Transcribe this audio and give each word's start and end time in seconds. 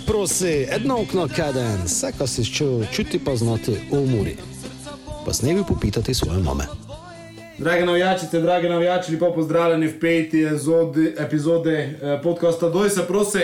se 0.00 0.06
prosi, 0.06 0.46
jedno 0.46 1.00
okno 1.00 1.28
kaden, 1.36 1.82
vse, 1.84 2.12
kar 2.18 2.28
si 2.28 2.44
čutil, 2.44 2.86
čuti 2.92 3.18
pa 3.24 3.36
znati 3.36 3.70
v 3.90 3.98
umori. 3.98 4.36
Pa 5.26 5.32
s 5.32 5.42
nebi 5.42 5.62
popitati 5.68 6.14
svoje 6.14 6.42
mame. 6.42 6.64
Drage 7.58 7.86
navijačice, 7.86 8.40
drage 8.40 8.68
navijači, 8.68 9.12
lepo 9.12 9.32
pozdravljeni 9.34 9.86
v 9.86 10.00
peti 10.00 10.42
epizodi, 10.42 11.14
epizode 11.18 11.72
eh, 11.72 12.20
podcasta 12.22 12.68
Doj 12.68 12.90
se 12.90 13.02
prosi. 13.08 13.38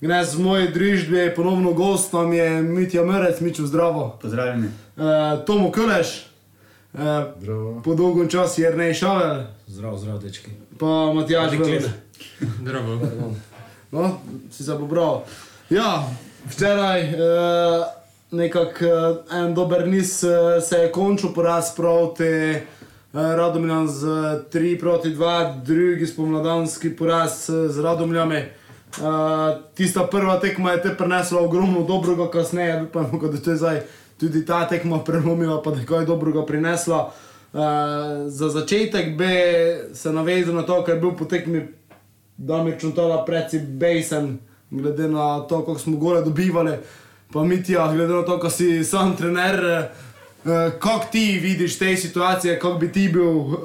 Gnes 0.00 0.34
v 0.34 0.40
moji 0.40 0.68
družbi, 0.68 1.32
ponovno 1.36 1.72
gostom 1.72 2.32
je 2.32 2.62
Mitja 2.62 3.04
Merec, 3.04 3.40
Miču 3.40 3.66
zdravo. 3.66 4.18
Pozdravljeni. 4.22 4.68
Uh, 4.96 5.02
Tomo 5.46 5.72
Kuleš, 5.72 6.26
uh, 6.92 7.00
po 7.84 7.94
dolgem 7.94 8.28
času 8.28 8.62
je 8.62 8.70
Rnej 8.70 8.94
Šavel, 8.94 9.44
Zdravo, 9.66 9.98
zdravo, 9.98 10.18
dečki. 10.18 10.50
pa 10.78 11.12
Matjaž 11.14 11.50
Veliko 11.50 11.68
Vrš. 11.68 11.84
Zdravo. 12.60 13.00
No, 13.92 14.20
si 14.50 14.64
se 14.64 14.72
pobral. 14.78 15.22
Ja, 15.70 16.08
včeraj 16.44 17.02
uh, 17.02 17.86
nekako 18.30 18.84
uh, 18.84 19.38
en 19.38 19.54
dober 19.54 19.88
niz 19.88 20.24
uh, 20.24 20.62
se 20.62 20.76
je 20.76 20.92
končal 20.92 21.32
poraz 21.34 21.74
proti 21.76 22.54
uh, 22.54 22.60
Radomljam 23.12 23.88
z 23.88 24.06
3 24.52 24.80
proti 24.80 25.08
2, 25.08 25.62
drugi 25.64 26.06
spomladanski 26.06 26.96
poraz 26.96 27.48
uh, 27.50 27.70
z 27.70 27.82
Radomljami. 27.82 28.44
Uh, 29.00 29.04
tista 29.74 30.06
prva 30.06 30.40
tekma 30.40 30.70
je 30.70 30.82
te 30.82 30.94
prinesla 30.96 31.40
ogromno 31.40 31.82
dobrega, 31.82 32.30
kasneje 32.30 32.86
pa 32.92 33.00
je 33.00 33.42
to 33.44 33.50
je 33.50 33.56
zdaj 33.56 33.80
tudi 34.20 34.46
ta 34.46 34.68
tekma 34.68 35.04
prelomila, 35.04 35.62
pa 35.62 35.70
da 35.70 35.96
je 35.96 36.06
dobrega 36.06 36.46
prinesla. 36.46 37.12
Uh, 37.52 37.60
za 38.26 38.48
začetek 38.48 39.16
bi 39.18 39.34
se 39.94 40.12
navezal 40.12 40.54
na 40.54 40.62
to, 40.62 40.84
kar 40.84 40.94
je 40.94 41.00
bil 41.00 41.16
po 41.16 41.24
tekmi 41.24 41.68
Damir 42.36 42.78
Čuntala 42.80 43.24
preci 43.24 43.58
bejsen, 43.58 44.38
glede 44.78 45.08
na 45.08 45.40
to, 45.40 45.60
kako 45.60 45.78
smo 45.78 45.96
gore 45.96 46.22
dobivali, 46.22 46.76
pa 47.32 47.44
Mitja, 47.44 47.92
glede 47.92 48.14
na 48.14 48.22
to, 48.22 48.38
kako 48.38 48.50
si 48.50 48.84
sam 48.84 49.16
trener, 49.16 49.64
eh, 49.64 50.70
kako 50.78 51.06
ti 51.12 51.38
vidiš 51.42 51.78
te 51.78 51.96
situacije, 51.96 52.58
kako 52.58 52.78
bi 52.78 52.92
ti 52.92 53.08
bil, 53.08 53.40
eh, 53.40 53.56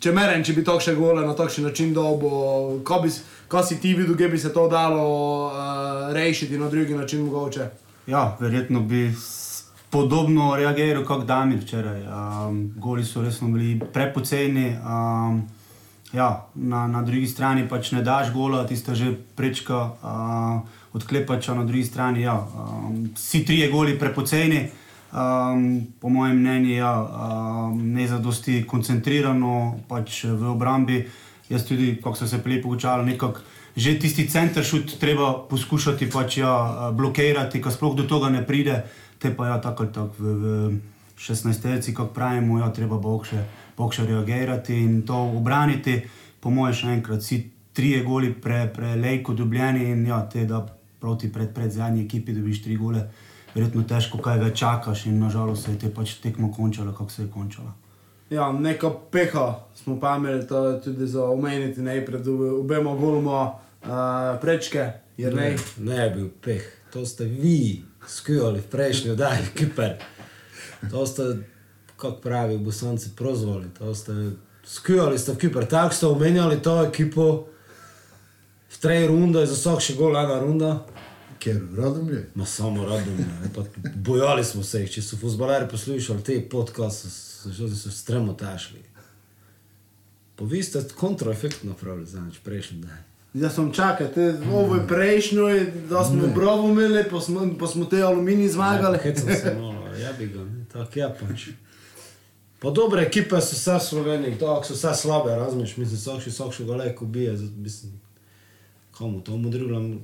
če 0.00 0.12
meren, 0.12 0.44
če 0.44 0.52
bi 0.52 0.64
to 0.64 0.80
še 0.80 0.94
gole 0.94 1.26
na 1.26 1.34
takšen 1.34 1.64
način 1.64 1.94
dobo, 1.94 2.30
kako 2.84 3.62
si 3.66 3.80
ti 3.80 3.94
videl, 3.94 4.14
da 4.14 4.28
bi 4.28 4.38
se 4.38 4.52
to 4.52 4.68
dalo 4.68 5.04
uh, 5.46 6.12
rešiti 6.14 6.58
na 6.58 6.68
drugi 6.68 6.94
način 6.94 7.24
mogoče. 7.24 7.68
Ja, 8.06 8.36
verjetno 8.40 8.80
bi 8.80 9.10
podobno 9.90 10.56
reagiral 10.56 11.04
kot 11.04 11.24
Damir 11.26 11.58
včeraj. 11.62 12.02
Um, 12.02 12.72
goli 12.76 13.04
so 13.04 13.22
resno 13.22 13.48
bili 13.48 13.80
prepoceni. 13.92 14.76
Um, 14.76 15.42
ja, 16.12 16.46
na, 16.54 16.86
na 16.86 17.02
drugi 17.02 17.26
strani 17.26 17.68
pač 17.68 17.92
ne 17.92 18.02
daš 18.02 18.32
gola, 18.32 18.64
tista 18.66 18.94
že 18.94 19.12
prečka 19.36 19.76
uh, 19.76 20.60
odklepača, 20.92 21.54
na 21.54 21.64
drugi 21.64 21.84
strani 21.84 22.22
ja, 22.22 22.38
um, 22.40 23.10
vsi 23.14 23.44
trije 23.44 23.70
goli 23.70 23.98
prepoceni. 23.98 24.68
Um, 25.08 25.86
po 26.00 26.08
mojem 26.12 26.36
mnenju, 26.36 26.74
ja, 26.76 26.92
um, 27.00 27.80
ne 27.94 28.08
zadosti 28.08 28.60
koncentrirano 28.68 29.80
pač 29.88 30.24
v 30.24 30.50
obrambi. 30.52 31.06
Jaz 31.48 31.64
tudi, 31.64 31.94
kako 31.96 32.16
so 32.16 32.26
se 32.28 32.40
lepo 32.44 32.68
učali, 32.68 33.06
nekako 33.06 33.40
že 33.78 33.94
tisti 33.98 34.26
center 34.26 34.64
šut 34.64 34.98
treba 34.98 35.46
poskušati 35.48 36.10
pač, 36.10 36.40
ja, 36.42 36.90
blokirati, 36.92 37.62
ko 37.62 37.70
sploh 37.70 37.94
do 37.94 38.08
tega 38.10 38.28
ne 38.28 38.42
pride, 38.42 38.82
te 39.22 39.30
pa 39.30 39.46
ja, 39.46 39.60
tako 39.62 39.86
ali 39.86 39.92
tako 39.92 40.14
v, 40.18 40.34
v 40.34 40.80
16-terci, 41.18 41.94
kako 41.94 42.10
pravimo, 42.14 42.58
ja, 42.58 42.72
treba 42.74 42.98
bo 42.98 43.14
še, 43.22 43.38
še 43.86 44.06
reagirati 44.06 44.74
in 44.82 45.02
to 45.06 45.16
obraniti. 45.38 46.00
Po 46.40 46.50
mojem, 46.50 46.74
še 46.74 46.90
enkrat, 46.98 47.22
vsi 47.22 47.38
trije 47.78 48.02
goli 48.04 48.32
pre, 48.34 48.66
prelejko 48.74 49.34
dobljeni 49.34 49.90
in 49.92 50.06
ja, 50.06 50.20
te 50.30 50.44
da 50.44 50.64
proti 51.00 51.32
pred, 51.32 51.54
pred 51.54 51.70
zadnji 51.70 52.04
ekipi 52.04 52.34
dobiš 52.34 52.62
tri 52.62 52.76
gole, 52.76 53.04
verjetno 53.54 53.84
težko 53.86 54.18
kaj 54.22 54.40
več 54.42 54.58
čakaš 54.58 55.06
in 55.06 55.20
nažalost 55.22 55.64
se 55.64 55.74
je 55.74 55.78
te 55.84 55.90
pač 55.94 56.16
tekmo 56.22 56.50
končala, 56.52 56.92
kako 56.92 57.10
se 57.10 57.22
je 57.22 57.30
končala. 57.30 57.74
Ja, 58.30 58.52
neka 58.52 58.90
peha 59.10 59.46
smo 59.74 59.96
pa 60.00 60.16
imeli, 60.18 60.42
tudi 60.84 61.06
za 61.06 61.24
omeniti 61.24 61.80
najprej, 61.80 62.20
da 62.20 62.32
obema 62.58 62.94
goloma 62.94 63.40
uh, 63.46 64.40
prečke, 64.40 64.90
jer 65.16 65.34
ne. 65.34 65.54
Ne 65.78 66.02
je 66.02 66.10
bil 66.10 66.28
peh, 66.44 66.66
to 66.92 67.06
ste 67.06 67.24
vi 67.24 67.84
skujali 68.06 68.60
v 68.60 68.68
prejšnji 68.70 69.10
oddaji, 69.10 69.46
kiper. 69.54 69.96
To 70.90 71.06
ste, 71.06 71.22
kako 71.98 72.20
pravi, 72.20 72.58
bosanci 72.58 73.10
ste 73.94 74.12
skujali 74.64 75.18
ste 75.18 75.32
v 75.32 75.36
kiper. 75.36 75.66
Tako 75.66 75.94
ste 75.94 76.06
omenjali 76.06 76.62
to 76.62 76.84
ekipo, 76.84 77.48
v 78.70 78.76
trej 78.78 79.08
runda 79.08 79.40
je 79.40 79.50
za 79.50 79.56
vsak 79.56 79.80
še 79.82 79.96
gol 79.96 80.16
ena 80.16 80.38
runda. 80.40 80.84
Ker 81.38 81.58
radom 81.76 82.10
je. 82.10 82.22
Ma 82.34 82.46
samo 82.46 82.84
radom, 82.84 83.18
pa 83.54 83.62
bojali 83.94 84.44
smo 84.44 84.62
se 84.62 84.82
jih, 84.82 84.90
če 84.98 85.02
so 85.02 85.16
fuzbaleri 85.16 85.68
poslušali 85.70 86.22
te 86.22 86.38
podcaste, 86.50 87.10
so, 87.10 87.52
so, 87.54 87.68
so 87.74 87.90
stremo 87.94 88.34
tašli. 88.34 88.82
Pa 90.38 90.46
vi 90.46 90.62
ste 90.62 90.82
kontraefekt 90.94 91.64
napravili, 91.64 92.06
znači, 92.06 92.42
prejšnji 92.44 92.80
dan. 92.82 93.04
Jaz 93.34 93.54
sem 93.54 93.70
čakal, 93.72 94.08
te 94.14 94.34
ovo 94.52 94.74
je 94.74 94.86
prejšnjo, 94.88 95.46
da 95.90 96.04
smo 96.04 96.26
bravo 96.34 96.68
imeli, 96.68 97.04
pa 97.10 97.20
smo, 97.20 97.46
pa 97.60 97.66
smo 97.66 97.84
te 97.84 98.02
aluminij 98.02 98.48
zmagali. 98.48 98.98
Hecam 98.98 99.34
se 99.34 99.54
malo, 99.60 99.86
ja 100.04 100.12
bi 100.18 100.26
ga, 100.26 100.46
tako 100.72 100.98
je 100.98 101.08
pač. 101.20 101.48
Pa 102.60 102.70
dobre 102.70 103.02
ekipe 103.02 103.40
so 103.40 103.54
vse 103.54 103.74
v 103.74 103.80
Sloveniji, 103.80 104.38
to 104.38 104.62
so 104.64 104.74
vse 104.74 104.94
slabe, 104.94 105.30
razumeš, 105.30 105.76
mislim, 105.76 106.00
so 106.00 106.20
še 106.20 106.30
so 106.30 106.50
še 106.50 106.64
galeko 106.64 107.06
bije, 107.06 107.32
mislim, 107.56 107.92
komu 108.92 109.20
tomu 109.20 109.50
drugom, 109.50 110.00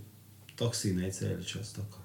tako 0.57 0.75
si 0.75 0.93
ne 0.95 1.11
celi 1.11 1.45
čas, 1.45 1.73
tako. 1.73 1.99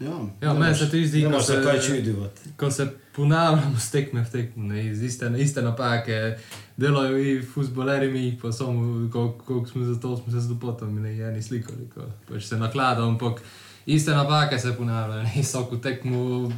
Ja, 0.00 0.16
Ja, 0.40 0.54
meni 0.54 0.74
se 0.74 0.90
tudi 0.90 1.06
zdi, 1.06 1.20
Ne 1.22 1.30
ko 1.30 1.42
se 1.42 1.60
kaj 1.62 1.80
čudivati. 1.80 2.40
ko 2.56 2.70
se 2.70 2.86
ponavljamo 3.12 3.76
z 3.78 3.90
tekme 3.90 4.24
v 4.24 4.30
tekmo, 4.30 4.64
ne, 4.64 4.86
iz 4.86 5.02
iste, 5.02 5.28
iste 5.38 5.62
napake, 5.62 6.38
delajo 6.76 7.18
i 7.18 7.42
futboleri 7.42 8.10
mi, 8.10 8.38
pa 8.42 8.52
samo, 8.52 9.08
koliko 9.12 9.66
smo 9.66 9.84
za 9.84 10.00
to, 10.00 10.16
smo 10.16 10.32
se 10.32 10.40
z 10.40 10.48
dopotom, 10.48 11.02
ne, 11.02 11.12
eni 11.12 11.42
slikali, 11.42 11.86
ko 11.94 12.00
pač 12.28 12.44
se 12.44 12.56
naklada, 12.56 13.04
ampak 13.04 13.42
iste 13.86 14.10
napake 14.10 14.58
se 14.58 14.72
ponavljajo, 14.72 15.22
ne, 15.22 15.42
vsako 15.42 15.76
tekmo, 15.76 16.50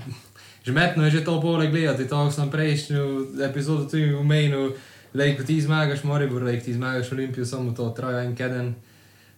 žmetno 0.64 1.04
je 1.04 1.10
že 1.10 1.24
to 1.24 1.40
pole 1.40 1.66
gledati, 1.66 2.08
to 2.08 2.30
sem 2.30 2.50
prejšnjo 2.50 3.26
epizodo 3.44 3.84
tudi 3.84 4.14
omenil, 4.14 4.72
lej, 5.14 5.36
ko 5.36 5.44
ti 5.44 5.60
zmagaš 5.60 6.04
Moribor, 6.04 6.42
ko 6.42 6.64
ti 6.64 6.74
zmagaš 6.74 7.12
Olimpijo, 7.12 7.46
samo 7.46 7.72
to 7.72 7.90
traja 7.90 8.24
en 8.24 8.36
keden, 8.36 8.74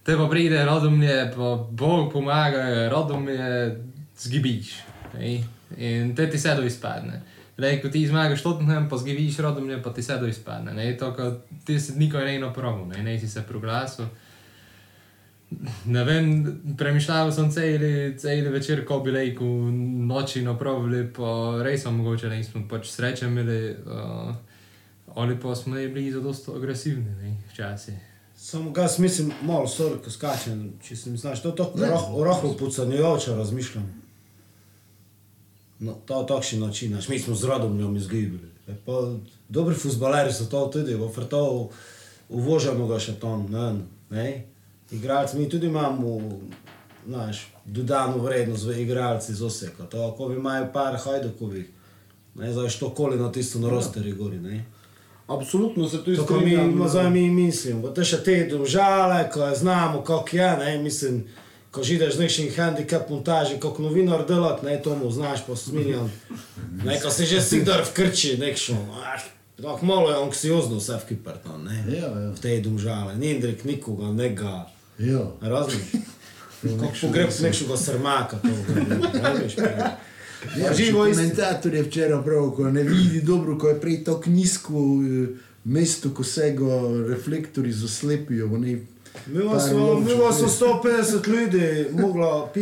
Te 0.07 0.15
pa 0.17 0.29
pride 0.31 0.65
Radomlje, 0.65 1.33
pa 1.37 1.67
Bog 1.71 2.13
pomaga, 2.13 2.89
Radomlje 2.89 3.77
zgibiš. 4.19 4.79
ej. 5.19 5.45
In 5.77 6.15
te 6.15 6.31
ti 6.31 6.39
sedo 6.39 6.63
izpadne. 6.63 7.23
Lej, 7.59 7.81
ko 7.83 7.89
ti 7.89 8.07
zmagaš 8.07 8.43
Tottenham, 8.43 8.89
pa 8.89 8.97
zgibiš 8.97 9.39
Radomlje, 9.39 9.83
pa 9.83 9.91
ti 9.91 10.03
sedo 10.03 10.27
izpadne. 10.27 10.75
Ne? 10.75 10.97
To, 10.97 11.11
ko 11.15 11.33
ti 11.65 11.81
si 11.81 11.99
nikoli 11.99 12.25
ne 12.25 12.37
eno 12.37 12.53
pravo, 12.55 12.87
ne, 12.87 13.03
ne 13.03 13.19
si 13.19 13.29
se 13.29 13.43
proglasil. 13.43 14.07
Ne 15.87 16.03
vem, 16.05 16.31
premišljal 16.79 17.31
sem 17.33 17.51
celi, 17.55 18.19
celi 18.19 18.51
večer, 18.51 18.83
ko 18.87 18.99
bi 19.01 19.13
lejko 19.15 19.45
noči 20.09 20.43
napravili, 20.43 21.05
pa 21.15 21.61
res 21.63 21.85
sem 21.87 21.95
mogoče 21.95 22.31
nismo 22.33 22.65
pač 22.71 22.91
sreče 22.91 23.29
imeli, 23.31 23.77
uh, 23.87 24.35
ali 25.15 25.37
pa 25.41 25.55
smo 25.55 25.75
bili 25.75 26.11
zadosto 26.13 26.57
agresivni, 26.57 27.15
ne, 27.23 27.37
včasih. 27.53 27.95
Samo 28.37 28.71
ga 28.71 28.89
mislim, 28.99 29.31
malo 29.43 29.67
sorry, 29.67 30.01
ko 30.05 30.11
skačem, 30.11 30.73
če 30.83 30.97
se 30.97 31.11
mi 31.11 31.19
znaš, 31.19 31.43
to 31.43 31.49
je 31.49 31.57
tako 31.57 31.79
Ne. 31.79 31.87
roh, 31.95 32.11
rohlo 32.25 32.57
pucanjujoče 32.59 33.37
razmišljam. 33.37 33.87
No, 35.79 35.95
to 36.07 36.21
je 36.21 36.27
takšen 36.27 36.61
način, 36.61 36.93
naš, 36.93 37.09
mi 37.09 37.19
smo 37.19 37.35
z 37.35 37.45
Radomljom 37.45 37.97
izgibili. 37.97 38.51
E, 38.69 38.75
pa 38.87 38.93
Dobri 39.49 39.75
futbaleri 39.75 40.33
so 40.33 40.45
to 40.51 40.67
tudi, 40.73 40.95
v 40.95 41.09
Frtov 41.15 41.71
uvožamo 42.29 42.87
ga 42.87 42.99
še 42.99 43.15
tam, 43.21 43.47
ne, 43.51 43.73
ne. 44.11 44.56
Igralci, 44.91 45.37
mi 45.37 45.49
tudi 45.49 45.67
imamo, 45.67 46.21
znaš, 47.07 47.47
dodano 47.65 48.19
vrednost 48.19 48.65
v 48.65 48.81
igralci 48.83 49.35
z 49.35 49.43
Oseka. 49.43 49.85
To, 49.85 50.15
ko 50.19 50.33
imajo 50.33 50.69
par 50.73 50.97
hajdukovih, 50.97 51.67
ne, 52.35 52.53
zdaj 52.53 52.69
što 52.69 52.91
koli 52.91 53.17
na 53.19 53.33
tisto 53.33 53.59
na 53.59 53.71
rosteri 53.71 54.13
gori, 54.13 54.39
ne. 54.39 54.65
Absolutno 55.27 55.89
se 55.89 56.05
tu 56.05 56.11
mi, 56.11 56.17
strinjam. 56.17 56.89
zdaj 56.89 57.11
mi 57.11 57.31
mislimo, 57.31 57.89
to 57.89 58.05
še 58.05 58.21
te 58.25 58.45
domžale, 58.51 59.31
ko 59.31 59.51
znamo, 59.55 60.03
kako 60.07 60.37
je, 60.37 60.51
ne, 60.57 60.79
mislim, 60.79 61.25
ko 61.71 61.83
žideš 61.83 62.15
z 62.15 62.21
nekšnim 62.21 62.53
handicap 62.57 63.11
montaži, 63.11 63.59
kako 63.61 63.83
novinar 63.83 64.23
delat, 64.27 64.63
ne, 64.63 64.79
to 64.83 64.95
mu 64.97 65.11
znaš, 65.11 65.43
pa 65.47 65.57
sminjam, 65.57 66.13
ne, 66.85 67.01
ko 67.03 67.11
se 67.11 67.27
že 67.27 67.43
sidar 67.43 67.83
v 67.85 67.93
krči, 67.93 68.37
nekšno, 68.39 68.79
ah, 69.03 69.19
tako 69.59 69.87
malo 69.87 70.11
je 70.11 70.23
anksiozno 70.23 70.79
vse 70.79 71.01
v 71.03 71.09
Kipr 71.09 71.43
tam, 71.43 71.65
ne, 71.65 71.83
Ja, 71.91 72.07
ja. 72.07 72.31
v 72.31 72.39
tej 72.41 72.63
domžale, 72.63 73.19
ni 73.19 73.35
Indrik 73.35 73.65
nikoga, 73.67 74.13
nega, 74.15 74.71
Ja. 74.99 75.21
razumeš? 75.43 75.83
Kako 76.63 76.93
pogreb 77.03 77.29
nekšega 77.43 77.77
srmaka? 77.77 78.37
Ja, 80.57 80.75
Živo 80.75 81.07
isto. 81.07 81.17
komentator 81.17 81.75
je 81.75 81.83
včeraj 81.83 82.25
prav, 82.25 82.51
ko 82.51 82.71
ne 82.71 82.83
vidi 82.83 83.21
dobro, 83.21 83.59
ko 83.59 83.69
je 83.69 83.81
prej 83.81 84.05
tako 84.05 84.31
nizko 84.31 84.73
eh, 84.73 85.29
mesto, 85.65 86.11
ko 86.11 86.25
se 86.25 86.51
ga 86.51 86.81
reflektori 87.09 87.73
zaslepijo, 87.73 88.47
Mi 89.27 89.35
je 89.35 89.61
smo, 89.61 89.79
logično, 89.79 89.95
mi 89.97 90.33
smo 90.33 90.47
ne. 90.47 90.53
150 90.93 91.29
ljudi, 91.29 91.87
mogla 91.93 92.53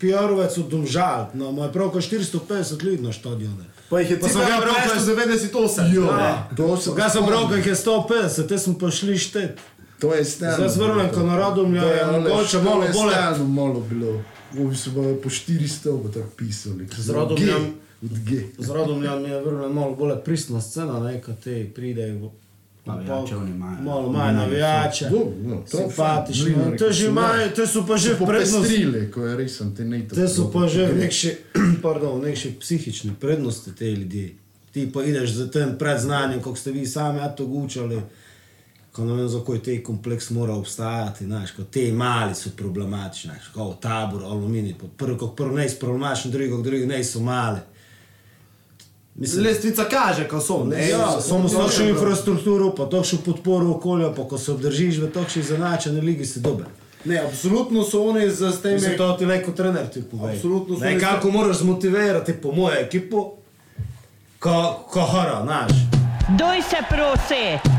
PR-ovec 0.00 0.58
od 0.58 0.68
Domžal, 0.68 1.26
no, 1.34 1.50
ima 1.50 1.68
prav 1.68 1.90
kot 1.90 2.02
450 2.02 2.84
ljudi 2.84 3.02
na 3.02 3.12
stadione. 3.12 3.64
Pa 3.90 4.00
jih 4.00 4.10
je 4.10 4.20
Pa 4.20 4.28
sem 4.28 4.40
presto 4.62 5.12
ko 5.12 5.12
98. 5.12 5.94
Jo, 5.94 6.02
Ja. 6.02 6.48
to 6.56 6.76
sem 6.76 6.94
Kaj 6.94 7.10
sem 7.10 7.26
bral, 7.26 7.48
ko 7.48 7.54
jih 7.54 7.66
je 7.66 7.74
150, 7.74 8.48
te 8.48 8.58
smo 8.58 8.78
pa 8.78 8.90
šli 8.90 9.18
štet. 9.18 9.58
To 10.04 10.14
je 10.14 10.24
stano. 10.24 10.56
Zdaj 10.56 10.68
zvrnem, 10.68 11.08
ko 11.10 11.22
na 11.22 11.36
Radomlja 11.36 11.82
je 11.82 12.06
mogoče 12.12 12.58
malo 12.58 12.80
bolje. 12.80 13.12
Stano 13.12 13.44
malo 13.46 13.80
bilo. 13.80 14.20
Ovi 14.58 14.76
so 14.76 14.90
pa 14.90 15.00
po 15.22 15.28
400 15.30 16.02
bo 16.02 16.08
tako 16.08 16.28
pisali. 16.36 16.88
Z 16.88 17.10
Radomljam- 17.10 17.72
Od 18.02 18.18
G. 18.20 18.42
Z 18.58 18.68
Radomljam 18.70 19.24
je 19.24 19.40
vrlo 19.40 19.68
malo 19.68 19.94
bolj 19.94 20.12
pristna 20.24 20.60
scena, 20.60 21.00
ne, 21.00 21.20
ko 21.20 21.32
te 21.34 21.70
pridejo. 21.74 22.30
Navijače 22.86 23.36
oni 23.36 23.50
imajo. 23.50 23.82
Malo 23.82 24.12
manj 24.12 24.36
navijače, 24.36 25.10
no, 25.42 25.62
to 25.70 25.78
je 25.78 25.84
simpatično. 25.88 26.54
fajn. 26.54 26.76
Te 26.78 26.92
že 26.92 27.06
imajo, 27.06 27.48
te 27.50 27.66
so 27.66 27.86
pa 27.88 27.96
že 27.96 28.14
v 28.14 28.16
prednosti. 28.18 28.52
Popestrile, 28.52 29.10
ko 29.10 29.20
je 29.20 29.36
res 29.36 29.58
te 29.76 29.84
ne 29.84 30.08
Te 30.08 30.28
so 30.28 30.50
pa 30.52 30.68
že 30.68 30.86
v 30.86 30.98
nekši, 30.98 31.30
pardon, 31.82 32.20
nekši 32.20 32.54
psihični 32.60 33.12
prednosti 33.20 33.72
te 33.72 33.84
ljudi. 33.86 34.36
Ti 34.72 34.90
pa 34.92 35.02
ideš 35.02 35.30
z 35.30 35.50
tem 35.50 35.78
predznanjem, 35.78 36.38
kako 36.38 36.56
ste 36.56 36.72
vi 36.72 36.86
sami 36.86 37.18
ja 37.18 37.28
to 37.28 37.44
učili, 37.44 38.00
ko 38.94 39.04
ne 39.04 39.14
vem, 39.14 39.28
za 39.28 39.40
koj 39.40 39.62
te 39.62 39.82
kompleks 39.82 40.30
mora 40.30 40.54
obstajati, 40.54 41.24
znaš, 41.24 41.50
ko 41.50 41.62
te 41.62 41.92
mali 41.92 42.34
so 42.34 42.50
problematični, 42.56 43.30
znaš, 43.30 43.48
kot 43.54 43.80
tabor, 43.80 44.22
aluminij, 44.22 44.74
pa 44.80 44.86
prvi, 44.96 45.18
kot 45.18 45.36
prvi 45.36 45.54
ne 45.54 45.68
so 45.68 45.80
problematični, 45.80 46.30
drugi, 46.30 46.50
kot 46.50 46.62
drugi 46.62 46.86
ne 46.86 47.04
so 47.04 47.20
mali. 47.20 47.58
Mislim, 49.14 49.44
Lestvica 49.44 49.84
kaže, 49.90 50.28
ko 50.28 50.40
so. 50.40 50.64
Ne, 50.64 50.88
Ja, 50.88 51.20
samo 51.20 51.48
s 51.48 51.52
to 51.52 51.62
takšno 51.62 51.84
je 51.84 51.90
infrastrukturo, 51.90 52.70
pa 52.74 52.86
takšno 52.86 53.18
podporo 53.24 53.70
okolja, 53.70 54.12
pa 54.14 54.28
ko 54.28 54.38
se 54.38 54.52
obdržiš 54.52 54.98
v 54.98 55.10
takšni 55.10 55.42
zanačeni 55.42 56.00
ligi, 56.00 56.26
si 56.26 56.40
dober. 56.40 56.66
Ne, 57.04 57.18
absolutno 57.18 57.82
so 57.82 58.06
oni 58.08 58.30
z 58.30 58.52
s 58.52 58.62
temi. 58.62 58.74
Mislim, 58.74 58.96
to 58.96 59.12
ti 59.12 59.26
neko 59.26 59.52
trener 59.52 59.90
ti 59.90 60.02
pove. 60.02 60.32
Absolutno 60.32 60.78
so 60.78 60.84
Nekako 60.84 61.30
moraš 61.30 61.56
zmotivirati 61.56 62.32
po 62.32 62.52
mojo 62.52 62.78
ekipo, 62.80 63.32
ko, 64.38 64.84
ko 64.90 65.00
hara, 65.00 65.42
znaš. 65.42 65.72
Doj 66.38 66.62
se 66.70 66.76
prosi! 66.88 67.73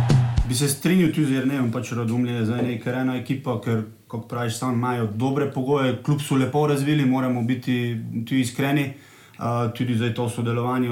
Bi 0.47 0.56
se 0.56 0.68
strinjal 0.68 1.09
tudi 1.09 1.25
z 1.25 1.31
Jernejem, 1.39 1.71
pač 1.74 1.92
Radomlje 1.97 2.33
je 2.33 2.45
zdaj 2.45 2.62
neka 2.63 2.92
ena 2.94 3.15
ekipa, 3.18 3.56
ker, 3.65 3.80
kot 4.07 4.27
praviš, 4.30 4.59
sam 4.59 4.75
imajo 4.77 5.07
dobre 5.18 5.47
pogoje, 5.51 5.95
kljub 6.06 6.21
so 6.21 6.38
lepo 6.38 6.68
razvili, 6.68 7.06
moramo 7.06 7.42
biti 7.42 7.97
tudi 8.27 8.42
iskreni. 8.42 8.92
Uh, 9.36 9.74
tudi 9.74 9.95
zdaj 9.97 10.13
to 10.13 10.30
sodelovanje 10.30 10.89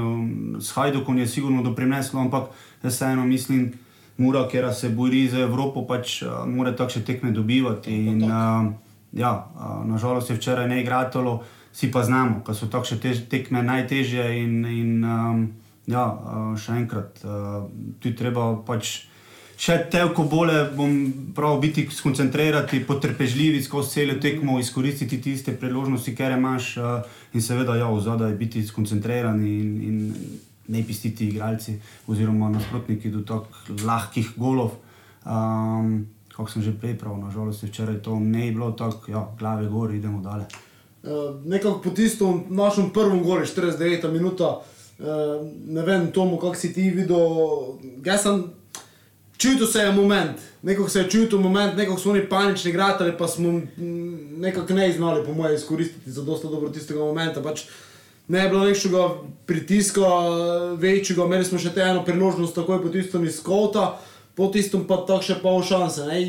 s 0.60 0.74
Hajdokom 0.76 1.18
je 1.18 1.28
sigurno 1.28 1.64
doprineslo, 1.64 2.22
ampak 2.22 2.50
vseeno 2.84 3.26
mislim, 3.26 3.74
Mura, 4.18 4.48
ker 4.50 4.74
se 4.74 4.90
bori 4.90 5.28
za 5.30 5.40
Evropo, 5.40 5.86
pač 5.88 6.22
uh, 6.22 6.44
mora 6.50 6.74
takšne 6.76 7.06
tekme 7.06 7.32
dobivati. 7.32 7.94
In, 7.94 8.24
uh, 8.24 8.74
ja, 9.12 9.32
uh, 9.54 9.86
nažalost 9.86 10.30
je 10.30 10.36
včeraj 10.36 10.68
ne 10.68 10.82
igratelo, 10.82 11.44
vsi 11.72 11.92
pa 11.92 12.04
znamo, 12.04 12.42
ker 12.46 12.58
so 12.58 12.68
takšne 12.74 12.98
tež, 12.98 13.24
tekme 13.30 13.64
najtežje 13.64 14.28
in, 14.42 14.60
in 14.66 14.92
um, 15.06 15.48
ja, 15.86 16.10
uh, 16.10 16.54
še 16.58 16.82
enkrat, 16.82 17.22
uh, 17.22 17.66
tu 18.02 18.18
treba 18.18 18.56
pač 18.66 19.13
še 19.58 19.78
toliko 19.92 20.24
bolje 20.30 20.64
bom 20.78 20.96
prav 21.36 21.60
biti 21.62 21.86
skoncentrirati, 21.92 22.84
potrpežljivi 22.88 23.62
skozi 23.64 23.90
celo 23.98 24.16
tekmo, 24.22 24.60
izkoristiti 24.60 25.22
tiste 25.22 25.56
priložnosti, 25.58 26.16
ker 26.16 26.38
imaš 26.38 26.78
uh, 26.78 27.12
in 27.34 27.42
seveda 27.42 27.76
ja, 27.78 27.90
zadaj 28.02 28.34
biti 28.40 28.64
skoncentriran 28.66 29.40
in, 29.46 29.70
in 29.84 30.42
ne 30.68 30.84
pistiti 30.88 31.28
igralci 31.28 31.78
oziroma 32.08 32.50
nasprotniki 32.50 33.12
do 33.12 33.22
tako 33.28 33.78
lahkih 33.86 34.34
golov. 34.38 34.78
Um, 35.26 36.04
Kako 36.34 36.50
sem 36.50 36.66
že 36.66 36.74
prej 36.74 36.98
pravil, 36.98 37.30
nažalost 37.30 37.62
je 37.62 37.70
včeraj 37.70 38.02
to 38.02 38.18
ne 38.18 38.50
bilo 38.50 38.72
tako, 38.74 39.06
ja, 39.06 39.22
glave 39.38 39.68
gor, 39.70 39.94
idemo 39.94 40.18
dalje. 40.22 40.50
Uh, 41.04 41.38
nekako 41.46 41.78
po 41.82 41.90
tistem 41.94 42.50
našem 42.50 42.90
prvem 42.90 43.22
golu, 43.22 43.46
49 43.46 44.10
minuta, 44.10 44.58
uh, 44.58 45.06
ne 45.68 45.82
vem, 45.86 46.10
Tomo, 46.10 46.40
kako 46.42 46.56
si 46.56 46.74
ti 46.74 46.90
videl. 46.90 47.22
Jaz 48.02 48.26
sem 48.26 48.44
čutil 49.44 49.68
se 49.68 49.80
je 49.80 49.92
moment, 49.92 50.40
nekako 50.62 50.90
se 50.90 51.00
je 51.00 51.10
čutil 51.10 51.40
moment, 51.40 51.78
nekako 51.78 52.00
smo 52.00 52.12
oni 52.12 52.30
panični 52.30 52.70
igrali, 52.72 53.18
pa 53.18 53.28
smo 53.28 53.62
nekako 54.38 54.74
ne 54.74 54.92
znali, 54.92 55.26
po 55.26 55.34
mojem, 55.34 55.56
izkoristiti 55.56 56.12
za 56.12 56.24
dosta 56.24 56.48
dobro 56.48 56.70
tistega 56.70 57.00
momenta. 57.00 57.42
Pač 57.42 57.66
ne 58.28 58.40
je 58.40 58.50
bilo 58.50 58.66
nekšnega 58.66 59.10
pritiska 59.46 60.08
večjega, 60.78 61.26
imeli 61.26 61.46
smo 61.46 61.60
še 61.60 61.74
te 61.76 61.82
eno 61.82 62.06
priložnost, 62.06 62.56
takoj 62.56 62.82
po 62.82 62.90
tistem 62.90 63.26
iz 63.28 63.42
kota. 63.44 64.00
Po 64.36 64.48
tistem 64.48 64.88
pa 64.90 64.98
tako 65.06 65.22
še 65.22 65.36
pol 65.44 65.60
šanse. 65.62 66.08
Ne? 66.08 66.22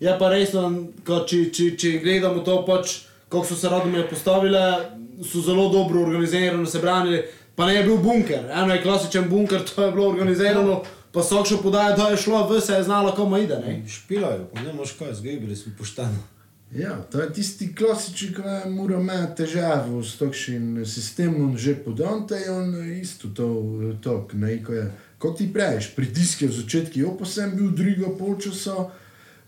Je 0.00 0.12
pa 0.18 0.28
res, 0.30 0.52
da 0.52 0.68
če, 1.26 1.48
če, 1.50 1.72
če 1.80 1.96
gledamo 2.04 2.44
to, 2.46 2.60
pač, 2.68 3.00
kako 3.32 3.48
so 3.48 3.56
se 3.58 3.72
radomlje 3.72 4.04
postavile, 4.12 4.60
so 5.26 5.42
zelo 5.42 5.66
dobro 5.72 6.04
organizirano, 6.04 6.66
se 6.66 6.78
branili. 6.78 7.24
Pa 7.58 7.66
ne 7.66 7.74
je 7.74 7.82
bil 7.88 7.96
bunker, 7.98 8.44
eno 8.54 8.70
je 8.74 8.82
klasičen 8.84 9.26
bunker, 9.26 9.64
to 9.66 9.82
je 9.82 9.90
bilo 9.90 10.06
organizirano, 10.12 10.82
pa 11.12 11.22
so 11.22 11.44
še 11.44 11.60
podaja, 11.62 11.96
da 11.96 12.10
je 12.12 12.22
šlo, 12.24 12.42
vse 12.50 12.80
je 12.80 12.88
znalo, 12.88 13.14
kamo 13.16 13.38
ide. 13.38 13.60
Ne? 13.64 13.80
Špilajo, 13.88 14.48
pa 14.52 14.64
ne 14.64 14.72
moš 14.72 14.96
kaj, 14.98 15.14
zgibili 15.20 15.56
smo 15.56 15.72
pošteno. 15.78 16.26
Ja, 16.74 16.98
to 17.10 17.20
je 17.20 17.32
tisti 17.32 17.74
klasični, 17.74 18.34
ki 18.36 18.70
mora 18.70 18.98
imeti 19.00 19.42
težavo 19.42 20.02
s 20.04 20.18
takšnim 20.20 20.84
sistemom, 20.84 21.56
že 21.56 21.78
podante 21.80 22.36
je 22.36 22.50
on 22.52 22.74
isto 22.92 23.28
to, 23.32 23.46
tok, 24.04 24.34
ne, 24.36 24.58
ko 24.62 24.76
je, 24.76 24.84
kot 25.18 25.38
ti 25.38 25.48
praviš, 25.52 25.94
pritiske 25.96 26.46
v 26.46 26.52
začetku, 26.52 27.00
jo 27.00 27.14
pa 27.16 27.24
sem 27.24 27.56
bil 27.56 27.72
drugo 27.72 28.12
polčasa, 28.20 28.90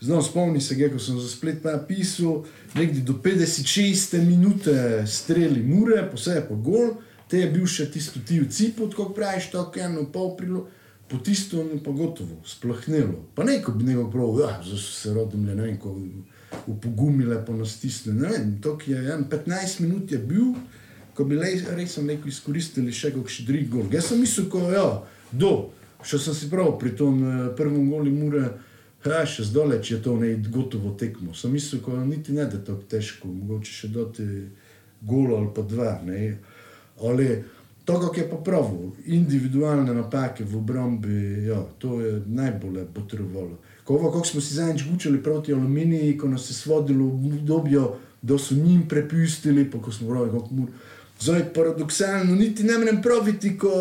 znam 0.01 0.23
spomni 0.25 0.61
se 0.61 0.89
ko 0.89 0.99
sem 0.99 1.19
za 1.19 1.29
splet 1.29 1.61
pa 1.61 1.77
pisal, 1.77 2.41
nekdi 2.73 3.05
do 3.05 3.13
56 3.13 4.17
minute 4.25 5.05
streli 5.05 5.61
mure, 5.61 6.09
je 6.25 6.41
pa 6.49 6.55
gol, 6.55 6.97
te 7.29 7.37
je 7.37 7.51
bil 7.53 7.69
še 7.69 7.85
tisto 7.91 8.19
ti 8.25 8.41
v 8.41 8.49
cipot, 8.49 8.95
kot 8.97 9.13
praviš, 9.15 9.51
tako 9.53 9.79
eno 9.79 10.09
pol 10.09 10.33
prilo, 10.37 10.65
po 11.11 11.17
tisto 11.17 11.65
pa 11.83 11.91
gotovo, 11.91 12.39
splahnilo. 12.45 13.25
Pa 13.35 13.43
neko 13.43 13.71
bi 13.71 13.83
nekako 13.83 14.11
prav, 14.11 14.39
ja, 14.39 14.51
zdaj 14.63 14.79
so 14.79 14.91
se 14.91 15.13
rodomlje, 15.13 15.55
ne 15.55 15.63
vem, 15.63 15.77
ko 15.77 15.95
upogumile, 16.67 17.45
pa 17.45 17.53
nas 17.53 17.75
stisnili. 17.75 18.19
Ne 18.19 18.29
vem, 18.29 18.53
to 18.61 18.77
je 18.87 18.97
en 19.13 19.25
15 19.29 19.81
minut 19.81 20.11
je 20.11 20.17
bil, 20.17 20.53
ko 21.13 21.27
bi 21.27 21.35
le, 21.35 21.51
res 21.75 21.97
neko 21.97 22.31
izkoristili 22.31 22.95
še 22.95 23.11
kakšen 23.11 23.45
drug 23.49 23.69
gol. 23.69 23.91
Jaz 23.91 24.11
sem 24.11 24.23
mislil, 24.23 24.47
ko 24.51 24.63
ja, 24.71 24.87
do, 25.31 25.51
še 26.03 26.19
sem 26.19 26.37
si 26.37 26.49
prav 26.51 26.77
pri 26.79 26.95
tom 26.95 27.19
eh, 27.19 27.47
prvem 27.57 27.91
goli 27.91 28.13
mure, 28.15 28.45
ja, 29.05 29.25
še 29.27 29.49
zdaleč 29.51 29.91
je 29.91 29.99
to 30.03 30.15
ne 30.21 30.31
gotovo 30.47 30.95
tekmo. 30.95 31.35
Sem 31.35 31.51
mislil, 31.51 31.83
ko 31.83 31.99
niti 32.05 32.31
ne 32.37 32.47
da 32.47 32.61
tako 32.61 32.87
težko, 32.87 33.27
mogoče 33.27 33.79
še 33.81 33.91
doti 33.91 34.27
gol 35.03 35.35
ali 35.35 35.51
pa 35.55 35.65
dva. 35.67 35.97
Ne. 36.07 36.37
Ali 37.01 37.27
to, 37.85 37.99
kako 37.99 38.15
je 38.15 38.29
pa 38.29 38.35
pravo, 38.37 38.77
individualne 39.05 39.93
napake 39.93 40.43
v 40.43 40.57
obrambi, 40.57 41.15
ja, 41.45 41.65
to 41.77 42.01
je 42.01 42.21
najbolje 42.25 42.85
potrebovalo. 42.85 43.57
Kako 43.83 44.25
smo 44.25 44.41
si 44.41 44.53
zadnjič 44.53 44.85
gučali 44.87 45.23
proti 45.23 45.53
aluminiji, 45.53 46.17
ko 46.17 46.27
nas 46.27 46.49
je 46.49 46.53
svodilo 46.53 47.05
v 47.05 47.33
obdobju, 47.33 47.87
da 48.21 48.37
so 48.37 48.55
njim 48.55 48.87
prepustili, 48.87 49.71
pa 49.71 49.79
ko 49.79 49.91
smo 49.91 50.09
pravi, 50.09 50.29
kako 50.31 50.47
mur. 50.51 50.69
Zdaj 51.19 51.53
paradoksalno, 51.53 52.35
niti 52.35 52.63
ne 52.63 52.77
morem 52.77 53.01
praviti, 53.01 53.57
ko, 53.57 53.71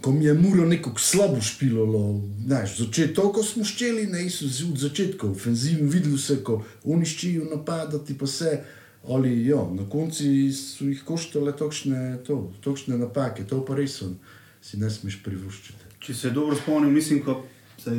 ko 0.00 0.12
mi 0.12 0.24
je 0.24 0.34
muro 0.34 0.66
nekako 0.66 0.98
slabo 1.00 1.40
špilalo, 1.40 2.20
znaš, 2.46 2.78
začetek, 2.78 3.24
ko 3.34 3.42
smo 3.42 3.64
ščeli, 3.64 4.06
ne, 4.06 4.30
so 4.30 4.46
z- 4.46 4.70
od 4.70 4.78
začetka, 4.78 5.26
ofenzivno, 5.26 5.90
videlo 5.90 6.18
se, 6.18 6.38
ko 6.44 6.62
oni 6.84 7.06
ščijo 7.06 7.44
napadati, 7.50 8.18
pa 8.18 8.26
se, 8.26 8.60
ali 9.08 9.46
ja, 9.46 9.62
na 9.72 9.86
konci 9.90 10.52
so 10.52 10.84
jih 10.84 11.02
koštale 11.04 11.52
takšne, 11.56 12.18
to, 12.26 12.52
takšne 12.64 12.98
napake, 12.98 13.46
to 13.46 13.62
pa 13.64 13.76
res 13.78 14.00
on, 14.02 14.16
si 14.62 14.80
ne 14.80 14.90
smeš 14.90 15.20
privoščiti. 15.24 15.92
Če 16.02 16.14
se 16.14 16.30
dobro 16.30 16.56
spomnim, 16.56 16.94
mislim, 16.94 17.22
da 17.26 17.94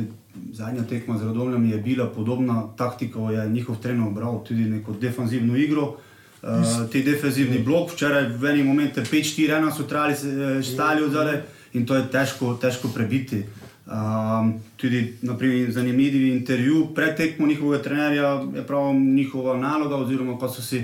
zadnja 0.52 0.84
tekma 0.88 1.18
z 1.18 1.24
Radomljem 1.24 1.70
je 1.70 1.78
bila 1.78 2.06
podobna 2.12 2.68
taktika, 2.76 3.30
je 3.32 3.48
njihov 3.50 3.80
trener 3.82 4.08
obral 4.08 4.44
tudi 4.44 4.64
neko 4.64 4.92
defensivno 5.00 5.56
igro. 5.56 5.96
Uh, 6.42 6.90
ti 6.92 7.02
defensivni 7.02 7.58
blok, 7.66 7.90
včeraj 7.92 8.28
v 8.38 8.52
enem 8.52 8.66
momentu 8.66 9.00
5-4-1 9.00 9.72
so 9.74 9.82
trali, 9.90 10.14
eh, 10.14 10.62
stali 10.62 11.02
od 11.02 11.10
zadaj 11.10 11.40
in 11.74 11.86
to 11.86 11.96
je 11.96 12.04
težko, 12.12 12.54
težko 12.62 12.88
prebiti. 12.94 13.42
Um, 13.88 14.54
tudi 14.76 15.14
naprimer, 15.22 15.70
zanimiv 15.72 16.14
intervju 16.26 16.88
pred 16.94 17.16
tekmo 17.16 17.46
njihovega 17.46 17.82
trenerja 17.82 18.44
je 18.54 18.66
prav 18.66 18.94
njihova 18.94 19.56
naloga, 19.56 19.96
oziroma 19.96 20.38
ko 20.38 20.48
so 20.48 20.62
si, 20.62 20.82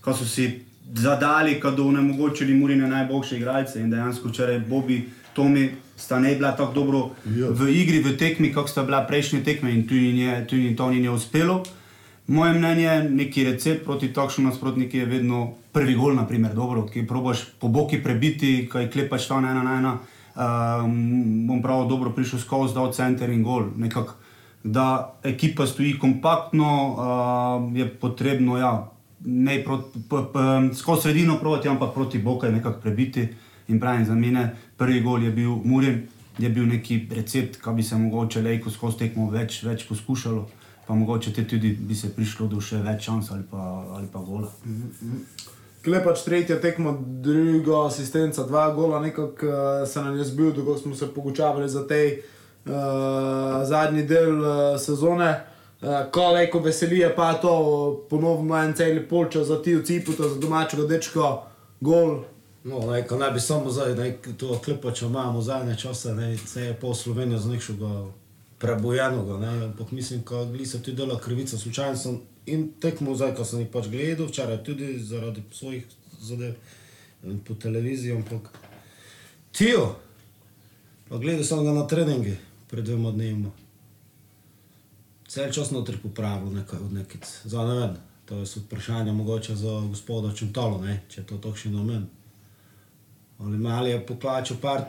ko 0.00 0.14
so 0.14 0.24
si 0.24 0.64
zadali, 0.94 1.60
ko 1.60 1.76
so 1.76 1.88
onemogočili 1.88 2.54
Murine 2.54 2.88
najboljše 2.88 3.36
igralce 3.36 3.80
in 3.80 3.90
dejansko 3.90 4.28
včeraj 4.28 4.58
Bobi, 4.58 5.04
Tomi 5.34 5.70
sta 5.96 6.18
ne 6.20 6.34
bila 6.34 6.56
tako 6.56 6.72
dobro 6.72 7.10
Ja. 7.26 7.48
v 7.50 7.68
igri, 7.68 8.00
v 8.02 8.16
tekmi, 8.16 8.52
kot 8.52 8.70
sta 8.70 8.82
bila 8.82 9.04
prejšnje 9.06 9.44
tekme 9.44 9.72
in 9.72 9.86
tudi, 9.88 10.12
nje, 10.12 10.46
tudi 10.48 10.76
to 10.76 10.90
ni 10.90 11.00
ne 11.00 11.10
uspelo. 11.10 11.62
Moje 12.26 12.54
mnenje, 12.54 13.10
neki 13.10 13.44
recept 13.44 13.84
proti 13.84 14.12
takšnemu 14.12 14.50
nasprotniku 14.50 14.96
je 14.96 15.04
vedno 15.04 15.54
prvi 15.72 15.94
gol, 15.94 16.14
naprimer, 16.14 16.54
dobro, 16.54 16.86
ki 16.86 17.06
probaš 17.06 17.44
po 17.60 17.68
boki 17.68 18.02
prebiti, 18.02 18.68
kaj 18.72 18.90
klepaš 18.90 19.28
tam 19.28 19.44
ena 19.44 19.62
na 19.62 19.78
ena. 19.78 19.98
Um, 20.36 21.46
bom 21.46 21.62
prav 21.62 21.86
dobro 21.88 22.10
prišel 22.12 22.38
skozi, 22.38 22.74
dal 22.74 22.92
center 22.92 23.30
in 23.30 23.42
gol. 23.42 23.70
Nekak, 23.76 24.14
da 24.64 25.16
ekipa 25.24 25.66
stoji 25.66 25.94
kompaktno, 25.98 26.68
uh, 26.92 27.76
je 27.76 27.88
potrebno 27.88 28.58
ja, 28.58 28.90
ne 29.24 29.64
proti, 29.64 30.02
p, 30.10 30.16
skozi 30.76 31.02
sredino 31.02 31.38
proti, 31.40 31.68
ampak 31.68 31.94
proti 31.94 32.18
Boku 32.18 32.46
nekako 32.46 32.80
prebiti. 32.80 33.28
In 33.68 33.80
pravim, 33.80 34.04
za 34.04 34.14
mene 34.14 34.52
prvi 34.76 35.00
gol 35.00 35.22
je 35.22 35.30
bil 35.32 35.56
Murjen, 35.64 36.02
je 36.38 36.48
bil 36.48 36.68
neki 36.68 37.08
recept, 37.10 37.56
ki 37.62 37.72
bi 37.74 37.82
se 37.82 37.96
mogoče 37.96 38.42
lejko 38.42 38.70
skozi 38.70 38.98
tekmo 38.98 39.30
več, 39.30 39.62
več 39.64 39.86
poskušalo, 39.88 40.46
pa 40.86 40.94
mogoče 40.94 41.32
te 41.32 41.46
tudi 41.48 41.72
bi 41.72 41.94
se 41.94 42.12
prišlo 42.14 42.46
do 42.46 42.60
še 42.60 42.82
več 42.84 43.08
šans 43.08 43.32
ali 43.32 43.48
pa, 43.50 43.62
ali 43.96 44.06
pa 44.12 44.20
gola. 44.20 44.52
Kle 45.86 46.00
pač 46.02 46.24
tretja 46.26 46.56
tekma, 46.58 46.96
druga 47.22 47.84
asistenca, 47.86 48.42
dva 48.42 48.64
gola, 48.74 48.98
nekako 49.00 49.46
uh, 49.46 49.88
se 49.88 50.00
nam 50.02 50.16
je 50.18 50.24
zbil, 50.24 50.50
tako 50.54 50.74
smo 50.78 50.94
se 50.94 51.06
pogučavali 51.14 51.68
za 51.68 51.86
te 51.86 52.00
uh, 52.66 52.72
zadnji 53.62 54.02
del 54.02 54.40
uh, 54.40 54.80
sezone. 54.82 55.30
Uh, 55.82 56.10
ko 56.10 56.32
leko 56.34 56.58
veseli 56.58 56.98
je 56.98 57.12
pa 57.14 57.34
to, 57.38 57.54
ponovno 58.10 58.58
en 58.58 58.74
cel 58.74 58.98
polčas 59.08 59.46
za 59.46 59.62
ti 59.62 59.76
v 59.76 59.84
ciputa, 59.86 60.26
za 60.28 60.40
domačega 60.42 60.88
dečka, 60.90 61.30
gol. 61.80 62.24
No, 62.64 62.82
ne, 62.90 63.04
ko 63.06 63.16
ne 63.16 63.30
bi 63.30 63.40
samo 63.40 63.70
zdaj, 63.70 63.94
ne, 63.94 64.12
to 64.38 64.58
klepo, 64.64 64.90
če 64.90 65.06
imamo 65.06 65.40
zadnje 65.40 65.76
čase, 65.78 66.16
se 66.46 66.64
je 66.64 66.74
pol 66.74 66.94
Slovenije 66.94 67.38
z 67.38 67.54
nekšega 67.54 67.92
prebojenega, 68.58 69.38
ne, 69.38 69.64
ampak 69.64 69.90
mislim, 69.90 70.22
gli 70.52 70.66
se 70.66 70.82
tudi 70.82 70.96
dela 70.96 71.20
krivica, 71.20 71.58
slučajno 71.58 71.96
sem 71.96 72.20
in 72.46 72.72
tekmo 72.80 73.14
zdaj, 73.14 73.34
ko 73.34 73.44
sem 73.44 73.60
jih 73.60 73.70
pač 73.72 73.88
gledal, 73.92 74.28
včeraj 74.30 74.62
tudi 74.64 74.98
zaradi 74.98 75.42
svojih 75.52 75.84
zadev 76.20 76.54
po 77.44 77.54
televiziji, 77.54 78.16
ampak 78.16 78.50
Tijo, 79.52 79.94
pa 81.08 81.18
gledal 81.18 81.44
sem 81.44 81.64
ga 81.64 81.72
na 81.72 81.86
treningi 81.86 82.36
pred 82.70 82.84
dvema 82.84 83.10
dnevoma. 83.10 83.50
Cel 85.28 85.52
čas 85.52 85.70
notri 85.70 85.96
popravil 86.02 86.52
nekaj 86.52 86.80
od 86.80 86.92
nekic, 86.92 87.30
za 87.44 87.64
ne 87.64 87.78
vem, 87.80 87.96
to 88.26 88.38
je 88.38 88.44
vprašanje 88.56 89.12
mogoče 89.12 89.56
za 89.56 89.80
gospoda 89.88 90.34
Čuntalo, 90.34 90.78
ne, 90.82 91.00
če 91.08 91.20
je 91.20 91.26
to 91.26 91.38
točno 91.38 91.72
namen. 91.78 92.06
Ali 93.38 93.58
mali 93.58 93.90
je 93.90 94.06
poklačil 94.06 94.56
par 94.62 94.84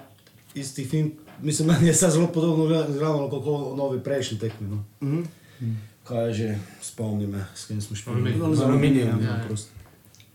istih 0.55 0.89
film, 0.89 1.11
mislim, 1.41 1.67
meni 1.71 1.87
je 1.87 1.93
se 1.93 2.09
zelo 2.09 2.27
podobno 2.27 2.65
izgledalo, 2.89 3.29
kot 3.29 3.77
novi 3.77 4.03
prejšnji 4.03 4.39
tekmi. 4.39 4.67
No. 4.67 4.83
Mm 5.01 5.23
-hmm. 5.61 5.75
Kaj 6.03 6.27
je 6.27 6.33
že, 6.33 6.59
spomni 6.81 7.27
me, 7.27 7.45
s 7.55 7.65
kim 7.65 7.81
smo 7.81 7.95
šli. 7.95 8.11
Aluminij. 8.11 8.55
Z 8.55 8.61
aluminijem. 8.61 9.21
Ja, 9.21 9.27
Ja, 9.27 9.37
ja. 9.37 9.55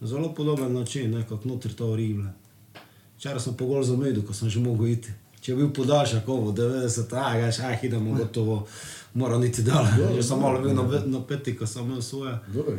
Na 0.00 0.06
zelo 0.06 0.34
podoben 0.34 0.72
način, 0.72 1.10
nekako 1.10 1.48
notri 1.48 1.72
to 1.72 1.96
rible. 1.96 2.32
Včeraj 3.16 3.40
sem 3.40 3.54
pogol 3.54 3.82
za 3.82 3.96
medu, 3.96 4.22
ko 4.22 4.34
sem 4.34 4.50
že 4.50 4.60
mogel 4.60 4.86
iti. 4.86 5.12
Če 5.40 5.52
je 5.52 5.56
bil 5.56 5.72
podaljšek, 5.72 6.28
ovo 6.28 6.52
90, 6.52 7.14
a 7.14 7.38
gaš, 7.40 7.58
ah, 7.58 7.78
idemo 7.82 8.14
gotovo, 8.14 8.66
moram 9.14 9.40
niti 9.40 9.62
dal. 9.62 9.86
Že 10.14 10.22
sem 10.22 10.40
malo 10.40 10.60
bil 10.62 10.74
na, 10.74 10.82
na 11.06 11.20
peti, 11.26 11.56
ko 11.56 11.66
sem 11.66 11.86
imel 11.86 12.02
svoje. 12.02 12.38
Dobro. 12.54 12.76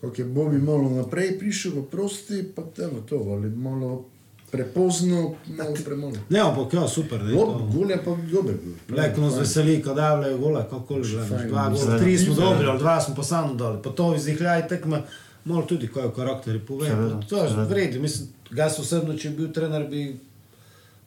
Kako 0.00 0.14
je 0.18 0.24
Bobi 0.24 0.58
malo 0.58 0.90
naprej 0.90 1.38
prišel 1.38 1.72
v 1.72 1.84
prosti, 1.90 2.42
pa 2.54 2.62
evo 2.82 3.00
to, 3.06 3.16
ali 3.16 3.50
malo 3.50 4.04
prepozno, 4.52 5.34
malo 5.48 5.74
premalo. 5.84 6.12
Ne, 6.28 6.40
ampak 6.40 6.74
ja, 6.74 6.88
super. 6.88 7.22
Ne, 7.22 7.32
Lob, 7.32 7.48
to- 7.48 7.68
gol 7.72 7.90
je 7.90 7.98
pa 8.04 8.10
dober 8.32 8.54
bil. 8.54 8.96
Leko 8.96 9.20
nas 9.20 9.38
veseli, 9.38 9.82
ko 9.82 9.94
davljajo 9.94 10.38
gole, 10.38 10.64
kako 10.70 11.02
že 11.02 11.24
dva 11.48 11.68
gola. 11.70 11.98
Tri 11.98 12.18
smo 12.18 12.34
dobri, 12.34 12.66
ali 12.66 12.78
dva 12.78 13.00
smo 13.00 13.14
pa 13.14 13.22
samo 13.22 13.54
dali. 13.54 13.78
Pa 13.82 13.90
to 13.90 14.14
izdihljaj 14.14 14.68
tekme, 14.68 15.02
malo 15.44 15.62
tudi 15.62 15.88
kaj 15.88 16.04
o 16.04 16.10
karakteri 16.10 16.60
pove. 16.60 16.88
Seveda, 16.88 17.20
Pa 17.20 17.26
To 17.26 17.44
je 17.44 17.64
vredi, 17.66 17.98
mislim, 17.98 18.28
gas 18.50 18.78
osebno, 18.78 19.16
če 19.16 19.30
bi 19.30 19.36
bil 19.36 19.52
trener, 19.52 19.88
bi 19.88 20.20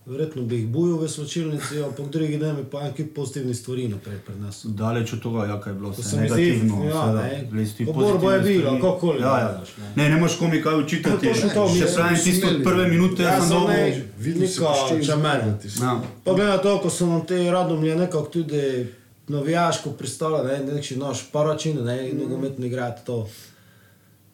verjetno 0.05 0.41
bi 0.41 0.55
jih 0.55 0.67
bujal 0.67 0.97
v 0.97 1.07
svečilnici, 1.07 1.79
ampak 1.79 2.09
drugi 2.09 2.37
dan 2.37 2.55
bi 2.55 2.63
pa 2.63 2.83
nekaj 2.83 3.07
pozitivnih 3.07 3.57
stvari 3.57 3.87
naprej 3.87 4.17
prenesel. 4.19 4.71
Daleč 4.71 5.13
od 5.13 5.23
tega, 5.23 5.45
ja, 5.45 5.61
kaj 5.61 5.73
je 5.73 5.79
bilo 5.79 5.91
To 5.91 6.01
vse 6.01 6.09
se 6.09 6.17
mi 6.17 6.29
zdi, 6.29 6.41
negativno. 6.41 6.83
ja, 6.85 7.13
ne. 7.13 7.47
borba 7.85 8.33
je 8.33 8.39
bila, 8.41 8.61
stvari. 8.61 8.81
kakokoli 8.81 9.21
Ja, 9.21 9.39
ja. 9.39 9.63
ne. 9.95 10.09
Ne, 10.09 10.17
moreš 10.17 10.35
komi 10.35 10.61
kaj 10.61 10.75
učitati. 10.75 11.27
Točno 11.27 11.49
to, 11.49 11.69
Še 11.69 11.87
pravim, 11.95 12.19
tisto 12.23 12.47
od 12.47 12.63
prve 12.63 12.87
minute 12.87 13.23
Ja, 13.23 13.41
sem 13.41 13.57
ne- 13.67 14.03
Videl 14.17 14.47
si, 14.47 14.61
še 14.89 14.99
izgledati. 14.99 15.67
Ja. 15.81 16.01
Pa 16.23 16.33
gleda 16.33 16.57
to, 16.57 16.79
ko 16.79 16.89
so 16.89 17.05
nam 17.05 17.25
te 17.25 17.51
radomlje 17.51 17.95
nekako 17.95 18.25
tudi 18.27 18.87
navijaško 19.27 19.89
pristale, 19.91 20.43
ne, 20.43 20.73
nekši 20.73 20.97
naš 20.97 21.31
paračin, 21.31 21.83
ne, 21.83 22.09
in 22.09 22.17
nogometni 22.19 22.67
igrati 22.67 23.05
to. 23.05 23.27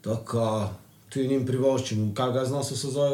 Tako, 0.02 0.70
tu 1.12 1.20
njim 1.22 1.46
privoščimo, 1.46 2.14
kaj 2.16 2.32
ga 2.32 2.46
znal 2.46 2.64
so 2.64 2.76
se 2.76 2.88
zdaj. 2.88 3.10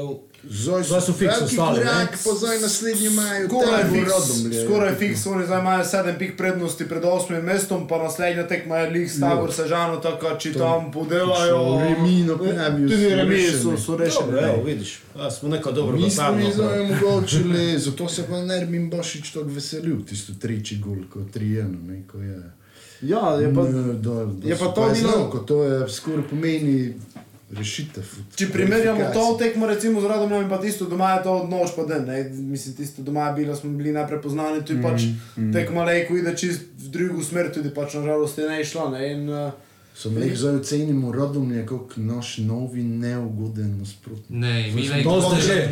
So 0.54 0.78
fiks 1.14 1.20
veliki 1.34 1.44
ostali, 1.46 1.80
ne? 1.80 1.86
korak, 1.86 2.12
pa 2.24 2.32
zdaj 2.32 2.60
naslednji 2.60 3.06
imajo 3.08 3.48
Skoraj 3.48 3.82
Tabo 3.82 3.94
fiks, 3.94 4.12
Radomlje. 4.12 4.66
skoraj 4.66 4.96
fiks, 4.96 5.26
oni 5.26 5.46
zdaj 5.46 5.60
imajo 5.60 5.86
sedem 5.86 6.16
pik 6.20 6.38
prednosti 6.38 6.88
pred 6.88 7.06
osmim 7.06 7.42
mestom, 7.42 7.88
pa 7.88 7.98
naslednja 7.98 8.48
tekma 8.48 8.78
je 8.78 8.90
Lig 8.90 9.10
Stavor 9.10 9.54
Sežano, 9.54 9.98
tako 9.98 10.36
če 10.38 10.54
tam 10.54 10.92
podelajo. 10.92 11.80
Remi 11.80 12.24
na 12.24 12.38
Pnevju 12.38 12.90
Tudi 12.90 13.10
remi 13.12 13.42
so, 13.54 13.78
so 13.78 13.98
rešeni. 13.98 14.26
Dobro, 14.26 14.48
evo, 14.48 14.64
vidiš, 14.64 15.00
ja, 15.18 15.32
smo 15.32 15.50
neko 15.50 15.72
dobro 15.72 15.98
Mi 15.98 16.12
smo 16.12 16.30
jih 16.40 16.54
zdaj 16.54 16.80
omogočili, 16.82 17.80
zato 17.80 18.10
se 18.10 18.28
pa 18.30 18.42
Nermin 18.42 18.90
Bašič 18.90 19.32
tako 19.32 19.46
veselil, 19.48 20.06
tisto 20.06 20.34
tretji 20.42 20.78
gol, 20.78 21.02
ko 21.10 21.20
3-1, 21.20 21.66
ne, 21.84 22.04
ko 22.08 22.18
je. 22.20 22.38
Ja, 23.02 23.20
je 23.32 23.54
pa, 23.54 23.64
Ne, 23.64 23.94
da, 23.94 24.26
da 24.26 24.48
je 24.50 24.56
pa 24.56 24.66
to 24.68 24.90
bilo- 24.94 25.30
ko 25.32 25.38
to 25.40 25.64
je 25.64 25.90
skoraj 25.90 26.24
pomeni 26.24 26.94
rešitev. 27.52 28.04
če 28.36 28.50
primerjamo 28.52 29.10
to 29.14 29.38
tekmo 29.40 29.68
recimo 29.68 30.02
z 30.02 30.10
Radomljom 30.12 30.44
in 30.44 30.50
pa 30.50 30.58
tisto 30.62 30.86
doma 30.86 31.14
je 31.14 31.24
to 31.24 31.36
nož 31.48 31.76
pa 31.76 31.86
den, 31.88 32.06
ne, 32.06 32.24
mislim 32.30 32.76
tisto 32.76 33.02
doma 33.02 33.28
je 33.30 33.34
bilo, 33.34 33.56
smo 33.56 33.72
bili 33.72 33.94
neprepoznani, 33.96 34.66
tu 34.66 34.74
je 34.74 34.82
pač 34.84 35.08
tekma 35.54 35.86
lejko 35.88 36.18
ide 36.18 36.36
čist 36.38 36.68
v 36.78 36.92
drugo 36.92 37.24
smer, 37.24 37.52
tudi 37.54 37.72
pač 37.74 37.96
nažalost 38.00 38.38
je 38.38 38.50
ne 38.50 38.60
išla, 38.62 38.90
ne, 38.92 39.12
in 39.14 39.30
uh, 39.30 39.52
Sem 39.98 40.18
jih 40.20 40.38
zdaj 40.38 40.56
ocenimo 40.56 41.12
Radomlje 41.12 41.66
kot 41.66 41.94
naš 41.98 42.38
novi 42.40 42.84
neugoden 42.84 43.78
nasprotnik. 43.80 44.30
Ne, 44.32 44.72
mi 44.72 44.82
ne 44.84 45.04
To 45.04 45.22
ste 45.24 45.42
že. 45.44 45.70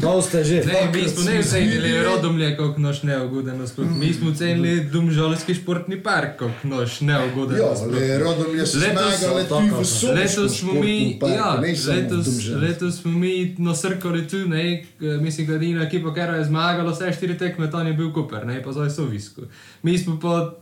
To 0.00 0.22
ste 0.22 0.44
že. 0.44 0.62
Ne, 0.62 0.90
mi 0.94 1.02
smo 1.04 1.24
ne 1.24 1.38
ocenili 1.38 2.02
Rodomlje 2.02 2.56
kot 2.56 2.78
naš 2.78 3.02
neugoden 3.02 3.58
nasprotnik. 3.58 3.98
Mi 3.98 4.14
smo 4.14 4.30
ocenili 4.30 4.84
Domžalski 4.86 5.54
športni 5.54 6.00
park 6.00 6.38
kot 6.38 6.64
naš 6.64 7.00
neugoden 7.02 7.58
Ja, 7.58 7.66
nasprotnik. 7.66 8.00
ale 8.02 8.18
Radomlje 8.18 8.66
so 8.66 8.78
Letos- 8.78 9.18
zmagali 9.18 9.44
tu 9.44 9.54
v 9.54 9.84
Soboškem 9.84 10.14
Letos 10.14 10.58
smo 10.58 10.72
mi, 10.74 11.18
ja, 11.26 11.54
letos, 11.54 12.26
letos 12.56 12.96
smo 12.96 13.12
mi 13.12 13.34
nasrkali 13.58 14.28
tu, 14.28 14.36
ne, 14.38 14.84
mislim, 15.20 15.46
da 15.46 15.54
edina 15.54 15.82
ekipa, 15.82 16.14
ki 16.14 16.20
je 16.20 16.44
zmagala 16.44 16.92
vse 16.92 17.12
štiri 17.12 17.38
tekme, 17.38 17.70
tam 17.70 17.86
je 17.86 17.92
bil 17.92 18.12
Koper, 18.12 18.46
ne, 18.46 18.62
pa 18.62 18.72
zdaj 18.72 18.90
so 18.90 19.04
visko. 19.04 19.42
Mi 19.82 19.98
smo 19.98 20.16
pa 20.18 20.54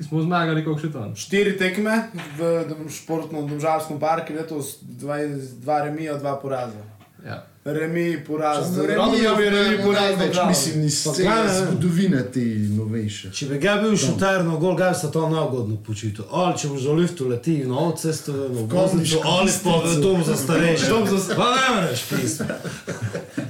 smo 0.00 0.22
zmagali, 0.22 0.64
koliko 0.64 0.80
še 0.80 0.92
tam. 0.92 1.14
štiri 1.16 1.56
tekme 1.56 2.08
v 2.38 2.40
dom- 2.64 2.90
športnem 2.90 3.48
domžalskem 3.48 3.98
parku, 3.98 4.32
letos 4.32 4.76
dva, 4.82 5.16
dva 5.56 5.82
remija, 5.82 6.14
dva 6.14 6.36
poraza. 6.36 6.82
Ja. 7.24 7.46
Remi, 7.64 8.20
poraz, 8.20 8.66
Samo 8.66 8.74
z 8.74 8.78
Remi 8.78 8.94
Radomljom 8.94 9.40
je 9.40 9.50
remi, 9.50 9.76
poraz, 9.78 10.02
največ, 10.02 10.18
Domžalom. 10.26 10.48
mislim, 10.48 10.82
iz 10.82 11.04
Pa 11.04 11.12
cele 11.12 11.28
kaj, 11.30 11.44
ne? 11.44 11.54
zgodovine 11.56 12.22
te 12.24 12.40
novejše. 12.70 13.30
Če 13.30 13.46
bi 13.46 13.58
ga 13.58 13.76
bil 13.76 13.96
šuter 13.96 14.44
na 14.44 14.56
gol, 14.56 14.74
ga 14.76 14.88
bi 14.88 14.94
se 14.94 15.08
to 15.08 15.22
neugodno 15.30 15.76
počutil. 15.78 16.24
Ali 16.30 16.58
če 16.58 16.68
boš 16.68 16.82
v 16.82 16.94
liftu 16.94 17.24
leti 17.26 17.64
na 17.64 17.78
avtocesto, 17.78 18.32
na 18.32 18.60
voznico, 18.68 19.22
ali 19.26 19.50
pa 19.64 19.70
v 19.78 19.94
dom 19.96 20.20
za 20.22 20.36
starejše. 20.36 20.88
Dom 20.90 21.08
za 21.08 21.34
Pa 21.34 21.46
ne 21.50 21.68
moreš 21.74 22.02
pisati. 22.04 22.52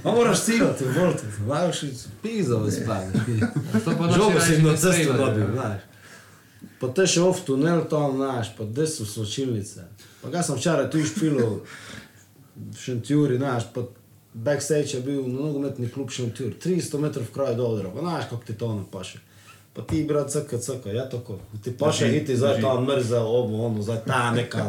Pa 0.03 0.11
moraš 0.13 0.39
voliti. 0.93 1.25
Vaš 1.43 1.77
pizza 2.23 2.57
v 2.57 2.71
spanje. 2.71 3.11
To 3.77 3.91
pa 3.91 4.07
naši 4.07 4.15
Žogo 4.15 4.39
si 4.41 4.63
na 4.63 4.71
ne 4.71 4.77
streljajo. 4.79 5.19
dobil, 5.19 5.47
znaš. 5.53 5.81
Pa 6.85 6.93
te 6.93 7.07
še 7.09 7.25
v 7.25 7.45
tunel 7.47 7.87
tam, 7.89 8.19
znaš, 8.21 8.51
pa 8.59 8.69
desno 8.69 9.07
sočilnice. 9.09 9.87
Pa 10.21 10.29
ga 10.29 10.43
sem 10.45 10.59
včeraj 10.59 10.91
tu 10.93 11.01
išpilo 11.01 11.47
v 12.55 12.77
Šentjuri, 12.77 13.39
znaš, 13.41 13.71
pa 13.73 13.87
backstage 14.35 14.99
je 14.99 15.01
bil 15.01 15.23
nogometni 15.25 15.89
klub 15.89 16.13
Šentjur, 16.13 16.53
300 16.61 17.01
metrov 17.01 17.25
v 17.25 17.33
kraju 17.33 17.57
do 17.57 17.71
odra, 17.73 17.93
pa 17.95 18.05
znaš, 18.05 18.29
kako 18.29 18.45
ti 18.45 18.59
to 18.61 18.69
ne 18.75 18.85
paše. 18.93 19.23
Pa 19.73 19.83
ti, 19.83 20.05
brat, 20.05 20.29
caka, 20.31 20.61
caka, 20.61 20.93
ja 20.93 21.09
tako. 21.09 21.39
Ti 21.65 21.73
paše 21.79 22.11
iti 22.17 22.37
zdaj 22.37 22.61
tam 22.61 22.85
mrza, 22.85 23.25
ovo, 23.25 23.65
ono, 23.67 23.83
zdaj 23.83 24.05
ta 24.07 24.31
neka 24.37 24.69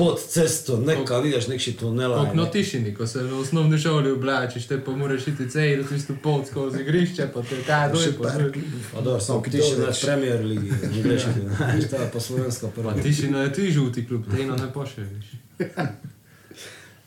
pod 0.00 0.18
cesto, 0.24 0.78
neka, 0.78 1.18
vidiš 1.18 1.46
nekši 1.46 1.72
tunela. 1.74 2.18
Kot 2.18 2.34
na 2.34 2.46
tišini, 2.48 2.94
ko 2.94 3.06
se 3.06 3.22
v 3.22 3.36
osnovni 3.36 3.78
šoli 3.78 4.10
oblačiš, 4.10 4.66
te 4.66 4.80
pa 4.80 4.92
moraš 4.92 5.26
iti 5.28 5.50
cej, 5.50 5.76
da 5.76 5.84
tisto 5.84 6.16
pot 6.22 6.48
skozi 6.48 6.80
igrišče, 6.80 7.28
pa 7.34 7.42
te 7.42 7.60
kaj 7.62 7.88
Še 7.94 8.12
doj, 8.12 8.52
pa 8.90 9.00
dobro, 9.00 9.20
samo 9.20 9.42
ti 9.42 9.58
še 9.58 9.74
daleč? 9.74 9.86
naš 9.86 10.02
premier 10.02 10.44
ligi, 10.44 10.72
angliški, 10.84 11.30
znaš, 11.50 11.86
to 11.90 11.96
je 11.96 12.10
pa 12.12 12.20
slovenska 12.20 12.66
prva. 12.70 12.92
Pa 12.92 13.00
tišina 13.00 13.42
je 13.42 13.52
ti 13.52 13.70
žuti 13.70 14.06
klub, 14.06 14.24
te 14.26 14.42
eno 14.42 14.56
ne 14.56 14.72
poševiš. 14.72 15.30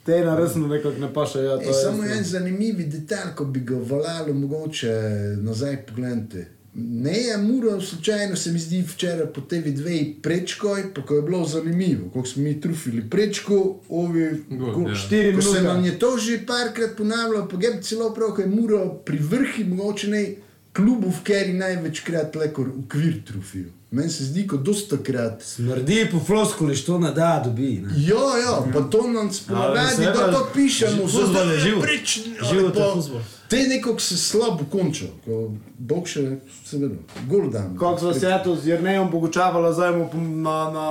Te 0.04 0.20
na 0.20 0.36
resno 0.36 0.68
nekako 0.68 1.00
ne 1.00 1.14
paše, 1.14 1.40
ja, 1.40 1.58
to 1.58 1.64
E, 1.64 1.68
je. 1.68 1.74
samo 1.76 2.04
en 2.06 2.24
zanimiv 2.24 2.76
detalj, 2.88 3.36
ko 3.36 3.46
bi 3.46 3.60
ga 3.62 3.76
valjalo 3.76 4.34
mogoče 4.36 4.92
nazaj 5.40 5.86
pogledati. 5.86 6.44
Ne 6.76 7.18
je 7.18 7.38
Muro, 7.38 7.82
slučajno 7.82 8.36
se 8.36 8.52
mi 8.52 8.60
zdi 8.60 8.82
včeraj 8.82 9.28
po 9.34 9.42
TV2 9.42 10.14
prečkoj, 10.22 10.84
pa 10.96 11.02
ko 11.06 11.16
je 11.16 11.22
bilo 11.22 11.46
zanimivo, 11.46 12.10
kako 12.14 12.26
smo 12.26 12.44
mi 12.44 12.62
trufili 12.62 13.10
prečko, 13.10 13.80
ovi 13.90 14.44
Gol, 14.50 14.74
ko, 14.74 14.90
ja. 14.90 14.96
Štiri 14.96 15.36
ko 15.36 15.42
se 15.42 15.62
nam 15.62 15.86
je 15.86 16.00
to 16.00 16.18
že 16.18 16.40
parkrat 16.48 16.98
ponavljalo, 16.98 17.48
pa 17.48 17.58
je 17.62 17.82
celo 17.82 18.14
prav, 18.14 18.34
ko 18.36 18.42
je 18.42 18.48
Muro 18.48 18.90
pri 19.06 19.18
vrhi, 19.18 19.64
mogoče 19.64 20.08
ne 20.08 20.26
klubov, 20.74 21.22
ker 21.24 21.48
je 21.48 21.54
največkrat 21.54 22.36
le 22.36 22.50
kot 22.54 22.68
ukvir 22.78 23.22
trofil. 23.28 23.70
Meni 23.94 24.10
se 24.10 24.24
zdi, 24.24 24.48
kot 24.48 24.60
dosta 24.62 24.98
krat. 25.00 25.42
Smrdi 25.44 26.08
po 26.12 26.20
floskuli, 26.20 26.76
što 26.76 27.00
ne 27.00 27.12
da 27.12 27.42
dobi. 27.46 27.72
Ne? 27.78 27.94
Ja, 27.98 28.16
ja, 28.40 28.54
pa 28.74 28.82
to 28.82 29.08
nam 29.08 29.28
spominja, 29.32 29.88
seveda, 29.88 30.12
da 30.14 30.32
to 30.32 30.48
pišemo, 30.54 31.04
fuzbal 31.04 31.52
je 31.52 31.60
živ. 31.60 31.82
Preč, 31.82 32.16
Živ 32.44 32.66
ali 32.66 32.80
je 32.80 32.94
fuzbal. 32.96 33.22
Te 33.50 33.58
nekako 33.60 34.00
se 34.00 34.18
slabo 34.18 34.66
konča, 34.72 35.06
ko 35.26 35.38
Bog 35.78 36.08
še, 36.08 36.24
seveda, 36.66 36.96
gol 37.28 37.52
dan. 37.52 37.78
Kako 37.78 38.00
smo 38.00 38.14
se 38.14 38.40
to 38.44 38.56
z 38.56 38.68
Jrnejem 38.68 39.12
pogučavali, 39.12 39.74
zdaj 39.74 39.92
mu 39.92 40.10
na, 40.16 40.58
na 40.72 40.88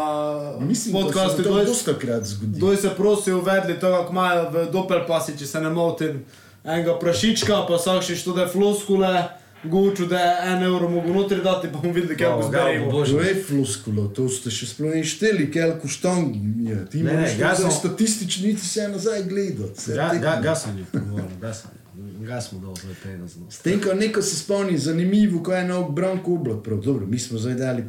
Mislim, 0.60 0.94
podcastu, 0.94 1.42
to 1.42 1.58
je- 1.58 1.64
dosta 1.66 1.94
krat 1.94 2.24
zgodi. 2.24 2.52
kdo 2.52 2.70
je 2.70 2.78
se 2.78 2.90
prosil 2.90 3.38
uvedli 3.38 3.80
to, 3.80 3.86
kako 3.88 4.12
imajo 4.12 4.50
v 4.50 4.68
Doppelpasi, 4.72 5.38
če 5.38 5.46
se 5.46 5.60
ne 5.60 5.70
motim, 5.70 6.24
enega 6.64 6.94
prašička, 6.94 7.64
pa 7.68 7.74
vsak 7.76 8.02
še 8.02 8.16
što 8.16 8.32
da 8.32 8.42
je 8.42 8.48
floskule, 8.48 9.28
guču, 9.64 10.06
da 10.06 10.18
je 10.18 10.52
en 10.52 10.62
evro 10.64 10.88
mogo 10.88 11.08
notri 11.10 11.38
dati, 11.38 11.68
pa 11.68 11.78
bomo 11.78 11.92
videli, 11.92 12.16
kako 12.16 12.38
Bravo, 12.40 12.42
zberemo. 12.44 12.86
bravo, 12.86 13.04
To 13.06 13.20
je 13.20 13.44
floskulo, 13.44 14.08
to 14.08 14.28
ste 14.28 14.50
še 14.50 14.66
sploh 14.66 14.90
ne 14.90 15.04
šteli, 15.04 15.52
koliko 15.52 15.88
štang 15.88 16.34
je. 16.60 16.86
Ti 16.86 16.98
Ne, 16.98 17.04
ne, 17.04 17.12
moraš 17.14 17.36
ga 17.38 17.50
to 17.50 17.62
smo- 17.62 17.70
statistično 17.72 18.46
niti 18.46 18.60
se 18.62 18.88
nazaj 18.88 19.22
gledati. 19.24 19.80
Ga, 19.88 20.10
ga, 20.16 20.40
gasanje, 20.42 20.84
pogovarjam, 20.92 21.40
gasanje. 21.40 21.78
Gas 22.22 22.48
smo 22.48 22.58
dol, 22.60 22.74
to 22.74 22.88
je 22.88 22.94
pena 23.02 23.26
zelo. 23.26 23.46
S 23.50 23.58
tem, 23.58 23.80
ko 23.80 23.94
neko 23.94 24.22
se 24.22 24.36
spomni, 24.36 24.78
zanimivo, 24.78 25.42
ko 25.42 25.52
je 25.52 25.60
eno 25.60 25.88
Branko 25.90 26.34
oblak. 26.34 26.62
Prav, 26.62 26.78
dobro, 26.78 27.06
mi 27.06 27.18
smo 27.18 27.38
zdaj 27.38 27.54
dali 27.56 27.84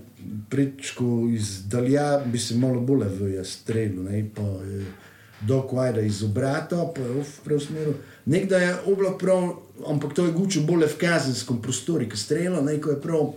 prečko 0.50 1.06
iz 1.30 1.64
dalja, 1.66 2.20
bi 2.26 2.40
se 2.40 2.56
malo 2.56 2.82
bolje 2.82 3.06
v 3.10 3.46
strelu, 3.46 4.04
ne 4.04 4.26
pa 4.30 4.42
eh, 4.42 4.84
dok 5.48 5.74
vajda 5.74 6.02
iz 6.02 6.24
obrata, 6.24 6.86
pa 6.96 7.02
je 7.02 7.20
uf, 7.20 7.36
preusmeril. 7.44 7.94
Nekdaj 8.26 8.66
je 8.66 8.76
oblak 8.92 9.20
prav, 9.20 9.50
ampak 9.88 10.14
to 10.14 10.26
je 10.26 10.32
gučo 10.32 10.62
bolje 10.62 10.88
v 10.88 10.98
kazenskem 10.98 11.62
prostoru, 11.62 12.08
ki 12.10 12.18
strela, 12.18 12.62
ne, 12.62 12.80
ko 12.82 12.96
je 12.96 13.02
prav. 13.02 13.34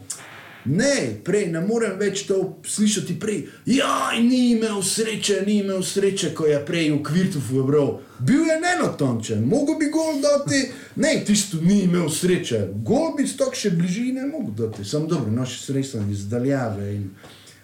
Ne, 0.66 1.20
prej 1.25 1.46
ne 1.52 1.60
morem 1.62 1.94
več 1.98 2.25
to 2.26 2.58
slišati. 2.66 3.14
Prej. 3.22 3.44
Ja, 3.70 4.10
ni 4.18 4.50
imel 4.56 4.80
sreče, 4.82 5.42
ni 5.46 5.60
imel 5.62 5.82
sreče, 5.86 6.32
ko 6.34 6.48
je 6.50 6.58
prej 6.66 6.90
v 6.90 7.02
Kvirtufu 7.06 7.62
bral. 7.66 7.92
Bil 8.18 8.48
je 8.48 8.56
nenotončen, 8.60 9.44
mogel 9.46 9.78
bi 9.78 9.90
gol 9.94 10.18
dati. 10.22 10.64
Ne, 11.02 11.20
tisto 11.26 11.60
ni 11.62 11.84
imel 11.84 12.10
sreče. 12.10 12.64
Gol 12.82 13.14
bi 13.18 13.28
stok 13.30 13.54
še 13.54 13.70
bližine 13.78 14.26
mogel 14.26 14.66
dati. 14.66 14.84
Sam 14.84 15.06
dobro, 15.06 15.30
naše 15.30 15.62
sredstva 15.68 16.02
iz 16.10 16.26
daljave. 16.30 16.94
In 16.96 17.10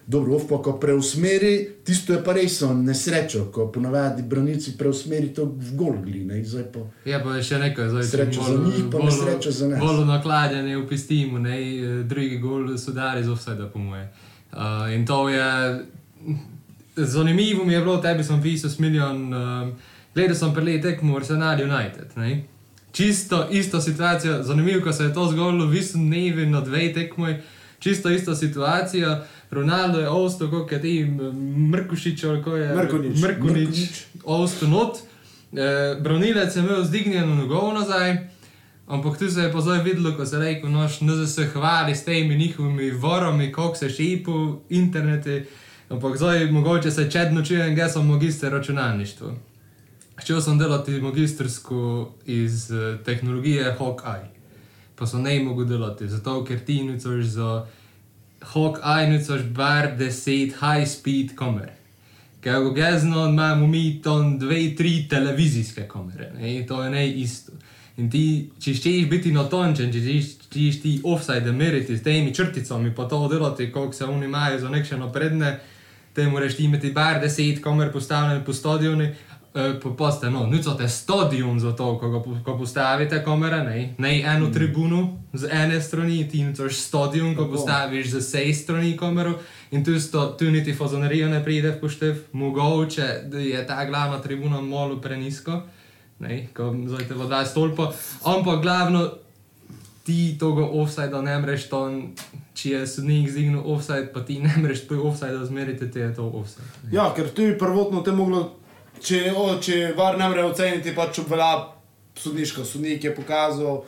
dobro, 0.07 0.39
pa 0.49 0.59
ko 0.63 0.73
preusmeri, 0.73 1.69
tisto 1.85 2.13
je 2.13 2.25
pa 2.25 2.33
res 2.33 2.61
nesrečo, 2.61 3.45
ko 3.55 3.69
ponavadi 3.73 4.23
branilci 4.23 4.77
preusmeri 4.79 5.31
to 5.35 5.45
v 5.45 5.77
gol 5.79 5.97
gline. 6.03 6.43
Zdaj 6.45 6.67
pa. 6.73 6.83
Je 7.05 7.23
pa 7.23 7.39
še 7.43 7.59
nekaj, 7.63 7.89
zdaj 7.89 8.05
Sreča 8.11 8.47
za 8.49 8.57
njih, 8.65 8.85
pa 8.93 9.05
nesreča 9.05 9.51
za 9.51 9.69
nas. 9.69 9.81
Bolj 9.81 10.05
nakladanje 10.07 10.77
v 10.77 10.87
pistimu, 10.89 11.39
ne, 11.39 11.57
eh, 11.59 12.03
drugi 12.05 12.39
gol 12.43 12.77
so 12.79 12.93
dali 12.93 13.25
z 13.25 13.31
offside, 13.31 13.71
po 13.73 13.79
moje. 13.79 14.09
Uh, 14.53 14.93
in 14.93 15.07
to 15.07 15.29
je, 15.29 15.81
zanimivo 16.97 17.65
mi 17.65 17.73
je 17.73 17.81
bilo, 17.81 17.97
tebi 17.97 18.25
sem 18.25 18.43
pisal 18.43 18.71
s 18.71 18.79
milijon, 18.79 19.33
uh, 19.33 19.69
gledal 20.15 20.37
sem 20.37 20.53
prele 20.55 20.81
tekmo 20.81 21.17
Arsenal 21.17 21.57
United, 21.57 22.13
ne. 22.17 22.45
Čisto 22.93 23.49
isto 23.51 23.81
situacijo, 23.81 24.43
zanimivo, 24.43 24.83
ko 24.85 24.93
se 24.93 25.05
je 25.05 25.15
to 25.15 25.25
zgodilo, 25.31 25.67
v 25.67 25.79
bistvu 25.79 26.03
dnevi 26.05 26.47
na 26.47 26.61
dve 26.61 26.93
tekmoj, 26.93 27.41
čisto 27.79 28.11
ista 28.11 28.35
situacija. 28.35 29.25
Ronaldo 29.53 30.01
je 30.01 30.09
ostal, 30.09 30.51
kot 30.51 30.73
je 30.73 30.81
ti 30.81 31.05
Mrkušič, 31.73 32.25
ali 32.25 32.43
ko 32.43 32.57
je 32.57 32.77
Mrkonič. 32.77 33.21
Mrkonič, 33.21 33.79
ostal 34.25 34.69
not. 34.69 34.97
Eh, 35.53 36.01
Branilec 36.01 36.57
je 36.57 36.63
imel 36.63 36.85
zdignjeno 36.85 37.35
nogo 37.35 37.73
nazaj, 37.73 38.17
ampak 38.87 39.19
tu 39.19 39.31
se 39.31 39.41
je 39.41 39.53
pa 39.53 39.61
zdaj 39.61 39.83
videlo, 39.83 40.17
ko 40.17 40.27
se 40.27 40.39
rekel, 40.39 40.71
noš, 40.71 41.01
ne 41.01 41.27
se 41.27 41.45
hvali 41.47 41.95
s 41.95 42.05
temi 42.05 42.37
njihovimi 42.37 42.91
vorami, 42.91 43.53
kako 43.53 43.75
se 43.75 43.91
šipi 43.91 44.25
po 44.25 44.61
internetu. 44.69 45.45
Ampak 45.89 46.17
zdaj 46.17 46.51
mogoče 46.51 46.91
se 46.91 47.11
čedno 47.11 47.45
čujem, 47.45 47.77
da 47.77 47.89
sem 47.89 48.07
magister 48.07 48.53
računalništva. 48.53 49.33
Začel 50.17 50.41
sem 50.41 50.59
delati 50.59 51.01
magistrsko 51.01 52.13
iz 52.27 52.71
eh, 52.71 52.99
tehnologije 53.05 53.77
Hawkeye, 53.79 54.27
pa 54.97 55.07
sem 55.07 55.23
ne 55.23 55.43
mogel 55.45 55.65
delati, 55.65 56.09
zato 56.09 56.45
ker 56.45 56.65
ti 56.65 56.85
nucaš 56.85 57.25
za 57.25 57.67
Hawkeye 58.43 59.11
nucaš 59.11 59.43
bar 59.43 59.97
10 59.99 60.53
high 60.61 60.89
speed 60.89 61.35
kamere. 61.37 61.73
Ker 62.41 62.53
ga 62.53 62.71
gezno 62.75 63.29
imamo 63.29 63.67
mi 63.67 64.01
tam 64.03 64.39
dve, 64.39 64.77
tri 64.77 65.07
televizijske 65.09 65.89
kamere, 65.89 66.33
to 66.67 66.83
je 66.85 66.91
ne 66.91 67.11
isto. 67.11 67.53
In 67.97 68.11
ti, 68.11 68.51
če 68.61 68.73
želiš 68.73 69.09
biti 69.09 69.33
če 69.93 69.99
želiš- 70.01 70.37
če 70.51 70.59
želiš 70.59 70.83
ti 70.83 71.01
offside 71.05 71.53
meriti 71.53 71.97
s 71.97 72.03
temi 72.03 72.35
črticami, 72.35 72.95
pa 72.95 73.05
to 73.09 73.29
delati, 73.29 73.73
koliko 73.73 73.93
se 73.93 74.05
oni 74.05 74.25
imajo 74.27 74.59
za 74.59 74.69
nekše 74.69 74.99
napredne, 74.99 75.61
te 76.15 76.27
moraš 76.27 76.57
ti 76.57 76.65
imeti 76.65 76.93
bar 76.93 77.21
10 77.21 77.61
kamer 77.61 77.93
postavljene 77.93 78.45
po 78.45 78.53
stadionu, 78.53 79.09
eh, 79.55 79.81
po 79.83 79.95
poste, 79.97 80.31
no, 80.31 80.47
nucate 80.47 80.89
stadion 80.89 81.61
za 81.61 81.73
to, 81.77 81.99
ko, 81.99 82.11
ga 82.11 82.43
ko 82.45 82.59
postavite 82.59 83.23
kamere, 83.25 83.63
ne, 83.65 83.95
ne 83.99 84.21
eno 84.21 84.51
tribuno 84.51 85.19
z 85.33 85.49
ene 85.53 85.81
strani, 85.81 86.29
ti 86.29 86.45
nucaš 86.45 86.77
stadion, 86.77 87.37
ko 87.37 87.49
postaviš 87.49 88.11
z 88.11 88.21
vsej 88.21 88.55
strani 88.55 88.97
kamero 88.97 89.39
in 89.71 89.85
tu, 89.85 90.01
sto, 90.01 90.27
tu 90.39 90.51
niti 90.51 90.75
fazonerijo 90.75 91.29
ne 91.29 91.45
pride 91.45 91.71
v 91.71 91.81
poštev, 91.81 92.17
mogoče 92.33 93.09
da 93.27 93.39
je 93.39 93.67
ta 93.67 93.85
glavna 93.85 94.21
tribuna 94.23 94.61
malo 94.61 95.01
prenisko, 95.01 95.63
ne, 96.19 96.47
ko 96.55 96.75
zdaj 96.87 97.09
te 97.09 97.15
voda 97.15 97.45
stolpa, 97.45 97.93
ampak 98.25 98.63
glavno 98.63 99.09
ti 100.05 100.37
tega 100.39 100.67
offsajda 100.67 101.23
ne 101.23 101.39
mreš 101.39 101.69
ton, 101.71 101.99
če 102.55 102.71
je 102.71 102.87
sodnik 102.87 103.31
zdignil 103.31 103.63
offside, 103.65 104.09
pa 104.15 104.25
ti 104.27 104.41
ne 104.43 104.55
mreš 104.63 104.87
tvoj 104.87 105.07
offside 105.11 105.45
zmeriti, 105.47 105.91
te 105.91 106.01
je 106.01 106.15
to 106.15 106.27
ne. 106.27 106.93
Ja, 106.93 107.13
ker 107.17 107.31
tu 107.31 107.43
je 107.43 107.59
prvotno 107.59 108.03
te 108.03 108.13
moglo, 108.13 108.43
če, 109.03 109.21
o, 109.37 109.47
če 109.63 109.93
var 109.97 110.19
ne 110.19 110.29
more 110.31 110.45
oceniti, 110.47 110.95
pač 110.97 111.23
obvelja 111.23 111.53
sodniško. 112.19 112.65
Sodnik 112.65 113.05
je 113.05 113.15
pokazal 113.15 113.83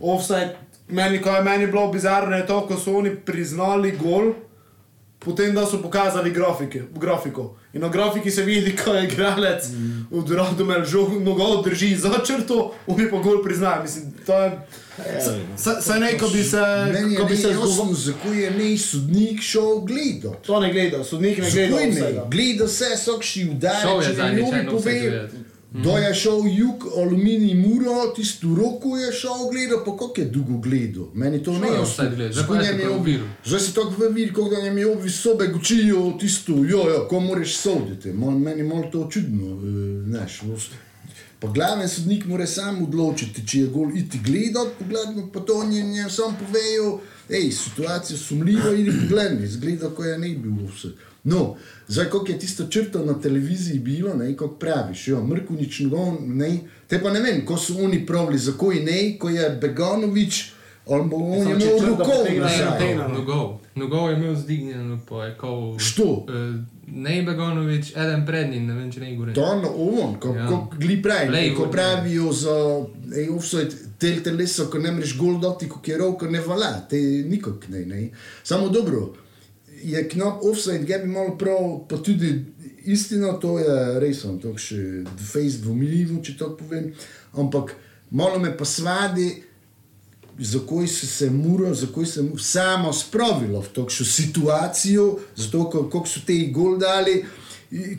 offside. 0.00 0.56
Meni, 0.88 1.18
ko 1.22 1.34
je 1.34 1.42
meni 1.42 1.66
bilo 1.66 1.88
bizarno, 1.90 2.36
je 2.36 2.46
to, 2.46 2.60
ko 2.68 2.76
so 2.78 2.94
oni 3.00 3.16
priznali 3.26 3.90
gol, 3.98 4.32
potem 5.18 5.54
da 5.54 5.64
so 5.66 5.80
pokazali 5.82 6.30
grafike, 6.30 6.84
grafiko. 6.94 7.56
In 7.76 7.82
na 7.82 7.88
grafiki 7.88 8.30
se 8.30 8.42
vidi, 8.42 8.72
ko 8.74 8.94
je 8.94 9.04
igralec 9.04 9.68
mm. 9.68 10.06
v 10.10 10.32
Radomel 10.32 10.84
žog 10.84 11.12
nogo 11.20 11.62
drži 11.62 11.96
za 11.96 12.08
črto, 12.24 12.72
oni 12.86 13.10
pa 13.10 13.16
gol 13.18 13.42
priznajo. 13.44 13.82
Mislim, 13.82 14.04
to 14.26 14.32
je... 14.34 14.52
sa- 15.56 15.80
Saj 15.80 16.00
ne, 16.00 16.18
ko 16.18 16.28
bi 16.28 16.40
se... 16.44 16.62
Meni 16.92 17.12
je 17.12 17.18
ko 17.18 17.24
bi 17.24 17.36
se 17.36 17.52
zgovo- 17.52 17.94
zakaj 17.94 18.40
je 18.40 18.50
ne 18.50 18.78
sodnik 18.78 19.42
šel 19.42 19.80
gledati. 19.80 20.46
To 20.46 20.60
ne 20.60 20.72
gleda, 20.72 21.04
sodnik 21.04 21.38
ne 21.38 21.50
gleda. 21.68 22.24
Gleda 22.30 22.68
se, 22.68 22.96
so 22.96 23.18
kši 23.18 23.40
Šel 23.40 23.50
udari, 23.50 23.88
je 23.98 24.02
če 24.02 24.08
ne 24.08 24.14
zadnjič 24.14 24.46
jovi 24.46 24.66
Da 25.84 25.98
je 25.98 26.14
šel 26.14 26.46
jug, 26.46 26.86
aluminij, 26.96 27.54
muro, 27.54 28.12
tisto 28.16 28.48
roko 28.48 28.96
je 28.96 29.12
šel 29.12 29.50
gledati, 29.52 29.82
pa 29.84 29.92
kako 29.92 30.20
je 30.20 30.24
dolgo 30.24 30.58
gledal. 30.58 31.08
Meni 31.14 31.42
to 31.42 31.52
ne 31.58 31.68
je 31.68 31.74
je 31.74 32.10
gledat, 32.16 32.34
zdaj 32.34 32.66
je 32.66 32.74
ne 32.74 32.84
tako 33.74 33.94
v 33.98 34.12
vir, 34.14 34.32
kot 34.32 34.50
da 34.50 34.62
ne 34.62 34.70
mi 34.70 34.84
obi 34.84 35.10
sobe 35.10 35.46
gučijo 35.46 36.12
tisto, 36.20 36.52
jo, 36.52 36.86
jo, 36.88 37.06
ko 37.10 37.20
moraš 37.20 37.56
soditi. 37.56 38.12
Meni 38.12 38.60
je 38.60 38.64
malo 38.64 38.88
to 38.92 39.08
čudno, 39.10 39.54
uh, 39.54 39.62
znaš. 40.08 40.40
Pa 41.38 41.48
glavni 41.48 41.88
sodnik 41.88 42.24
mora 42.26 42.46
sam 42.46 42.82
odločiti, 42.82 43.46
če 43.46 43.58
je 43.58 43.66
gol 43.66 43.90
iti 43.94 44.20
gledati, 44.24 44.84
pa 45.32 45.40
to 45.40 45.64
njem 45.64 45.90
njem 45.92 46.10
sam 46.10 46.36
povejo, 46.40 47.00
hej, 47.28 47.50
situacija 47.50 48.18
sumljiva, 48.18 48.72
idi 48.72 48.92
pogledaj, 49.00 49.44
izgleda, 49.44 49.90
ko 49.90 50.04
je 50.04 50.18
ne 50.18 50.28
bil 50.28 50.52
vse. 50.68 50.88
No, 51.24 51.56
zdaj, 51.88 52.04
kako 52.04 52.26
je 52.28 52.38
tisto 52.38 52.66
črto 52.66 53.04
na 53.04 53.20
televiziji 53.20 53.78
bilo, 53.78 54.14
ne, 54.14 54.32
kako 54.36 54.48
praviš, 54.48 55.08
jo, 55.08 55.24
Mrkunič, 55.26 55.80
no, 55.80 56.18
ne, 56.20 56.58
te 56.86 57.02
pa 57.02 57.10
ne 57.10 57.20
vem, 57.20 57.44
ko 57.46 57.56
so 57.56 57.74
oni 57.84 58.06
pravili, 58.06 58.38
zakaj 58.38 58.80
ne, 58.84 59.16
ko 59.18 59.28
je 59.28 59.50
Beganovič, 59.60 60.52
on 60.86 61.08
bo 61.10 61.16
on 61.16 61.48
je 61.48 61.54
imel 61.54 61.86
roko, 61.86 62.12
na 62.40 62.70
anteno. 62.72 63.08
Nogov, 63.08 63.58
nogov 63.74 64.10
je 64.10 64.16
imel 64.16 64.34
zdignjeno, 64.36 65.00
pa 65.08 65.24
je 65.24 65.34
kol. 65.34 65.78
Što? 65.78 66.04
Uh, 66.04 66.26
ne 66.86 67.22
Begonovič, 67.22 67.90
eden 67.96 68.26
pred 68.26 68.50
njim, 68.50 68.66
ne 68.66 68.74
vem, 68.74 68.92
če 68.92 69.00
ne 69.00 69.16
gre. 69.16 69.34
To 69.34 69.40
je 69.40 69.66
on, 70.02 70.14
ko, 70.20 70.34
Ja. 70.34 70.46
ko 70.46 70.70
gli 70.78 71.02
pravi, 71.02 71.54
ko 71.56 71.66
ne. 71.66 71.72
pravijo 71.72 72.32
za 72.32 72.84
ej, 73.16 73.28
offside, 73.28 73.74
tel 73.98 74.22
teleso, 74.22 74.66
ko 74.70 74.78
ne 74.78 74.92
mreš 74.92 75.16
gol 75.18 75.38
dati, 75.40 75.68
ko 75.68 75.80
je 75.84 75.96
roko 75.98 76.26
ne 76.30 76.40
vala, 76.40 76.86
te 76.90 76.96
nikak 77.24 77.68
ne, 77.68 77.84
ne. 77.86 78.10
Samo 78.44 78.68
dobro, 78.68 79.14
je 79.82 80.08
knap 80.08 80.42
offside, 80.42 80.84
ga 80.84 80.98
bi 80.98 81.08
malo 81.08 81.36
prav, 81.38 81.86
pa 81.88 81.96
tudi 81.96 82.44
istina, 82.84 83.32
to 83.40 83.58
je 83.58 84.00
res, 84.00 84.24
on 84.24 84.38
to 84.40 84.54
še 84.58 85.04
face 85.18 85.58
dvomljivo, 85.58 86.20
če 86.22 86.36
to 86.36 86.52
povem, 86.56 86.92
ampak 87.34 87.74
malo 88.10 88.38
me 88.38 88.56
pa 88.56 88.64
svadi, 88.64 89.42
zakaj 90.38 90.86
so 90.86 91.06
se 91.06 91.30
muro, 91.30 91.74
zakaj 91.74 92.06
se 92.06 92.22
mu 92.22 92.38
samo 92.38 92.92
spravilo 92.92 93.60
v 93.60 93.72
takšno 93.74 94.06
situacijo, 94.06 95.06
zato 95.36 95.70
ko- 95.70 95.84
kako 95.84 96.06
so 96.06 96.20
te 96.26 96.36
gol 96.52 96.78
dali. 96.78 97.24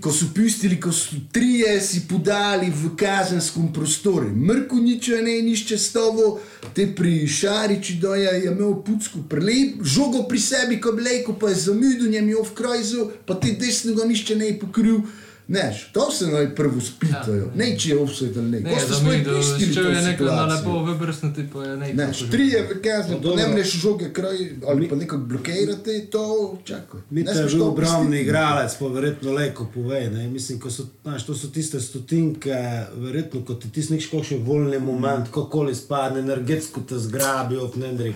Ko 0.01 0.11
so 0.11 0.25
pustili, 0.35 0.79
ko 0.79 0.91
so 0.91 1.15
trije 1.31 1.81
si 1.81 2.07
podali 2.09 2.69
v 2.69 2.95
kazenskem 2.95 3.67
prostoru. 3.73 4.29
Mrko 4.29 4.75
nič 4.75 5.07
ne 5.23 5.41
nišče 5.41 5.77
stovo, 5.77 6.39
te 6.73 6.87
pri 6.95 7.27
Šariči 7.27 7.97
doja 8.01 8.31
je 8.31 8.51
imel 8.51 8.81
pucku 8.85 9.23
prelep, 9.29 9.83
žogo 9.83 10.25
pri 10.29 10.39
sebi, 10.39 10.81
ko 10.81 10.91
blejko 10.91 11.37
pa 11.39 11.49
je 11.49 11.55
zamudil, 11.55 12.11
njem 12.11 12.29
je 12.29 12.43
v 12.43 12.53
krajzu, 12.53 13.11
pa 13.25 13.39
te 13.39 13.53
desnega 13.59 14.05
nišče 14.05 14.35
ne 14.35 14.51
je 14.51 14.59
pokril. 14.59 15.01
Neš, 15.47 15.89
to 15.93 16.11
se 16.11 16.27
naj 16.27 16.55
prvo 16.55 16.81
spitajo, 16.81 17.35
ja. 17.35 17.51
ne 17.55 17.77
če 17.79 17.89
je 17.89 17.97
offset 17.99 18.37
ali 18.37 18.49
ne. 18.51 18.59
Ne, 18.59 18.73
Ko 18.73 18.79
ste 18.79 18.89
da 18.89 18.95
svoje 18.95 19.17
mi 19.17 19.23
do 19.23 19.35
pustili 19.37 19.73
če 19.73 19.83
to 19.83 19.89
je 19.89 20.01
situacijo. 20.03 20.45
lepo 20.45 20.83
vybrsnuti, 20.83 21.45
pa 21.53 21.63
je 21.63 21.77
nekaj. 21.77 22.07
Neš, 22.07 22.23
trije 22.31 22.63
v 22.63 22.81
kazenskem, 22.83 23.21
dobro. 23.21 23.35
ne 23.35 23.47
mreš 23.53 23.71
žoge 23.81 24.13
kraj, 24.13 24.37
ali 24.67 24.89
pa 24.89 24.95
nekako 24.95 25.21
blokirate, 25.23 26.05
to 26.11 26.57
čakaj. 26.65 26.99
Mi 27.09 27.23
Ne 27.23 27.31
je 27.31 27.45
bil 27.45 27.59
to 27.59 27.69
obrambni 27.69 28.21
igralec, 28.21 28.75
pa 28.79 28.87
verjetno 28.87 29.33
lejko 29.33 29.67
pove. 29.73 30.09
Ne? 30.09 30.27
Mislim, 30.27 30.59
ko 30.59 30.71
so, 30.71 30.83
znaš, 31.03 31.25
to 31.25 31.35
so 31.35 31.47
tiste 31.47 31.79
stotinke, 31.79 32.55
verjetno, 32.95 33.45
ko 33.45 33.53
ti 33.53 33.71
tisneš 33.71 34.09
kakšen 34.11 34.43
volni 34.43 34.79
moment, 34.79 35.31
kakoli 35.31 35.75
spadne, 35.75 36.19
energetsko 36.19 36.81
te 36.89 36.99
zgrabijo, 36.99 37.71
ne 37.75 37.93
ndrik. 37.93 38.15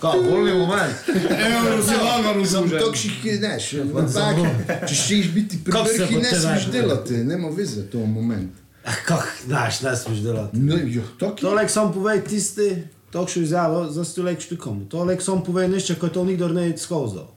Kaj, 0.00 0.18
volni 0.20 0.52
moment? 0.52 0.92
Evo, 1.08 1.82
si 1.82 1.94
lagano 1.96 2.44
zaužen. 2.44 2.80
takšnih, 2.80 3.40
neš, 3.40 3.70
napak, 3.88 4.36
če 4.88 4.94
ščeš 4.94 5.30
biti 5.32 5.60
pri 5.64 5.72
Kako 5.72 5.88
se 5.88 6.02
vrhi, 6.02 6.14
bo 6.14 6.20
ne 6.20 6.32
smeš 6.34 6.66
delati, 6.72 7.14
nema 7.24 7.48
veze 7.48 7.86
to 7.90 7.98
moment. 8.06 8.52
Ah, 8.84 8.98
Kak, 9.06 9.30
znaš, 9.46 9.80
ne 9.82 9.96
smeš 9.96 10.18
delati. 10.18 10.58
Ne, 10.58 10.82
jo, 10.92 11.02
tak 11.18 11.40
To 11.40 11.48
je. 11.48 11.54
lek 11.54 11.70
sam 11.70 11.92
povej 11.92 12.20
tisti, 12.28 12.82
takšno 13.10 13.42
izjavo, 13.42 13.86
za 13.90 14.04
sto 14.04 14.22
lek 14.22 14.40
štukom. 14.40 14.84
To 14.88 15.04
lek 15.04 15.22
sam 15.22 15.40
povej 15.44 15.68
nešto, 15.68 15.96
ko 15.96 16.08
to 16.08 16.24
nikdar 16.24 16.52
ne 16.52 16.68
je 16.68 16.76
skozdal. 16.78 17.32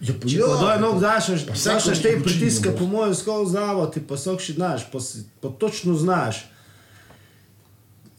Ja, 0.00 0.14
pa 0.16 0.28
Če 0.28 0.36
ja, 0.36 0.48
pa 0.48 0.56
doj 0.60 0.78
nog 0.80 1.00
daš, 1.00 1.26
pa 1.46 1.52
vsako 1.54 1.88
daš 1.92 2.02
te 2.02 2.16
pritiske 2.24 2.70
boš. 2.70 2.78
po 2.78 2.86
mojem 2.86 3.14
skozdavo, 3.14 3.86
ti 3.86 4.00
pa 4.00 4.16
sok 4.16 4.40
še 4.40 4.52
znaš, 4.58 4.88
pa 5.40 5.48
točno 5.60 5.94
znaš. 5.94 6.42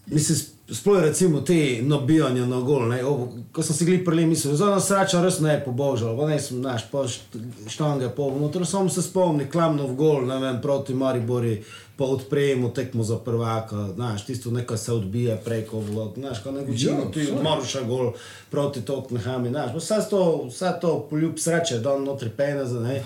Mislim, 0.06 0.38
sploh 0.72 1.02
recimo 1.02 1.42
te 1.42 1.56
nabijanja 1.84 2.46
na 2.46 2.60
gol, 2.60 2.88
ne, 2.88 3.06
ovo, 3.06 3.26
ko 3.52 3.64
sem 3.64 3.76
si 3.76 3.86
gli 3.86 4.06
prili 4.06 4.26
mislil, 4.26 4.56
zelo 4.56 4.80
sreča 4.80 5.22
res 5.22 5.40
ne 5.40 5.52
je 5.52 5.64
pobožal, 5.64 6.16
pa 6.16 6.26
ne 6.26 6.40
sem, 6.40 6.58
znaš, 6.58 6.86
pa 6.92 6.98
št- 7.00 7.38
štange 7.68 8.10
po 8.10 8.32
noter, 8.32 8.66
samo 8.66 8.90
se 8.90 9.02
spomni, 9.02 9.46
klamnov 9.46 9.96
gol, 9.96 10.26
ne 10.26 10.40
vem, 10.40 10.62
proti 10.62 10.94
Maribori, 10.94 11.64
pa 11.98 12.06
odprejemo 12.06 12.70
tekmo 12.70 13.04
za 13.04 13.18
prvaka, 13.18 13.90
znaš, 13.94 14.26
tisto 14.26 14.52
nekaj 14.52 14.78
se 14.78 14.94
odbija 14.94 15.36
preko 15.38 15.80
vlog, 15.82 16.14
znaš, 16.16 16.40
ko 16.40 16.52
ne 16.52 16.64
gočimo, 16.64 17.00
Ja, 17.00 17.12
ti 17.12 17.26
saj. 17.26 17.34
od 17.34 17.44
Maruša 17.44 17.82
gol 17.82 18.14
proti 18.50 18.82
Tottenhamu, 18.82 19.50
znaš, 19.50 19.72
vse 19.76 20.00
to, 20.10 20.22
vse 20.48 20.72
to 20.82 21.08
poljub 21.10 21.34
sreče, 21.38 21.80
da 21.80 21.98
notri 22.00 22.30
peneze, 22.30 22.80
ne. 22.80 23.04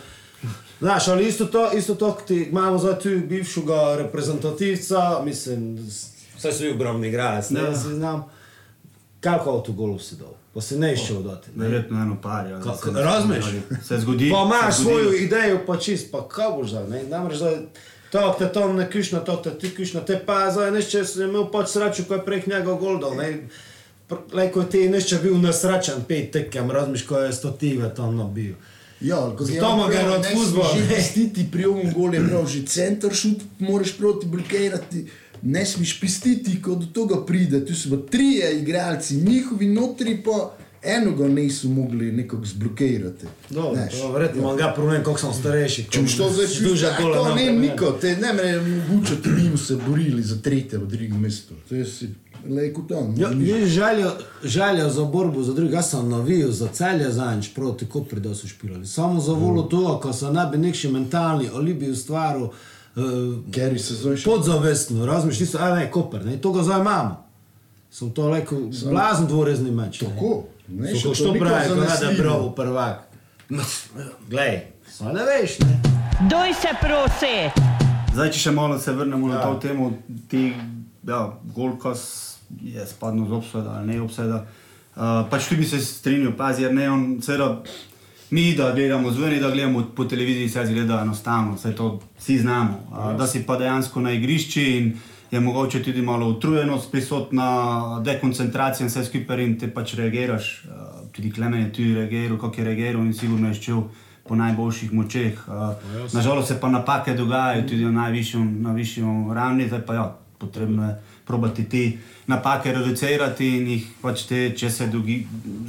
Znaš, 0.80 1.08
ali 1.08 1.28
isto 1.28 1.46
to, 1.46 1.72
isto 1.72 1.96
to, 1.96 2.12
ko 2.12 2.22
ti 2.22 2.36
imamo 2.44 2.78
zdaj 2.78 3.00
tu 3.00 3.10
bivšega 3.28 3.96
reprezentativca, 3.98 5.22
mislim, 5.26 5.78
vse 6.46 6.58
so 6.60 6.72
obrambni 6.72 7.08
igralec, 7.08 7.50
ne, 7.50 7.62
ja. 7.62 7.76
si 7.76 7.90
znam, 7.90 8.24
kako 9.20 9.52
avto 9.52 9.72
golov 9.72 10.00
si 10.00 10.16
dal, 10.16 10.34
pa 10.54 10.62
se 10.62 10.78
ne 10.78 10.94
išče 10.94 11.14
odati. 11.16 11.50
ne. 11.56 11.64
Verjetno 11.66 11.98
eno 12.00 12.18
par. 12.22 12.48
Ja, 12.48 12.60
Ka- 12.60 12.76
se- 12.76 12.92
razumeš? 12.94 13.46
Se 13.84 13.98
zgodi. 13.98 14.30
Pa 14.30 14.44
imaš 14.44 14.76
se 14.76 14.82
zgodi. 14.82 14.96
svojo 14.96 15.14
idejo, 15.16 15.60
pa 15.68 15.78
čist, 15.78 16.12
pa 16.12 16.28
kaj 16.28 16.50
boš 16.52 16.70
zdaj, 16.70 16.88
ne, 16.88 17.04
namreč 17.04 17.38
zdaj, 17.38 17.56
to 18.12 18.36
te 18.40 18.54
tam 18.54 18.76
ne 18.76 18.90
kišno, 18.92 19.20
to 19.20 19.36
te 19.36 19.52
ti 19.52 19.76
kišno, 19.76 20.02
te 20.02 20.20
pa 20.20 20.52
zdaj 20.52 20.72
nešče 20.72 21.06
si 21.06 21.22
imel 21.22 21.52
pač 21.52 21.68
srečo, 21.70 22.04
ko 22.04 22.14
je 22.14 22.26
prek 22.26 22.48
njega 22.48 22.74
gol 22.74 23.00
dal, 23.00 23.16
ne, 23.16 23.48
Lejko 24.34 24.64
ti 24.64 24.90
nešče 24.90 25.18
bil 25.18 25.38
nesrečen 25.38 26.04
pet 26.08 26.32
tekem, 26.32 26.72
razmiš, 26.72 27.04
ko 27.04 27.18
je 27.18 27.34
stotive 27.34 27.90
tam 27.96 28.18
nabil. 28.18 28.54
Ja, 29.02 29.18
ali 29.18 29.36
ko 29.36 29.44
je 29.44 29.58
ima 29.58 29.88
ga 29.90 30.02
rad 30.02 30.26
fuzbol, 30.28 30.64
Že 30.76 30.82
ne. 30.82 30.96
pistiti 30.96 31.48
pri 31.52 31.66
ovom 31.66 31.94
golu 31.94 32.14
je 32.14 32.28
prav, 32.28 32.46
že 32.48 32.66
center 32.66 33.14
šut 33.14 33.42
moraš 33.60 33.98
proti 33.98 34.28
blokirati. 34.28 35.08
Ne 35.46 35.66
smeš 35.66 36.00
pistiti, 36.02 36.58
ko 36.62 36.76
do 36.76 36.86
toga 36.94 37.20
pride. 37.26 37.60
Tu 37.66 37.76
so 37.78 37.90
pa 37.90 38.00
trije 38.12 38.50
igralci, 38.60 39.16
njihovi 39.16 39.68
notri 39.68 40.18
pa 40.26 40.58
enoga 40.84 41.28
niso 41.28 41.70
mogli 41.70 42.12
nekako 42.12 42.46
zblokirati. 42.46 43.26
Verjetno 44.14 44.42
imam 44.42 44.58
ga 44.58 44.74
problem, 44.76 45.04
koliko 45.04 45.22
sem 45.22 45.34
starejši. 45.34 45.86
Če 45.90 46.02
boš 46.02 46.18
to 46.18 46.30
zdaj 46.34 46.48
šel, 46.48 46.76
gola 47.02 47.18
to 47.18 47.36
ne 47.36 47.46
primer. 47.46 47.62
Niko, 47.62 47.92
te 48.02 48.16
ne 48.18 48.34
more 48.34 48.62
mogoče 48.62 49.16
mi 49.26 49.48
smo 49.48 49.58
se 49.58 49.78
borili 49.88 50.24
za 50.24 50.42
tretje 50.42 50.80
v 50.80 50.88
drugem 50.88 51.20
mestu. 51.22 51.54
To 51.70 51.76
je 51.76 51.86
si 51.86 52.10
lejko 52.50 52.82
tam. 52.90 53.16
Je 53.42 53.66
želja 54.44 54.90
za 54.90 55.04
borbo 55.04 55.44
za 55.44 55.54
drugi, 55.54 55.74
jaz 55.74 55.90
sem 55.90 56.10
navijal 56.10 56.52
za 56.52 56.68
celje 56.68 57.12
zanj, 57.12 57.42
proti 57.56 57.86
Kopri, 57.86 58.20
da 58.20 58.36
so 58.36 58.48
špilali. 58.48 58.88
Samo 58.88 59.22
za 59.22 59.34
volo 59.34 59.64
to, 59.64 60.00
ko 60.04 60.14
se 60.14 60.26
ne 60.26 60.46
bi 60.52 60.58
nekši 60.58 60.92
mentalni 60.92 61.50
alibi 61.54 61.90
ustvaril, 61.90 62.48
Ker 63.52 63.76
se 63.76 63.94
zdaj 63.94 64.16
še 64.16 64.24
podzavestno, 64.26 65.06
razmišljal 65.06 65.48
si, 65.48 65.58
a 65.60 65.76
ne, 65.76 65.92
Koper, 65.92 66.26
ne, 66.26 66.38
to 66.38 66.52
ga 66.52 66.64
zdaj 66.64 66.80
imamo. 66.80 67.16
Sem 67.92 68.12
to 68.12 68.30
rekel, 68.30 68.60
blazen 68.86 69.28
dvorezni 69.28 69.72
meč. 69.72 70.02
ne. 70.02 70.10
Tako, 70.10 70.32
ne, 70.70 70.94
So 70.94 71.12
še 71.12 71.24
toliko 71.24 71.46
pravi, 71.46 71.70
ko 71.70 71.76
ne 71.76 71.82
da 71.82 71.96
zanesljivo. 71.96 72.24
prav 72.24 72.56
prvak. 72.56 73.02
Glej, 74.28 74.56
samo 74.88 75.12
ne 75.12 75.24
veš, 75.24 75.60
ne. 75.60 75.76
Doj 76.26 76.54
se 76.54 76.72
prosi. 76.82 77.36
Zdaj, 78.14 78.32
če 78.32 78.40
še 78.40 78.52
malo 78.52 78.80
se 78.80 78.94
vrnemo 78.94 79.28
ja. 79.28 79.34
na 79.34 79.40
Ja. 79.40 79.46
to 79.46 79.60
temo, 79.60 79.92
ti 80.30 80.54
ja, 81.04 81.20
golkas 81.46 82.06
je 82.64 82.86
spadno 82.88 83.28
z 83.28 83.34
obseda 83.34 83.70
ali 83.72 83.88
ne 83.88 84.02
obseda. 84.02 84.46
Uh, 84.96 85.02
pač 85.30 85.50
tu 85.50 85.56
bi 85.56 85.66
se 85.66 85.78
strinjal, 85.78 86.32
pazi, 86.34 86.64
jer 86.64 86.72
ne 86.72 86.88
on, 86.88 87.02
seveda, 87.20 87.60
mi 88.36 88.56
da 88.56 88.72
gledamo 88.72 89.12
zveni, 89.12 89.40
da 89.40 89.50
gledamo 89.50 89.84
po 89.96 90.06
televiziji, 90.06 90.50
se 90.50 90.66
zgleda 90.66 91.02
enostavno, 91.02 91.54
vse 91.56 91.76
to 91.76 92.00
vsi 92.20 92.38
znamo. 92.38 92.80
Uh, 92.92 93.18
da 93.18 93.28
si 93.28 93.46
pa 93.48 93.56
dejansko 93.58 94.02
na 94.02 94.12
igrišču 94.12 94.60
in 94.60 94.94
je 95.32 95.40
mogoče 95.40 95.84
tudi 95.84 96.02
malo 96.02 96.28
utrujenost 96.28 96.92
prisotna, 96.92 98.02
dekoncentracija 98.04 98.86
in 98.86 98.92
vse 98.92 99.06
skupaj 99.06 99.44
in 99.44 99.56
te 99.60 99.72
pač 99.72 99.94
reagiraš. 99.94 100.66
Uh, 100.66 101.08
tudi 101.12 101.32
Klemen 101.32 101.62
je 101.62 101.74
tudi 101.74 101.96
reagiral, 101.96 102.38
kako 102.38 102.62
je 102.62 102.66
reagiral 102.66 103.06
in 103.06 103.14
sigurno 103.14 103.48
je 103.48 103.56
ščel 103.62 103.82
po 104.28 104.36
najboljših 104.36 104.94
močeh. 104.94 105.48
Nažalost 106.14 106.48
se 106.48 106.60
pa 106.60 106.70
napake 106.70 107.14
dogajajo 107.14 107.68
tudi 107.70 107.86
na 107.86 107.92
najvišjem, 107.92 108.62
na 108.62 108.74
višjem 108.74 109.32
ravni, 109.32 109.68
zdaj 109.68 109.86
pa 109.86 109.94
ja, 109.94 110.06
potrebno 110.40 110.90
je 110.90 110.96
probati 111.26 111.66
te 111.70 111.84
napake 112.28 112.72
reducirati 112.74 113.48
in 113.58 113.68
jih 113.74 113.86
pač 114.02 114.26
te, 114.30 114.42
če 114.58 114.70
se 114.70 114.88
dogi, 114.94 115.20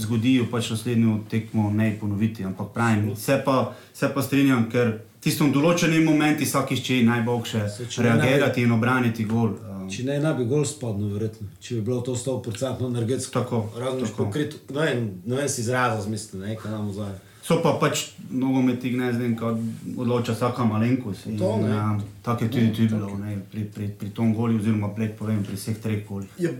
zgodijo, 0.00 0.46
pač 0.52 0.70
naslednjo 0.74 1.18
tekmo 1.30 1.70
ne 1.74 1.90
ponoviti. 2.00 2.44
Ampak 2.44 2.72
pravim, 2.74 3.10
se 3.16 3.40
pa, 3.44 3.72
se 3.94 4.08
pa 4.14 4.22
strinjam, 4.22 4.66
ker 4.72 4.98
tisto 5.20 5.46
v 5.48 5.54
določenih 5.56 6.04
momentih 6.06 6.48
vsakiš 6.48 6.82
če 6.86 7.00
je 7.00 7.06
najboljše 7.08 7.64
reagirati 8.04 8.64
in 8.64 8.74
obraniti 8.76 9.26
gol. 9.28 9.56
Um, 9.56 9.86
Če 9.90 10.06
ne, 10.06 10.18
ne 10.22 10.32
bi 10.34 10.46
gol 10.50 10.64
spadlo, 10.66 11.12
verjetno. 11.14 11.48
Če 11.62 11.78
bi 11.78 11.86
bilo 11.88 12.00
to 12.06 12.16
100% 12.18 12.88
energetsko. 12.90 13.32
Tako, 13.36 13.62
Razumeš, 13.78 14.12
tako. 14.12 14.24
pokrit, 14.24 14.58
no, 14.70 14.80
ne 14.80 14.86
vem, 14.88 15.08
ne 15.24 15.40
vem 15.40 15.48
si 15.50 15.62
izrazil, 15.62 16.10
mislim, 16.10 16.46
ne, 16.46 16.56
kaj 16.58 16.74
nam 16.74 16.92
zdaj. 16.94 17.16
So 17.46 17.60
pa 17.62 17.76
pač 17.80 18.00
nogometni 18.30 18.90
gnezdi, 18.90 19.36
ko 19.38 19.52
odloča 19.96 20.32
vsaka 20.34 20.64
malenkost. 20.66 21.26
In, 21.26 21.38
To, 21.38 21.56
ne. 21.62 21.68
ja, 21.70 21.98
Tako 22.22 22.44
je 22.44 22.50
tudi, 22.50 22.72
tudi 22.74 22.88
bilo 22.88 23.18
ne, 23.18 23.36
pri, 23.52 23.64
pri, 23.64 23.86
pri 23.88 24.08
tom 24.10 24.34
golu, 24.34 24.56
oziroma 24.58 24.88
plek, 24.90 25.14
povem, 25.14 25.44
pri 25.46 25.54
vseh 25.54 25.78
treh 25.78 26.00
golih. 26.08 26.26
Ja, 26.38 26.50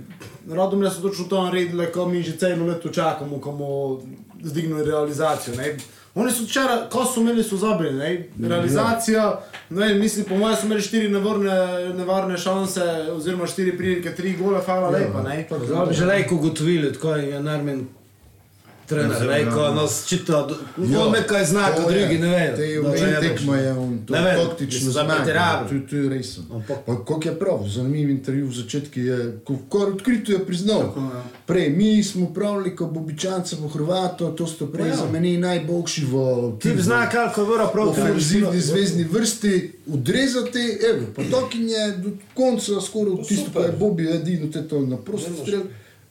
Radomlje 0.47 0.91
so 0.91 1.03
točno 1.03 1.25
to 1.25 1.43
naredili, 1.43 1.87
ko 1.91 2.07
mi 2.07 2.23
že 2.23 2.37
celo 2.39 2.67
leto 2.67 2.89
čakamo, 2.89 3.39
ko 3.39 3.53
bomo 3.53 4.01
zdignili 4.43 4.85
realizacijo. 4.85 5.57
Ne. 5.57 5.75
Oni 6.15 6.31
so 6.33 6.45
včeraj, 6.45 6.87
ko 6.89 7.05
so 7.05 7.21
imeli, 7.21 7.43
so 7.43 7.57
zabili. 7.57 7.93
ne. 7.93 8.49
Realizacija, 8.49 9.41
ne, 9.71 9.87
vem, 9.87 10.01
mislim, 10.01 10.25
po 10.25 10.37
mojem 10.37 10.57
so 10.57 10.67
imeli 10.67 10.83
štiri 10.83 11.09
nevarne, 11.09 11.59
nevarne 11.95 12.39
šanse, 12.39 12.81
oziroma 13.13 13.47
štiri 13.47 13.77
prilike, 13.77 14.15
tri 14.15 14.37
gole, 14.37 14.63
hvala 14.65 14.91
lepa. 14.91 15.23
ne. 15.23 15.47
Zdaj 15.51 15.87
bi 15.89 15.95
že 15.95 16.07
lejko 16.07 16.35
ugotovili, 16.35 16.93
tako 16.93 17.15
je 17.15 17.43
Narmen 17.43 17.87
trener, 18.87 19.17
Ja, 19.17 19.27
lejko 19.27 19.61
ja. 19.61 19.75
nas 19.75 20.07
čita, 20.09 20.49
on 20.79 21.13
nekaj 21.13 21.45
zna, 21.45 21.69
to 21.69 21.83
kot 21.83 21.93
je, 21.93 21.99
drugi 21.99 22.19
ne 22.19 22.29
ve. 22.29 22.57
Te 22.57 22.67
ne 23.03 23.21
tekmo 23.21 23.55
je 23.55 23.73
on, 23.73 23.99
to 24.07 24.15
Ne 24.15 24.23
vem, 24.23 24.37
taktično 24.39 24.93
pretiravam. 24.93 25.69
To, 25.69 25.75
to 25.91 25.97
je 25.97 26.09
res. 26.09 26.39
Koliko 26.87 27.21
je 27.25 27.39
prav, 27.39 27.65
zanimiv 27.69 28.11
intervju 28.11 28.47
v 28.47 28.55
začetku 28.55 29.01
je, 29.01 29.19
ko 29.45 29.59
kar 29.71 29.89
odkrito 29.89 30.33
je 30.33 30.47
priznal. 30.47 30.81
Tako, 30.81 31.01
ja. 31.01 31.23
Prej, 31.47 31.69
mi 31.71 32.05
smo 32.05 32.27
pravili, 32.27 32.77
ko 32.77 32.87
Bobičance 32.87 33.57
v 33.57 33.69
Hrvato, 33.69 34.31
to 34.31 34.47
sto 34.47 34.67
prej 34.67 34.89
Ja. 34.89 34.97
za 34.97 35.07
meni 35.13 35.39
najboljši 35.39 36.05
v 36.05 36.15
Ti 36.59 36.75
zna, 36.79 37.07
kako 37.09 37.41
je 37.41 37.47
bilo 37.47 37.71
prav. 37.73 37.89
ofenzivni 37.89 38.61
zvezdni 38.61 39.05
vrsti, 39.05 39.55
odrezati, 39.89 40.65
evo, 40.85 41.07
pa 41.17 41.23
tokinje 41.25 41.75
do 41.97 42.11
konca, 42.35 42.81
skoraj 42.81 43.23
tisto, 43.23 43.51
kar 43.53 43.63
je 43.63 43.73
Bobi 43.73 44.11
edino 44.11 44.47
te 44.47 44.63
to 44.63 44.81
na 44.81 44.97
prosti 44.97 45.31
strel. 45.43 45.61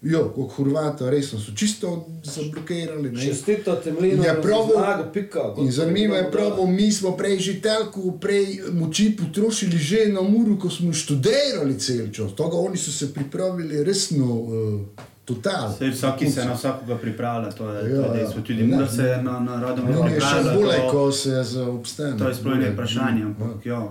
Jo, 0.06 0.30
kot 0.30 0.52
Hrvata, 0.54 1.10
resno 1.10 1.40
so 1.40 1.52
čisto 1.52 1.90
zablokirali. 2.24 3.12
ne. 3.12 3.22
Čestitati 3.22 3.92
Mlinu, 3.92 4.24
Ja, 4.24 4.36
zmago, 4.42 5.10
pika. 5.14 5.54
In 5.58 5.72
zanimivo 5.72 6.16
je 6.16 6.32
prav, 6.32 6.68
mi 6.68 6.92
smo 6.92 7.12
prej 7.12 7.40
že 7.40 7.54
toliko 7.58 8.12
prej 8.12 8.46
moči 8.72 9.18
potrošili 9.18 9.78
že 9.80 10.06
na 10.08 10.22
muru, 10.22 10.60
ko 10.60 10.70
smo 10.70 10.94
študirali 10.94 11.80
cel 11.80 12.12
čas. 12.12 12.32
Toga 12.34 12.58
oni 12.58 12.78
so 12.78 12.92
se 12.92 13.14
pripravili 13.14 13.84
resno 13.84 14.26
uh, 14.26 14.82
Total. 15.26 15.74
Sej 15.74 15.90
vsaki 15.90 16.30
se 16.30 16.46
na 16.46 16.54
vsakoga 16.54 16.96
pripravlja, 16.96 17.50
to 17.52 17.70
je, 17.70 17.90
Ja, 17.90 18.04
to 18.04 18.08
je 18.08 18.18
dejstvo. 18.18 18.42
Tudi 18.42 18.64
ne. 18.64 18.76
mora 18.76 18.88
se 18.88 19.18
na, 19.24 19.40
na 19.40 19.62
radom 19.62 19.86
No, 19.92 20.06
je 20.06 20.22
še 20.22 20.42
bolje, 20.56 20.78
to, 20.78 20.90
ko 20.92 21.12
se 21.12 21.44
za 21.44 21.66
obstanek. 21.66 22.20
to 22.20 22.28
je 22.28 22.36
sploh 22.36 22.56
ne 22.56 22.70
vprašanje, 22.70 23.24
ampak 23.24 23.66
ja, 23.66 23.82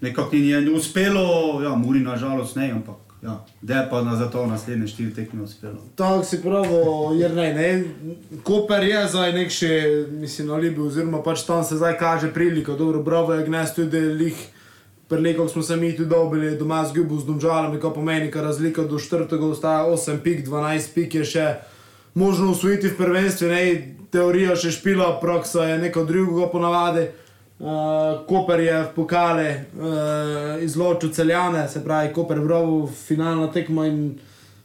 nekako 0.00 0.36
ni 0.36 0.56
ni 0.56 0.70
uspelo, 0.70 1.26
ja, 1.62 1.74
Muri 1.76 2.00
nažalost 2.00 2.56
ne, 2.56 2.70
ampak 2.70 2.96
ja, 3.26 3.44
da 3.62 3.74
je 3.74 3.90
pa 3.90 4.02
na 4.02 4.16
zato 4.16 4.46
naslednje 4.46 4.86
štiri 4.86 5.14
tekme 5.14 5.42
uspelo. 5.42 5.82
Tako 5.94 6.24
si 6.24 6.42
pravo, 6.42 7.12
jer 7.18 7.34
ne, 7.34 7.54
ne. 7.54 7.84
Koper 8.42 8.84
je 8.84 9.06
zdaj 9.08 9.32
nek 9.32 9.50
še, 9.50 9.70
mislim, 10.10 10.48
na 10.48 10.60
Libiji, 10.62 10.86
oziroma 10.86 11.22
pač 11.22 11.42
tam 11.46 11.64
se 11.64 11.76
zdaj 11.76 11.98
kaže 11.98 12.30
prilika. 12.34 12.78
Dobro, 12.78 13.02
bravo 13.02 13.34
je 13.34 13.46
gnes 13.46 13.74
tudi 13.74 14.00
lih. 14.00 14.46
Preleko 15.08 15.48
smo 15.48 15.62
se 15.62 15.76
mi 15.76 15.92
tudi 15.96 16.08
dobili 16.10 16.56
doma 16.58 16.84
z 16.84 16.94
Gubu, 16.96 17.18
z 17.18 17.26
Domžalami, 17.26 17.78
ko 17.80 17.92
pomeni, 17.94 18.30
da 18.30 18.42
razlika 18.42 18.82
do 18.82 18.98
4. 18.98 19.38
ostaja 19.50 19.84
8 19.86 20.18
pik, 20.22 20.46
12 20.46 20.94
pik 20.94 21.14
je 21.14 21.24
še 21.24 21.44
možno 22.14 22.50
usvojiti 22.50 22.88
v 22.88 22.96
prvenstvu, 22.96 23.48
ne, 23.52 23.60
teorija 24.10 24.56
še 24.56 24.72
špila, 24.74 25.12
praksa 25.20 25.68
je 25.68 25.78
neko 25.78 26.04
drugega 26.08 26.48
ponavadi. 26.50 27.06
Uh, 27.58 28.26
Koper 28.28 28.60
je 28.60 28.82
v 28.82 28.88
pokale 28.92 29.64
uh, 29.80 30.62
izločil 30.62 31.10
celjane, 31.10 31.68
se 31.68 31.84
pravi, 31.84 32.12
Koper 32.12 32.36
je 32.36 32.44
bral 32.44 32.86
finalna 32.86 33.48
tekma 33.48 33.86
in 33.88 34.18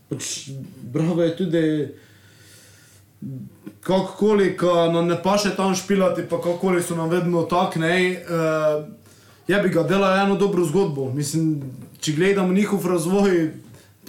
pač 0.09 0.49
bravo 0.83 1.23
je 1.23 1.35
tudi 1.37 1.63
kakorkoli, 3.79 4.57
ko 4.57 4.91
nam 4.91 5.07
ne 5.07 5.15
paše 5.23 5.55
tam 5.55 5.75
špilati, 5.75 6.27
pa 6.27 6.41
kakorkoli 6.41 6.83
so 6.83 6.95
nam 6.95 7.09
vedno 7.09 7.45
tako, 7.47 7.79
ne. 7.79 7.95
Uh, 8.27 8.83
je 9.47 9.61
bi 9.63 9.69
ga 9.69 9.83
delal 9.83 10.25
eno 10.25 10.35
dobro 10.35 10.65
zgodbo. 10.65 11.09
Mislim, 11.13 11.61
če 11.99 12.11
gledamo 12.11 12.53
njihov 12.53 12.87
razvoj, 12.87 13.53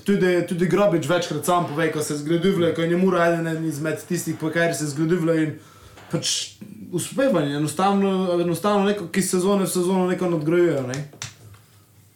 tudi, 0.04 0.46
tudi 0.48 0.66
Grobič 0.66 1.08
večkrat 1.08 1.44
sam 1.44 1.66
pove, 1.70 1.92
ko 1.92 2.02
se 2.02 2.16
zgleduje, 2.16 2.74
ko 2.74 2.82
je 2.82 2.88
njemu 2.88 3.14
eden 3.14 3.64
izmed 3.66 4.02
tistih, 4.08 4.36
po 4.40 4.50
kateri 4.50 4.74
se 4.74 4.90
pač 6.10 6.58
uspevanje, 6.92 7.56
enostavno, 7.56 8.40
enostavno 8.40 8.84
neko, 8.84 9.08
ki 9.08 9.22
sezone 9.22 9.64
v 9.64 9.68
sezono 9.68 10.06
neko 10.06 10.30
nadgrajujejo. 10.30 10.86
Ne? 10.86 11.08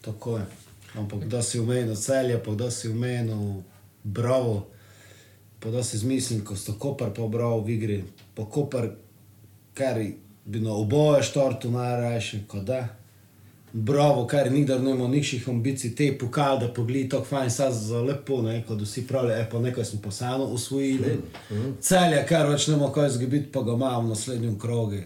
Tako 0.00 0.36
je. 0.36 0.46
Ampak 0.98 1.24
da 1.24 1.42
si 1.42 1.60
umenil 1.60 1.96
celje, 1.96 2.42
pa 2.44 2.54
da 2.54 2.70
si 2.70 2.88
umenil 2.88 3.62
bravo, 4.04 4.66
pa 5.60 5.70
da 5.70 5.82
si 5.84 5.98
zmislil, 5.98 6.44
ko 6.44 6.56
sta 6.56 6.72
kopar 6.78 7.10
pa 7.16 7.26
bravo 7.28 7.60
v 7.60 7.70
igri, 7.70 8.04
pa 8.34 8.44
kopar, 8.44 8.90
kar 9.74 10.00
bi 10.44 10.60
na 10.60 10.72
oboje 10.72 11.22
štortu 11.22 11.70
najrajše, 11.70 12.44
kot 12.48 12.64
da. 12.64 12.86
Bravo, 13.72 14.26
kar 14.26 14.52
nikdar 14.52 14.80
ne 14.80 14.90
imamo 14.90 15.08
nikših 15.08 15.48
ambicij, 15.48 15.94
te 15.94 16.18
pokal, 16.18 16.58
da 16.58 16.68
pogledi 16.72 17.08
tako 17.08 17.24
fajn, 17.24 17.50
sad 17.50 17.74
za 17.74 18.00
lepo, 18.00 18.42
ne, 18.42 18.62
kot 18.68 18.80
vsi 18.80 19.06
pravijo, 19.06 19.36
e 19.36 19.48
pa 19.50 19.58
nekaj 19.60 19.84
smo 19.84 20.00
pa 20.04 20.10
samo 20.10 20.44
usvojili. 20.44 21.18
Celje, 21.80 22.22
kar 22.28 22.48
več 22.48 22.68
ne 22.68 22.76
moramo 22.76 22.94
kaj 22.94 23.10
zgubiti, 23.18 23.52
pa 23.52 23.62
ga 23.62 23.74
imamo 23.74 24.06
v 24.06 24.14
naslednjem 24.14 24.58
krogu. 24.58 25.02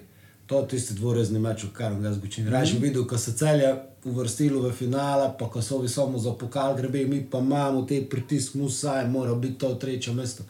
To 0.46 0.61
je 0.61 0.68
tisti 0.68 0.94
dvorezni 0.94 1.38
meč, 1.38 1.64
katerem 1.73 2.03
ga 2.03 2.12
zgučim. 2.12 2.49
Raje 2.49 2.75
mm. 2.75 2.83
videl, 2.83 3.07
ko 3.07 3.18
se 3.18 3.33
celje 3.38 3.75
uvrstilo 4.05 4.62
v 4.62 4.73
finale, 4.73 5.31
pa 5.38 5.46
ko 5.51 5.62
so 5.62 5.79
vi 5.79 5.88
samo 5.88 6.18
za 6.18 6.33
pokal 6.33 6.75
grebe, 6.77 7.05
mi 7.07 7.23
pa 7.31 7.38
imamo 7.38 7.85
te 7.87 8.03
pritisk, 8.11 8.55
musaj, 8.55 9.07
mora 9.09 9.35
biti 9.35 9.59
to 9.59 9.75
tretje 9.75 10.14
mesto. 10.14 10.44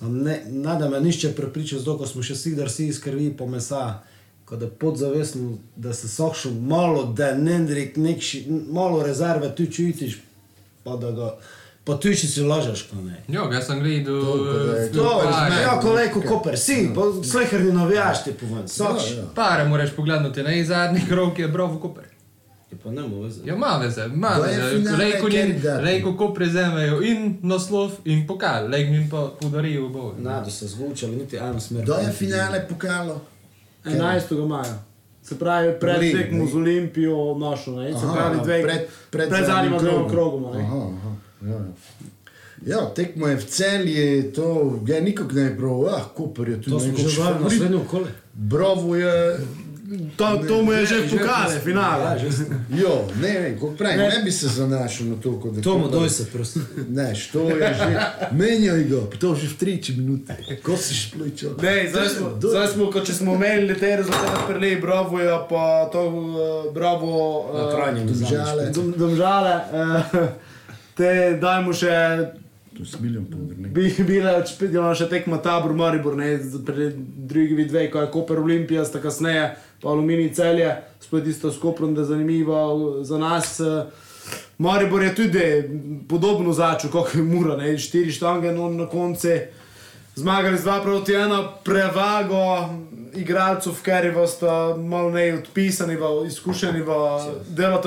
Ne, 0.00 0.42
nada 0.46 0.88
me 0.88 1.00
nišče 1.00 1.32
prepričal, 1.32 1.78
zato 1.78 1.98
ko 1.98 2.06
smo 2.06 2.22
še 2.22 2.34
si, 2.34 2.54
da 2.54 2.68
si 2.68 2.88
izkrvi 2.88 3.30
po 3.36 3.46
mesa, 3.46 4.00
ko 4.48 4.56
da 4.56 4.68
podzavestno, 4.68 5.50
da 5.76 5.92
se 5.92 6.08
sošel 6.08 6.52
malo, 6.52 7.04
da 7.04 7.34
ne 7.34 7.66
rek 7.68 7.96
nekši, 7.96 8.38
malo 8.70 9.02
rezerve 9.02 9.54
tu 9.54 9.66
čutiš, 9.66 10.18
pa 10.84 10.96
da 10.96 11.10
ga, 11.10 11.34
pa 11.84 11.96
tu 11.96 12.14
si 12.14 12.40
lažeš, 12.42 12.82
ko 12.82 12.96
ne. 12.96 13.22
Jo, 13.28 13.50
jaz 13.52 13.66
sem 13.66 13.80
gledal. 13.80 14.22
Da 14.64 14.76
je 14.76 14.86
eh, 14.86 14.92
to- 14.92 14.98
To, 14.98 15.20
pare. 15.24 15.62
ja, 15.62 15.80
kolega 15.80 16.20
Koper, 16.22 16.58
si, 16.58 16.90
pa 16.94 17.02
sleherni 17.24 17.72
navijaš 17.72 18.24
ti 18.24 18.32
povem, 18.32 18.68
soč. 18.68 19.10
Ja, 19.10 19.16
ja. 19.16 19.24
Pare 19.34 19.64
moraš 19.64 19.90
pogledati, 19.96 20.42
ne 20.42 20.64
zadnji 20.64 21.00
krok 21.08 21.38
je 21.38 21.48
bravo 21.48 21.78
Koper. 21.78 22.04
Je 22.70 22.78
pa 22.78 22.90
ne 22.90 23.02
more 23.02 23.30
Ja, 23.44 23.54
ima 23.54 23.80
veze, 23.82 24.04
ima 24.06 24.30
To 24.30 24.42
veze. 24.42 24.76
finale, 24.76 25.04
Rejko 25.04 25.26
ker 25.26 25.46
njim, 25.46 25.60
da. 25.60 25.80
rejko 25.80 26.16
ko 26.16 26.34
prezemejo 26.34 27.02
in 27.02 27.38
naslov 27.42 27.90
in 28.04 28.26
pokal, 28.26 28.68
rejko 28.68 28.92
jim 28.92 29.10
pa 29.10 29.30
podarijo 29.40 29.86
oboje. 29.86 30.14
Nado 30.18 30.50
se 30.50 30.66
zvučali, 30.66 31.16
niti 31.16 31.36
eno 31.36 31.60
smer. 31.60 31.82
Kdo 31.82 31.94
je 31.94 32.12
finale 32.12 32.66
pokalo? 32.68 33.20
11. 33.90 34.48
maja. 34.48 34.82
Se 35.22 35.38
pravi, 35.38 35.72
pred 35.80 36.00
tekmo 36.00 36.46
z 36.46 36.54
Olimpijo 36.54 37.34
našo, 37.34 37.72
ne? 37.72 37.92
Se 37.92 37.98
Aha, 37.98 38.14
pravi, 38.14 38.38
dve, 38.44 38.62
pred, 38.62 38.80
pred, 39.10 39.28
pred 39.28 39.46
zadnjima 39.46 39.78
dvema 39.78 40.08
krogoma, 40.08 40.50
ne? 40.56 40.62
Aha, 40.62 40.76
aha, 40.88 41.12
ja, 41.42 41.48
ja. 41.50 41.64
Ja, 42.66 42.94
tekmo 42.94 43.26
je 43.26 43.36
v 43.36 43.44
celji, 43.44 44.32
to 44.32 44.46
je 44.86 45.00
nikak 45.02 45.32
ne 45.32 45.56
prav, 45.56 45.84
ah, 45.86 46.04
Koper 46.14 46.48
je 46.48 46.62
tu 46.62 46.70
To 46.70 46.80
smo 46.80 46.98
že 46.98 47.20
vali 47.20 47.30
na 47.30 47.38
favorit. 47.38 47.58
srednjem 47.58 47.84
kole. 47.84 48.08
Bravo 48.34 48.96
je, 48.96 49.38
To, 50.16 50.36
to 50.38 50.62
mu 50.62 50.72
je 50.72 50.86
že 50.86 50.96
pos- 51.02 51.64
finale. 51.64 52.04
Ja, 52.04 52.18
že 52.18 52.44
jo, 52.70 53.08
ne, 53.16 53.32
ne, 53.40 53.56
kot 53.56 53.76
pravim, 53.78 53.98
ne 53.98 54.20
bi 54.24 54.30
se 54.30 54.48
zanašal 54.48 55.06
na 55.06 55.16
to, 55.16 55.40
kot 55.40 55.54
da 55.54 55.62
Tomo, 55.62 55.88
doj 55.88 56.08
se, 56.08 56.26
prosim. 56.26 56.66
Ne, 56.88 57.14
što 57.14 57.48
je 57.48 57.74
že, 57.74 57.86
menjaj 58.32 58.84
ga, 58.84 59.00
pa 59.10 59.16
to 59.16 59.34
že 59.34 59.48
v 59.48 59.56
treći 59.56 59.92
minuti. 59.92 60.32
Ko 60.62 60.76
si 60.76 60.94
špličal? 60.94 61.50
Ne, 61.62 61.88
zdaj 61.88 62.08
smo, 62.08 62.36
zdaj 62.38 62.68
smo, 62.68 62.90
ko 62.90 63.00
če 63.00 63.14
smo 63.14 63.34
imeli 63.34 63.74
te 63.74 63.96
rezultate 63.96 64.44
prelej, 64.46 64.76
bravo 64.76 65.20
je 65.20 65.38
pa 65.48 65.88
to, 65.92 66.02
uh, 66.04 66.34
bravo. 66.74 67.08
Na 67.54 67.70
krajnjem 67.70 68.06
Domžale. 68.06 68.70
Dom, 68.70 68.92
domžale, 68.92 69.54
uh, 69.72 70.28
te 70.94 71.10
dajmo 71.40 71.72
še, 71.72 71.94
To 72.76 72.82
je 72.82 72.88
smiljen 72.88 73.24
podrnik. 73.24 73.72
bi 73.72 73.94
bile 74.06 74.36
odšpitjeno 74.36 74.94
še 74.94 75.08
tekma 75.08 75.38
tabor 75.38 75.72
Maribor, 75.72 76.14
ne, 76.16 76.38
drugi 77.18 77.64
dve, 77.64 77.90
ko 77.90 78.00
je 78.00 78.10
Koper 78.10 78.38
Olimpija, 78.38 78.84
sta 78.84 79.00
kasneje, 79.00 79.48
pa 79.82 79.88
Aluminij 79.88 80.32
celje, 80.34 80.76
spet 81.00 81.26
isto 81.26 81.52
s 81.52 81.58
Koprom, 81.58 81.94
da 81.94 82.00
je 82.00 82.12
zanimivo 82.12 82.98
za 83.04 83.18
nas. 83.18 83.60
Uh, 83.60 83.86
Maribor 84.58 85.02
je 85.02 85.14
tudi 85.14 85.64
podobno 86.08 86.52
začel, 86.52 86.90
kot 86.90 87.14
je 87.14 87.22
Mura, 87.22 87.56
ne, 87.56 87.78
štiri 87.78 88.12
štange 88.12 88.52
no, 88.52 88.70
na 88.70 88.86
koncu. 88.86 89.28
Zmagali 90.18 90.58
z 90.58 90.64
2 90.64 90.82
proti 90.82 91.12
1, 91.12 91.48
prevago 91.64 92.68
igralcev, 93.14 93.76
ker 93.82 94.04
je 94.04 94.26
sta 94.26 94.74
malo 94.76 95.10
ne 95.10 95.28
odpisani, 95.34 95.96
v, 95.96 96.26
izkušeni 96.26 96.82
v 96.82 96.96
delu, 97.54 97.78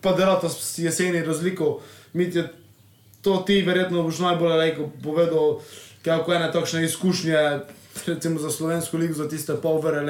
pa 0.00 0.12
delata 0.12 0.48
s 0.48 0.78
jeseni 0.78 1.24
razliko. 1.24 1.78
Mitja, 2.12 2.50
to 3.22 3.40
ti 3.46 3.62
verjetno 3.62 4.02
boš 4.02 4.18
najbolj 4.18 4.56
rekel, 4.60 4.90
povedal, 5.02 5.60
kako 6.04 6.34
ene 6.34 6.52
takšne 6.52 6.84
izkušnje, 6.84 7.40
recimo 8.06 8.38
za 8.38 8.50
slovensko 8.50 8.96
ligo, 8.96 9.14
za 9.14 9.28
tiste 9.28 9.56
polvere, 9.62 10.04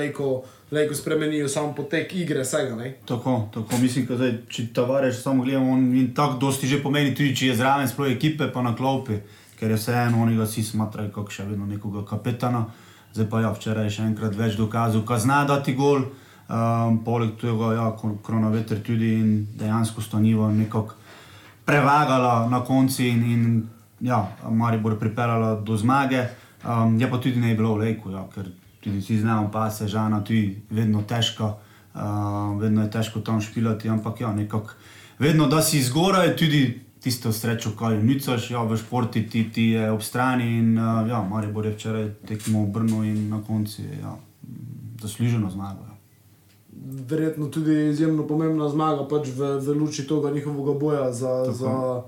lejko, 0.71 0.77
lejko 0.77 0.95
spremenijo 0.95 1.49
sam 1.49 1.75
potek 1.75 2.15
igre, 2.15 2.43
vsega. 2.43 2.77
Tako, 3.07 3.49
tako 3.55 3.79
mislim, 3.79 4.07
da 4.07 4.17
zdaj, 4.17 4.33
če 4.49 4.67
tavarež 4.75 5.23
samo 5.23 5.45
gledamo, 5.45 5.73
on 5.73 5.97
in 5.97 6.15
tako 6.15 6.39
dosti 6.39 6.67
že 6.67 6.83
pomeni, 6.83 7.15
tudi 7.15 7.37
če 7.37 7.47
je 7.47 7.57
zraven 7.57 7.89
sploh 7.89 8.11
ekipe, 8.11 8.53
pa 8.53 8.63
na 8.63 8.77
klopi, 8.77 9.21
ker 9.59 9.71
je 9.71 9.77
vseeno 9.77 10.23
oni 10.23 10.37
ga 10.37 10.45
vsi 10.45 10.63
smatrajo 10.63 11.11
kot 11.11 11.31
še 11.31 11.45
vedno 11.45 11.67
nekoga 11.67 12.05
kapetana. 12.07 12.67
Zdaj 13.13 13.27
pa 13.31 13.41
ja, 13.41 13.51
včeraj 13.53 13.85
je 13.85 13.91
še 13.91 14.03
enkrat 14.07 14.37
več 14.39 14.55
dokazov, 14.57 15.05
ko 15.05 15.19
zna 15.19 15.45
dati 15.45 15.75
gol, 15.75 16.05
um, 16.49 17.01
poleg 17.05 17.35
tega, 17.41 17.75
ja, 17.75 17.91
kronoveter 18.23 18.79
tudi 18.87 19.15
in 19.19 19.33
dejansko 19.59 20.01
stanivo 20.01 20.51
nekako 20.51 20.95
prevagala 21.67 22.49
na 22.51 22.63
konci 22.65 23.09
in, 23.09 23.25
in 23.25 23.43
ja, 24.01 24.23
Maribor 24.51 24.99
pripeljala 24.99 25.57
do 25.61 25.77
zmage. 25.77 26.23
Um, 26.61 26.99
je 27.01 27.09
pa 27.11 27.19
tudi 27.19 27.41
ne 27.41 27.55
bilo 27.55 27.75
v 27.75 27.89
Leku, 27.89 28.11
ja, 28.13 28.23
ker 28.35 28.47
tudi 28.81 28.99
vsi 28.99 29.19
znamo, 29.19 29.51
pa 29.53 29.71
se 29.71 29.89
žana 29.89 30.25
tudi 30.25 30.63
vedno 30.71 31.03
težko, 31.03 31.55
uh, 31.95 32.01
vedno 32.61 32.83
je 32.83 32.91
težko 32.91 33.21
tam 33.21 33.41
špilati, 33.41 33.89
ampak 33.89 34.21
ja, 34.21 34.33
nekako 34.33 34.71
vedno, 35.19 35.47
da 35.47 35.63
si 35.63 35.83
zgoraj, 35.83 36.37
tudi 36.37 36.81
tisto 37.01 37.33
srečo, 37.33 37.73
kaj 37.79 38.03
nicaš, 38.03 38.51
ja, 38.51 38.63
v 38.65 38.77
športi 38.77 39.27
ti, 39.29 39.45
ti 39.53 39.63
je 39.77 39.91
ob 39.91 40.03
strani 40.03 40.59
in 40.59 40.79
uh, 40.79 41.09
ja, 41.09 41.23
Maribor 41.23 41.67
je 41.67 41.73
včeraj 41.73 42.11
tekmo 42.29 42.63
obrnil 42.63 43.05
in 43.05 43.29
na 43.29 43.43
koncu 43.47 43.83
je 43.83 43.99
ja, 44.03 44.17
zasluženo 45.01 45.51
zmago. 45.51 45.85
Ja. 45.85 45.97
Verjetno 47.09 47.49
tudi 47.49 47.89
izjemno 47.91 48.27
pomembna 48.27 48.69
zmaga 48.69 49.09
pač 49.09 49.29
v, 49.37 49.57
v 49.61 49.77
luči 49.77 50.07
tega 50.09 50.31
njihovega 50.31 50.79
boja 50.79 51.13
za, 51.13 51.53
za 51.53 52.03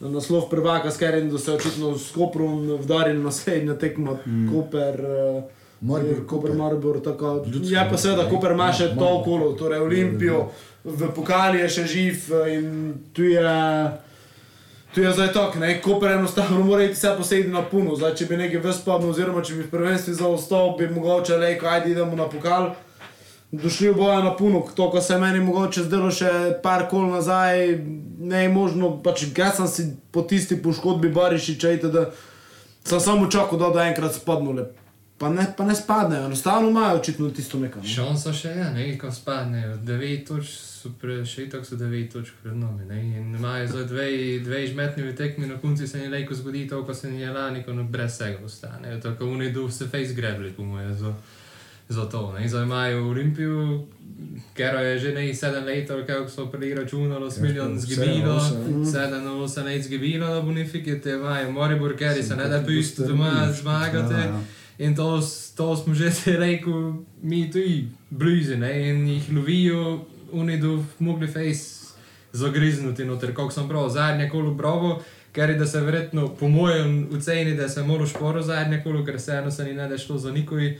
naslov 0.00 0.48
prvaka, 0.50 0.90
s 0.90 0.96
katerim 0.96 1.30
so 1.30 1.38
se 1.38 1.52
očitno 1.52 1.98
s 1.98 2.12
Koprom 2.12 2.64
vdarili 2.80 3.18
na 3.18 3.24
naslednjo 3.24 3.74
tekmo, 3.74 4.16
mm. 4.26 4.48
Koper. 4.52 5.00
eh, 5.00 5.63
Maribor, 5.84 6.26
Koper. 6.26 6.54
Maribor, 6.56 7.00
tako. 7.04 7.44
Ljudsko, 7.46 7.74
Je 7.74 7.82
pa 7.90 7.98
seveda? 7.98 8.24
Koper 8.30 8.52
ima 8.52 8.70
še 8.72 8.88
Ma- 8.94 8.98
to 8.98 9.10
okolo, 9.18 9.52
torej 9.52 9.80
Olimpijo, 9.80 10.46
v 10.84 11.10
pokali 11.12 11.60
je 11.60 11.68
še 11.68 11.84
živ 11.86 12.32
eh, 12.32 12.54
in 12.56 12.70
tu 13.12 13.22
je. 13.22 13.44
Tu 14.94 15.02
je 15.02 15.10
zdaj 15.12 15.32
tako, 15.32 15.58
ne, 15.58 15.80
Koper 15.82 16.12
enostavno 16.12 16.60
mora 16.62 16.84
iti 16.84 16.94
vse 16.94 17.16
posebej 17.18 17.50
na 17.50 17.62
puno. 17.62 17.96
Zdaj, 17.98 18.14
če 18.14 18.28
bi 18.30 18.36
nekaj 18.38 18.60
vespadno, 18.62 19.08
oziroma 19.10 19.42
če 19.42 19.56
bi 19.56 19.64
v 19.66 19.70
prvenstvu 19.72 20.14
zaostal, 20.14 20.76
bi 20.78 20.86
mogoče 20.86 21.36
rekel, 21.36 21.68
ajde 21.68 21.90
idemo 21.90 22.14
na 22.16 22.28
pokal. 22.30 22.70
Došli 23.52 23.90
v 23.90 23.96
boja 23.98 24.20
na 24.22 24.30
puno, 24.36 24.62
to, 24.74 24.86
ko 24.90 25.02
se 25.02 25.18
meni 25.18 25.42
mogoče 25.42 25.82
zdelo 25.84 26.10
še 26.14 26.30
par 26.62 26.86
kol 26.90 27.10
nazaj, 27.10 27.74
ne 28.18 28.44
je 28.46 28.48
možno, 28.54 28.96
pač 29.02 29.26
jaz 29.30 29.58
sem 29.58 29.68
si 29.68 29.82
po 30.14 30.22
tisti 30.22 30.56
poškodbi 30.62 31.10
Barišiča, 31.10 31.74
itd. 31.76 32.06
sem 32.86 33.00
samo 33.00 33.26
čakal, 33.30 33.58
da 33.58 33.68
bodo 33.68 33.82
enkrat 33.82 34.14
spadnule. 34.14 34.70
Pa 35.18 35.28
ne, 35.30 35.46
pa 35.56 35.64
ne 35.64 35.74
spadnejo, 35.74 36.24
enostavno 36.26 36.70
imajo 36.70 36.96
očitno 36.96 37.30
tisto 37.30 37.58
nekaj. 37.58 37.82
no. 37.82 37.88
Šansa 37.88 38.32
še 38.32 38.48
je, 38.48 38.70
ne, 38.74 38.86
ko 38.98 39.12
spadnejo. 39.12 39.76
9 39.76 40.26
točk 40.26 40.50
so 40.50 40.90
pre, 41.00 41.20
še 41.24 41.46
tako 41.50 41.64
so 41.64 41.76
9 41.78 42.08
točk 42.12 42.40
pred 42.42 42.56
nami. 42.58 42.84
Ne, 42.88 42.98
in 43.18 43.34
imajo 43.34 43.66
za 43.66 43.84
dve, 43.86 44.08
dve 44.42 44.66
žmetni 44.66 45.14
tekmi, 45.16 45.46
na 45.46 45.60
koncu 45.62 45.86
se 45.86 46.02
ni 46.02 46.08
lejko 46.10 46.34
zgodi 46.34 46.66
to, 46.68 46.82
ko 46.84 46.94
se 46.94 47.10
ni 47.10 47.26
lani, 47.26 47.62
ko 47.62 47.72
brez 47.72 48.16
vsega 48.16 48.42
ostane. 48.44 49.00
Tako 49.00 49.30
oni 49.36 49.52
do 49.52 49.70
se 49.70 49.86
face 49.86 50.14
grebli, 50.14 50.50
po 50.52 50.64
moje, 50.64 50.94
za, 50.94 51.14
za 51.88 52.08
to. 52.10 52.32
Ne. 52.34 52.48
Zdaj 52.48 52.66
imajo 52.66 53.06
Olimpijo, 53.08 53.86
ker 54.58 54.74
je 54.82 54.98
že 54.98 55.14
ne 55.14 55.28
7 55.30 55.64
let, 55.64 55.94
kako 56.06 56.28
so 56.28 56.48
pri 56.50 56.74
računalo 56.74 57.30
s 57.30 57.38
milijon 57.38 57.78
zgibilo, 57.78 58.40
7 58.82 59.22
8 59.22 59.64
let 59.64 59.82
zgibilo 59.82 60.26
na 60.26 60.40
bonifike, 60.40 61.00
te 61.00 61.14
imajo 61.14 61.52
Moribor, 61.52 61.96
ker 61.96 62.18
se 62.18 62.36
ne 62.36 62.48
da 62.48 62.60
pusti 62.66 63.06
doma 63.06 63.46
zmagati. 63.62 64.14
Ja, 64.14 64.20
ja. 64.20 64.42
In 64.78 64.96
to, 64.96 65.20
to 65.56 65.76
smo 65.76 65.94
že 65.94 66.10
rekel, 66.36 66.92
mi 67.22 67.50
tudi 67.50 67.88
blizu, 68.10 68.56
ne, 68.56 68.88
in 68.88 69.06
jih 69.08 69.32
lovijo, 69.32 70.00
oni 70.32 70.58
do 70.58 70.72
mogli 70.98 71.26
face 71.26 71.94
zagrizniti 72.32 73.04
noter, 73.04 73.30
kako 73.30 73.50
sem 73.50 73.68
prav, 73.68 73.88
zadnje 73.88 74.28
kolo 74.28 74.50
bravo, 74.52 75.02
ker 75.32 75.50
je 75.50 75.56
da 75.56 75.66
se 75.66 75.80
verjetno, 75.80 76.28
po 76.30 76.48
mojem 76.48 77.08
oceni, 77.12 77.54
da 77.54 77.68
se 77.68 77.82
moraš 77.82 78.12
poro 78.12 78.42
zadnje 78.42 78.80
kolo, 78.82 79.04
ker 79.04 79.20
se 79.20 79.32
eno 79.32 79.50
se 79.50 79.64
ni 79.64 79.72
ne 79.72 79.88
da 79.88 79.98
šlo 79.98 80.18
za 80.18 80.32
nikoj, 80.32 80.66
eh, 80.66 80.78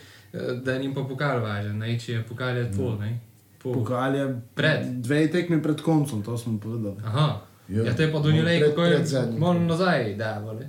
da 0.57 0.73
jim 0.75 0.95
pa 0.95 1.03
pokal 1.03 1.41
važen, 1.41 1.79
ne, 1.79 1.99
če 1.99 2.13
je 2.13 2.23
pokal 2.23 2.57
je 2.57 2.71
pol, 2.77 2.99
ne. 2.99 3.19
Pol. 3.59 3.73
Pokal 3.75 4.15
je 4.15 4.27
Pred. 4.55 4.87
dve 5.01 5.29
tekmi 5.29 5.63
pred 5.63 5.81
koncem, 5.81 6.23
to 6.23 6.39
smo 6.39 6.59
povedali. 6.59 6.97
Aha, 7.05 7.41
Ja. 7.69 7.83
ja, 7.83 7.95
te 7.95 8.13
pa 8.13 8.19
do 8.19 8.29
pred- 8.29 8.61
kako 8.61 8.85
je, 8.85 9.05
malo 9.39 9.61
nazaj, 9.61 10.15
da, 10.15 10.39
vole. 10.39 10.69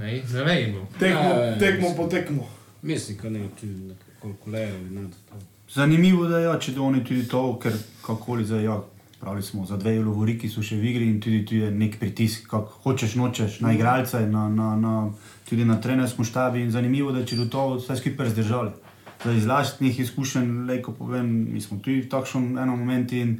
Ne, 0.00 0.22
ne 0.24 0.44
vem. 0.44 0.74
Tekmo, 0.98 1.20
Ja, 1.20 1.58
tekmo 1.58 1.94
po 1.96 2.06
tekmo. 2.06 2.46
Mislim, 2.82 3.18
da 3.22 3.30
ne, 3.30 3.48
tudi 3.60 3.74
koliko 4.20 4.50
lejo 4.50 4.76
in 4.76 4.94
nad 4.94 5.10
to. 5.10 5.36
Zanimivo 5.70 6.24
je, 6.26 6.44
ja, 6.44 6.58
če 6.58 6.72
da 6.72 6.82
oni 6.82 7.04
tudi 7.04 7.28
to, 7.28 7.58
ker 7.58 7.72
kakoli 8.02 8.44
za 8.44 8.56
ja, 8.56 8.78
pravili 9.20 9.42
smo, 9.42 9.66
za 9.66 9.76
dve 9.76 9.98
lovoriki 10.00 10.48
so 10.48 10.62
še 10.62 10.76
v 10.76 10.84
igri 10.84 11.06
in 11.06 11.20
tudi 11.20 11.42
tu 11.44 11.54
je 11.54 11.68
nek 11.70 11.98
pritisk, 12.00 12.48
kako 12.48 12.80
hočeš, 12.82 13.14
nočeš 13.14 13.60
na 13.60 13.72
igralce, 13.72 14.22
na, 14.26 14.48
na, 14.48 14.70
na, 14.76 14.94
tudi 15.44 15.64
na 15.64 15.76
trenerskem 15.76 16.24
štabu. 16.24 16.58
In 16.58 16.72
zanimivo 16.72 17.12
je, 17.12 17.26
če 17.26 17.36
do 17.36 17.46
to 17.46 17.66
vse 17.76 17.96
skupaj 17.96 18.32
zdržali. 18.32 18.72
Zdaj, 19.20 19.36
iz 19.36 19.46
lastnih 19.46 20.00
izkušenj, 20.00 20.48
lejko 20.66 20.92
povem, 20.94 21.28
mi 21.52 21.60
smo 21.60 21.76
tudi 21.78 22.00
v 22.00 22.08
takšnem 22.08 22.56
enem 22.56 22.72
momentu 22.74 23.16
in 23.16 23.36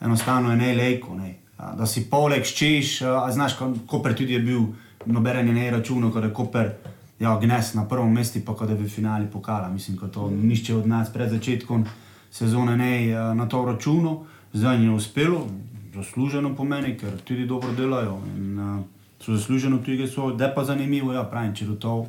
enostavno 0.00 0.50
je 0.50 0.58
ne 0.58 0.74
lejko. 0.74 1.14
Ne. 1.14 1.36
A, 1.56 1.74
Da 1.76 1.86
si 1.86 2.02
poleg 2.02 2.42
češ, 2.42 3.02
a 3.04 3.30
znaš, 3.30 3.54
ko- 3.54 3.74
Koper 3.86 4.14
tudi 4.14 4.32
je 4.32 4.40
bil, 4.40 4.66
noberen 5.06 5.48
je 5.48 5.54
ne 5.54 5.70
računal, 5.70 6.10
ko 6.12 6.18
je 6.18 6.32
Koper 6.32 6.72
ja, 7.20 7.38
gnes 7.38 7.74
na 7.74 7.84
prvem 7.88 8.12
mestu, 8.12 8.40
pa 8.44 8.54
ko 8.54 8.64
je 8.64 8.74
v 8.74 8.88
finali 8.88 9.26
pokala. 9.26 9.68
Mislim, 9.68 9.96
da 9.96 10.08
to 10.08 10.30
nišče 10.30 10.74
od 10.74 10.86
nas 10.88 11.12
pred 11.12 11.30
začetkom 11.30 11.84
sezone 12.30 12.76
ne 12.76 13.12
a, 13.12 13.34
na 13.34 13.48
to 13.48 13.64
računo. 13.64 14.24
Zdaj 14.52 14.84
je 14.84 14.90
uspelo, 14.90 15.46
zasluženo 15.94 16.56
pomeni, 16.56 16.96
ker 16.96 17.20
tudi 17.24 17.46
dobro 17.46 17.72
delajo. 17.72 18.20
In, 18.36 18.58
a, 18.58 18.82
so 19.20 19.36
zasluženo 19.36 19.78
tudi 19.78 20.08
so, 20.08 20.32
da 20.32 20.44
je 20.44 20.54
pa 20.54 20.64
zanimivo, 20.64 21.12
ja, 21.12 21.24
pravim, 21.24 21.54
če 21.54 21.66
do 21.66 21.76
to, 21.76 22.06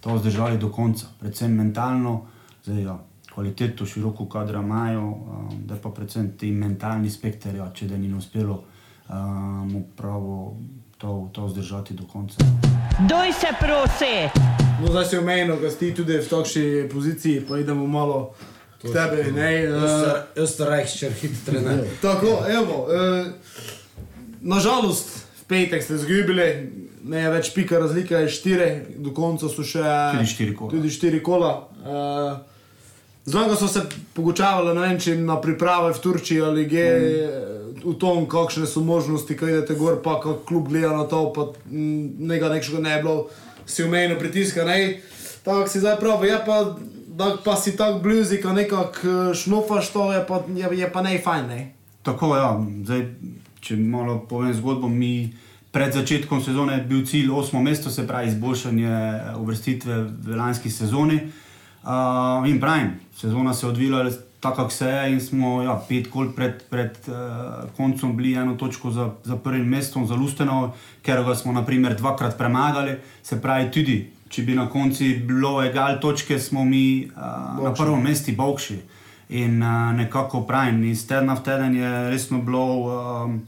to 0.00 0.18
zdržali 0.18 0.58
do 0.58 0.70
konca, 0.70 1.06
predvsem 1.20 1.52
mentalno, 1.52 2.22
zdaj 2.64 2.82
ja. 2.82 2.98
Kvaliteto, 3.34 3.82
široko 3.86 4.28
kadra 4.30 4.60
imajo, 4.62 5.08
a, 5.10 5.40
da 5.66 5.74
pa 5.74 5.90
predvsem 5.90 6.36
ti 6.38 6.52
mentalni 6.52 7.10
spekter, 7.10 7.56
ja, 7.58 7.66
če 7.74 7.88
da 7.90 7.98
ni 7.98 8.12
uspelo 8.14 8.62
mu 9.64 9.82
pravo 9.96 10.56
to, 10.98 11.30
to 11.32 11.48
zdržati 11.48 11.94
do 11.94 12.04
konca. 12.12 12.36
Doj 13.08 13.32
se 13.32 13.46
prosi. 13.60 14.30
No, 14.80 14.86
zdaj 14.90 15.04
si 15.04 15.18
omenil, 15.18 15.56
da 15.60 15.70
si 15.70 15.94
tudi 15.94 16.18
v 16.18 16.28
takšni 16.28 16.88
poziciji, 16.92 17.44
pa 17.48 17.58
idemo 17.58 17.86
malo 17.86 18.34
k 18.82 18.92
tebi. 18.92 19.32
Ne, 19.32 19.68
uh, 19.68 19.82
Österreichscher 20.36 21.12
hit 21.20 21.44
trener. 21.46 21.84
tako, 22.02 22.42
evo. 22.48 22.86
Uh, 22.86 23.26
nažalost, 24.40 25.24
v 25.42 25.44
petek 25.48 25.82
ste 25.82 25.94
izgubili, 25.94 26.48
ne 27.04 27.20
je 27.20 27.30
več 27.30 27.52
pika 27.54 27.78
razlika, 27.78 28.24
je 28.24 28.28
štiri, 28.28 28.70
do 28.98 29.14
konca 29.14 29.48
so 29.48 29.62
še 29.62 29.84
Tudi 30.16 30.26
štiri 30.26 30.56
kola. 30.56 30.70
Tudi 30.70 30.90
štiri 30.90 31.22
kola. 31.22 31.54
Uh, 31.84 32.54
Zelo 33.24 33.56
so 33.56 33.68
se 33.68 33.80
pogučavali, 34.12 34.74
ne 34.76 34.80
vem, 34.84 34.98
če 35.00 35.14
na 35.16 35.38
priprave 35.40 35.94
v 35.96 36.00
Turčiji 36.00 36.42
ali 36.44 36.66
kje, 36.68 36.88
mm. 36.92 37.53
V 37.84 37.94
tom, 38.00 38.26
kakšne 38.28 38.66
so 38.66 38.80
možnosti, 38.80 39.36
kaj 39.36 39.50
idete 39.50 39.74
gor, 39.74 40.00
pa 40.02 40.20
kako 40.20 40.42
klub 40.48 40.68
gleda 40.68 40.96
na 40.96 41.04
to, 41.04 41.32
pa 41.32 41.52
mm, 41.70 42.26
nekaj 42.26 42.48
nekšega 42.56 42.80
ne 42.80 42.96
bilo, 43.02 43.28
si 43.66 43.84
umejno 43.84 44.18
pritiska. 44.18 44.64
Tako 45.44 45.68
si 45.68 45.80
zdaj 45.80 46.00
pravi, 46.00 46.28
je 46.28 46.38
pa, 46.46 46.76
da 47.08 47.36
pa 47.44 47.56
si 47.56 47.76
tako 47.76 47.98
blizu, 47.98 48.40
ko 48.42 48.52
nekako 48.52 48.98
eh, 49.04 49.34
šnufaš 49.34 49.92
to, 49.92 50.12
je 50.12 50.26
pa, 50.26 50.42
je, 50.48 50.78
je 50.78 50.92
pa 50.92 51.02
ne 51.02 51.18
fajn, 51.18 51.46
ne. 51.46 51.72
Tako 52.02 52.36
ja, 52.36 52.60
zdaj, 52.84 53.06
če 53.60 53.76
malo 53.76 54.18
povem 54.28 54.54
zgodbo, 54.54 54.88
mi 54.88 55.32
pred 55.72 55.92
začetkom 55.92 56.42
sezone 56.42 56.78
je 56.78 56.84
bil 56.88 57.06
cilj 57.06 57.30
osmo 57.32 57.62
mesto, 57.62 57.90
se 57.90 58.06
pravi 58.06 58.28
izboljšanje 58.28 58.88
eh, 58.88 59.36
uvrstitve 59.36 60.02
v 60.02 60.36
lanski 60.36 60.70
sezoni. 60.70 61.20
Uh, 61.84 62.48
in 62.48 62.60
pravim, 62.60 62.94
sezona 63.16 63.54
se 63.54 63.66
je 63.66 63.70
odvila 63.70 64.10
tako, 64.44 64.56
kako 64.56 64.70
se 64.70 64.86
je, 64.86 65.12
in 65.12 65.20
smo 65.20 65.62
ja, 65.62 65.74
pet 65.88 66.10
kol 66.12 66.28
pred, 66.36 66.60
pred 66.70 66.98
uh, 67.08 67.64
koncem 67.76 68.16
bili 68.16 68.34
eno 68.36 68.54
točko 68.60 68.90
za, 68.90 69.08
za 69.24 69.36
prvim 69.36 69.64
mestom, 69.68 70.04
za 70.06 70.14
Lusteno, 70.14 70.74
ker 71.02 71.22
ga 71.24 71.34
smo 71.34 71.52
naprimer 71.52 71.96
dvakrat 71.96 72.36
premagali. 72.38 72.98
Se 73.22 73.40
pravi, 73.40 73.70
tudi 73.72 73.96
če 74.28 74.42
bi 74.44 74.56
na 74.58 74.66
koncu 74.68 75.08
bilo 75.24 75.62
egal 75.64 75.96
točke, 76.02 76.38
smo 76.38 76.64
mi 76.64 77.08
uh, 77.08 77.64
na 77.64 77.72
prvem 77.72 78.04
mestu 78.04 78.36
bokši. 78.36 78.78
In 79.40 79.62
uh, 79.62 79.94
nekako 79.96 80.42
pravim, 80.44 80.82
iz 80.84 81.06
tedna 81.08 81.38
v 81.40 81.44
teden 81.46 81.76
je 81.80 81.92
resno 82.12 82.42
bilo, 82.44 82.64
um, 82.84 83.38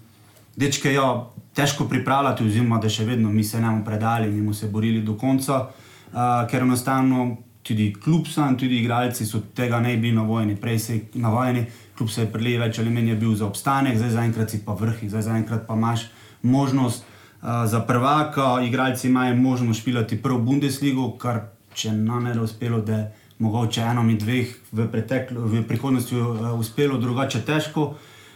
dečke, 0.57 0.95
ja, 0.97 1.27
težko 1.55 1.85
pripravljati, 1.93 2.47
oziroma 2.49 2.81
da 2.81 2.89
še 2.89 3.05
vedno 3.05 3.29
mi 3.33 3.45
se 3.45 3.61
ne 3.61 3.69
bomo 3.69 3.85
predali 3.85 4.31
in 4.33 4.41
bomo 4.41 4.57
se 4.57 4.73
borili 4.73 5.05
do 5.05 5.19
konca, 5.21 5.67
uh, 5.67 6.47
ker 6.49 6.65
enostavno 6.65 7.35
tudi 7.67 7.93
klub 8.05 8.29
sam, 8.31 8.57
tudi 8.59 8.79
igralci 8.81 9.27
so 9.27 9.41
tega 9.55 9.81
ne 9.81 9.97
bili 9.97 10.15
navojeni, 10.15 10.57
prej 10.57 10.79
se 10.79 10.95
je 10.95 11.05
navajeni, 11.15 11.65
klub 11.99 12.11
se 12.11 12.23
je 12.23 12.31
prelije 12.33 12.61
več 12.61 12.79
ali 12.79 12.91
manj 12.91 13.09
je 13.09 13.17
bil 13.17 13.35
za 13.35 13.47
obstanek, 13.47 13.99
zdaj 13.99 14.11
zaenkrat 14.15 14.51
si 14.51 14.63
pa 14.65 14.77
vrh, 14.79 15.03
zdaj 15.09 15.23
zaenkrat 15.27 15.67
pa 15.67 15.75
imaš 15.75 16.07
možnost 16.43 17.03
uh, 17.03 17.67
za 17.67 17.81
prvaka, 17.81 18.61
igralci 18.63 19.09
imajo 19.09 19.37
možnost 19.37 19.81
špilati 19.81 20.23
prvo 20.23 20.39
Bundesligo, 20.39 21.11
kar 21.19 21.49
če 21.75 21.93
nam 21.93 22.31
bo 22.35 22.45
uspelo, 22.45 22.81
da 22.81 22.99
je 22.99 23.13
mogoče 23.39 23.83
eno 23.83 24.07
in 24.09 24.19
dveh 24.19 24.55
v, 24.73 24.87
preteklo, 24.93 25.49
v 25.51 25.65
prihodnosti 25.69 26.15
uh, 26.15 26.53
uspelo, 26.61 26.99
drugače 26.99 27.43
težko. 27.45 27.95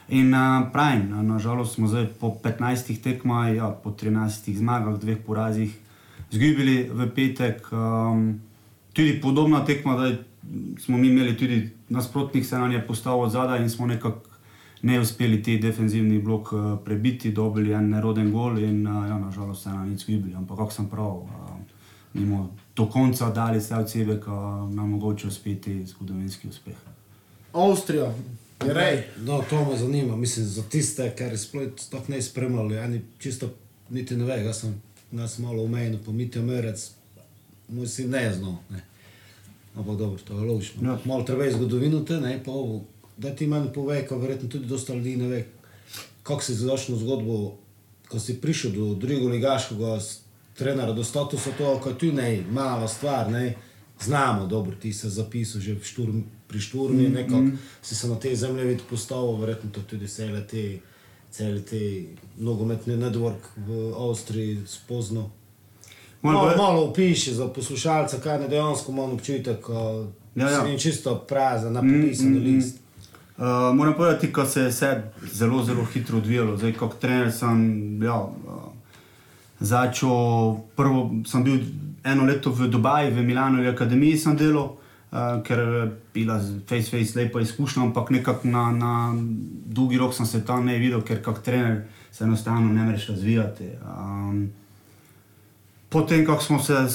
In 0.08 0.34
uh, 0.34 0.66
pravim, 0.72 1.06
na- 1.10 1.22
nažalost 1.22 1.78
smo 1.78 1.88
zdaj 1.88 2.10
po 2.20 2.34
15 2.42 2.98
tekmah, 3.02 3.54
ja, 3.54 3.70
po 3.70 3.94
13 3.94 4.50
zmagah, 4.58 4.98
dveh 4.98 5.22
porazih, 5.26 5.70
izgubili 6.32 6.90
v 6.90 7.10
petek. 7.14 7.68
Um, 7.72 8.40
tudi 8.92 9.20
podobna 9.20 9.64
tekma, 9.64 9.96
da 9.96 10.16
smo 10.78 10.98
mi 10.98 11.08
imeli 11.08 11.36
tudi 11.36 11.70
nasprotnik, 11.88 12.46
se 12.46 12.58
nam 12.58 12.72
je 12.72 12.86
postavil 12.86 13.28
zadaj 13.28 13.62
in 13.62 13.70
smo 13.70 13.86
nekako 13.86 14.30
ne 14.82 15.00
uspeli 15.00 15.42
ti 15.42 15.58
defenzivni 15.58 16.18
blok 16.18 16.52
uh, 16.52 16.78
prebiti, 16.84 17.32
dobili 17.32 17.72
en 17.72 17.90
neroden 17.90 18.32
gol 18.32 18.58
in 18.58 18.86
uh, 18.86 19.08
ja, 19.08 19.18
nažalost 19.18 19.62
se 19.62 19.68
nam 19.68 19.90
nič 19.90 20.08
izgubili. 20.08 20.34
Ampak 20.34 20.58
kako 20.58 20.72
sem 20.72 20.88
prav, 20.88 21.16
uh, 21.16 22.46
do 22.76 22.86
konca 22.86 23.30
dali 23.30 23.58
vse 23.58 23.74
od 23.74 23.90
sebe, 23.90 24.14
da 24.14 24.66
nam 24.70 24.90
mogoče 24.90 25.28
uspeti 25.28 25.86
zgodovinski 25.86 26.48
uspeh. 26.48 26.74
Avstrija, 27.52 28.14
je 28.66 28.74
rej. 28.74 29.02
No, 29.18 29.42
to 29.50 29.64
me 29.64 29.76
zanima, 29.76 30.16
mislim, 30.16 30.46
za 30.46 30.62
tiste, 30.62 31.14
ki 31.16 31.36
sploh 31.38 31.68
tako 31.90 32.12
ne 32.12 32.22
spremljali, 32.22 32.76
eni 32.76 33.00
čisto 33.18 33.50
niti 33.90 34.16
ne 34.16 34.24
ve, 34.24 34.44
jaz 34.44 34.60
sem 34.60 34.82
nas 35.10 35.38
malo 35.38 35.64
omejen, 35.64 35.98
pa 36.06 36.12
Mitja 36.12 36.42
Merec, 36.42 36.90
moj 37.72 37.86
sin 37.86 38.10
ne 38.10 38.32
znal. 38.34 38.54
Ne. 38.70 38.84
Ampak 39.74 39.96
dobro, 39.96 40.18
to 40.24 40.38
je 40.38 40.46
logično. 40.46 40.90
Ja. 40.90 40.98
Malo 41.04 41.22
treba 41.22 41.44
je 41.44 41.52
zgodovino 41.52 42.00
te, 42.00 42.20
ne, 42.20 42.40
pa 42.44 42.50
ovo, 42.50 42.84
da 43.16 43.34
ti 43.36 43.46
meni 43.46 43.72
pove, 43.74 44.06
ko 44.06 44.18
verjetno 44.18 44.48
tudi 44.48 44.66
dosta 44.66 44.94
ljudi 44.94 45.16
ne 45.16 45.28
ve, 45.28 45.44
kako 46.22 46.42
si 46.42 46.54
zadošel 46.54 46.96
zgodbo, 46.96 47.56
ko 48.08 48.18
si 48.18 48.40
prišel 48.40 48.72
do 48.72 48.94
drugega 48.94 49.28
ligaškega 49.28 49.98
trenera, 50.58 50.92
do 50.92 51.04
statusa 51.04 51.50
to, 51.58 51.78
ko 51.82 51.92
tu 51.92 52.12
ne, 52.12 52.42
mala 52.50 52.88
stvar, 52.88 53.30
ne, 53.30 53.54
znamo, 54.00 54.46
dobro, 54.46 54.76
ti 54.76 54.92
se 54.92 55.08
zapisal 55.08 55.60
že 55.60 55.76
šturm, 55.82 56.22
pri 56.48 56.60
šturmi, 56.60 57.08
mm, 57.08 57.12
nekako 57.12 57.40
mm. 57.40 57.58
si 57.82 57.94
se 57.94 58.08
na 58.08 58.18
te 58.20 58.36
zemljevid 58.36 58.80
postavil, 58.90 59.36
verjetno 59.36 59.70
to 59.70 59.82
tudi 59.82 60.08
cele 60.08 60.46
te, 60.46 60.78
cele 61.30 61.62
te 61.62 62.04
nogometni 62.38 62.96
network 62.96 63.52
v 63.56 63.94
Avstriji 63.94 64.58
spoznal. 64.66 65.30
Malo, 66.22 66.40
povedati- 66.40 66.58
malo 66.58 66.84
opiši 66.84 67.34
za 67.34 67.48
poslušalca, 67.48 68.18
kaj 68.20 68.38
ne 68.38 68.48
dejansko 68.48 68.92
imam 68.92 69.12
občutek, 69.12 69.60
ko 69.60 70.06
Ja, 70.34 70.50
ja. 70.50 70.62
si 70.64 70.68
jim 70.70 70.78
čisto 70.78 71.14
prazen, 71.28 71.72
napisan 71.72 72.28
mm, 72.28 72.38
mm, 72.38 72.44
list. 72.44 72.78
Uh, 73.38 73.44
moram 73.74 73.94
povedati, 73.94 74.32
da 74.36 74.46
se 74.46 74.60
je 74.60 74.68
vse 74.68 75.02
zelo, 75.32 75.64
zelo 75.64 75.84
hitro 75.84 76.18
odvijalo. 76.18 76.56
Zdaj, 76.56 76.72
kot 76.72 76.98
trener 77.00 77.32
sem 77.32 77.58
ja, 78.02 78.14
uh, 78.14 78.30
začel, 79.60 80.08
prvo 80.76 81.10
sem 81.26 81.44
bil 81.44 81.58
eno 82.04 82.24
leto 82.24 82.50
v 82.50 82.68
Dubaju, 82.68 83.14
v 83.14 83.22
Milanovi 83.22 83.68
akademiji 83.68 84.18
sem 84.18 84.36
delal, 84.36 84.76
uh, 85.12 85.42
ker 85.44 85.58
je 85.58 85.82
bila 86.14 86.38
z 86.40 86.60
face 86.68 86.90
face 86.90 87.16
lepa 87.18 87.40
izkušnja, 87.40 87.82
ampak 87.82 88.10
nekako 88.10 88.48
na, 88.48 88.70
na 88.72 88.92
dolgi 89.66 89.98
rok 89.98 90.14
sem 90.14 90.26
se 90.26 90.44
tam 90.44 90.64
ne 90.66 90.78
videl, 90.78 91.02
ker 91.02 91.22
kot 91.22 91.42
trener 91.42 91.82
se 92.12 92.24
enostavno 92.24 92.72
ne 92.72 92.82
moreš 92.84 93.08
razvijati. 93.08 93.68
Um, 93.82 94.50
Potem, 95.90 96.22
ko 96.26 96.38
smo 96.38 96.62
se 96.62 96.86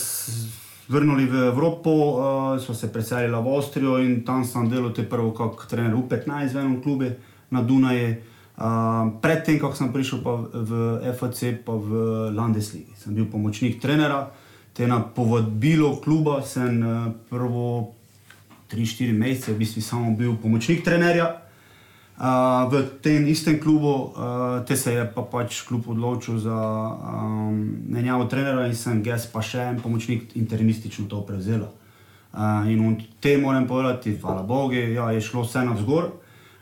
vrnili 0.87 1.25
v 1.25 1.47
Evropo, 1.47 1.91
uh, 1.91 2.63
smo 2.63 2.75
se 2.75 2.93
preselili 2.93 3.35
v 3.43 3.55
Avstrijo 3.57 3.97
in 3.99 4.23
tam 4.23 4.45
sem 4.45 4.69
delal 4.69 4.93
te 4.93 5.03
prvo 5.03 5.33
kot 5.35 5.67
trener 5.67 5.91
U15 5.91 6.53
v 6.53 6.59
enem 6.63 6.81
klubu 6.81 7.11
na 7.51 7.61
Dunaji. 7.61 8.15
Uh, 8.55 9.19
predtem, 9.19 9.59
ko 9.59 9.75
sem 9.75 9.91
prišel 9.91 10.23
v 10.53 10.71
FAC, 11.11 11.59
pa 11.67 11.75
v 11.75 11.91
Landesligi, 12.31 12.95
sem 12.95 13.11
bil 13.11 13.27
pomočnik 13.27 13.81
trenera. 13.83 14.31
Te 14.71 14.87
na 14.87 15.03
povabilo 15.03 15.99
kluba 15.99 16.39
sem 16.39 16.79
uh, 16.79 17.11
prvo 17.27 17.91
3-4 18.71 19.11
mesece 19.11 19.51
v 19.51 19.59
bistvu 19.59 19.83
samo 19.83 20.15
bil 20.15 20.39
pomočnik 20.39 20.87
trenerja. 20.87 21.44
V 22.15 22.83
tem 23.03 23.27
istem 23.27 23.59
klubu, 23.59 24.15
uh, 24.15 24.63
te 24.65 24.75
se 24.75 24.93
je 24.93 25.03
pa 25.03 25.21
pač 25.21 25.67
klub 25.67 25.83
odločil 25.91 26.39
za 26.39 26.55
um, 26.55 27.75
menjavo 27.91 28.23
trenera 28.31 28.63
in 28.67 28.75
sem 28.75 29.03
jaz 29.03 29.27
pa 29.27 29.43
še 29.43 29.59
en 29.59 29.81
pomočnik 29.83 30.31
interimistično 30.39 31.09
to 31.11 31.19
prevzel. 31.27 31.67
Uh, 32.31 32.63
in 32.71 32.95
te 33.19 33.35
moram 33.37 33.67
povedati, 33.67 34.15
hvala 34.15 34.47
Bogu, 34.47 34.79
ja, 34.95 35.11
je 35.11 35.19
šlo 35.19 35.43
vse 35.43 35.65
navzgor. 35.67 36.07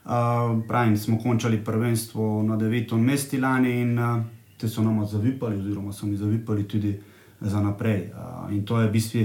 Uh, 0.04 0.58
pravim, 0.68 0.98
smo 0.98 1.22
končali 1.22 1.62
prvenstvo 1.62 2.42
na 2.44 2.58
devetem 2.58 3.06
mestu 3.06 3.38
lani 3.38 3.78
in 3.82 3.94
uh, 4.00 4.26
te 4.58 4.66
so 4.66 4.82
nam 4.82 5.06
zavipali, 5.06 5.62
oziroma 5.62 5.94
so 5.94 6.10
mi 6.10 6.18
zavipali 6.18 6.66
tudi 6.66 6.98
za 7.42 7.62
naprej. 7.62 8.10
Uh, 8.10 8.50
in 8.50 8.66
to 8.66 8.82
je 8.82 8.90
v 8.90 8.92
bistvu 8.92 9.22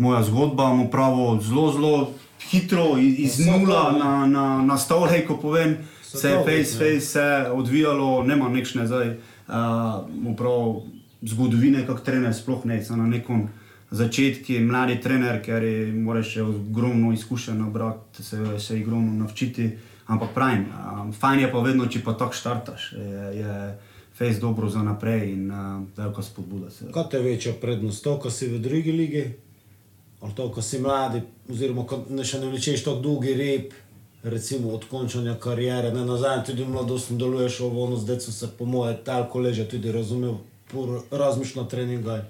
moja 0.00 0.22
zgodba, 0.22 0.72
mu 0.74 0.88
pravo 0.90 1.38
zelo, 1.42 1.72
zelo 1.72 2.12
hitro 2.50 2.98
iz, 2.98 3.38
Vse 3.38 3.50
nula 3.50 3.92
to, 3.92 3.98
na, 3.98 4.26
na, 4.26 4.62
na 4.62 4.78
stole, 4.78 5.26
ko 5.26 5.36
povem, 5.36 5.76
Se 6.02 6.18
se 6.18 6.28
je 6.28 6.34
to 6.34 6.44
face, 6.44 6.78
vidi, 6.78 6.78
face 6.78 7.00
se 7.00 7.46
odvijalo, 7.52 8.24
nema 8.24 8.48
nekšne 8.48 8.86
zdaj, 8.86 9.08
uh, 9.08 10.34
prav 10.36 10.80
zgodovine, 11.22 11.84
kot 11.86 12.04
trener, 12.04 12.34
sploh 12.34 12.64
ne, 12.64 12.80
na 12.90 13.06
nekom 13.06 13.48
začetku, 13.90 14.52
mladi 14.60 15.00
trener, 15.00 15.42
ker 15.42 15.62
je, 15.62 15.92
moraš 15.92 16.34
še 16.34 16.42
ogromno 16.42 17.12
izkušenj 17.12 17.58
nabrati, 17.58 18.24
se, 18.24 18.40
se 18.58 18.80
ogromno 18.80 19.12
naučiti. 19.24 19.70
Ampak 20.10 20.32
pravim, 20.34 20.64
um, 20.66 21.12
fajn 21.12 21.40
je 21.40 21.52
pa 21.52 21.60
vedno, 21.62 21.86
če 21.86 22.00
pa 22.02 22.16
tako 22.18 22.34
štartaš, 22.34 22.92
je, 22.98 23.26
je 23.38 23.58
face 24.18 24.40
dobro 24.40 24.68
za 24.68 24.82
naprej 24.82 25.28
in 25.32 25.44
uh, 25.50 25.84
velika 25.96 26.22
spodbuda. 26.22 26.70
seveda. 26.70 26.94
Kaj 26.94 27.10
te 27.10 27.20
je 27.20 27.22
večja 27.22 27.52
prednost, 27.60 28.02
to, 28.04 28.16
ko 28.18 28.30
si 28.30 28.48
v 28.50 28.58
drugi 28.58 28.92
ligi, 28.92 29.24
ali 30.20 30.34
to, 30.34 30.50
ko 30.52 30.62
si 30.62 30.78
mladi, 30.78 31.22
oziroma 31.48 31.86
ko 31.86 32.04
ne 32.08 32.24
še 32.24 32.40
ne 32.40 32.50
vlečeš 32.52 32.84
tako 32.84 33.00
dolgi 33.00 33.34
rep, 33.34 33.72
recimo 34.22 34.74
od 34.76 34.84
končanja 34.90 35.34
karijere, 35.40 35.92
ne 35.94 36.04
nazaj, 36.04 36.44
tudi 36.50 36.64
mladostno 36.64 37.16
deluješ 37.16 37.60
v 37.60 37.82
ono, 37.84 37.96
zdaj 37.96 38.20
so 38.20 38.32
se 38.32 38.48
po 38.58 38.64
moje 38.64 38.98
talko 39.04 39.40
leže 39.40 39.68
tudi 39.68 39.92
razumel, 39.92 40.36
razmišljal 41.10 41.68
treninga 41.68 42.16
in 42.16 42.26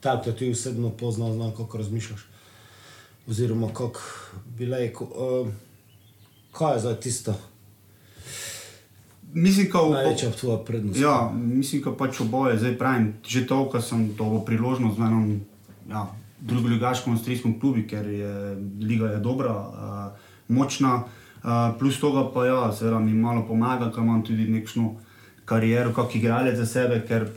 tako 0.00 0.24
te 0.24 0.36
ti 0.36 0.50
osebno 0.50 0.90
poznal, 0.90 1.32
znam, 1.32 1.52
kako 1.56 1.78
razmišljaš. 1.78 2.26
Oziroma, 3.28 3.68
kako 3.72 4.00
bi 4.56 4.66
rekel, 4.66 5.06
uh, 5.06 5.48
kaj 6.52 6.74
je 6.74 6.80
zdaj 6.80 7.00
tisto 7.00 7.34
Mislim, 9.34 9.70
da 9.72 9.88
največja 9.90 10.30
tvoja 10.30 10.58
prednost? 10.58 11.00
Ja, 11.00 11.32
mislim, 11.34 11.82
da 11.82 11.96
pač 11.96 12.20
oboje, 12.20 12.58
zdaj 12.58 12.76
pravim, 12.78 13.14
že 13.26 13.46
to, 13.46 13.64
kar 13.70 13.82
sem 13.82 14.12
to 14.18 14.42
priložnost 14.46 14.98
v 14.98 15.02
enem 15.02 15.40
ja, 15.90 16.06
drugoligaškem 16.40 17.12
avstrijskem 17.12 17.58
klubu, 17.60 17.84
ker 17.88 18.06
je 18.06 18.56
liga 18.80 19.14
je 19.14 19.20
dobra, 19.20 19.54
uh, 19.54 20.32
močna, 20.48 21.04
uh, 21.04 21.50
plus 21.78 22.00
tega 22.00 22.26
pa 22.34 22.46
ja, 22.46 22.72
seveda 22.72 22.98
mi 22.98 23.14
malo 23.14 23.46
pomaga, 23.48 23.90
ker 23.92 24.02
imam 24.02 24.22
tudi 24.24 24.48
nekšno 24.50 24.94
kariero, 25.44 25.92
kot 25.92 26.14
igralec 26.14 26.58
za 26.58 26.66
sebe, 26.66 27.00
ker 27.08 27.28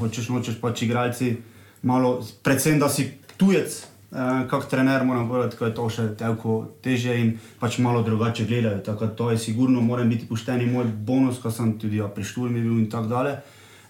hočeš 0.00 0.30
nočeš 0.32 0.58
pač 0.60 0.82
igralci 0.86 1.36
malo, 1.82 2.20
predvsem 2.42 2.78
da 2.78 2.88
si 2.88 3.10
tujec. 3.36 3.86
Uh, 4.10 4.42
kot 4.50 4.64
trener 4.66 5.04
moram 5.06 5.28
povedati, 5.28 5.56
da 5.60 5.66
je 5.68 5.74
to 5.74 5.84
še 5.86 6.04
toliko 6.18 6.54
teže 6.82 7.12
in 7.14 7.28
pač 7.60 7.76
malo 7.78 8.02
drugače 8.02 8.42
gledajo. 8.42 8.80
Tako 8.82 9.06
da 9.06 9.14
to 9.14 9.28
je 9.30 9.38
sigurno, 9.38 9.80
moram 9.80 10.10
biti 10.10 10.26
pošten 10.26 10.64
in 10.64 10.72
moj 10.74 10.88
bonus, 11.06 11.38
ko 11.38 11.52
sem 11.54 11.76
tudi 11.78 12.00
ja, 12.02 12.08
pri 12.10 12.26
študiju 12.26 12.64
bil 12.64 12.80
in 12.80 12.88
tako 12.90 13.06
dalje. 13.12 13.36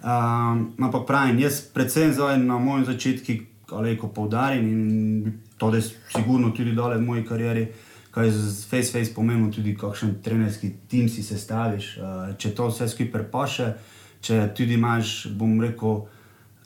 Um, 0.01 0.75
ampak 0.77 1.07
pravim, 1.09 1.41
jaz 1.41 1.63
predvsem 1.73 2.13
zdaj 2.13 2.37
na 2.41 2.59
mojem 2.61 2.85
začetku, 2.89 3.50
ko 3.99 4.09
poudarim 4.09 4.67
in 4.67 5.33
to 5.59 5.75
je 5.75 5.83
sigurno 6.17 6.51
tudi 6.51 6.75
dale 6.75 6.99
v 6.99 7.07
moji 7.07 7.25
karieri, 7.25 7.67
kaj 8.11 8.27
je 8.27 8.33
z 8.33 8.69
face 8.71 8.93
face 8.93 9.15
pomenilo 9.15 9.53
tudi 9.53 9.77
kakšen 9.77 10.17
trenerski 10.23 10.73
tim 10.89 11.09
si 11.09 11.23
sestaviš. 11.23 11.97
Uh, 11.97 12.37
če 12.39 12.55
to 12.55 12.69
vse 12.69 12.89
skupaj 12.89 13.29
paše, 13.31 13.75
če 14.21 14.49
tudi 14.57 14.75
imaš, 14.75 15.29
bom 15.37 15.61
rekel, 15.61 16.03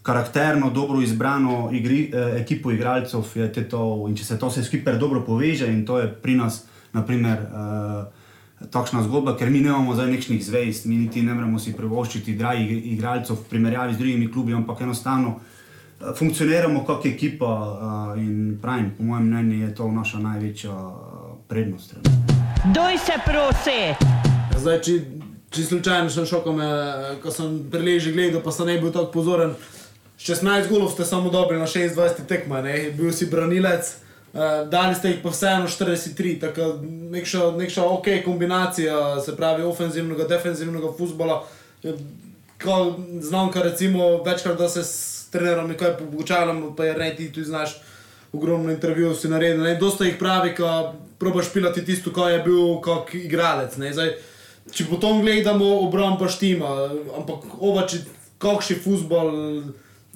karakterno, 0.04 0.70
dobro 0.70 1.00
izbrano 1.00 1.70
igri, 1.72 2.10
eh, 2.12 2.40
ekipo 2.40 2.70
igralcev, 2.70 3.24
je 3.34 3.52
te 3.52 3.68
to, 3.68 4.04
in 4.08 4.16
če 4.16 4.24
se 4.24 4.38
to 4.38 4.50
vse 4.52 4.64
skupaj 4.64 4.98
dobro 5.00 5.22
poveže, 5.24 5.66
in 5.72 5.86
to 5.86 5.98
je 5.98 6.10
pri 6.22 6.34
nas, 6.36 6.66
naprimer, 6.92 7.38
eh, 7.38 8.66
takšna 8.70 9.02
zgodba, 9.02 9.36
ker 9.36 9.50
mi 9.50 9.60
nemamo 9.60 9.94
zdaj 9.94 10.10
nekšnih 10.10 10.44
zvest, 10.44 10.84
mi 10.86 10.96
niti 10.96 11.22
ne 11.22 11.34
moremo 11.34 11.58
si 11.58 11.72
privoščiti 11.72 12.36
dragih 12.36 12.92
igralcev 12.92 13.36
v 13.36 13.48
primerjavi 13.50 13.94
z 13.94 13.98
drugimi 13.98 14.32
klubi, 14.32 14.54
ampak 14.54 14.80
enostavno 14.80 15.40
funkcioniramo 16.12 16.84
kot 16.84 17.06
ekipa 17.06 17.78
eh, 18.16 18.20
in 18.20 18.58
pravim, 18.62 18.92
po 18.96 19.02
mojem 19.02 19.26
mnenju 19.26 19.66
je 19.66 19.74
to 19.74 19.88
naša 19.88 20.18
največja 20.18 20.70
eh, 20.70 21.36
prednost. 21.48 21.94
Doj 22.74 22.98
se 22.98 23.12
prosi! 23.24 23.80
Zdaj, 24.58 24.80
če, 24.80 24.92
če 25.50 25.62
slučajno 25.62 26.10
sem 26.10 26.26
šel, 26.26 26.44
ko, 27.22 27.30
sem 27.30 27.58
preležil 27.70 28.14
gledal, 28.14 28.42
pa 28.44 28.52
sem 28.52 28.66
ne 28.66 28.78
bil 28.80 28.92
tako 28.92 29.12
pozoren. 29.12 29.54
16 30.18 30.70
golov 30.70 30.92
ste 30.94 31.04
samo 31.04 31.30
dobili 31.30 31.58
na 31.60 31.66
26 31.66 32.24
tekmah, 32.28 32.62
ne? 32.64 32.74
bil 32.96 33.12
si 33.12 33.26
branilec, 33.26 33.90
uh, 34.32 34.62
dali 34.70 34.94
ste 34.94 35.10
jih 35.10 35.18
pa 35.22 35.32
vseeno 35.34 35.66
43, 35.68 36.38
tako 36.40 36.68
nekša, 36.86 37.50
nekša 37.58 37.84
ok 37.84 38.08
kombinacija, 38.24 39.20
se 39.20 39.36
pravi 39.36 39.66
ofenzivnega, 39.66 40.28
defenzivnega 40.30 40.94
futbola. 40.98 41.42
Ko 42.62 42.94
znam, 43.20 43.50
kar 43.52 43.66
recimo 43.66 44.22
večkrat, 44.22 44.58
da 44.58 44.68
se 44.68 44.84
trenerom 45.34 45.68
nekaj 45.74 45.96
pogočavam, 45.98 46.70
pa 46.76 46.86
je 46.88 46.94
ne 46.98 47.10
ti 47.16 47.32
tu 47.32 47.44
znaš 47.44 47.76
ogromno 48.32 48.72
intervjujev 48.72 49.14
si 49.18 49.28
naredil. 49.28 49.62
Ne? 49.62 49.76
Dosta 49.78 50.06
jih 50.06 50.16
pravi, 50.18 50.54
ko 50.54 50.94
probaš 51.18 51.52
pilati 51.52 51.84
tisto, 51.84 52.12
ko 52.12 52.28
je 52.28 52.42
bil 52.46 52.80
kot 52.82 53.14
igralec. 53.14 53.76
Ne? 53.78 53.92
Zdaj, 53.94 54.14
če 54.72 54.88
po 54.90 54.98
tom 55.02 55.22
gledamo, 55.22 55.68
obramba 55.86 56.28
štima, 56.28 56.72
ampak 57.18 57.46
ovači, 57.60 58.02
kakšen 58.42 58.82
futbol 58.82 59.32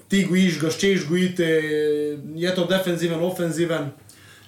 ti 0.09 0.25
gojiš, 0.29 0.59
ga 0.61 0.71
ščeš 0.73 1.07
gojiti, 1.09 1.49
je 2.43 2.55
to 2.57 2.66
defenziven, 2.69 3.21
ofenziven. 3.25 3.91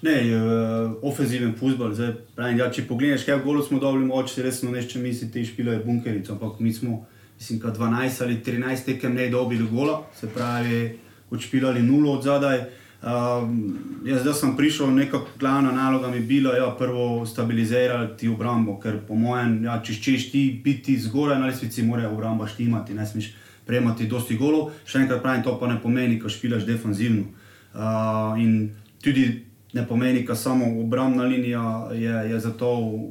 Ne, 0.01 0.17
uh, 0.33 0.95
ofenziven 1.05 1.53
futbol. 1.59 1.93
Zdaj, 1.95 2.15
pravim, 2.37 2.59
ja, 2.63 2.71
če 2.73 2.87
pogledaj, 2.89 3.25
kaj 3.27 3.43
golo 3.45 3.63
smo 3.65 3.81
dobili, 3.83 4.09
moče 4.09 4.35
si 4.35 4.45
resno 4.45 4.73
nešče 4.73 5.03
misli, 5.03 5.29
te 5.33 5.45
špile 5.45 5.77
je 5.77 5.83
bunkerico, 5.85 6.33
ampak 6.33 6.63
mi 6.65 6.73
smo, 6.73 7.03
mislim, 7.41 7.61
kad 7.61 7.79
12 7.79 8.23
ali 8.23 8.43
13 8.47 8.85
tekem 8.85 9.15
ne 9.15 9.29
dobili 9.29 9.69
gola, 9.71 10.07
se 10.21 10.29
pravi, 10.29 10.99
odšpilali 11.31 11.83
nulo 11.83 12.13
od 12.13 12.23
zadaj. 12.23 12.61
Um, 13.03 13.79
jaz 14.05 14.21
zdaj 14.21 14.35
sem 14.35 14.57
prišel, 14.57 14.91
neka 14.95 15.19
glavna 15.39 15.73
naloga 15.73 16.09
mi 16.09 16.17
je 16.17 16.21
bila, 16.21 16.57
ja, 16.57 16.75
prvo 16.79 17.27
stabilizirati 17.27 18.29
obrambo, 18.29 18.77
ker 18.81 18.99
po 19.09 19.15
mojem, 19.15 19.65
ja, 19.65 19.81
če 19.83 19.95
češ 20.03 20.31
ti 20.31 20.61
biti 20.65 20.99
zgoraj 21.01 21.41
na 21.41 21.47
lestvici, 21.47 21.83
mora 21.83 22.11
obramba 22.11 22.47
štimati, 22.47 22.95
ne 22.95 23.07
smeš 23.07 23.33
prejemati 23.67 24.09
dosti 24.09 24.37
golov. 24.37 24.75
Še 24.85 25.07
enkrat 25.07 25.23
pravim, 25.23 25.43
to 25.43 25.57
pa 25.57 25.71
ne 25.71 25.81
pomeni, 25.81 26.21
ko 26.21 26.29
špilaš 26.29 26.69
defensivno. 26.69 27.25
Uh, 27.73 28.37
in 28.37 28.75
tudi 29.01 29.47
ne 29.73 29.87
pomeni, 29.89 30.27
da 30.29 30.37
samo 30.37 30.69
obrambna 30.83 31.25
linija 31.25 31.89
je, 31.95 32.17
je 32.35 32.41
za 32.41 32.51
to 32.53 32.69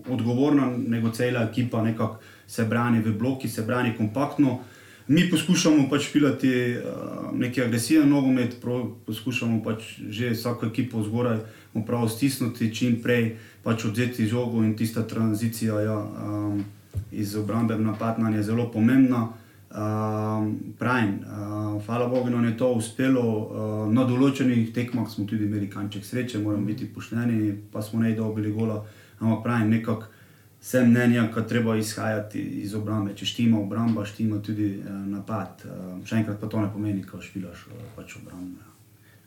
odgovorna, 0.10 0.70
nego 0.78 1.10
cela 1.10 1.48
ekipa 1.50 1.82
nekako 1.82 2.20
se 2.50 2.66
brani 2.66 3.02
v 3.06 3.14
bloki, 3.14 3.50
se 3.50 3.62
brani 3.62 3.94
kompaktno. 3.98 4.60
Mi 5.08 5.30
poskušamo 5.30 5.88
pač 5.90 6.12
pilati 6.14 6.50
uh, 6.78 7.38
neki 7.38 7.62
agresiven 7.62 8.10
nogomet, 8.10 8.58
poskušamo 9.06 9.64
pač 9.64 9.96
že 10.10 10.34
vsako 10.34 10.70
ekipo 10.70 11.04
zgoraj 11.04 11.40
prav 11.86 12.10
stisniti, 12.10 12.74
čim 12.76 13.00
prej 13.02 13.38
pač 13.64 13.86
odzeti 13.86 14.26
žogo 14.28 14.64
in 14.64 14.76
tista 14.78 15.06
tranzicija 15.08 15.82
ja, 15.82 15.98
um, 15.98 16.64
iz 17.12 17.36
obrambe 17.36 17.76
v 17.76 17.86
napad 17.86 18.20
nam 18.20 18.34
je 18.34 18.44
zelo 18.44 18.70
pomembna. 18.72 19.30
Um, 19.70 20.74
pravim, 20.80 21.20
uh, 21.22 21.82
hvala 21.86 22.08
Bogu, 22.08 22.30
nam 22.30 22.46
je 22.46 22.58
to 22.58 22.72
uspelo. 22.74 23.22
Uh, 23.22 23.94
na 23.94 24.06
določenih 24.06 24.74
tekmah 24.74 25.10
smo 25.10 25.26
tudi 25.30 25.46
imeli 25.46 25.70
kanček 25.70 26.06
sreče, 26.06 26.42
moramo 26.42 26.66
biti 26.66 26.90
pošteni, 26.90 27.54
pa 27.72 27.82
smo 27.82 28.02
ne 28.02 28.16
dobili 28.18 28.52
gola. 28.52 28.82
Ampak 29.20 29.44
pravim, 29.44 29.70
nekako 29.70 30.19
sem 30.62 30.90
mnenja, 30.90 31.30
da 31.36 31.48
treba 31.48 31.76
izhajati 31.78 32.40
iz 32.40 32.76
obrambe. 32.76 33.16
Če 33.16 33.26
štima 33.26 33.60
obramba, 33.60 34.06
štima 34.06 34.42
tudi 34.44 34.80
uh, 34.80 34.96
napad. 35.08 35.64
Uh, 35.66 36.00
še 36.06 36.20
enkrat 36.20 36.42
pa 36.42 36.50
to 36.52 36.60
ne 36.62 36.72
pomeni, 36.74 37.06
da 37.06 37.22
špilaš 37.22 37.70
uh, 37.70 37.86
pač 37.96 38.18
obrambe. 38.20 38.66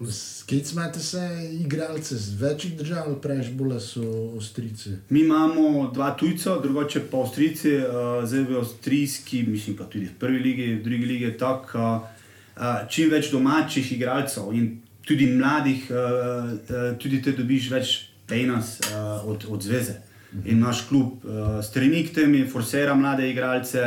Skic 0.03 0.73
imate 0.73 1.01
se 1.01 1.21
igralce 1.61 2.17
z 2.17 2.35
večjih 2.41 2.77
držav, 2.79 3.05
ali 3.07 3.21
prej 3.23 3.53
bolj 3.55 3.79
so 3.81 4.03
ostrici. 4.37 4.97
Mi 5.11 5.21
imamo 5.21 5.91
dva 5.95 6.11
tujca, 6.19 6.57
drugače 6.63 7.05
pa 7.11 7.23
Avstrijci, 7.23 7.77
uh, 7.77 8.25
zdaj 8.27 8.45
v 8.51 8.59
Avstrijski, 8.59 9.45
mislim 9.47 9.77
pa 9.77 9.85
tudi 9.85 10.11
v 10.11 10.19
prvi 10.19 10.39
ligi, 10.39 10.69
v 10.75 10.83
drugi 10.83 11.07
ligi 11.07 11.25
je 11.31 11.37
tako, 11.39 11.89
uh, 12.03 12.83
čim 12.91 13.11
več 13.15 13.31
domačih 13.31 13.93
igralcev 13.95 14.51
in 14.53 14.73
tudi 15.07 15.31
mladih, 15.31 15.87
uh, 15.91 16.51
uh, 16.51 16.89
tudi 16.99 17.23
te 17.23 17.33
dobiš 17.39 17.71
več 17.71 17.99
penas 18.27 18.81
uh, 18.91 19.23
od, 19.29 19.47
od 19.49 19.63
zveze. 19.63 20.01
In 20.45 20.61
naš 20.61 20.87
klub 20.89 21.25
uh, 21.25 21.61
stremi 21.65 22.07
k 22.07 22.15
temu, 22.15 22.47
forsera 22.49 22.95
mlade 22.95 23.31
igralce. 23.31 23.85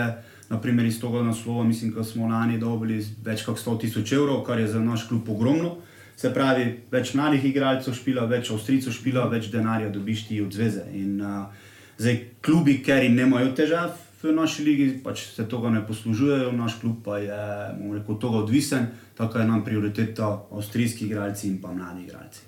Naprimer, 0.49 0.85
iz 0.85 0.99
tega 1.01 1.23
naslova, 1.25 1.63
mislim, 1.63 1.91
da 1.91 2.03
smo 2.03 2.27
lani 2.29 2.59
dobili 2.61 2.99
več 3.25 3.41
kot 3.47 3.57
100 3.57 3.79
tisoč 3.81 4.11
evrov, 4.13 4.43
kar 4.45 4.59
je 4.59 4.67
za 4.67 4.79
naš 4.79 5.07
klub 5.09 5.29
ogromno. 5.29 5.77
Se 6.15 6.29
pravi, 6.33 6.67
več 6.91 7.15
mladih 7.17 7.43
igralcev 7.49 7.95
špila, 7.97 8.27
več 8.29 8.51
avstrijcev 8.53 8.93
špila, 8.93 9.25
več 9.31 9.49
denarja 9.51 9.89
dobiš 9.89 10.27
ti 10.29 10.37
od 10.41 10.53
zveze. 10.53 10.85
In 10.93 11.17
uh, 11.17 11.65
zdaj 11.97 12.19
klubi, 12.45 12.77
ker 12.85 13.03
jim 13.03 13.17
nemajo 13.17 13.55
težav 13.57 13.95
v 14.21 14.33
naši 14.33 14.63
ligi, 14.65 14.87
pač 15.03 15.25
se 15.35 15.45
tega 15.49 15.69
ne 15.73 15.81
poslužujejo, 15.87 16.51
naš 16.55 16.79
klub 16.81 17.01
pa 17.05 17.19
je 17.21 17.39
bomo 17.79 17.97
rekel, 17.97 18.15
od 18.15 18.21
tega 18.21 18.43
odvisen, 18.43 18.87
tako 19.17 19.41
je 19.41 19.47
nam 19.49 19.63
prioriteta 19.65 20.29
avstrijski 20.51 21.05
igralci 21.05 21.49
in 21.49 21.59
pa 21.61 21.73
mladi 21.73 22.05
igralci. 22.05 22.45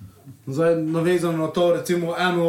Zdaj, 0.48 0.78
navezano 0.86 1.48
na 1.48 1.52
to, 1.54 1.74
recimo, 1.76 2.16
eno 2.20 2.48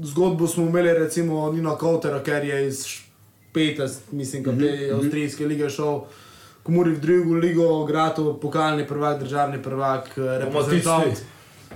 zgodbo 0.00 0.46
smo 0.46 0.64
imeli, 0.64 0.92
recimo, 0.94 1.52
Nina 1.52 1.76
Kautera, 1.76 2.20
ker 2.20 2.44
je 2.44 2.66
iz 2.68 2.84
Špete, 2.86 3.86
mislim, 4.12 4.42
da 4.42 4.52
te 4.52 4.70
avstrijske 4.94 5.46
lige 5.46 5.70
šel. 5.70 6.00
Komuri 6.62 6.90
v 6.90 7.00
drugo 7.00 7.34
ligo, 7.36 7.84
grato, 7.84 8.34
pokalni 8.34 8.86
prvak, 8.86 9.20
državni 9.20 9.62
prvak, 9.62 10.08
eh, 10.16 10.38
reprezentant. 10.38 11.18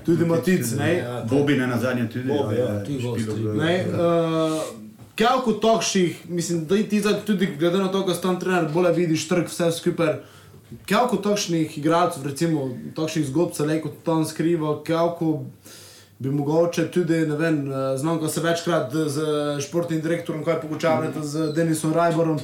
Tudi 0.05 0.25
Matic, 0.25 0.73
ne? 0.73 0.95
Ja, 0.95 1.25
Bobi 1.25 1.55
ne 1.55 1.67
na 1.67 1.79
zadnje 1.79 2.09
tudi. 2.09 2.29
Bobi, 2.29 2.55
ja, 2.57 2.81
tudi 2.81 2.95
v 2.95 3.01
špilal 3.01 3.15
Avstriji. 3.15 3.47
v- 3.47 3.57
Ne, 3.57 3.87
uh, 3.89 4.63
Kako 5.15 5.53
takšnih, 5.55 6.29
mislim, 6.29 6.65
da 6.65 6.77
ti 6.79 7.01
zdaj 7.01 7.15
tudi 7.27 7.49
glede 7.59 7.79
na 7.79 7.89
to, 7.89 8.01
da 8.01 8.15
si 8.15 8.23
tam 8.23 8.41
trener, 8.41 8.69
bolje 8.73 8.93
vidiš 8.95 9.29
trg, 9.29 9.47
vse 9.47 9.73
skupaj. 9.73 10.15
Kako 10.87 11.17
takšnih 11.19 11.79
igralcev, 11.79 12.27
recimo 12.27 12.63
takšnih 12.97 13.27
zgodb 13.27 13.53
se 13.53 13.65
lahko 13.65 13.91
tam 14.05 14.25
skriva, 14.25 14.83
kako 14.83 15.45
bi 16.23 16.31
mogoče 16.31 16.87
tudi, 16.91 17.27
ne 17.27 17.37
vem, 17.37 17.73
eh, 17.73 17.99
znam, 17.99 18.19
ko 18.19 18.29
se 18.29 18.41
večkrat 18.41 18.93
z 18.93 19.21
športnim 19.61 20.01
direktorom, 20.01 20.45
kaj 20.45 20.61
pogočavate 20.61 21.23
z 21.23 21.53
Denisom 21.53 21.93
Rajborom. 21.93 22.39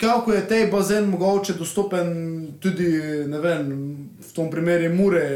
Kako, 0.00 0.32
je 0.32 0.48
tej 0.48 0.66
bazen 0.70 1.04
mogoče 1.10 1.54
dostopen 1.54 2.08
tudi, 2.60 2.88
ne 3.26 3.38
vem, 3.38 3.68
v 4.28 4.32
tom 4.34 4.50
primeru 4.50 4.94
Mure, 4.94 5.26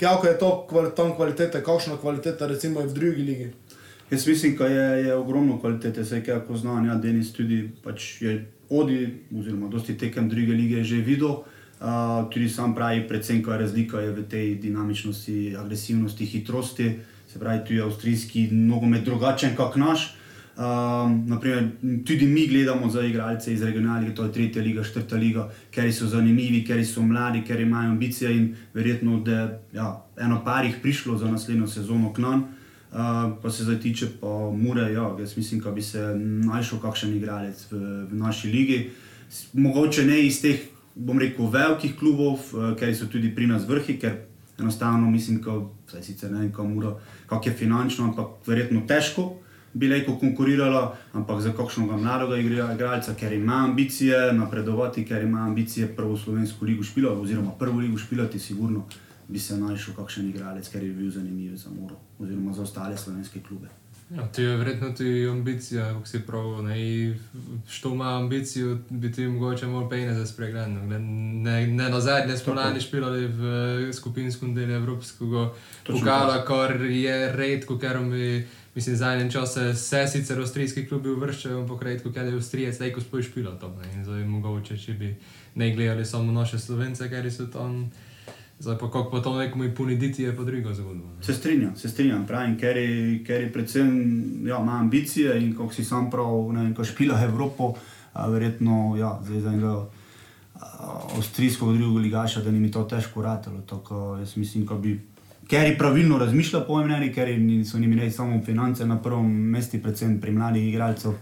kako 0.00 0.26
je 0.26 0.38
to 0.38 0.66
kval, 0.68 0.90
tam 0.90 1.14
kvaliteta, 1.14 1.62
kakšna 1.62 1.96
kvaliteta 1.96 2.46
recimo 2.46 2.80
je 2.80 2.86
v 2.86 2.94
drugi 2.94 3.22
ligi. 3.22 3.52
Jaz 4.10 4.26
mislim, 4.26 4.56
da 4.56 4.66
je, 4.66 5.04
je 5.04 5.14
ogromno 5.14 5.60
kvalitete, 5.60 6.04
saj 6.04 6.24
kako 6.24 6.56
znam, 6.56 6.86
ja, 6.86 6.94
Denis 6.94 7.32
tudi 7.32 7.70
pač 7.84 8.22
je 8.22 8.46
odi, 8.70 9.18
oziroma 9.38 9.68
dosti 9.68 9.98
tekem 9.98 10.28
druge 10.28 10.52
lige 10.52 10.84
že 10.84 10.96
videl. 10.96 11.44
Uh, 11.82 12.30
tudi 12.30 12.48
sam 12.48 12.74
pravi, 12.74 13.08
predvsem, 13.08 13.42
kaj 13.42 13.58
razlika 13.58 14.00
je 14.00 14.10
v 14.12 14.22
tej 14.30 14.54
dinamičnosti, 14.54 15.56
agresivnosti, 15.58 16.26
hitrosti. 16.26 16.92
Se 17.32 17.38
pravi, 17.38 17.64
tu 17.66 17.74
je 17.74 17.82
avstrijski 17.82 18.48
nogomet 18.52 19.04
drugačen 19.04 19.56
kot 19.56 19.76
naš. 19.76 20.12
Um, 20.52 21.24
naprimer, 21.26 21.70
tudi 22.06 22.26
mi 22.26 22.46
gledamo 22.46 22.90
za 22.90 23.02
igralce 23.02 23.52
iz 23.54 23.62
regionalnih, 23.62 24.14
to 24.14 24.24
je 24.24 24.32
tretja 24.32 24.62
liga, 24.62 24.84
četrta 24.84 25.16
liga, 25.16 25.48
ker 25.70 25.88
so 25.92 26.06
zanimivi, 26.06 26.60
ker 26.64 26.84
so 26.86 27.02
mladi, 27.02 27.42
ker 27.42 27.60
imajo 27.60 27.90
ambicije 27.90 28.36
in 28.36 28.56
verjetno, 28.74 29.20
da 29.20 29.58
ja, 29.72 30.04
eno 30.20 30.42
par 30.44 30.64
jih 30.64 30.76
prišlo 30.82 31.18
za 31.18 31.30
naslednjo 31.30 31.66
sezono 31.66 32.12
k 32.12 32.18
nam. 32.18 32.44
Uh, 32.92 32.98
pa 33.42 33.50
se 33.50 33.64
zdaj 33.64 33.80
tiče 33.80 34.06
pa 34.20 34.28
Mure, 34.56 34.92
ja, 34.92 35.16
jaz 35.20 35.36
mislim, 35.36 35.60
da 35.60 35.70
bi 35.70 35.82
se 35.82 36.14
našel 36.44 36.78
kakšen 36.78 37.16
igralec 37.16 37.66
v, 37.70 37.78
v 38.12 38.14
naši 38.14 38.48
ligi. 38.48 38.90
S- 39.30 39.46
Mogoče 39.52 40.04
ne 40.04 40.20
iz 40.26 40.42
teh, 40.42 40.60
bom 40.94 41.18
rekel, 41.18 41.50
velikih 41.50 41.96
klubov, 41.98 42.40
uh, 42.52 42.72
ker 42.78 42.94
so 42.96 43.06
tudi 43.06 43.34
pri 43.34 43.46
nas 43.46 43.68
vrhi, 43.68 43.98
ker 43.98 44.18
enostavno 44.58 45.10
mislim, 45.10 45.40
da 45.92 46.02
sicer 46.02 46.32
ne 46.32 46.40
vem, 46.40 46.52
kako 46.52 46.98
kak 47.26 47.46
je 47.46 47.52
finančno, 47.52 48.04
ampak 48.04 48.46
verjetno 48.46 48.82
težko 48.86 49.32
bi 49.74 49.88
lahko 49.88 50.18
konkurirala, 50.20 50.96
ampak 51.12 51.40
za 51.40 51.52
kakšnega 51.56 51.96
mladega 51.96 52.36
igra- 52.36 52.74
igralca, 52.74 53.14
ker 53.14 53.32
ima 53.32 53.64
ambicije 53.64 54.32
napredovati, 54.32 55.04
ker 55.04 55.22
ima 55.22 55.46
ambicije 55.46 55.96
prvo 55.96 56.16
slovensko 56.16 56.64
ligo 56.64 56.84
špilati, 56.84 57.20
oziroma 57.20 57.50
prvo 57.58 57.80
ligo 57.80 57.98
špilati, 57.98 58.38
sigurno 58.38 58.84
bi 59.28 59.38
se 59.38 59.56
našel 59.56 59.94
kakšen 59.94 60.28
igralec, 60.28 60.68
ker 60.68 60.82
je 60.82 60.92
bil 60.92 61.10
zanimiv 61.10 61.56
za 61.56 61.70
Muro, 61.70 61.96
oziroma 62.18 62.52
za 62.52 62.62
ostale 62.62 62.96
slovenske 62.96 63.40
klube. 63.48 63.68
Ja, 64.16 64.26
to 64.26 64.42
je 64.42 64.56
verjetno 64.56 64.90
tudi 64.90 65.28
ambicija, 65.28 65.92
kako 65.92 66.06
si 66.06 66.20
prav. 66.20 66.62
Ne, 66.62 66.80
I 66.80 67.14
što 67.68 67.88
ima 67.88 68.18
ambicijo, 68.18 68.78
bi 68.90 69.12
ti 69.12 69.26
mogoče 69.26 69.66
malo 69.66 69.88
pejne 69.88 70.14
za 70.14 70.26
spregledno. 70.26 70.86
Ne, 70.86 70.98
ne, 70.98 71.66
ne 71.66 71.88
na 71.88 72.00
zadnje 72.00 72.36
smo 72.36 72.54
lani 72.54 72.80
špilali 72.80 73.26
v 73.26 73.92
skupinskem 73.92 74.54
delu 74.54 74.72
Evropskega 74.72 75.52
pokala, 75.86 76.44
kar 76.44 76.80
je 76.80 77.32
redko, 77.32 77.78
ker 77.78 78.00
mi, 78.00 78.44
mislim, 78.74 78.96
zadnjem 78.96 79.30
času 79.30 79.74
se 79.74 80.06
sicer 80.06 80.40
avstrijski 80.40 80.86
klubi 80.86 81.08
uvrščajo, 81.08 81.60
ampak 81.60 81.82
redko, 81.82 82.12
ker 82.12 82.26
je 82.26 82.34
Avstrijec 82.34 82.78
tako 82.78 83.00
sploh 83.00 83.24
špilal 83.24 83.58
tam. 83.60 83.78
Ne, 83.80 83.94
in 83.96 84.04
zdaj 84.04 84.24
mogoče, 84.24 84.78
če 84.78 84.92
bi 84.92 85.14
ne 85.54 85.74
gledali 85.74 86.04
samo 86.04 86.32
naše 86.32 86.58
slovence, 86.58 87.08
ker 87.08 87.32
so 87.32 87.46
tam. 87.46 87.90
Zdaj 88.62 88.78
pa 88.78 88.86
kako 88.86 89.10
pa 89.10 89.20
to 89.20 89.38
nekomu 89.38 89.74
puniditi 89.76 90.22
je 90.22 90.36
pa 90.36 90.44
druga 90.44 90.74
zgodba. 90.74 91.08
Se 91.20 91.34
strinjam, 91.34 91.76
se 91.76 91.88
strinjam, 91.88 92.26
pravim, 92.26 92.58
ker 92.58 92.76
je, 92.76 93.24
ker 93.26 93.40
je 93.40 93.52
predvsem 93.52 93.88
ja, 94.46 94.58
ima 94.62 94.78
ambicije 94.78 95.40
in 95.42 95.56
kako 95.56 95.74
si 95.74 95.84
sam 95.84 96.10
prav, 96.10 96.52
ne 96.52 96.62
vem, 96.62 96.74
ko 96.74 96.84
špila 96.84 97.18
Evropo, 97.24 97.72
a, 98.12 98.28
verjetno 98.28 98.94
ja, 98.98 99.18
zdaj 99.24 99.40
za 99.40 99.48
enega 99.48 99.72
a, 99.72 99.88
avstrijskega 101.16 101.72
drugega 101.72 102.02
ligaša, 102.04 102.40
da 102.40 102.50
ni 102.50 102.70
to 102.70 102.84
težko 102.84 103.22
ratalo. 103.22 103.60
Tako, 103.66 104.16
jaz 104.20 104.36
mislim, 104.36 104.66
da 104.66 104.74
bi. 104.74 105.00
Ker 105.48 105.66
je 105.66 105.74
pravilno 105.78 106.18
razmišlja, 106.18 106.60
po 106.60 106.78
mnenju, 106.84 107.10
ker 107.14 107.34
niso 107.40 107.78
njimi 107.78 107.96
ne 107.96 108.10
samo 108.10 108.40
finance 108.44 108.86
na 108.86 109.00
prvem 109.02 109.26
mestu, 109.26 109.82
predvsem 109.82 110.20
pri 110.20 110.32
mladih 110.32 110.68
igralcev, 110.68 111.18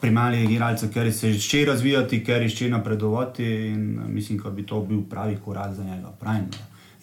pri 0.00 0.10
mladih 0.10 0.50
igralcev, 0.50 0.92
ker 0.92 1.08
se 1.12 1.32
še 1.32 1.64
razvijati, 1.64 2.20
ker 2.24 2.44
še 2.50 2.68
napredovati 2.68 3.48
in 3.72 3.88
mislim, 4.12 4.44
da 4.44 4.50
bi 4.50 4.68
to 4.68 4.84
bil 4.84 5.00
pravi 5.10 5.40
korak 5.44 5.72
za 5.72 5.84
njega. 5.84 6.12
Pravim, 6.20 6.52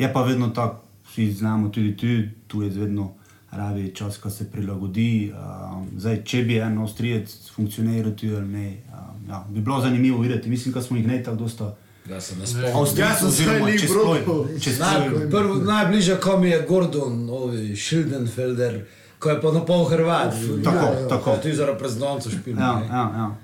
je 0.01 0.13
pa 0.13 0.23
vedno 0.23 0.47
tako, 0.49 0.81
vsi 1.11 1.31
znamo 1.31 1.69
tudi 1.69 1.97
tu, 1.97 2.07
tu 2.47 2.63
je 2.63 2.69
vedno 2.69 3.11
rabi 3.51 3.95
čas, 3.95 4.17
ko 4.17 4.29
se 4.29 4.51
prilagodi. 4.51 5.33
Um, 5.33 5.87
zdaj, 5.97 6.23
če 6.23 6.43
bi 6.43 6.57
en 6.57 6.77
Avstrijec 6.77 7.33
funkcioniral 7.55 8.15
tu 8.15 8.27
ali 8.35 8.47
ne, 8.47 8.67
um, 8.93 9.29
ja, 9.29 9.45
bi 9.49 9.61
bilo 9.61 9.81
zanimivo 9.81 10.21
videti. 10.21 10.49
Mislim, 10.49 10.73
da 10.73 10.81
smo 10.81 10.97
jih 10.97 11.07
ne 11.07 11.23
tako 11.23 11.37
dosta. 11.37 11.75
Ja. 12.09 12.15
Avstrijcev, 12.15 13.29
sem 13.29 13.31
se 13.31 13.43
prvo, 15.31 15.55
najbližje, 15.55 16.17
ko 16.19 16.37
mi 16.39 16.49
je 16.49 16.65
Gordon, 16.69 17.29
ovi 17.29 17.75
Schildenfelder, 17.75 18.85
ko 19.19 19.29
je 19.29 19.41
pa 19.41 19.51
na 19.51 19.65
pol 19.65 19.85
Hrvat. 19.85 20.33
Tako, 20.63 20.85
ja, 20.85 21.07
tako. 21.09 21.37
Ti 21.43 21.53
za 21.55 21.65
reprezentanco 21.65 22.29
špil. 22.29 22.57
Ja, 22.57 22.81
ja, 22.89 23.03
ja. 23.15 23.35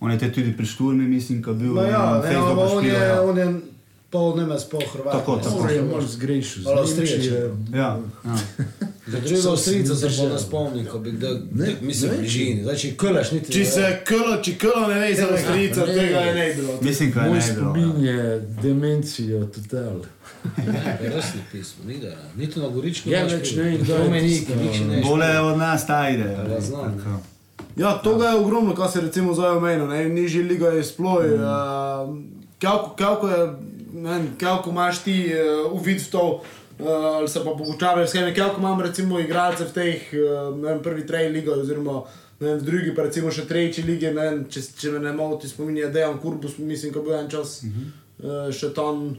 On 0.00 0.10
je 0.10 0.18
te 0.18 0.32
tudi 0.32 0.56
pri 0.56 0.66
Šturmi, 0.66 1.04
mislim, 1.08 1.42
da 1.42 1.50
je 1.50 1.56
bil 1.56 1.74
No 1.74 1.82
ja, 1.82 1.98
na 1.98 2.16
ne, 2.16 2.22
Facebooku 2.22 2.60
ampak 2.60 2.76
on 2.76 2.84
je, 2.84 2.92
ja. 2.92 3.22
on 3.22 3.38
je 3.38 3.71
pol 4.12 4.36
Nemec, 4.36 4.64
pol 4.68 4.82
Hrvat. 4.92 5.12
Tako, 5.12 5.36
tako. 5.36 5.56
Mora 5.56 5.72
je 5.72 5.82
malo 5.82 6.06
zgrešil. 6.06 6.62
Malo 6.62 6.80
Avstrijec. 6.80 7.24
Ja, 7.24 7.38
ja. 7.74 8.00
Za 9.06 9.20
drugega 9.20 9.50
Avstrijca 9.50 9.94
se 9.94 10.08
pa 10.18 10.28
ne 10.28 10.38
spomnim, 10.38 10.86
ko 10.86 10.98
bi 10.98 11.12
Ne, 11.12 11.76
mislim, 11.80 12.10
ne 12.10 12.16
v 12.16 12.20
bližini. 12.20 12.62
Zdaj, 12.62 12.76
če 12.76 12.90
kolaš, 12.96 13.32
niti 13.32 13.52
Če 13.52 13.64
se 13.64 13.88
kolo, 14.08 14.36
če 14.42 14.52
kolo 14.60 14.86
ne 14.92 15.00
ve 15.00 15.14
za 15.14 15.28
avstrijca, 15.32 15.86
tega 15.86 16.20
je 16.28 16.34
ne 16.34 16.46
bilo. 16.54 16.78
Mislim, 16.82 17.12
da 17.12 17.20
je 17.20 17.30
Moj 17.30 17.38
ne 17.38 17.54
bilo. 17.54 17.72
spomin 17.72 18.04
ja. 18.04 18.12
je 18.12 18.40
demencija 18.62 19.40
total. 19.46 20.04
Ja, 20.66 20.96
res 21.00 21.34
ni 21.34 21.42
pismo, 21.52 21.84
ni 21.86 21.98
da. 22.02 22.14
Niti 22.36 22.60
na 22.60 22.68
Goričku. 22.68 23.10
Ja, 23.10 23.24
več 23.24 23.56
ne 23.56 23.62
vem, 23.62 23.76
kdo 23.82 23.94
je 23.96 24.20
tisto, 24.20 24.56
nič 24.60 24.80
ne 24.88 25.02
Bole 25.02 25.28
od 25.40 25.58
nas 25.58 25.86
ta 25.86 26.08
ide. 26.10 26.28
Ja, 26.50 26.60
znam. 26.60 26.98
Tako. 26.98 27.20
Ja, 27.76 27.92
to 28.04 28.16
je 28.22 28.34
ogromno, 28.36 28.74
kar 28.74 28.90
se 28.90 29.00
recimo 29.00 29.34
zdaj 29.34 29.56
omenja, 29.56 29.86
ne, 29.86 30.08
nižji 30.08 30.42
liga 30.42 30.68
je 30.76 30.84
sploj. 30.84 31.28
Mm. 31.28 31.42
Uh, 31.42 32.18
kako, 32.62 32.94
kako 32.96 33.28
je, 33.28 33.48
vem, 33.92 34.28
kako 34.40 34.70
imaš 34.70 35.02
ti 35.02 35.26
uh, 35.28 35.72
uvid 35.72 36.00
v 36.00 36.10
to, 36.10 36.42
uh, 36.78 36.86
ali 36.86 37.28
se 37.28 37.44
pa 37.44 37.50
pogučavajo 37.58 38.06
scheme, 38.06 38.34
kako 38.34 38.60
imam 38.60 38.80
recimo 38.80 39.20
igralce 39.20 39.64
v 39.64 39.72
teh, 39.72 40.02
uh, 40.12 40.56
ne 40.56 40.68
vem, 40.68 40.82
prvi 40.82 41.06
trej 41.06 41.28
liga 41.28 41.52
oziroma 41.52 42.02
ne 42.40 42.48
vem, 42.48 42.58
v 42.58 42.62
drugi 42.62 42.94
pa 42.94 43.02
recimo 43.02 43.30
še 43.30 43.46
tretji 43.46 43.84
lige, 43.84 44.14
ne 44.14 44.22
vem, 44.30 44.44
če, 44.50 44.60
če 44.78 44.90
me 44.92 44.98
ne 44.98 45.12
moti 45.12 45.48
spominja 45.48 45.88
Dejan 45.88 46.18
Kurbus, 46.18 46.58
mislim, 46.58 46.92
ko 46.92 47.02
bil 47.02 47.14
en 47.14 47.30
čas 47.30 47.62
mm 47.62 47.68
-hmm. 47.68 48.46
uh, 48.46 48.52
še 48.52 48.74
tam. 48.74 49.16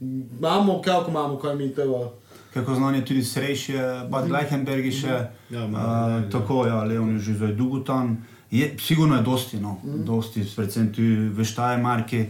Imamo, 0.00 0.82
kako 0.82 1.10
imamo, 1.10 1.38
kaj 1.38 1.56
mi 1.56 1.74
tega. 1.74 2.10
Kako 2.54 2.74
znanje 2.74 3.04
tudi 3.04 3.24
srejše, 3.24 3.78
Bad 4.10 4.30
Leichenberg 4.30 4.84
je 4.84 4.92
še. 4.92 5.08
Ja, 5.50 5.64
uh, 5.64 5.70
malo, 5.70 6.18
ne, 6.18 6.30
tako, 6.30 6.66
ja, 6.66 6.84
Leon 6.84 7.12
je 7.14 7.18
že 7.18 7.34
zdaj 7.34 7.52
dolgo 7.52 7.78
tam. 7.78 8.26
Je, 8.50 8.74
sigurno 8.78 9.16
je 9.16 9.22
dosti, 9.22 9.60
no, 9.60 9.80
Mhm. 9.84 10.04
dosti, 10.04 10.46
predvsem 10.56 10.92
tu 10.92 11.02
v 11.36 11.44
Štajermarki. 11.44 12.20
Uh, 12.20 12.26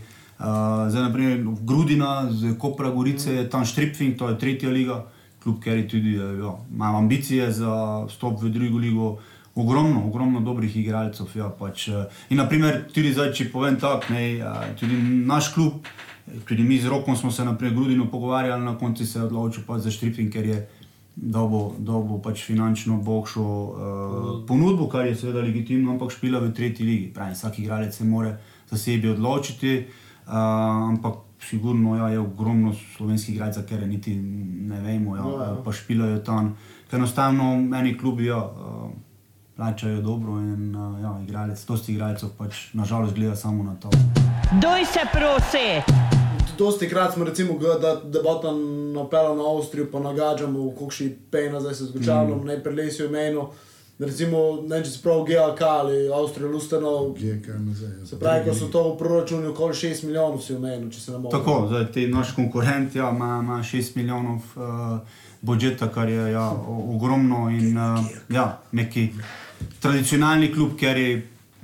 zdaj, 0.90 1.02
naprimer, 1.02 1.44
Grudina, 1.60 2.26
z 2.30 2.58
Kopra 2.58 2.90
Gorice, 2.90 3.34
je 3.34 3.50
tam 3.50 3.64
Štripfing, 3.64 4.18
to 4.18 4.28
je 4.28 4.38
tretja 4.38 4.70
liga, 4.70 5.04
kljub 5.42 5.58
kateri 5.58 5.88
tudi 5.88 6.14
eh, 6.16 6.38
ja, 6.42 6.56
imam 6.74 6.96
ambicije 6.96 7.52
za 7.52 8.04
vstop 8.08 8.42
v 8.42 8.50
drugo 8.50 8.78
ligo. 8.78 9.18
Ogromno, 9.54 10.06
ogromno 10.06 10.40
dobrih 10.40 10.76
igralcev. 10.76 11.26
Ja, 11.34 11.50
pač. 11.58 11.88
eh, 11.88 12.06
In, 12.30 12.36
naprimer, 12.36 12.86
tudi 12.94 13.12
zdaj, 13.12 13.32
če 13.32 13.50
povem 13.52 13.76
tako, 13.76 14.14
tudi 14.80 14.96
naš 15.26 15.52
klub, 15.54 15.84
tudi 16.48 16.62
mi 16.62 16.80
z 16.80 16.88
Rokom 16.88 17.16
smo 17.16 17.30
se 17.30 17.44
naprej 17.44 17.70
Grudino 17.70 18.10
pogovarjali, 18.10 18.64
na 18.64 18.78
koncu 18.78 19.06
se 19.06 19.18
je 19.18 19.24
odločil 19.24 19.64
pač 19.66 19.82
za 19.82 19.90
Štripfing, 19.90 20.32
ker 20.32 20.46
je 20.46 20.68
dobo, 21.16 21.74
dobo 21.78 22.18
pač 22.18 22.42
finančno 22.42 22.96
boljšo 22.96 23.42
uh, 23.44 24.46
ponudbo, 24.48 24.88
kar 24.88 25.06
je 25.06 25.16
seveda 25.16 25.44
legitimno, 25.44 25.92
ampak 25.92 26.10
špila 26.16 26.40
v 26.40 26.54
tretji 26.56 26.86
ligi. 26.86 27.10
Pravi, 27.14 27.36
vsak 27.36 27.58
igralec 27.58 27.94
se 27.94 28.04
mora 28.04 28.38
za 28.70 28.78
sebi 28.78 29.10
odločiti, 29.12 29.76
uh, 29.76 30.01
ampak 30.26 31.14
sigurno 31.48 31.96
ja, 31.96 32.08
je 32.08 32.18
ogromno 32.18 32.74
slovenskih 32.96 33.34
igralcev, 33.34 33.66
ker 33.68 33.86
niti 33.88 34.14
ne 34.14 34.80
vemo, 34.80 35.16
ja, 35.16 35.22
ja. 35.22 35.56
pa 35.64 35.72
špilajo 35.72 36.18
tam. 36.18 36.56
Ker 36.90 36.98
enostavno 36.98 37.56
meni 37.56 37.98
klubi 37.98 38.26
ja, 38.26 38.38
uh, 38.38 38.90
plačajo 39.56 40.00
dobro 40.00 40.38
in 40.40 40.76
uh, 40.76 41.00
ja, 41.02 41.16
igralec, 41.24 41.66
dosti 41.66 41.92
igralcev 41.92 42.28
pač 42.38 42.68
nažalost 42.72 43.14
gleda 43.14 43.36
samo 43.36 43.64
na 43.64 43.74
to. 43.74 43.90
Doj 44.62 44.84
se 44.84 45.00
prosi! 45.12 45.98
Dosti 46.58 46.88
krat 46.88 47.14
smo 47.14 47.24
recimo 47.24 47.58
da 47.58 48.00
debata 48.04 48.52
napeljali 48.94 49.36
na 49.36 49.56
Avstrijo, 49.56 49.86
pa 49.92 50.00
nagađamo, 50.00 50.58
koliko 50.58 50.90
še 50.90 51.10
pejna 51.30 51.60
zdaj 51.60 51.74
se 51.74 51.84
zgučavljamo, 51.84 52.42
mm. 52.42 52.46
naj 52.46 52.62
prelesijo 52.62 53.06
imeno. 53.06 53.50
Recimo, 53.98 54.38
ne 54.66 54.80
če 54.82 54.90
se 54.90 55.00
prav 55.02 55.24
GAK 55.28 55.60
ali 55.62 55.96
Avstrija 56.14 56.50
Lustenov, 56.50 57.12
GK 57.18 57.58
nazaj. 57.58 57.90
ja. 58.00 58.06
se 58.06 58.18
pravi, 58.18 58.48
ko 58.48 58.54
so 58.56 58.68
to 58.72 58.82
v 58.92 58.96
proračunu 58.98 59.50
okoli 59.50 59.74
6 59.74 60.06
milijonov 60.06 60.40
si 60.42 60.54
omenil, 60.56 60.88
če 60.90 61.00
se 61.00 61.12
ne 61.12 61.18
motim. 61.18 61.38
Tako, 61.38 61.66
zdaj 61.68 61.84
ti 61.92 62.06
naš 62.10 62.32
konkurent 62.34 62.96
ja, 62.96 63.10
ima, 63.14 63.38
ima 63.44 63.58
6 63.62 63.96
milijonov 63.96 64.40
uh, 64.56 65.20
budžeta, 65.40 65.90
kar 65.92 66.08
je 66.08 66.32
ja, 66.32 66.48
ogromno 66.68 67.48
in 67.50 67.78
uh, 67.78 68.00
ja, 68.32 68.58
neki 68.72 69.10
tradicionalni 69.80 70.50
klub, 70.52 70.74
ker 70.80 70.98
je 70.98 71.12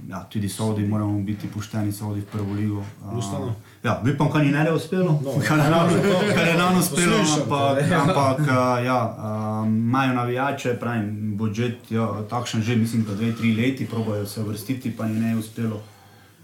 ja, 0.08 0.22
tudi 0.30 0.48
Saudi, 0.48 0.86
moramo 0.86 1.18
biti 1.20 1.48
pošteni, 1.54 1.92
Saudi 1.92 2.20
v 2.20 2.30
prvo 2.32 2.54
ligo. 2.54 2.84
Lustano. 3.14 3.54
Ja, 3.88 3.94
bi 4.04 4.12
pa, 4.16 4.28
kar 4.32 4.44
ni 4.44 4.52
ne 4.52 4.72
uspelo, 4.72 5.16
No, 5.24 5.34
kar 5.40 5.58
je 5.58 5.70
nam, 5.72 5.88
kar 6.34 6.48
je 6.48 6.56
nam 6.58 6.78
uspelo, 6.78 7.18
ampak, 7.36 7.92
ampak 8.02 8.40
uh, 8.52 8.84
ja, 8.84 9.00
uh, 9.08 9.66
imajo 9.66 10.14
navijače, 10.14 10.76
pravim, 10.80 11.36
budžet, 11.40 11.90
ja, 11.90 12.06
takšen 12.30 12.62
že, 12.62 12.76
mislim, 12.76 13.04
da 13.08 13.14
dve, 13.14 13.32
tri 13.36 13.54
leti, 13.56 13.86
probajo 13.86 14.26
se 14.26 14.42
vrstiti, 14.42 14.92
pa 14.96 15.08
ni 15.08 15.20
ne 15.20 15.36
uspelo. 15.36 15.80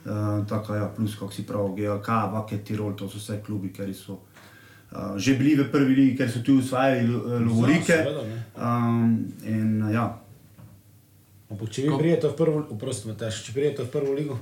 Uh, 0.04 0.46
tako 0.48 0.74
ja, 0.74 0.88
plus, 0.96 1.14
kako 1.18 1.32
si 1.32 1.46
prav, 1.46 1.68
GLK, 1.76 2.08
Vake, 2.32 2.58
Tirol, 2.64 2.96
to 2.96 3.08
so 3.08 3.20
vse 3.20 3.40
klubi, 3.46 3.72
ki 3.72 3.92
so 3.94 4.18
uh, 4.92 5.16
že 5.16 5.36
bili 5.38 5.56
v 5.56 5.70
prvi 5.72 5.94
ligi, 5.94 6.16
ker 6.16 6.30
so 6.30 6.42
tu 6.44 6.58
usvajali 6.58 7.08
lo- 7.08 7.40
lovorike. 7.40 8.04
Um, 8.56 9.24
in 9.44 9.80
ja, 9.92 10.10
Ampak 11.50 11.70
če 11.70 11.84
vi 11.86 11.96
prijete 11.98 12.28
v 12.28 12.36
prvo, 12.36 12.64
oprosti 12.74 13.12
če 13.14 13.52
prijete 13.52 13.84
v 13.84 13.90
prvo 13.92 14.12
ligo, 14.16 14.38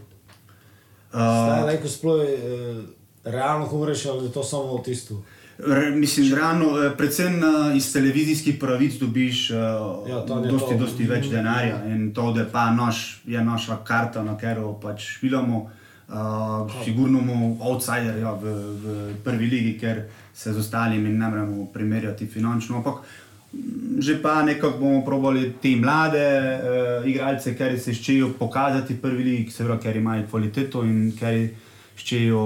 uh, 1.14 1.62
uh, 1.62 1.66
neko 1.66 1.88
sploh 1.88 2.20
eh, 2.22 2.82
realno 3.24 3.66
govoriš, 3.66 4.06
ali 4.06 4.24
je 4.26 4.32
to 4.32 4.42
samo 4.42 4.76
v 4.76 4.82
tistu. 4.82 5.22
Re, 5.58 5.90
mislim, 5.90 6.34
realno, 6.34 6.82
eh, 6.82 6.96
predvsem 6.96 7.34
uh, 7.38 7.76
iz 7.76 7.92
televizijskih 7.92 8.56
pravic 8.60 8.94
dobiš 8.94 9.50
uh, 9.50 9.56
Ja, 10.08 10.16
je 10.16 10.50
dosti, 10.50 10.72
to. 10.72 10.78
dosti 10.78 11.04
več 11.04 11.28
denarja 11.30 11.84
in 11.86 12.12
to, 12.14 12.32
da 12.32 12.46
pa 12.52 12.70
naš, 12.70 13.22
je 13.26 13.44
naša 13.44 13.76
karta, 13.84 14.24
na 14.24 14.36
katero 14.38 14.72
pač 14.82 15.06
špilamo. 15.18 15.70
Uh, 16.12 16.68
sigurno 16.84 17.20
bomo 17.24 17.56
outsider 17.60 18.18
ja, 18.18 18.32
v, 18.32 18.50
v 18.82 19.14
prvi 19.24 19.46
ligi, 19.46 19.78
ker 19.80 20.02
se 20.34 20.52
z 20.52 20.58
ostalimi 20.58 21.08
ne 21.08 21.28
moremo 21.28 21.66
primerjati 21.72 22.26
finančno. 22.26 22.76
Ampak 22.76 22.94
mm, 22.94 23.21
že 23.98 24.22
pa 24.22 24.42
nekako 24.42 24.78
bomo 24.78 25.04
probali 25.04 25.52
te 25.62 25.76
mlade 25.76 26.18
uh, 26.18 27.08
igralce, 27.08 27.52
ki 27.52 27.78
se 27.78 27.94
ščejo 27.94 28.32
pokazati 28.38 28.96
prvi 28.96 29.24
ligi, 29.24 29.50
seveda, 29.50 29.78
ker 29.78 29.96
imajo 29.96 30.26
kvaliteto 30.26 30.82
in 30.82 31.12
ker 31.12 31.48
ščejo 31.94 32.40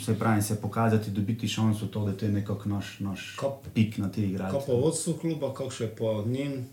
se, 0.00 0.14
pravi, 0.14 0.42
se 0.42 0.56
pokazati, 0.56 1.10
dobiti 1.10 1.48
šanso, 1.48 1.86
to, 1.86 2.06
da 2.06 2.12
to 2.12 2.24
je 2.24 2.32
nekako 2.32 2.68
naš, 2.68 2.96
naš 3.00 3.36
Kap- 3.36 3.68
pik 3.74 3.98
na 3.98 4.08
te 4.08 4.22
igralce. 4.22 4.66
pa 4.66 4.72
vodstvo 4.74 5.12
kluba, 5.14 5.52
kako 5.54 5.70
še 5.70 5.86
po 5.88 6.24
njim, 6.24 6.64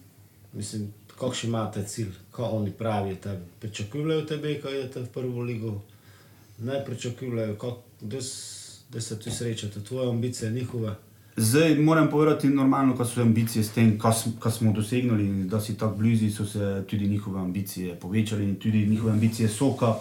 mislim, 0.53 0.87
kako 1.09 1.33
še 1.33 1.47
imate 1.47 1.83
cilj, 1.83 2.13
kaj 2.31 2.45
oni 2.45 2.71
pravijo 2.71 3.15
tebi. 3.17 3.43
Pričakujejo 3.59 4.21
tebe, 4.23 4.61
ko 4.61 4.69
idete 4.69 4.99
v 5.01 5.07
prvo 5.07 5.41
ligo, 5.41 5.81
ne 6.59 6.79
pričakujejo, 6.85 7.55
kako- 7.55 7.83
da 8.89 9.01
se 9.01 9.19
tu 9.19 9.31
srečate, 9.31 9.83
tvoje 9.83 10.09
ambicije, 10.09 10.51
njihove. 10.51 10.95
Zdaj 11.39 11.75
moram 11.79 12.09
povedati, 12.09 12.49
normalno, 12.49 12.95
ko 12.97 13.05
so 13.05 13.21
ambicije 13.21 13.63
s 13.63 13.69
tem, 13.69 13.91
kar 13.99 14.13
sm- 14.13 14.39
kar 14.39 14.51
smo 14.51 14.71
dosegli, 14.73 15.25
in 15.25 15.47
da 15.47 15.61
si 15.61 15.77
tako 15.77 15.95
blizu, 15.95 16.31
so 16.33 16.45
se 16.45 16.83
tudi 16.89 17.07
njihove 17.07 17.39
ambicije 17.39 17.95
povečale 17.95 18.43
in 18.43 18.55
tudi 18.55 18.87
njihove 18.87 19.11
ambicije 19.11 19.49
so, 19.49 19.73
ka 19.77 19.93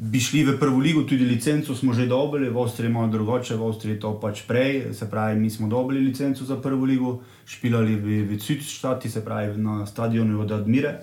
bi 0.00 0.20
šli 0.20 0.44
v 0.44 0.58
prvo 0.58 0.78
ligo, 0.78 1.02
tudi 1.02 1.24
licenco 1.24 1.74
smo 1.74 1.94
že 1.94 2.06
dobili, 2.06 2.50
v 2.50 2.58
Avstriji 2.58 2.88
je 2.88 2.92
malo 2.92 3.08
drugače, 3.08 3.56
v 3.56 3.62
Avstriji 3.62 3.94
je 3.94 4.00
to 4.00 4.20
pač 4.20 4.42
prej, 4.48 4.94
se 4.94 5.10
pravi, 5.10 5.40
mi 5.40 5.50
smo 5.50 5.68
dobili 5.68 6.00
licenco 6.00 6.44
za 6.44 6.56
prvo 6.56 6.84
ligo, 6.84 7.20
špilali 7.46 7.94
v, 7.96 8.26
v 8.26 8.38
Südstati, 8.42 9.08
se 9.08 9.24
pravi 9.24 9.62
na 9.62 9.86
stadionu 9.86 10.40
od 10.40 10.52
Admire, 10.52 10.98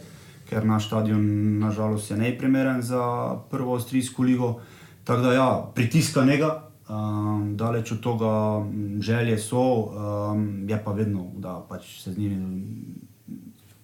ker 0.50 0.66
naš 0.66 0.88
stadion 0.88 1.60
nažalost 1.60 2.12
je 2.12 2.18
neprimeren 2.18 2.82
za 2.82 3.36
prvo 3.52 3.76
avstrijsko 3.76 4.24
ligo. 4.24 4.60
Tako 5.04 5.22
da 5.22 5.34
ja, 5.34 5.72
pritiska 5.76 6.26
njega, 6.26 6.69
um, 6.90 7.58
daleč 7.58 7.92
od 7.92 8.04
tega 8.04 8.66
želje 9.00 9.38
so, 9.40 9.62
um, 9.62 10.70
je 10.70 10.82
pa 10.84 10.92
vedno, 10.92 11.32
da 11.38 11.66
pač 11.70 12.02
se 12.04 12.14
z 12.14 12.18
njimi 12.18 12.66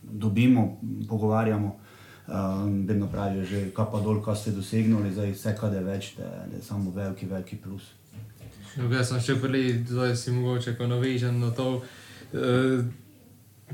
dobimo, 0.02 0.78
pogovarjamo. 1.10 1.76
Um, 2.28 2.88
vedno 2.88 3.08
pravijo, 3.08 3.46
že 3.46 3.70
kaj 3.70 3.86
pa 3.92 4.00
dol, 4.02 4.18
kaj 4.22 4.36
ste 4.36 4.52
dosegli, 4.52 5.12
zdaj 5.14 5.32
vse, 5.32 5.52
kaj 5.60 5.76
je 5.76 5.82
več, 5.86 6.08
da, 6.18 6.48
je 6.50 6.62
samo 6.62 6.90
veliki, 6.92 7.26
veliki 7.30 7.56
plus. 7.62 7.92
Jaz 8.76 9.12
sem 9.12 9.22
še 9.22 9.36
prej, 9.38 9.86
zdaj 9.86 10.16
si 10.18 10.34
mogoče, 10.34 10.74
ko 10.74 10.88
navežem 10.90 11.38
na 11.40 11.52
to. 11.54 11.84
Uh, 12.34 12.82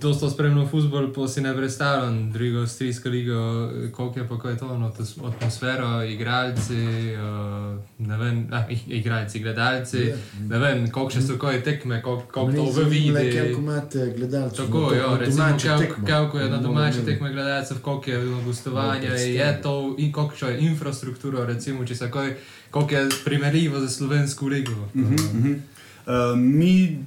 Dosto 0.01 0.29
spremljam 0.29 0.67
futbol, 0.67 1.13
pa 1.13 1.27
si 1.27 1.41
ne 1.41 1.55
predstavljam 1.55 2.31
drugo 2.31 2.59
avstrijsko 2.59 3.09
ligo, 3.09 3.69
koliko 3.91 4.19
je 4.19 4.27
pa 4.27 4.39
kaj 4.39 4.57
to, 4.57 4.77
no, 4.77 4.89
to 4.89 5.03
atmosfero, 5.27 6.03
igralci, 6.03 6.73
uh, 7.13 7.77
ne 7.99 8.17
vem, 8.17 8.47
ah, 8.51 8.65
ig- 8.69 8.87
igralci, 8.87 9.39
gledalci, 9.39 10.13
ne 10.39 10.59
vem, 10.59 10.91
koliko 10.91 11.11
še 11.11 11.21
so 11.21 11.37
kaj 11.37 11.63
tekme, 11.63 12.01
koliko, 12.01 12.27
koliko 12.31 12.65
to 12.65 12.81
v 12.81 12.85
vidi. 12.85 13.11
Kako 13.31 13.61
imate 13.61 14.13
gledalcev? 14.17 14.65
Tako, 14.65 14.79
na 14.79 14.89
to- 14.89 14.95
ja, 14.95 15.17
recimo, 15.17 15.37
domače 15.37 15.77
tekme? 15.79 16.07
kako 16.07 16.39
je 16.39 16.49
na 16.49 16.57
domači 16.57 17.05
tekme 17.05 17.33
gledalcev, 17.33 17.77
koliko 17.79 18.09
je 18.11 18.17
na 18.19 18.41
gostovanju, 18.43 19.07
Malo 19.07 19.15
je 19.15 19.61
to 19.61 19.95
in 19.97 20.11
koliko 20.11 20.45
je 20.47 20.59
infrastruktura, 20.61 21.45
recimo, 21.45 21.85
če 21.85 21.95
se 21.95 22.11
kaj, 22.11 22.35
koliko 22.71 22.95
je 22.95 23.09
primerljivo 23.25 23.79
za 23.79 23.89
slovensko 23.89 24.47
ligo. 24.47 24.71
Uh 24.71 25.01
-huh, 25.01 25.13
uh 25.13 25.45
-huh. 25.45 25.59
Uh, 26.01 26.37
mi 26.37 27.05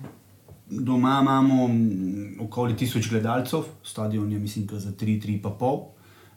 doma 0.81 1.18
imamo 1.22 1.68
mm, 1.68 2.41
okoli 2.41 2.77
tisoč 2.77 3.11
gledalcev, 3.11 3.61
stadion 3.83 4.33
je 4.33 4.39
mislim, 4.39 4.66
da 4.66 4.79
za 4.79 4.91
3-3,5, 4.91 5.83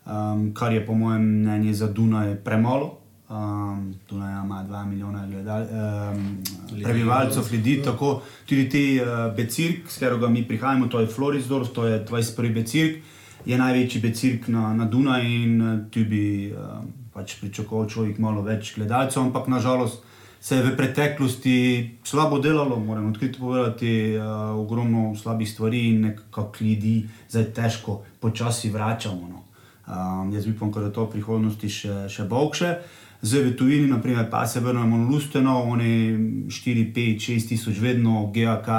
um, 0.06 0.54
kar 0.54 0.74
je 0.74 0.86
po 0.86 0.94
mojem 0.94 1.22
mnenju 1.22 1.74
za 1.74 1.88
Dunaj 1.88 2.36
premalo. 2.36 2.98
Um, 3.30 3.96
Dunaj 4.10 4.46
ima 4.46 4.66
2 4.70 4.86
milijona 4.86 5.28
gledal, 5.28 5.62
um, 5.62 6.38
prebivalcev, 6.84 7.44
ljudi, 7.54 7.82
tako 7.84 8.22
tudi 8.46 8.70
ti 8.70 9.02
uh, 9.02 9.36
Becirk, 9.36 9.92
s 9.92 9.98
katerega 9.98 10.28
mi 10.28 10.48
prihajamo, 10.48 10.88
to 10.88 11.00
je 11.00 11.08
Florisdorf, 11.08 11.68
to 11.70 11.86
je 11.86 12.06
21. 12.06 12.54
Becirk, 12.54 13.04
je 13.46 13.58
največji 13.58 14.02
Becirk 14.02 14.48
na, 14.48 14.74
na 14.74 14.86
Dunaju 14.86 15.26
in 15.26 15.62
uh, 15.62 15.80
tu 15.92 16.00
bi 16.00 16.54
uh, 16.54 16.84
pač 17.14 17.36
pričakoval 17.42 17.90
človek 17.90 18.20
malo 18.20 18.42
več 18.42 18.76
gledalcev, 18.76 19.22
ampak 19.22 19.48
nažalost 19.48 20.07
se 20.42 20.56
je 20.56 20.64
v 20.64 20.76
preteklosti 20.78 21.58
slabo 22.04 22.40
delalo, 22.40 22.80
moram 22.80 23.10
odkrito 23.10 23.40
povedati, 23.40 24.18
uh, 24.18 24.24
ogromno 24.60 25.16
slabih 25.16 25.50
stvari 25.50 25.88
in 25.90 26.02
nekako 26.02 26.54
ljudi 26.62 27.08
zdaj 27.30 27.44
težko 27.54 28.02
počasi 28.20 28.70
vračamo. 28.70 29.28
No. 29.30 29.44
Um, 29.88 30.34
jaz 30.34 30.48
upam, 30.48 30.72
da 30.72 30.82
je 30.82 30.94
to 30.94 31.06
v 31.06 31.12
prihodnosti 31.12 31.70
še, 31.70 32.06
še 32.10 32.24
boljše. 32.24 32.76
Zdaj 33.22 33.44
v 33.44 33.56
tujini, 33.58 33.88
naprimer, 33.90 34.28
pa 34.30 34.46
se 34.48 34.60
vrnemo 34.60 34.98
na 34.98 35.10
Lusteno, 35.10 35.64
oni 35.64 36.48
4, 36.54 36.94
5, 36.94 37.18
6 37.18 37.50
tisoč, 37.50 37.80
vedno 37.82 38.28
GAK, 38.34 38.70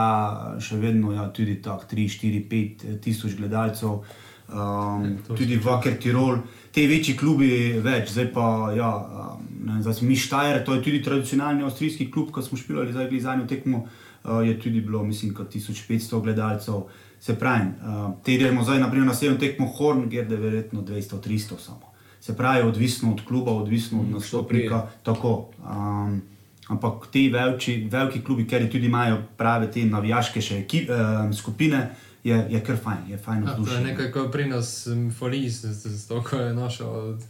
še 0.62 0.78
vedno 0.78 1.10
ja, 1.12 1.26
tudi 1.34 1.56
tako 1.62 1.88
3, 1.90 2.06
4, 2.06 2.44
5 2.46 3.00
tisoč 3.02 3.34
gledalcev. 3.34 4.04
Um, 4.48 5.18
to 5.26 5.34
tudi 5.36 5.58
Vaker 5.60 5.98
Tirol, 6.00 6.38
te 6.72 6.86
večji 6.88 7.16
klubi 7.20 7.50
več, 7.84 8.14
zdaj 8.14 8.30
pa 8.32 8.44
ja, 8.76 8.88
um, 8.96 9.82
zdaj 9.84 10.00
mi 10.08 10.16
Štajer, 10.16 10.62
to 10.64 10.78
je 10.78 10.82
tudi 10.86 11.02
tradicionalni 11.04 11.66
avstrijski 11.66 12.08
klub, 12.10 12.30
ki 12.32 12.42
smo 12.46 12.56
špilali 12.56 12.92
za 12.92 13.04
zadnjo 13.20 13.46
tekmo, 13.46 13.84
uh, 13.84 14.40
je 14.46 14.56
tudi 14.60 14.80
bilo, 14.80 15.04
mislim, 15.04 15.34
kot 15.34 15.52
1500 15.54 16.22
gledalcev. 16.22 16.88
Se 17.20 17.34
pravi, 17.38 17.68
uh, 17.82 18.14
te 18.24 18.34
idemo 18.34 18.64
zdaj 18.64 18.80
naprimer, 18.80 19.06
na 19.06 19.14
sedem 19.14 19.36
tekmo 19.38 19.66
Horn, 19.66 20.08
kjer 20.08 20.32
je 20.32 20.36
verjetno 20.36 20.82
200-300 20.82 21.58
samo. 21.58 21.88
se 22.20 22.36
pravi, 22.36 22.62
odvisno 22.62 23.12
od 23.12 23.20
kluba, 23.24 23.52
odvisno 23.52 24.00
od 24.00 24.10
nastopnika. 24.10 24.86
Tako. 25.02 25.50
Um, 25.64 26.22
ampak 26.68 27.06
ti 27.10 27.28
veliki, 27.28 27.88
klubi, 28.24 28.46
ker 28.46 28.70
tudi 28.70 28.86
imajo 28.86 29.22
prave 29.36 29.70
te 29.70 29.84
navijaške 29.84 30.40
še 30.40 30.58
ekip, 30.64 30.90
um, 30.90 31.32
skupine, 31.32 31.88
je, 32.28 32.46
je 32.50 32.60
kar 32.64 32.76
fajn, 32.76 33.10
je 33.10 33.18
fajn 33.18 33.42
Ja, 33.42 33.46
to 33.46 33.52
je 33.52 33.60
vzdušje. 33.62 33.84
nekaj, 33.84 34.10
ko 34.12 34.28
pri 34.28 34.46
nas 34.46 34.86
um, 34.86 35.10
foliz, 35.10 35.60
zato 35.62 36.38
je 36.38 36.54
naša 36.54 36.84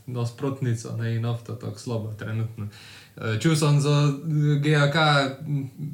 nasprotnica, 0.07 0.97
ne 0.97 1.17
in 1.17 1.23
nafta 1.23 1.59
tako 1.59 1.79
slaba 1.79 2.15
trenutno. 2.15 2.69
Eh, 3.17 3.39
Čul 3.41 3.57
sem 3.57 3.81
za 3.81 3.91
eh, 3.91 4.59
GAK, 4.61 4.97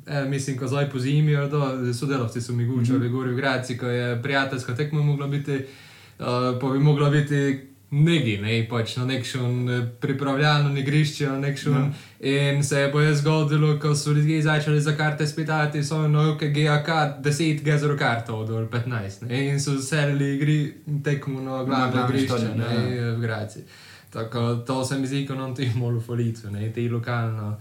eh, 0.07 0.25
mislim, 0.29 0.59
ko 0.59 0.69
zdaj 0.69 0.91
po 0.91 0.99
zimi, 0.99 1.37
to, 1.51 1.93
sodelavci 1.95 2.41
so 2.41 2.53
mi 2.53 2.65
gučali, 2.65 2.99
mm 2.99 3.03
-hmm. 3.03 3.13
gori 3.13 3.33
v 3.33 3.37
Graci, 3.37 3.79
ko 3.79 3.87
je 3.87 4.23
prijateljska 4.23 4.75
tekma 4.75 5.03
mogla 5.03 5.27
biti, 5.27 5.53
eh, 5.53 5.65
pa 6.61 6.69
bi 6.73 6.79
mogla 6.79 7.11
biti 7.11 7.74
negi, 7.95 8.39
ne, 8.43 8.57
pač 8.71 8.97
na 8.97 9.05
nekšen 9.09 9.71
eh, 9.71 9.87
pripravljalno 10.01 10.75
igrišče, 10.79 11.29
na 11.29 11.39
nekšen. 11.39 11.93
In 12.25 12.63
se 12.65 12.81
je 12.81 12.91
boje 12.93 13.15
zgodilo, 13.15 13.75
ko 13.81 13.95
so 13.95 14.13
ljudje 14.13 14.43
začeli 14.43 14.81
za 14.81 14.97
karte 14.97 15.27
spitati, 15.27 15.85
so 15.85 16.09
no, 16.09 16.31
ok, 16.33 16.45
GAK 16.55 16.89
10 17.25 17.63
gezero 17.63 17.99
kartov, 17.99 18.47
dol 18.49 18.67
15. 18.73 19.27
Ne, 19.29 19.47
in 19.49 19.61
so 19.61 19.77
selili 19.83 20.35
igri 20.37 20.59
tekmo 21.05 21.41
na 21.41 21.65
glavno 21.65 22.07
igrišče, 22.09 22.29
stadion, 22.29 22.59
ne, 22.59 22.97
ja. 22.97 23.11
v 23.17 23.21
Graci. 23.21 23.67
Tako 24.15 24.55
to 24.55 24.85
se 24.85 24.99
mi 24.99 25.07
zdi, 25.07 25.27
ko 25.27 25.35
nam 25.35 25.55
ti 25.55 25.71
malo 25.77 26.01
folico, 26.01 26.51
ne, 26.51 26.73
ti 26.73 26.89
lokalno, 26.89 27.57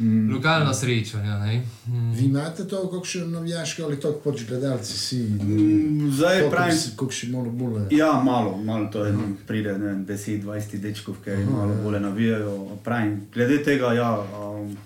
mm. 0.00 0.34
lokalno 0.34 0.74
srečanje, 0.74 1.30
ne. 1.30 1.62
Mm. 1.86 2.12
Vi 2.12 2.24
imate 2.24 2.68
to, 2.68 2.82
kako 2.90 3.04
še 3.04 3.22
navijaške 3.26 3.82
ali 3.82 3.96
tako 4.00 4.20
pač 4.30 4.44
gledalci 4.48 4.92
si? 4.92 5.18
Mm, 5.18 6.10
zdaj 6.12 6.50
pravim- 6.50 6.82
Kako 6.96 7.10
še 7.10 7.30
malo 7.32 7.50
bolj. 7.50 7.86
Ja, 7.96 8.12
malo, 8.24 8.56
malo 8.56 8.90
to 8.92 9.04
je, 9.04 9.12
no, 9.12 9.30
pride 9.46 9.78
ne, 9.78 9.86
vem, 9.86 10.04
10-20 10.06 10.76
dečkov, 10.84 11.16
ki 11.24 11.38
malo 11.48 11.78
bolje 11.82 12.00
navijajo. 12.00 12.76
Pravim, 12.84 13.16
glede 13.34 13.62
tega 13.64 13.94
ja, 13.96 14.12
um, 14.20 14.76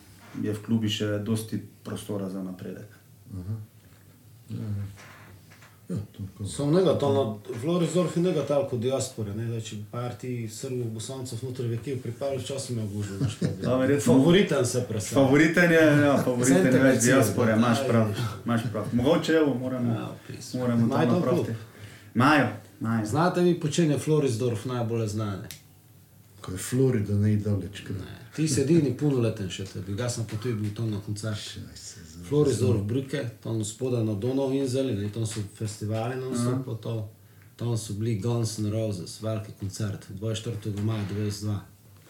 je 0.42 0.54
v 0.54 0.62
klubi 0.62 0.88
še 0.88 1.18
dosti 1.26 1.58
prostora 1.84 2.30
za 2.30 2.42
napredek. 2.42 2.86
Ja, 3.34 4.54
to, 4.54 4.56
ko- 6.36 6.44
Sam 6.46 6.70
njega, 6.70 6.94
to 6.94 7.08
na 7.14 7.22
Florisdorf 7.56 8.16
in 8.16 8.22
njega 8.22 8.42
talko 8.44 8.76
diaspore, 8.78 9.34
ne, 9.34 9.46
da 9.46 9.60
če 9.60 9.76
partiji 9.90 10.48
Srbov, 10.50 10.86
Bosancev 10.88 11.38
vnotri 11.42 11.68
v 11.68 11.78
Kijev 11.78 11.98
pripravili, 12.00 12.42
včasih 12.42 12.76
me 12.76 12.82
obužil 12.82 13.16
na 13.16 13.26
Ja, 13.26 13.30
štadion. 13.30 13.80
verjetno. 13.80 14.14
Favoriten 14.14 14.66
se 14.66 14.84
predstavlja. 14.84 15.26
Favoriten 15.26 15.72
je, 15.72 15.80
ja, 16.00 16.16
favoriten 16.24 16.66
je 16.66 16.80
več 16.80 17.02
diaspore, 17.02 17.52
imaš 17.54 17.78
aj. 17.78 17.88
prav, 17.88 18.06
imaš 18.44 18.60
prav. 18.72 18.84
Mogoče 18.92 19.32
evo, 19.34 19.54
moramo, 19.56 19.92
Ja, 19.92 20.08
moramo 20.54 20.88
to 20.90 21.06
napraviti. 21.06 21.52
Imajo, 22.14 22.48
imajo. 22.80 23.06
Znate 23.06 23.40
vi, 23.40 23.54
po 23.56 23.68
čem 23.68 23.90
je 23.90 23.98
Florisdorf 23.98 24.64
najbolj 24.66 25.06
znan? 25.08 25.42
Ko 26.40 26.52
je 26.52 26.58
Florida 26.60 27.14
ne 27.14 27.36
daleč. 27.36 27.80
kaj. 27.80 27.96
Ti 28.36 28.48
si 28.48 28.60
edini 28.60 28.96
polnoleten 28.96 29.50
še 29.50 29.64
tebi, 29.66 29.94
ga 29.94 30.08
sem 30.08 30.24
potem 30.24 30.54
bil 30.54 30.70
tam 30.70 30.90
na 30.90 31.00
koncertu. 31.00 31.60
Florisdorf, 32.30 32.80
Brücke, 32.86 33.24
tam 33.42 33.58
spodaj 33.64 34.04
na 34.04 34.14
Donau 34.14 34.52
Inzeli, 34.54 34.94
ne, 34.94 35.08
tam 35.10 35.26
so 35.26 35.40
festivali 35.54 36.14
na 36.16 36.30
nastopu, 36.30 36.74
to. 36.76 37.08
Tam 37.56 37.74
so 37.76 37.92
bili 37.92 38.14
Guns 38.16 38.58
N' 38.58 38.70
Roses, 38.72 39.18
veliki 39.20 39.52
koncert, 39.60 40.06
24. 40.20 40.80
maja 40.82 41.02
92. 41.12 41.58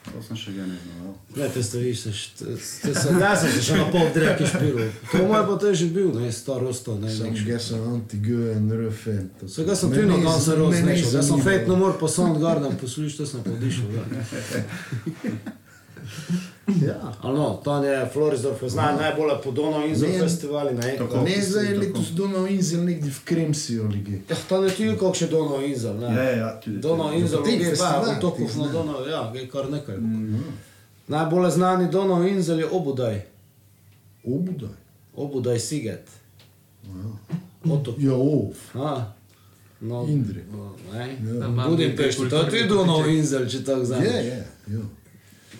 To 0.04 0.22
sem 0.24 0.36
še 0.36 0.52
ga 0.52 0.64
ne 0.64 0.76
znal. 0.76 1.10
Gledajte, 1.34 1.62
ste 1.62 1.78
vi, 1.78 1.90
se 1.94 2.08
št- 2.10 2.44
ste 2.58 2.94
se, 2.94 3.08
ja 3.20 3.32
sem 3.36 3.50
se 3.52 3.62
še 3.62 3.74
na 3.76 3.84
pol 3.92 4.06
dreki 4.14 4.46
špil. 4.48 4.78
To 5.12 5.18
moj 5.28 5.42
pa 5.44 5.56
teže 5.60 5.86
bil, 5.92 6.08
ne, 6.16 6.30
starosto, 6.32 6.94
ne, 6.98 7.10
Sam 7.12 7.26
nek 7.28 7.42
ga 7.44 7.58
sem 7.60 7.82
anti-GNRF. 7.84 9.02
Se 9.46 9.64
ga 9.64 9.76
sem 9.76 9.92
tudi 9.92 10.06
na 10.08 10.16
dan 10.24 10.40
se 10.40 10.56
roznešel, 10.56 11.10
jaz 11.18 11.28
sem 11.28 11.42
fejt 11.44 11.68
no 11.68 11.76
mor 11.76 11.98
po 12.00 12.08
Soundgarden 12.08 12.78
poslušal, 12.80 13.16
to 13.18 13.26
sem 13.26 13.44
pa 13.44 13.50
odišel. 13.50 13.86
Ja. 16.82 16.86
Ja. 16.88 17.12
Ali 17.20 17.38
no, 17.38 17.60
tam 17.64 17.84
je 17.84 18.08
Florisdorf, 18.12 18.62
znan 18.66 18.96
najbolj 18.96 19.30
po 19.44 19.50
Donau 19.50 19.86
Inzel 19.86 20.08
Ne. 20.08 20.18
festivali, 20.18 20.74
ne. 20.74 20.94
Tako. 20.98 21.20
Ne, 21.24 21.42
zdaj 21.42 21.64
je 21.66 21.78
letos 21.78 22.08
Donau 22.10 22.46
Inzel 22.46 22.84
nekdje 22.84 23.10
v 23.10 23.24
Kremsi 23.24 23.80
ali 23.80 24.04
kje. 24.04 24.20
Ja, 24.30 24.36
tam 24.48 24.64
je 24.64 24.70
tudi 24.70 24.90
kako 24.98 25.14
še 25.14 25.26
Donau 25.26 25.60
Inzel, 25.62 25.94
ne. 25.98 26.06
Ja, 26.16 26.30
ja, 26.30 26.60
tudi. 26.60 26.78
Donau 26.78 27.12
Inzel, 27.12 27.46
je 27.46 27.74
pa 27.78 28.04
otokov 28.16 28.46
teh, 28.46 28.56
na. 28.56 28.68
Donau, 28.72 29.06
ja, 29.08 29.32
je 29.34 29.48
kar 29.48 29.70
nekaj. 29.70 29.96
Najbolj 31.08 31.50
znani 31.50 31.90
Donau 31.90 32.22
Inzel 32.26 32.58
je 32.58 32.66
Obudaj, 32.70 33.20
Obudaj. 34.24 34.76
Obudaj 35.16 35.58
Siget. 35.58 36.08
Otok. 37.70 37.94
Ja, 37.98 38.14
ov. 38.14 38.54
No, 39.80 40.06
Indre. 40.08 40.44
no, 40.52 40.74
ne. 40.92 41.16
Ja. 41.40 41.66
Budimpešti, 41.68 42.28
to 42.28 42.36
je 42.36 42.68
tudi 42.68 42.68
kotiček. 42.68 43.14
Inzel, 43.16 43.48
če 43.48 43.64
tako 43.64 43.84
znam. 43.84 44.02
Je, 44.02 44.10
je. 44.10 44.46
Ja. 44.66 44.80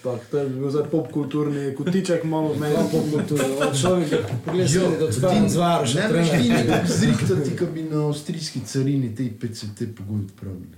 Tak, 0.03 0.21
to 0.27 0.39
je 0.39 0.49
bil 0.49 0.71
zdaj 0.71 0.85
popkulturni 0.87 1.75
kotiček, 1.75 2.25
malo 2.25 2.51
Ja, 2.51 2.61
meni. 2.61 2.77
popkultura, 2.91 3.45
od 3.61 3.75
človeka, 3.77 4.17
poglej 4.45 4.69
se, 4.69 4.81
da 4.91 5.05
odspavim 5.05 5.49
zvar, 5.49 5.85
še 5.85 5.99
Ne 5.99 6.09
veš, 6.11 6.29
ti 6.29 6.37
trener. 6.39 6.67
nekako 6.67 6.93
zrihtati, 6.95 7.57
ko 7.57 7.67
bi 7.67 7.83
na 7.85 8.07
avstrijski 8.07 8.61
carini 8.63 9.15
te 9.15 9.29
PCT 9.31 9.93
pogoj 9.95 10.21
odpravili. 10.23 10.77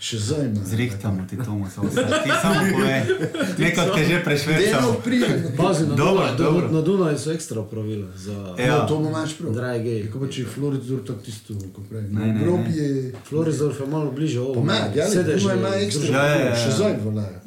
Še 0.00 0.16
zdaj 0.18 0.44
ima. 0.46 0.60
Zrihtamo 0.64 1.24
ti 1.26 1.36
to, 1.36 1.52
ti 2.20 2.30
samo 2.36 2.60
povej. 2.72 3.00
Nekaj 3.58 3.86
te 3.88 4.00
že 4.00 4.08
Delo 4.08 4.24
prešvercamo. 4.24 4.92
prije. 5.04 5.28
Pazi, 5.56 5.82
na, 5.82 5.94
Dobro, 5.96 6.22
Dunaju, 6.22 6.36
dobro. 6.38 6.68
na 6.70 6.80
Dunaju 6.80 7.18
so 7.18 7.32
ekstra 7.32 7.62
pravila 7.64 8.06
za 8.16 8.54
Ja. 8.56 8.66
Ja, 8.66 8.86
to 8.86 9.02
imaš 9.02 9.34
prav. 9.34 9.52
drage. 9.52 10.06
Tako 10.06 10.20
pa 10.20 10.26
če 10.28 10.40
je 10.40 10.46
Floridzor 10.46 11.00
tako 11.02 11.18
tisto, 11.20 11.54
ko 11.74 11.82
pravi. 11.82 12.08
Ne, 12.08 12.26
ne, 12.28 12.46
ne. 12.46 12.72
je... 12.72 13.12
Florisdorf 13.24 13.80
je 13.80 13.86
malo 13.88 14.10
bliže 14.12 14.40
ovo. 14.40 14.54
Pomag, 14.54 14.94
ja, 14.94 15.06
Sedež 15.06 15.42
Dunaj 15.42 15.56
je 15.56 15.58
ima 15.58 15.72
ekstra. 15.76 16.08
Ja, 16.08 16.24
ja, 16.26 16.44
ja. 16.44 16.56
Še 16.56 16.70
zdaj 16.72 16.94
veljajo. 17.04 17.40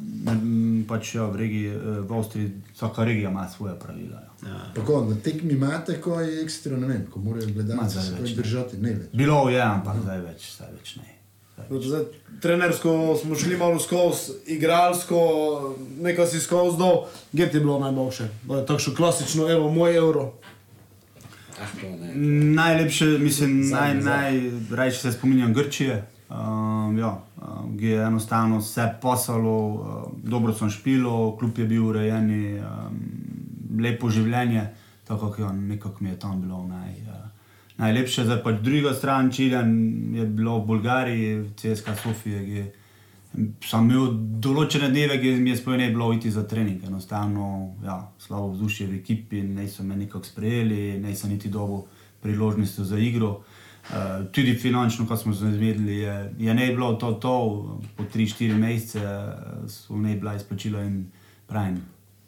Mm, 0.82 0.88
Pač 0.88 1.14
ja, 1.14 1.26
v 1.26 1.36
regiji, 1.36 1.70
eh, 1.70 2.00
v 2.00 2.18
Avstriji, 2.18 2.50
vsaka 2.74 3.04
regija 3.04 3.30
ima 3.30 3.48
svoje 3.48 3.78
pravila. 3.78 4.20
Ja. 4.42 4.72
Tako, 4.74 5.04
na 5.10 5.16
tekmi 5.16 5.52
imate, 5.52 6.00
ko 6.00 6.20
je 6.20 6.42
ekstra, 6.42 6.76
ne 6.76 6.86
vem, 6.86 7.06
ko 7.10 7.20
morajo 7.20 7.46
gledalci 7.54 7.94
zdaj 7.94 8.04
se 8.04 8.12
več 8.12 8.20
pač 8.20 8.30
ne. 8.30 8.36
držati, 8.42 8.78
ne 8.82 8.94
več. 8.94 9.10
Bilo 9.14 9.48
je, 9.50 9.62
ampak 9.62 10.02
zdaj 10.02 10.20
več, 10.20 10.46
zdaj 10.56 10.72
več 10.78 10.96
ne. 10.96 11.12
Znači, 11.68 11.88
zdaj, 11.88 12.04
trenersko 12.40 13.16
smo 13.20 13.34
šli 13.34 13.56
malo 13.56 13.78
skozi, 13.78 14.32
igralsko, 14.46 15.18
nekaj 16.00 16.26
si 16.26 16.40
skozi 16.40 16.78
dol, 16.78 17.04
gdje 17.32 17.50
ti 17.50 17.56
je 17.56 17.60
bilo 17.60 17.78
najboljše? 17.78 18.28
Takšno 18.66 18.94
klasično, 18.94 19.50
evo, 19.50 19.70
moj 19.70 19.96
evro. 19.96 20.32
Ah. 21.60 21.68
Najlepše, 22.54 23.06
mislim, 23.18 23.70
naj, 23.70 23.94
najrajše 23.94 24.98
se 24.98 25.12
spominjam 25.12 25.54
Grčije, 25.54 26.04
um, 26.32 26.98
ja, 26.98 27.12
um, 27.36 27.78
ki 27.78 27.86
je 27.86 28.04
enostavno 28.06 28.58
vse 28.58 28.88
posalo, 29.02 29.58
um, 29.68 30.20
dobro 30.22 30.54
sem 30.54 30.70
špilo, 30.70 31.36
kljub 31.38 31.58
je 31.58 31.66
bil 31.66 31.86
urejen, 31.86 32.30
um, 32.58 33.00
lepo 33.80 34.10
življenje, 34.10 34.66
tako 35.08 35.28
kot 35.28 35.38
je 35.38 35.44
on, 35.44 35.66
nekako 35.68 36.04
mi 36.04 36.10
je 36.10 36.18
tam 36.18 36.40
bilo 36.40 36.64
naj, 36.68 36.92
uh, 37.06 37.24
najlepše. 37.76 38.24
Zdaj 38.24 38.42
pač 38.44 38.60
druga 38.62 38.94
stran 38.94 39.32
Čiljan 39.32 39.74
je 40.14 40.26
bilo 40.26 40.60
v 40.60 40.66
Bolgariji, 40.66 41.42
CSK 41.56 41.96
Sofije, 42.02 42.44
ki 42.46 42.64
sem 43.64 43.88
imel 43.88 44.12
določene 44.44 44.90
dneve, 44.92 45.16
ki 45.20 45.36
mi 45.40 45.52
je 45.52 45.60
sploh 45.62 45.78
ne 45.80 45.88
bilo 45.92 46.10
iti 46.12 46.30
za 46.30 46.44
trening. 46.48 46.84
Enostavno, 46.84 47.72
ja, 47.84 48.02
slabo 48.20 48.52
vzdušje 48.52 48.88
v 48.90 48.98
ekipi, 49.00 49.42
niso 49.46 49.84
me 49.84 49.96
nekako 49.96 50.28
sprejeli, 50.28 50.98
nisem 51.00 51.32
niti 51.32 51.52
dobil 51.52 51.86
priložnosti 52.22 52.84
za 52.84 52.98
igro. 53.00 53.40
Uh, 53.82 54.26
tudi 54.32 54.54
finančno, 54.54 55.06
ko 55.06 55.16
smo 55.16 55.34
se 55.34 55.50
zmedili, 55.50 55.96
je, 55.96 56.34
je 56.38 56.54
ne 56.54 56.66
bilo 56.66 56.92
to, 56.92 57.12
to 57.12 57.32
po 57.96 58.04
3-4 58.14 58.54
mesece 58.54 58.98
eh, 58.98 59.68
so 59.68 59.96
ne 59.96 60.16
bila 60.16 60.34
izplačila 60.34 60.84
in 60.84 61.06
pravim, 61.46 61.80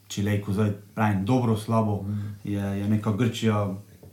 če 0.08 0.22
lejko 0.22 0.52
zdaj 0.52 0.72
pravim, 0.94 1.24
dobro, 1.24 1.56
slabo, 1.56 2.04
je, 2.44 2.58
je 2.58 2.88
neka 2.88 3.12
Grčija, 3.12 3.68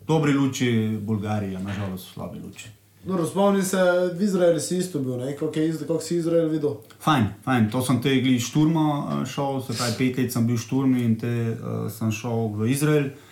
dobri 0.07 0.33
luči, 0.33 0.99
Bolgarija, 1.01 1.59
nažalost, 1.59 2.13
slabi 2.13 2.39
luči. 2.39 2.69
No, 3.05 3.25
spomnim 3.25 3.63
se, 3.65 3.81
v 4.13 4.21
Izraelu 4.23 4.59
si 4.59 4.77
isto 4.77 4.99
bil? 4.99 5.17
Kako, 5.39 5.59
Iz- 5.59 5.79
kako 5.79 5.99
si 5.99 6.17
Izrael 6.17 6.49
videl? 6.49 6.75
Fajn, 6.99 7.25
fajn. 7.43 7.69
To 7.71 7.81
sem 7.81 8.01
te 8.01 8.13
gli 8.21 8.37
šturma 8.39 8.85
eh, 8.85 9.25
šel, 9.25 9.63
se 9.65 9.73
pravi 9.73 9.97
pet 9.97 10.21
let 10.21 10.33
sem 10.33 10.45
bil 10.47 10.61
v 10.61 10.61
šturmi 10.61 11.03
in 11.03 11.17
te 11.17 11.33
uh, 11.57 11.89
sem 11.89 12.13
šel 12.13 12.53
v 12.53 12.69
Izrael. 12.69 13.09
Uh, 13.09 13.30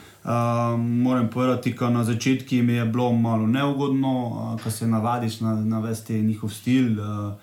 moram 0.77 1.29
povedati, 1.29 1.75
da 1.79 1.89
na 1.89 2.03
začetku 2.03 2.55
mi 2.55 2.73
je 2.73 2.85
bilo 2.85 3.11
malo 3.11 3.47
neugodno, 3.47 4.27
uh, 4.27 4.61
ko 4.63 4.71
se 4.71 4.87
navadiš 4.87 5.39
na, 5.39 5.55
na 5.55 5.79
vesti 5.79 6.21
njihov 6.21 6.49
stil. 6.49 6.99
Uh, 6.99 7.33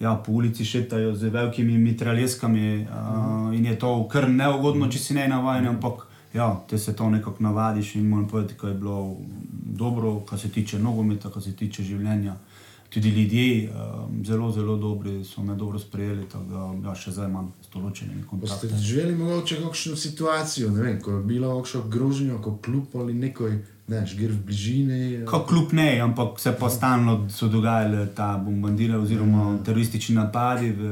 ja, 0.00 0.14
po 0.26 0.32
ulici 0.32 0.64
šetajo 0.64 1.14
z 1.14 1.28
velikimi 1.28 1.78
mitraljeskami 1.78 2.86
uh, 2.86 3.54
in 3.54 3.66
je 3.66 3.78
to 3.78 4.08
kar 4.08 4.30
neugodno, 4.30 4.88
če 4.88 4.98
si 4.98 5.14
ne 5.14 5.28
navaden, 5.28 5.66
ampak 5.68 6.06
ja, 6.34 6.60
te 6.70 6.78
se 6.78 6.96
to 6.96 7.10
nekako 7.10 7.42
navadiš 7.42 7.94
in 7.94 8.08
moram 8.08 8.28
povedati, 8.28 8.54
da 8.62 8.68
je 8.68 8.74
bilo 8.74 9.16
dobro, 9.64 10.20
kar 10.20 10.38
se 10.38 10.48
tiče 10.48 10.78
nogometa, 10.78 11.30
kar 11.30 11.42
se 11.42 11.56
tiče 11.56 11.82
življenja. 11.82 12.36
Tudi 12.88 13.08
ljudje, 13.08 13.70
um, 13.70 14.24
zelo, 14.24 14.50
zelo 14.52 14.76
dobri, 14.76 15.24
so 15.24 15.42
me 15.42 15.54
dobro 15.54 15.78
sprejeli, 15.78 16.24
tako 16.32 16.44
da 16.44 16.88
ja, 16.88 16.94
še 16.94 17.12
zdaj 17.12 17.28
imam 17.28 17.52
s 17.62 17.72
določenimi 17.74 18.22
Pa 18.22 18.46
ste 18.46 18.68
kontakti. 18.68 18.84
živeli 18.84 19.14
mogoče 19.14 19.62
kakšno 19.64 19.96
situacijo, 19.96 20.70
ne 20.70 20.82
vem, 20.82 21.00
ko 21.00 21.18
je 21.18 21.24
bilo 21.24 21.58
kakšno 21.60 21.82
grožnjo, 21.88 22.38
kot 22.42 22.62
klub 22.64 22.96
ali 22.96 23.14
nekoj, 23.14 23.58
ne, 23.88 24.00
žgir 24.06 24.32
v 24.32 24.40
bližini. 24.44 25.00
Kot 25.28 25.46
kljub 25.48 25.72
ne, 25.72 26.00
ampak 26.00 26.40
se 26.40 26.52
pa 26.60 26.68
stalno 26.70 27.28
so 27.32 27.48
dogajale 27.48 28.06
ta 28.16 28.36
bombardiranja 28.36 29.00
oziroma 29.00 29.58
teroristični 29.64 30.16
napadi 30.16 30.72
v 30.72 30.90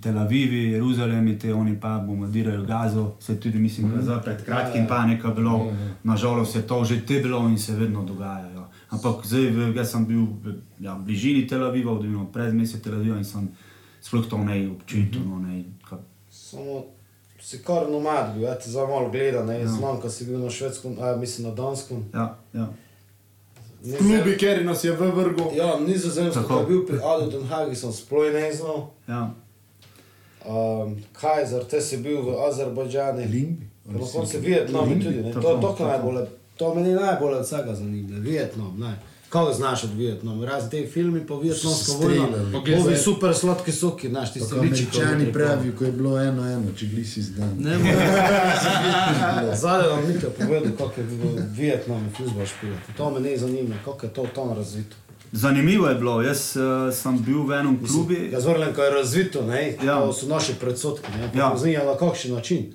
Tel 0.00 0.18
Avivu, 0.18 0.60
Jeruzalemu, 0.72 1.38
te 1.40 1.54
oni 1.54 1.76
pa 1.80 1.98
bombardirajo 1.98 2.64
Gazo. 2.64 3.06
Se 3.20 3.40
tudi 3.40 3.58
mislim, 3.58 3.90
da 3.90 3.96
je 3.96 4.02
zdaj 4.02 4.22
pred 4.22 4.44
kratkim 4.44 4.86
pa 4.88 5.04
nekaj 5.06 5.34
bilo, 5.34 5.72
nažalost 6.02 6.56
je 6.56 6.66
to 6.66 6.84
že 6.84 7.00
te 7.06 7.20
bilo 7.20 7.48
in 7.48 7.58
se 7.58 7.76
vedno 7.76 8.04
dogaja. 8.04 8.53
Ja. 8.84 8.92
Ampak 8.92 9.24
zdaj, 9.24 9.40
v- 9.48 9.74
jaz 9.74 9.90
sem 9.90 10.04
bil 10.04 10.24
v 10.38 10.52
ja, 10.78 10.94
bližini 10.96 11.46
Tel 11.46 11.62
Aviva, 11.62 11.92
oziroma 11.92 12.26
pred 12.26 12.52
mesecem 12.52 12.80
Tel 12.80 12.94
Aviva 12.94 13.16
in 13.16 13.24
sem 13.24 13.48
sploh 14.00 14.22
to 14.22 14.38
ne 14.38 14.68
občutil. 14.68 15.20
No, 15.22 15.38
ne, 15.38 15.64
ka- 15.80 15.98
Samo 16.28 16.84
si 17.40 17.58
kar 17.58 17.84
nomad 17.86 18.32
bil, 18.32 18.42
ja 18.42 18.54
ti 18.54 18.70
zdaj 18.70 18.86
malo 18.86 19.10
gleda, 19.10 19.42
ne, 19.42 19.66
znam, 19.66 20.00
ko 20.00 20.08
si 20.08 20.24
bil 20.24 20.38
na 20.38 20.48
švedskem, 20.48 20.96
a 20.96 21.14
mislim 21.14 21.48
na 21.48 21.54
danskem. 21.54 22.04
ja, 22.10 22.38
ja. 22.52 22.68
Nizozem- 23.82 24.00
Klubi, 24.00 24.32
ker 24.34 24.64
nas 24.64 24.80
je 24.80 24.92
v 24.92 25.10
vrgu. 25.10 25.52
Ja, 25.52 25.76
nizozemsko, 25.78 26.40
ko 26.42 26.58
je 26.58 26.66
bil 26.66 26.80
pri 26.82 26.96
Adu 26.98 27.30
Den 27.30 27.44
Hagi, 27.44 27.74
sem 27.74 27.92
sploh 27.92 28.30
ne 28.30 28.48
znal. 28.50 28.90
ja. 29.06 29.34
Um, 30.42 30.96
Kajzer, 31.12 31.64
te 31.64 31.80
si 31.80 31.96
bil 31.98 32.20
v 32.20 32.36
Azerbajdžanu. 32.38 33.20
Limbi. 33.22 33.64
Na 33.86 33.98
koncu 33.98 34.38
Vietnam 34.38 34.84
je 34.86 34.96
tudi, 34.98 35.20
ne. 35.22 35.32
To, 35.32 35.40
Tako, 35.40 35.56
to, 35.58 35.68
to, 35.68 35.84
tako. 35.84 36.26
To 36.56 36.74
meni 36.74 36.92
najbolj 36.92 37.34
od 37.34 37.44
vsega 37.44 37.74
zanima, 37.74 38.18
Vietnam, 38.18 38.76
ne. 38.78 38.98
Kako 39.28 39.52
znaš 39.52 39.84
od 39.84 39.94
Vietnama? 39.94 40.46
Razen 40.46 40.70
te 40.70 40.86
filmi 40.86 41.26
po 41.26 41.38
vietnamsko 41.38 41.92
vojno. 41.92 42.28
Ovi 42.80 42.96
super 42.96 43.34
sladki 43.34 43.72
soki, 43.72 44.08
znaš, 44.08 44.32
ti 44.32 44.40
si 44.40 44.48
Tako 44.48 44.60
američani 44.60 45.32
pravijo, 45.32 45.72
ko 45.78 45.84
je 45.84 45.92
bilo 45.92 46.20
eno, 46.20 46.46
eno, 46.46 46.72
če 46.76 46.86
glisi 46.86 47.22
zdan. 47.22 47.50
Ne, 47.58 47.78
Zdaj 49.58 49.88
vam 49.88 50.04
nekaj 50.08 50.30
povedal, 50.30 50.72
kako 50.78 51.00
je 51.00 51.06
v 51.06 51.42
Vietnamu 51.50 52.10
fuzbol 52.16 52.46
špilati. 52.46 52.92
To 52.96 53.10
me 53.10 53.20
ne 53.20 53.36
zanima, 53.38 53.74
kako 53.84 54.06
je 54.06 54.12
to 54.12 54.26
tam 54.34 54.52
razvito. 54.52 54.96
Zanimivo 55.32 55.88
je 55.88 55.94
bilo, 55.94 56.22
jaz 56.22 56.56
uh, 56.56 56.62
sem 56.94 57.18
bil 57.18 57.42
v 57.42 57.52
enem 57.52 57.78
klubu. 57.86 58.14
Jaz 58.32 58.44
vrnem, 58.46 58.74
ko 58.74 58.82
je 58.82 58.90
razvito, 58.90 59.42
ne, 59.42 59.76
Ja. 59.82 59.98
to 60.00 60.12
so 60.12 60.26
naši 60.26 60.54
predsotki, 60.54 61.08
ne, 61.12 61.30
Ja. 61.34 61.56
zanima 61.56 61.84
na 61.84 61.96
kakšen 61.98 62.34
način. 62.34 62.72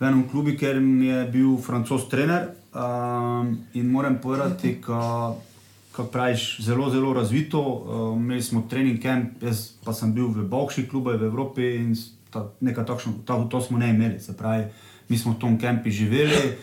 v 0.00 0.04
enem 0.04 0.28
klubu, 0.30 0.50
ker 0.60 0.80
mi 0.80 1.06
je 1.06 1.24
bil 1.24 1.56
francos 1.56 2.08
trener. 2.08 2.48
Um, 2.72 3.58
in 3.74 3.86
moram 3.86 4.18
povedati, 4.22 4.80
kako 4.80 6.04
praviš, 6.12 6.60
zelo, 6.60 6.90
zelo 6.90 7.12
razvito. 7.12 7.60
Um, 7.60 8.24
imeli 8.24 8.42
smo 8.42 8.62
trening 8.70 9.02
camp, 9.02 9.42
jaz 9.42 9.72
pa 9.84 9.92
sem 9.92 10.14
bil 10.14 10.26
v 10.32 10.46
boljših 10.48 10.88
klubih 10.90 11.20
v 11.20 11.28
Evropi 11.28 11.74
in 11.76 11.92
ta, 12.30 12.48
nekaj 12.60 12.86
takšno, 12.86 13.12
ta, 13.28 13.36
to 13.44 13.60
smo 13.60 13.78
ne 13.78 13.90
imeli. 13.90 14.20
Se 14.20 14.32
pravi, 14.36 14.64
mi 15.08 15.18
smo 15.18 15.32
v 15.32 15.38
tom 15.38 15.58
kampi 15.60 15.90
živeli, 15.90 16.56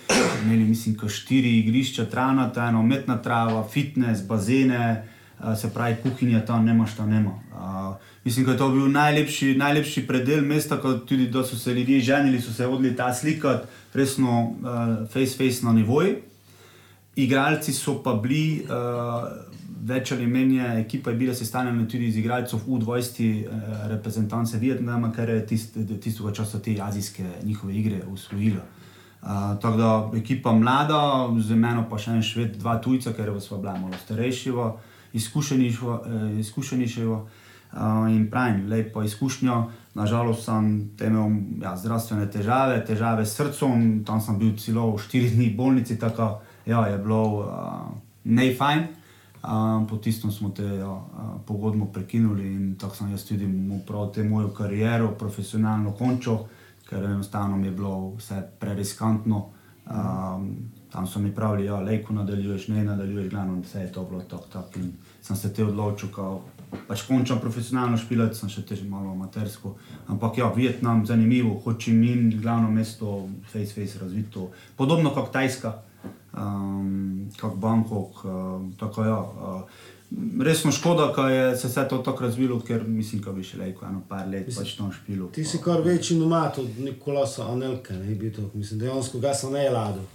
imeli 0.45 0.63
mislim, 0.63 0.97
štiri 1.09 1.59
igrišča, 1.59 2.05
travnata, 2.09 2.65
ena 2.69 2.79
umetna 2.79 3.21
trava, 3.21 3.63
fitness, 3.63 4.25
bazene. 4.25 5.05
Uh, 5.39 5.53
se 5.57 5.69
pravi, 5.73 6.01
kuhinja 6.01 6.45
tam 6.45 6.65
nemaš, 6.65 6.95
tam 6.97 7.09
nema. 7.09 7.37
Uh, 7.53 7.95
mislim, 8.23 8.45
da 8.45 8.51
je 8.51 8.57
to 8.57 8.69
bil 8.69 8.91
najlepši, 8.91 9.55
najlepši 9.55 10.07
predel 10.07 10.45
mesta, 10.45 10.81
ko 10.81 10.93
tudi 10.93 11.27
da 11.27 11.43
so 11.43 11.55
se 11.55 11.73
ljudje 11.73 11.99
ženili, 11.99 12.41
so 12.41 12.53
se 12.53 12.67
odli 12.67 12.95
ta 12.95 13.13
slikati, 13.13 13.67
resno 13.93 14.41
uh, 14.41 14.57
face 15.13 15.37
face 15.37 15.65
na 15.65 15.73
nivoju. 15.73 16.15
Igralci 17.15 17.73
so 17.73 18.03
pa 18.03 18.13
bili, 18.13 18.63
uh, 18.63 18.69
več 19.85 20.11
ali 20.11 20.27
manj, 20.27 20.59
ekipa 20.81 21.09
je 21.09 21.17
bila 21.17 21.35
sestavljena 21.35 21.87
tudi 21.87 22.07
iz 22.07 22.17
igralcev 22.17 22.59
U20 22.67 23.47
uh, 23.47 23.53
reprezentance 23.87 24.57
Vietnama, 24.57 25.13
ker 25.15 25.29
je 25.29 25.47
tist, 25.47 25.77
tistega 26.01 26.33
časa 26.33 26.59
te 26.59 26.77
azijske 26.81 27.23
njihove 27.43 27.75
igre 27.75 28.01
usvojila. 28.11 28.61
Uh, 29.21 29.27
tako 29.61 29.77
da 29.77 30.11
ekipa 30.19 30.51
mlada, 30.51 31.29
z 31.39 31.55
meno 31.55 31.87
pa 31.89 31.97
še 31.97 32.11
en 32.11 32.23
šved, 32.23 32.57
dva 32.59 32.77
tujca, 32.83 33.13
ker 33.13 33.31
smo 33.41 33.57
bila 33.57 33.79
malo 33.79 33.95
starejša, 34.05 34.71
izkušenejša. 35.13 37.19
Uh, 37.69 38.09
in 38.09 38.29
pravim, 38.31 38.67
lepo 38.69 39.03
izkušnjo. 39.03 39.63
Nažalost 39.93 40.45
sem 40.45 40.89
imel 41.05 41.31
ja, 41.61 41.75
zdravstvene 41.77 42.25
težave, 42.31 42.79
težave 42.85 43.25
s 43.25 43.35
srcem, 43.37 44.03
tam 44.05 44.21
sem 44.21 44.39
bil 44.39 44.55
celo 44.57 44.97
štiri 44.97 45.29
dni 45.29 45.51
v 45.51 45.57
bolnici, 45.57 45.99
tako 45.99 46.39
ja, 46.65 46.87
je 46.87 46.97
bilo 46.97 47.23
uh, 47.39 47.91
ne 48.23 48.49
fajn. 48.55 48.87
Uh, 49.39 49.85
po 49.89 49.97
tistem 49.97 50.31
smo 50.31 50.49
te 50.49 50.65
ja, 50.65 50.95
pogodbo 51.45 51.85
prekinuli 51.93 52.47
in 52.47 52.75
tako 52.75 52.95
sem 52.95 53.11
jaz 53.11 53.23
tudi 53.23 53.47
prav 53.87 54.09
te 54.13 54.23
mojo 54.23 54.49
kariero 54.49 55.13
profesionalno 55.15 55.93
končal, 55.93 56.47
ker 56.89 57.05
enostavno 57.05 57.57
mi 57.57 57.67
je 57.67 57.71
bilo 57.71 58.15
vse 58.17 58.41
preriskantno. 58.59 59.45
Um, 59.89 60.55
tam 60.91 61.07
so 61.07 61.19
mi 61.19 61.35
pravili, 61.35 61.67
da 61.67 61.75
ja, 61.75 61.81
lejko 61.81 62.13
nadaljuješ, 62.13 62.67
ne 62.67 62.83
nadaljuješ, 62.83 63.29
glavno 63.29 63.61
vse 63.61 63.79
je 63.79 63.91
to 63.91 64.03
bilo 64.03 64.21
tako. 64.21 64.47
Tak, 64.53 64.77
in 64.77 64.91
sem 65.21 65.35
se 65.35 65.53
te 65.53 65.65
odločil, 65.65 66.09
kao, 66.09 66.41
pač 66.87 67.03
končam 67.07 67.39
profesionalno 67.41 67.97
špilati, 67.97 68.37
sem 68.37 68.49
še 68.51 68.63
težko 68.67 68.89
malo 68.91 69.13
amatersko. 69.13 69.75
Ampak 70.07 70.37
ja, 70.41 70.49
Vietnam, 70.55 71.05
zanimivo, 71.05 71.55
Ho 71.63 71.75
Chi 71.77 71.93
Minh, 71.93 72.39
glavno 72.41 72.71
mesto, 72.71 73.27
face 73.51 73.73
face 73.73 74.01
razvito, 74.01 74.49
podobno 74.77 75.13
kot 75.13 75.31
Tajska, 75.33 75.73
um, 76.33 77.29
kot 77.39 77.55
Bangkok. 77.57 78.25
Um, 78.25 78.67
tako, 78.79 79.07
ja, 79.07 79.17
uh, 79.17 79.87
resno 80.41 80.71
škoda, 80.71 81.13
da 81.15 81.29
je 81.29 81.57
se 81.57 81.67
vse 81.67 81.87
to 81.89 81.97
tako 81.97 82.23
razvilo, 82.23 82.59
ker 82.59 82.87
mislim, 82.87 83.21
da 83.21 83.31
bi 83.31 83.43
še 83.45 83.57
lejko 83.57 83.85
eno 83.85 84.01
par 84.09 84.27
let 84.29 84.49
pač 84.55 84.75
tam 84.77 84.93
špilo. 84.93 85.29
Ti 85.33 85.45
si 85.45 85.61
kar 85.61 85.81
večji 85.85 86.17
nomad 86.17 86.57
od 86.61 86.79
Nikolasa 86.79 87.49
Anelke, 87.51 87.93
ne 87.93 88.15
bi 88.15 88.31
to, 88.33 88.49
mislim, 88.53 88.79
dejansko 88.85 89.21
ga 89.21 89.33
sem 89.33 89.53
ne 89.53 89.69
ladil. 89.69 90.07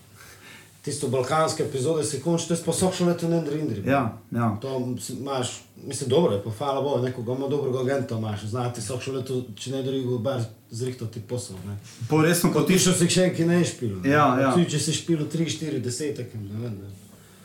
Tisto 0.84 1.08
balkanske 1.08 1.62
epizode 1.62 2.04
si 2.04 2.18
končil, 2.20 2.56
to 2.60 2.72
je 2.72 2.88
še 2.92 3.04
leto 3.08 3.28
ne 3.28 3.38
drindri. 3.40 3.80
Ja, 3.88 4.18
ja. 4.30 4.50
To 4.60 4.82
imaš, 5.16 5.62
mislim, 5.80 6.10
dobro 6.10 6.34
je, 6.34 6.42
pa 6.44 6.50
hvala 6.58 6.82
Bogu, 6.84 7.00
nekoga 7.06 7.32
ima 7.32 7.48
dobrega 7.48 7.80
agenta 7.80 8.18
imaš, 8.20 8.44
znati 8.52 8.84
sok 8.84 9.00
še 9.00 9.14
leto, 9.14 9.38
če 9.56 9.72
ne 9.72 9.80
drugo, 9.86 10.18
bar 10.18 10.42
zrihtati 10.68 11.22
posel, 11.24 11.56
ne. 11.64 11.78
Po 12.10 12.20
resno 12.20 12.52
Ko 12.52 12.66
ti 12.68 12.76
potiš. 12.76 12.90
še 12.90 12.94
si 12.98 13.08
še 13.16 13.24
enki 13.30 13.48
ne 13.48 13.62
špil. 13.64 14.04
Ja, 14.04 14.26
ja. 14.42 14.52
Tudi 14.52 14.68
če 14.76 14.82
si 14.84 14.92
špil 14.92 15.24
3, 15.24 15.48
4, 15.56 15.80
10, 15.88 16.22
ne 16.42 16.60
vem, 16.66 16.76
ne. 16.82 16.92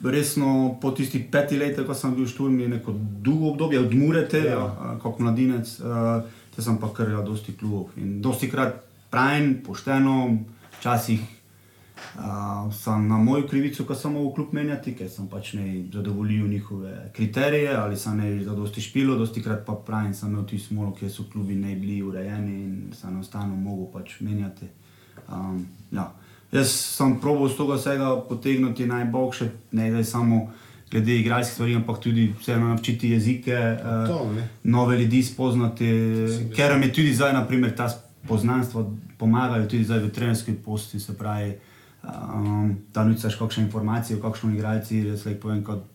Resno, 0.04 0.76
po 0.82 0.92
tistih 0.92 1.24
petih 1.32 1.64
letih, 1.64 1.88
ko 1.88 1.96
sem 1.96 2.12
bil 2.16 2.28
v 2.28 2.34
Šturmi, 2.36 2.68
neko 2.76 2.92
dolgo 3.24 3.54
obdobje, 3.54 3.80
od 3.88 3.96
Murete, 3.96 4.44
ja. 4.52 4.68
ja, 4.68 4.94
kot 5.00 5.24
mladinec, 5.24 5.78
uh, 5.80 6.28
te 6.56 6.64
sem 6.64 6.76
pa 6.80 6.92
kar 6.92 7.08
ja, 7.08 7.24
dosti 7.24 7.56
klubov. 7.56 7.96
In 7.96 8.20
dosti 8.20 8.52
krat 8.52 8.82
pravim, 9.12 9.62
pošteno, 9.64 10.22
včasih 10.80 11.39
uh, 12.16 12.74
sem 12.74 13.08
na 13.08 13.18
mojo 13.18 13.48
krivico, 13.48 13.86
ko 13.86 13.96
sem 13.96 14.16
v 14.16 14.32
klub 14.36 14.54
menjati, 14.54 14.94
ker 14.98 15.10
sem 15.10 15.28
pač 15.28 15.54
ne 15.54 15.84
zadovoljil 15.94 16.48
njihove 16.48 17.12
kriterije 17.16 17.76
ali 17.76 17.98
sem 17.98 18.18
ne 18.18 18.44
zadosti 18.44 18.82
špilo, 18.82 19.16
dosti 19.16 19.44
krat 19.44 19.66
pa 19.66 19.76
pravim, 19.86 20.14
sem 20.14 20.30
imel 20.30 20.46
tisto 20.46 20.74
smolo, 20.74 20.94
kjer 21.00 21.12
so 21.12 21.26
klubi 21.32 21.56
ne 21.56 21.76
bili 21.76 22.02
urejeni 22.02 22.56
in 22.64 22.94
sem 22.94 23.14
enostavno 23.14 23.56
mogel 23.56 23.92
pač 23.94 24.20
menjati. 24.20 24.66
Um, 25.28 25.68
ja. 25.92 26.12
Jaz 26.52 26.72
sem 26.72 27.20
probil 27.22 27.50
z 27.50 27.58
tega 27.58 27.76
vsega 27.78 28.10
potegniti 28.30 28.88
najboljše, 28.90 29.50
ne 29.72 29.92
da 29.92 30.04
samo 30.04 30.48
glede 30.92 31.20
igralskih 31.20 31.54
stvari, 31.54 31.76
ampak 31.76 32.00
tudi 32.00 32.34
vseeno 32.40 32.68
naučiti 32.68 33.10
jezike, 33.10 33.54
uh, 33.54 34.08
To, 34.08 34.32
ne. 34.34 34.48
nove 34.64 34.98
ljudi 34.98 35.24
spoznati, 35.24 35.90
ker 36.56 36.80
mi 36.80 36.94
tudi 36.94 37.14
zdaj, 37.14 37.34
naprimer, 37.34 37.76
ta 37.76 37.90
poznanstva 38.28 38.86
pomagajo 39.18 39.68
tudi 39.68 39.84
zdaj 39.84 40.00
v 40.00 40.10
trenerski 40.10 40.54
posti, 40.66 41.00
se 41.00 41.18
pravi, 41.18 41.54
um, 42.04 42.76
da 42.94 43.04
nucaš 43.04 43.36
kakšne 43.36 43.64
informacije 43.64 44.18
o 44.18 44.22
kakšnem 44.22 44.56
igralci, 44.56 45.04
jaz 45.08 45.26
lahko 45.26 45.42
povem, 45.42 45.64
kot 45.64 45.88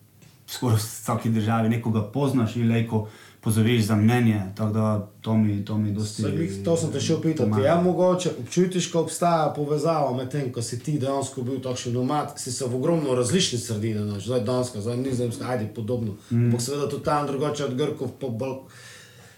skoraj 0.47 0.77
v 0.77 0.81
vsaki 0.81 1.29
državi 1.29 1.69
nekoga 1.69 2.03
poznaš 2.13 2.55
in 2.55 2.69
lahko 2.69 3.07
pozoveš 3.45 3.81
za 3.85 3.95
mnenje, 3.95 4.41
tako 4.55 4.73
da 4.73 5.07
to 5.21 5.37
mi, 5.37 5.65
to 5.65 5.77
mi 5.77 5.91
dosti 5.91 6.23
glih, 6.23 6.53
To 6.65 6.77
sem 6.77 6.91
te 6.91 7.01
še 7.01 7.19
pomaga. 7.37 7.61
Ja, 7.61 7.75
mogoče 7.81 8.31
občutiš, 8.41 8.87
ko 8.89 9.03
obstaja 9.05 9.51
povezava 9.53 10.15
med 10.17 10.31
tem, 10.33 10.47
ko 10.53 10.63
si 10.65 10.79
ti 10.81 10.95
dejansko 11.01 11.43
bil 11.45 11.59
takšen 11.61 11.93
nomad, 11.93 12.33
si 12.41 12.51
se 12.51 12.65
v 12.65 12.79
ogromno 12.79 13.13
različnih 13.13 13.61
sredinah, 13.61 14.17
zdaj 14.17 14.41
Danska, 14.49 14.81
zdaj 14.81 14.97
Nizozemska, 14.97 15.45
ajde 15.45 15.69
podobno. 15.75 16.17
Mm. 16.31 16.49
Ampak 16.49 16.65
seveda 16.65 16.89
tudi 16.89 17.05
tam 17.05 17.27
drugače 17.29 17.65
od 17.69 17.77
Grkov 17.77 18.17
po 18.19 18.29
Bal 18.33 18.57
eh, 18.65 18.84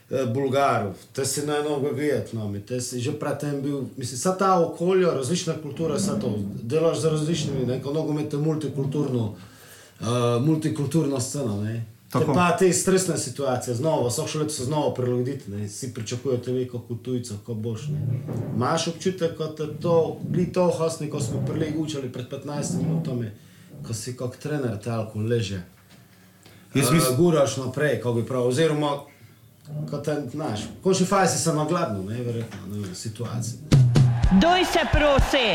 Bulgarov. 0.09 0.93
Te 1.13 1.25
si 1.25 1.45
na 1.45 1.57
eno 1.57 1.79
Vietnami, 1.79 2.59
te 2.59 2.81
si 2.81 2.99
že 2.99 3.11
predtem 3.19 3.61
bil, 3.61 3.81
mislim, 3.97 4.17
vsa 4.17 4.37
ta 4.37 4.59
okolja, 4.59 5.11
različna 5.11 5.53
kultura, 5.61 5.95
vse 5.95 6.19
to. 6.21 6.33
Delaš 6.63 6.99
za 6.99 7.09
različnimi, 7.09 7.65
neko 7.65 7.93
nogomet 7.93 8.33
je 8.33 8.39
multikulturno, 8.39 9.35
uh, 9.99 10.07
multikulturna 10.45 11.19
scena, 11.19 11.61
ne. 11.61 11.85
Te 12.07 12.19
Tako. 12.19 12.33
pa 12.33 12.57
te 12.57 12.73
stresne 12.73 13.17
situacije, 13.17 13.75
znova, 13.75 14.07
vsak 14.07 14.27
šele 14.27 14.49
se 14.49 14.63
znova 14.63 14.93
prilagoditi, 14.93 15.51
ne, 15.51 15.69
si 15.69 15.93
pričakujete 15.93 16.51
veliko 16.51 16.79
kot 16.79 17.01
tujcev, 17.03 17.37
ko 17.45 17.53
boš. 17.53 17.87
Ne. 17.87 18.19
Imaš 18.55 18.87
občutek, 18.87 19.35
kot 19.37 19.59
je 19.59 19.67
to, 19.81 20.17
bili 20.29 20.53
to 20.53 20.69
hasni, 20.71 21.09
ko 21.09 21.19
smo 21.19 21.43
prelej 21.47 21.73
učili 21.77 22.11
pred 22.13 22.29
15 22.31 22.77
minutami, 22.79 23.31
ko 23.87 23.93
si 23.93 24.15
kot 24.15 24.37
trener 24.39 24.79
talko 24.79 25.19
leže. 25.19 25.61
Jaz 26.73 26.87
uh, 26.87 26.93
mislim- 26.93 27.17
guraš 27.17 27.57
naprej, 27.57 27.97
kako 27.97 28.13
bi 28.13 28.25
prav, 28.25 28.47
oziroma, 28.47 28.99
kot 29.89 30.05
te, 30.05 30.15
znaš, 30.31 30.63
v 30.79 30.83
končni 30.83 31.05
fazi 31.05 31.39
se 31.39 31.53
nagladno, 31.53 32.03
ne, 32.03 32.21
verjetno, 32.23 32.59
ne 32.71 32.79
vem, 32.79 32.95
situacija. 32.95 33.59
Doj 34.41 34.65
se 34.65 34.79
prosi! 34.91 35.47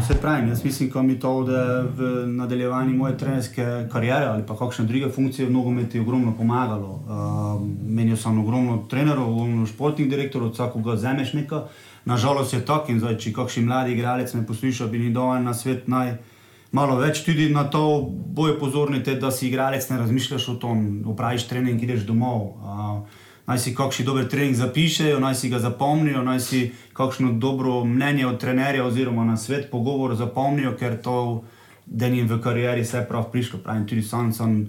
Vse 0.00 0.14
pravim, 0.20 0.48
jaz 0.48 0.64
mislim, 0.64 0.90
da 0.90 1.02
mi 1.02 1.20
to 1.20 1.42
da 1.44 1.80
v 1.80 2.26
nadaljevanju 2.26 2.96
moje 2.96 3.18
trenerske 3.18 3.88
kariere 3.92 4.26
ali 4.26 4.42
pa 4.46 4.56
kakšne 4.56 4.84
druge 4.84 5.10
funkcije 5.10 5.48
v 5.48 5.52
nogometu 5.52 5.96
je 5.96 6.00
ogromno 6.00 6.32
pomagalo. 6.36 6.88
Uh, 6.88 7.62
Menil 7.84 8.16
sem 8.16 8.40
ogromno 8.40 8.84
trenerov, 8.90 9.28
ogromno 9.28 9.66
športnih 9.66 10.10
direktorov, 10.10 10.52
vsakoga 10.52 10.96
zemeš 10.96 11.32
nekaj. 11.32 11.68
Nažalost 12.04 12.52
je 12.52 12.64
tako 12.64 12.92
in 12.92 13.00
zdaj, 13.00 13.18
če 13.18 13.32
kakšen 13.32 13.64
mladi 13.64 13.92
igralec 13.92 14.34
me 14.34 14.46
posluša, 14.46 14.86
bi 14.86 14.98
ni 14.98 15.12
dal 15.12 15.42
na 15.44 15.54
svet 15.54 15.88
naj 15.88 16.16
malo 16.72 16.96
več 16.96 17.24
tudi 17.26 17.50
na 17.52 17.64
to, 17.64 18.08
boje 18.08 18.58
pozorni, 18.58 19.02
te, 19.04 19.14
da 19.20 19.30
si 19.30 19.48
igralec 19.48 19.88
ne 19.90 19.98
razmišljaš 19.98 20.48
o 20.48 20.54
tom, 20.54 21.02
opraviš 21.12 21.48
trening, 21.50 21.82
ideš 21.82 22.06
domov. 22.08 22.46
Uh, 22.56 23.19
naj 23.50 23.58
si 23.58 23.74
kakšen 23.74 24.06
dober 24.06 24.28
trening 24.30 24.54
zapišejo, 24.54 25.18
naj 25.18 25.34
si 25.34 25.48
ga 25.50 25.58
zapomnijo, 25.58 26.22
naj 26.22 26.40
si 26.40 26.60
kakšno 26.94 27.32
dobro 27.42 27.84
mnenje 27.84 28.26
od 28.26 28.38
trenerja 28.38 28.84
oziroma 28.86 29.24
na 29.24 29.36
svet 29.36 29.70
pogovor 29.70 30.14
zapomnijo, 30.14 30.76
ker 30.78 31.00
to 31.02 31.42
denim 31.86 32.28
v 32.30 32.38
karieri 32.38 32.84
se 32.84 33.00
je 33.00 33.08
prav 33.08 33.26
prišlo. 33.32 33.58
Pravim, 33.64 33.86
tudi 33.86 34.02
sam 34.06 34.30
sem, 34.32 34.68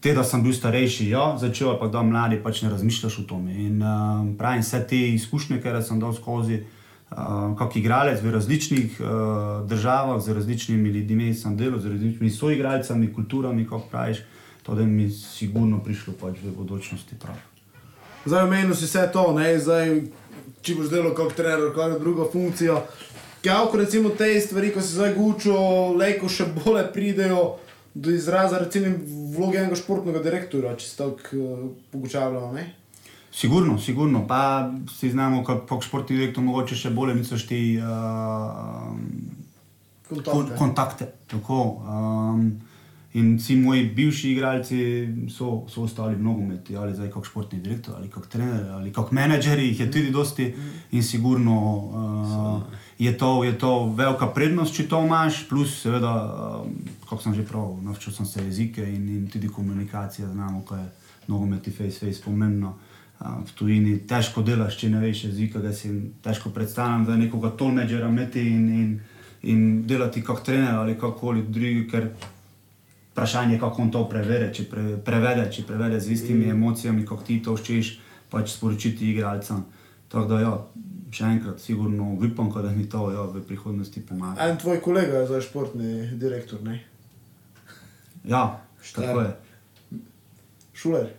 te 0.00 0.14
da 0.14 0.24
sem 0.24 0.42
bil 0.42 0.52
starejši, 0.52 1.06
ja, 1.12 1.36
začel 1.38 1.76
pa 1.78 1.86
da 1.86 2.02
mladi 2.02 2.40
pač 2.42 2.62
ne 2.62 2.72
razmišljaš 2.72 3.20
o 3.22 3.26
tom. 3.30 3.46
In 3.48 3.78
uh, 3.82 4.24
pravim, 4.38 4.64
vse 4.66 4.80
te 4.90 4.98
izkušnje, 5.14 5.60
ki 5.62 5.74
sem 5.86 6.00
dal 6.02 6.16
skozi, 6.16 6.58
uh, 6.64 7.54
kot 7.58 7.76
igralec 7.78 8.18
v 8.24 8.32
različnih 8.34 8.96
uh, 8.98 9.12
državah, 9.70 10.18
z 10.24 10.34
različnimi 10.34 10.90
ljudmi 10.96 11.30
sem 11.34 11.54
delal, 11.56 11.78
z 11.78 11.94
različnimi 11.94 12.34
soigralcami, 12.34 13.12
kulturami, 13.14 13.66
kako 13.66 13.86
praviš, 13.94 14.24
to 14.66 14.74
da 14.74 14.82
mi 14.82 15.06
je 15.06 15.14
sigurno 15.14 15.78
prišlo 15.84 16.18
pač 16.18 16.42
v 16.42 16.56
bodočnosti 16.58 17.14
prav. 17.22 17.47
Zdaj, 18.28 18.44
omenil 18.44 18.74
si 18.76 18.84
vse 18.84 19.06
to, 19.12 19.32
ne? 19.32 19.54
zdaj, 19.58 19.94
če 20.60 20.74
boš 20.76 20.90
delal 20.92 21.14
kot 21.16 21.32
trener, 21.38 21.70
kakšno 21.72 21.98
drugo 22.02 22.26
funkcijo. 22.32 22.82
Kako 23.44 23.78
recimo 23.80 24.10
te 24.10 24.28
stvari, 24.40 24.72
ko 24.74 24.82
si 24.82 24.98
zdaj 24.98 25.14
gučo, 25.16 25.54
lejko 25.96 26.28
še 26.28 26.48
bolje 26.58 26.84
pridejo 26.92 27.44
do 27.94 28.10
izraza, 28.12 28.58
recimo 28.60 28.92
vloge 29.36 29.62
enega 29.62 29.78
športnega 29.78 30.20
direktorja, 30.22 30.74
če 30.76 30.86
se 30.86 30.96
tako 30.98 31.38
uh, 31.38 31.62
pogučavljamo, 31.94 32.52
ne? 32.52 32.66
Sigurno, 33.32 33.78
sigurno. 33.78 34.24
Pa 34.28 34.68
si 34.98 35.10
znamo, 35.10 35.44
kot 35.46 35.70
športni 35.86 36.18
direktor, 36.18 36.44
mogoče 36.44 36.76
še 36.76 36.90
bolje 36.90 37.14
misliš 37.20 37.46
ti 37.48 37.60
uh, 37.80 38.92
kon, 40.08 40.22
Kontakte. 40.24 40.58
kontakte. 40.58 41.08
Tako, 41.30 41.62
um, 41.84 42.44
in 43.18 43.36
vsi 43.36 43.56
moji 43.56 43.84
bivši 43.96 44.32
igralci 44.32 44.80
so, 45.30 45.64
so 45.68 45.82
ostali 45.82 46.14
v 46.14 46.22
nogometu, 46.22 46.76
ali 46.78 46.94
zdaj 46.94 47.10
kot 47.10 47.26
športni 47.26 47.60
direktor, 47.60 47.96
ali 47.98 48.10
kot 48.10 48.28
trener, 48.30 48.68
ali 48.76 48.92
kot 48.94 49.12
menedžer, 49.16 49.58
jih 49.58 49.80
je 49.80 49.90
tudi 49.90 50.10
dosti 50.14 50.48
in 50.92 51.02
sigurno 51.02 51.56
uh, 51.76 52.78
je, 52.98 53.12
to, 53.18 53.44
je 53.44 53.58
to 53.58 53.72
velika 53.96 54.26
prednost, 54.34 54.74
če 54.74 54.88
to 54.88 55.02
imaš, 55.06 55.44
plus 55.48 55.74
seveda, 55.82 56.12
um, 56.62 56.76
kot 57.08 57.22
sem 57.22 57.34
že 57.34 57.46
prav, 57.46 57.76
naučil 57.82 58.12
sem 58.12 58.26
se 58.26 58.44
jezike 58.44 58.84
in, 58.84 59.08
in 59.16 59.26
tudi 59.32 59.48
komunikacija, 59.48 60.28
znamo, 60.28 60.62
kaj 60.68 60.82
je 60.82 60.88
nogomet 61.28 61.66
in 61.66 61.74
face 61.74 61.98
face 61.98 62.22
pomembno. 62.24 62.74
Uh, 63.18 63.42
v 63.44 63.52
tujini 63.58 63.98
težko 64.06 64.44
delaš, 64.46 64.76
če 64.78 64.92
ne 64.92 65.00
veš 65.02 65.24
jezika, 65.24 65.58
da 65.58 65.72
si 65.74 65.90
težko 66.22 66.52
predstavljam, 66.54 67.06
da 67.08 67.16
nekoga 67.18 67.50
tolmečera 67.58 68.08
imeti 68.08 68.44
in, 68.46 68.66
in, 68.80 68.92
in 69.42 69.64
delati 69.86 70.22
kot 70.22 70.44
trener 70.46 70.76
ali 70.78 70.94
kakorkoli 70.94 71.42
drugi, 71.48 71.86
ker 71.90 72.10
vprašanje 73.18 73.54
je, 73.54 73.60
kako 73.60 73.82
on 73.82 73.90
to 73.90 74.04
prevede, 74.08 74.52
če 74.54 74.64
pre, 74.70 74.84
prevede, 75.04 75.48
če 75.50 75.64
prevede 75.66 75.98
z 76.00 76.12
istimi 76.14 76.46
mm. 76.46 76.50
emocijami, 76.54 77.06
kot 77.06 77.24
ti 77.26 77.40
to 77.42 77.56
vščeš, 77.58 77.90
pač 78.30 78.54
sporočiti 78.54 79.10
igralcem. 79.10 79.64
Tako 80.08 80.30
da, 80.30 80.38
ja, 80.44 80.52
še 81.10 81.32
enkrat, 81.32 81.58
sigurno 81.60 82.12
upam, 82.14 82.52
da 82.54 82.70
mi 82.70 82.86
to 82.88 83.08
ja, 83.10 83.26
v 83.26 83.42
prihodnosti 83.42 84.04
pomaga. 84.06 84.46
En 84.46 84.60
tvoj 84.60 84.78
kolega 84.84 85.24
je 85.24 85.30
zdaj 85.32 85.42
športni 85.48 85.90
direktor, 86.20 86.62
ne? 86.62 86.78
Ja, 88.28 88.60
tako 88.94 89.24
je. 89.26 89.32
Šuler. 90.78 91.10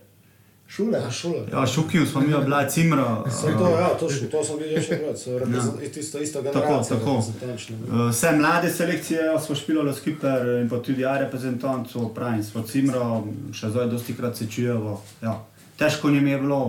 Šuler. 0.69 1.01
Ja, 1.01 1.11
šola. 1.11 1.45
Ja, 1.51 1.65
šukil 1.67 2.05
smo 2.05 2.21
mi, 2.21 2.27
bila 2.27 2.69
cimra. 2.69 3.23
Sem 3.41 3.57
to, 3.57 3.69
ja, 3.69 3.87
točno, 3.99 4.27
to 4.29 4.43
sem 4.43 4.59
videl 4.59 4.83
še 4.83 4.99
krat, 4.99 5.17
so 5.17 5.39
reprezent- 5.39 5.97
isto, 5.97 6.41
generacija. 6.41 6.97
tako. 6.99 7.23
ne. 7.41 7.53
Uh, 7.53 8.09
Vse 8.11 8.31
mlade 8.31 8.69
selekcije 8.69 9.25
ja, 9.25 9.39
smo 9.39 9.55
špilali 9.55 9.93
skupaj 9.93 10.61
in 10.61 10.69
pa 10.69 10.77
tudi 10.77 11.01
ja, 11.01 11.17
reprezentantov, 11.17 12.13
pravim, 12.13 12.43
smo 12.43 12.61
cimra, 12.61 13.21
še 13.53 13.69
zdaj 13.69 13.89
dosti 13.89 14.13
krat 14.13 14.37
se 14.37 14.47
čujemo. 14.47 15.01
Ja. 15.21 15.39
Težko 15.77 16.09
njim 16.09 16.27
je 16.27 16.37
bilo, 16.37 16.61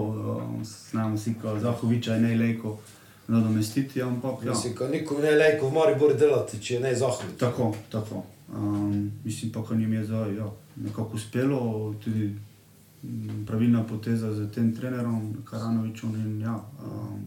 znamo 0.90 1.18
si, 1.18 1.34
ko 1.34 1.58
Zahoviča 1.60 2.14
je 2.14 2.20
nejlejko 2.20 2.78
nadomestiti, 3.28 4.02
ampak 4.02 4.44
ja. 4.44 4.50
Mislim, 4.50 4.76
ko 4.76 4.88
nikom 4.88 5.20
ne 5.20 5.30
lejko 5.30 5.68
v 5.68 5.72
Mariboru 5.74 6.14
delati, 6.14 6.58
če 6.62 6.74
je 6.74 6.80
ne 6.80 6.94
zahod. 6.94 7.36
Tako, 7.38 7.74
tako. 7.92 8.24
Um, 8.54 9.12
mislim 9.24 9.52
pa, 9.52 9.62
ko 9.62 9.74
njim 9.74 9.92
je 9.92 10.04
zdaj 10.04 10.36
ja, 10.36 10.48
nekako 10.76 11.16
uspelo, 11.16 11.94
tudi 12.04 12.32
pravilna 13.46 13.82
poteza 13.86 14.32
z 14.34 14.50
tem 14.54 14.74
trenerom, 14.76 15.34
Karanovičem. 15.44 16.14
In, 16.14 16.40
ja, 16.40 16.56
um, 16.84 17.24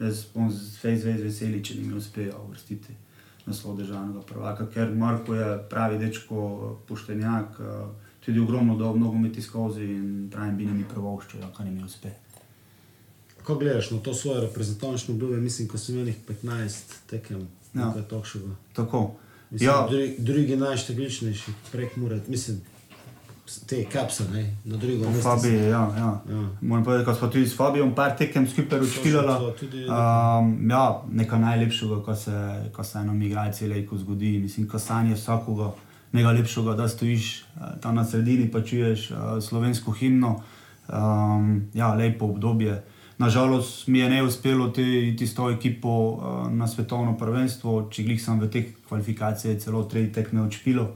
jaz 0.00 0.24
bom 0.34 0.50
z 0.50 0.76
vsej 0.76 0.98
zvezi 0.98 1.22
veseli, 1.24 1.62
če 1.64 1.74
jim 1.74 1.96
uspejo 1.96 2.40
uvrstiti 2.46 2.94
naslov 3.46 3.76
državnega 3.76 4.22
prvaka, 4.24 4.66
ker 4.66 4.94
Marko 4.96 5.34
je 5.34 5.48
pravi 5.70 5.98
dečko, 6.00 6.44
poštenjak, 6.88 7.58
uh, 7.60 7.88
tudi 8.24 8.40
ogromno 8.40 8.76
dol 8.76 8.96
nogometi 8.96 9.42
skozi 9.42 9.84
in 9.84 10.28
pravim, 10.32 10.56
bi 10.56 10.64
jim 10.64 10.84
prvoščil, 10.88 11.40
ja, 11.40 11.50
kaj 11.56 11.66
jim 11.66 11.78
je 11.78 11.84
uspe. 11.84 12.12
Ko 13.44 13.58
gledaš 13.60 13.90
na 13.90 13.98
to 13.98 14.14
svoje 14.14 14.40
reprezentančno 14.40 15.14
obdobje, 15.14 15.40
mislim, 15.40 15.68
ko 15.68 15.78
sem 15.78 15.94
imel 15.94 16.06
nekih 16.06 16.22
15 16.28 16.94
tekem, 17.10 17.44
Ja. 17.74 17.88
nekaj 17.88 18.02
takšnega. 18.08 18.54
Tako. 18.72 19.10
Mislim, 19.50 19.68
Ja, 19.68 19.74
ja. 19.74 19.86
drugi, 19.90 20.14
drugi 20.18 20.56
najštevilčnejši 20.56 21.52
prek 21.72 21.96
Mure, 21.96 22.20
mislim, 22.28 22.60
te 23.66 23.84
kapse, 23.84 24.24
ne, 24.32 24.42
na 24.64 24.76
drugo 24.76 25.04
mesto. 25.06 25.22
Fabi, 25.24 25.40
sem- 25.42 25.54
ja, 25.64 25.82
ja. 25.94 26.20
Ja. 26.26 26.48
Moram 26.60 26.84
povedati, 26.84 27.06
da 27.06 27.14
smo 27.14 27.28
tudi 27.28 27.46
s 27.46 27.56
Fabijem 27.56 27.94
par 27.94 28.16
tekem 28.16 28.46
skupaj 28.46 28.80
tudi- 28.80 29.84
Um, 29.84 30.70
ja, 30.70 30.84
nekaj 31.12 31.38
najlepšega, 31.40 32.04
kar 32.04 32.16
se, 32.16 32.36
kar 32.72 32.84
se 32.84 32.98
enom 32.98 33.22
igralcu 33.22 33.66
lejko 33.66 33.98
zgodi. 33.98 34.38
Mislim, 34.38 34.68
ko 34.68 34.78
sanje 34.78 35.14
vsakoga 35.14 35.70
nekaj 36.12 36.34
lepšega, 36.34 36.74
da 36.74 36.88
stojiš 36.88 37.26
eh, 37.36 37.44
tam 37.80 37.94
na 37.94 38.04
sredini 38.04 38.50
pa 38.50 38.60
čuješ 38.62 39.10
uh, 39.10 39.16
slovensko 39.40 39.92
himno. 39.92 40.40
Um, 40.88 41.46
ja, 41.74 41.94
lepo 41.94 42.24
obdobje. 42.26 42.82
Nažalost 43.18 43.86
mi 43.86 43.98
je 43.98 44.10
ne 44.10 44.22
uspelo 44.22 44.68
te- 44.68 44.82
iti 45.04 45.26
s 45.26 45.34
to 45.34 45.50
ekipo 45.50 45.88
uh, 46.10 46.20
na 46.50 46.66
svetovno 46.66 47.16
prvenstvo, 47.16 47.88
če 47.90 48.02
glih 48.02 48.20
sem 48.20 48.40
v 48.40 48.48
teh 48.48 48.64
kvalifikacijah 48.88 49.58
celo 49.58 49.84
tri 49.84 50.12
tekme 50.12 50.42
odšpilo. 50.42 50.88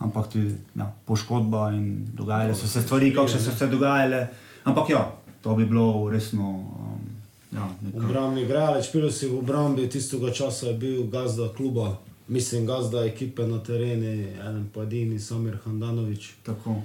Ampak 0.00 0.30
tudi 0.32 0.54
ja, 0.76 0.86
poškodba 1.06 1.70
in 1.76 2.06
dogajale 2.16 2.54
so 2.54 2.68
se 2.68 2.82
stvari, 2.82 3.14
kakšne 3.14 3.40
so 3.40 3.52
se 3.52 3.66
dogajale. 3.66 4.28
Ampak 4.64 4.90
ja, 4.90 5.02
to 5.42 5.54
bi 5.54 5.64
bilo 5.64 6.10
resno. 6.10 6.48
Um, 6.50 7.00
ja, 7.52 7.68
Obrambni 7.96 8.42
igralec, 8.42 8.86
špil 8.88 9.10
si 9.12 9.28
v 9.28 9.38
obrambi, 9.38 9.88
tistega 9.88 10.32
časa 10.32 10.72
je 10.72 10.74
bil 10.74 11.02
gazda 11.12 11.50
kluba, 11.56 11.98
mislim, 12.28 12.66
gazda 12.66 13.04
ekipe 13.04 13.46
na 13.46 13.58
terenu, 13.58 14.06
eden 14.32 14.70
pa 14.74 14.82
edini, 14.82 15.20
Samir 15.20 15.58
Handanovič. 15.64 16.32
tako. 16.44 16.80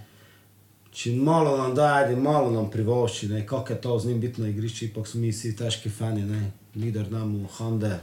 Če 0.96 1.12
malo 1.12 1.58
nam 1.58 1.74
da, 1.76 1.90
ajde, 1.94 2.16
malo 2.16 2.52
nam 2.52 2.70
privošči, 2.72 3.28
kako 3.46 3.74
je 3.74 3.82
to 3.82 4.00
z 4.00 4.08
njim 4.08 4.20
biti 4.20 4.42
na 4.42 4.48
igrišču, 4.48 4.86
pa 4.96 5.04
smo 5.06 5.22
mi 5.22 5.32
vsi 5.32 5.56
težki 5.56 5.90
fani, 5.90 6.24
ne, 6.24 6.52
lider 6.76 7.12
nam, 7.12 7.48
Hande. 7.58 8.00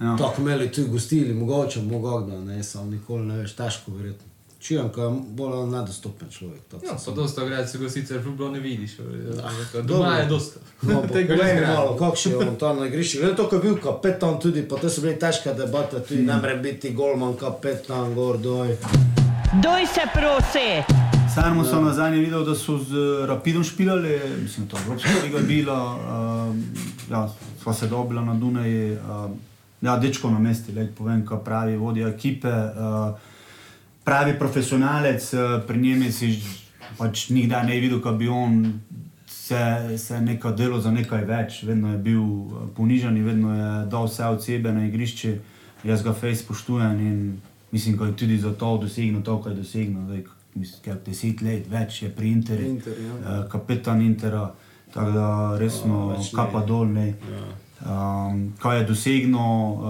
Ja. 0.00 0.16
Tako 0.18 0.42
imeli 0.42 0.72
tu 0.72 0.86
gostili, 0.90 1.34
mogoče, 1.34 1.82
mogoče, 1.82 2.40
ne, 2.40 2.62
sam 2.62 2.90
nikoli 2.90 3.26
ne 3.26 3.36
veš, 3.38 3.54
težko 3.54 3.94
verjetno. 3.94 4.33
Ko 4.68 5.02
je 5.02 5.10
bolj 5.28 5.70
nedostopen 5.70 6.30
človek. 6.30 6.60
Ja, 6.84 6.96
pa 7.06 7.12
dosta 7.12 7.44
gledalcev 7.44 7.80
ga 7.80 7.90
sicer 7.90 8.18
v 8.18 8.26
Ljubljani 8.26 8.52
ne 8.52 8.60
vidiš. 8.60 8.96
dobro. 9.72 9.82
Doma 9.82 10.16
je 10.16 10.26
dosta. 10.26 10.60
No, 10.82 11.02
pa 11.02 11.08
Tega 11.08 11.34
igra. 11.34 11.74
malo, 11.74 11.96
kako 11.96 12.16
je 12.28 12.48
on 12.48 12.56
tam 12.56 12.78
na 12.80 12.86
igrišču. 12.86 13.18
Glede 13.20 13.36
to, 13.36 13.48
ko 13.48 13.56
je 13.56 13.62
bil 13.62 13.76
kapetan 13.76 14.40
tudi, 14.40 14.68
pa 14.68 14.76
to 14.76 14.88
so 14.90 15.00
bile 15.00 15.18
težke 15.18 15.52
debate, 15.54 16.00
tudi 16.00 16.22
ne 16.22 16.36
more 16.36 16.56
biti 16.56 16.94
golman, 16.94 17.36
kapetan, 17.36 18.14
gor, 18.14 18.38
doj. 18.38 18.76
Doj 19.62 19.86
se 19.86 20.08
prosi! 20.14 21.04
Samo 21.34 21.64
sem 21.64 21.84
na 21.84 21.92
zadnje 21.92 22.18
videl, 22.18 22.44
da 22.44 22.54
so 22.54 22.78
z 22.78 23.26
Rapidom 23.26 23.64
špilali, 23.64 24.20
mislim, 24.42 24.68
to 24.68 24.76
je 24.76 24.82
Evropska 24.86 25.10
liga 25.24 25.38
bila, 25.38 25.94
uh, 25.94 26.56
ja, 27.10 27.28
sva 27.62 27.74
se 27.74 27.86
dobila 27.86 28.24
na 28.24 28.34
Dunaji, 28.34 28.92
uh, 28.92 29.30
ja, 29.80 29.96
dečko 29.96 30.30
na 30.30 30.38
mesti, 30.38 30.72
le 30.72 30.88
povem, 30.98 31.26
kaj 31.26 31.44
pravi 31.44 31.76
vodja 31.76 32.08
ekipe, 32.08 32.48
uh, 32.48 33.33
pravi 34.04 34.38
profesionalec, 34.38 35.32
uh, 35.32 35.62
pri 35.66 35.78
njem 35.78 36.02
je 36.02 36.12
si 36.12 36.30
pač 36.98 37.28
nikdar 37.30 37.64
ne 37.66 37.78
videl, 37.80 38.00
kaj 38.02 38.18
bi 38.18 38.28
on 38.28 38.60
se, 39.44 39.98
se 39.98 40.20
nekaj 40.20 40.54
delo 40.56 40.80
za 40.80 40.90
nekaj 40.90 41.24
več, 41.28 41.62
vedno 41.68 41.92
je 41.92 41.98
bil 41.98 42.22
eh, 42.22 42.68
ponižan, 42.76 43.16
in 43.16 43.26
vedno 43.26 43.54
je 43.54 43.72
dal 43.92 44.06
vse 44.08 44.28
od 44.32 44.44
sebe 44.44 44.72
na 44.72 44.86
igrišče, 44.86 45.34
jaz 45.84 46.04
ga 46.04 46.14
fej 46.16 46.36
spoštujem 46.40 47.00
in 47.00 47.18
mislim, 47.72 47.96
da 47.96 48.06
je 48.06 48.16
tudi 48.16 48.38
za 48.38 48.54
to 48.54 48.76
dosegel 48.78 49.22
to, 49.22 49.40
kar 49.42 49.52
je 49.52 49.58
dosegel. 49.58 50.06
Zdaj, 50.06 50.22
mislim, 50.54 50.80
kaj, 50.84 51.00
deset 51.06 51.42
let, 51.42 51.68
več 51.70 52.02
je 52.02 52.10
pri 52.14 52.30
Interju, 52.30 52.70
Inter, 52.76 53.00
ja. 53.02 53.14
uh, 53.18 53.44
kapetan 53.50 54.00
Intera, 54.02 54.46
tako 54.94 55.10
da 55.10 55.28
resno, 55.58 56.00
ne. 56.14 56.24
kapa 56.34 56.64
dol. 56.66 56.88
Ne. 56.94 57.08
Ja. 57.34 57.44
Um, 57.84 58.54
kaj 58.62 58.78
je 58.78 58.84
dosegno, 58.88 59.46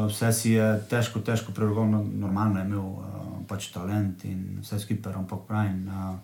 vse 0.08 0.32
si 0.32 0.56
je 0.56 0.70
težko, 0.90 1.20
težko 1.22 1.52
prerogal, 1.54 1.86
no, 1.92 2.00
normalno 2.24 2.58
je 2.58 2.66
imel 2.66 2.80
uh, 2.80 3.13
pač 3.48 3.70
talent 3.72 4.24
in 4.24 4.60
vse 4.62 4.78
skupaj, 4.80 5.14
ampak 5.14 5.46
pravim. 5.48 5.88
Uh, 5.88 6.16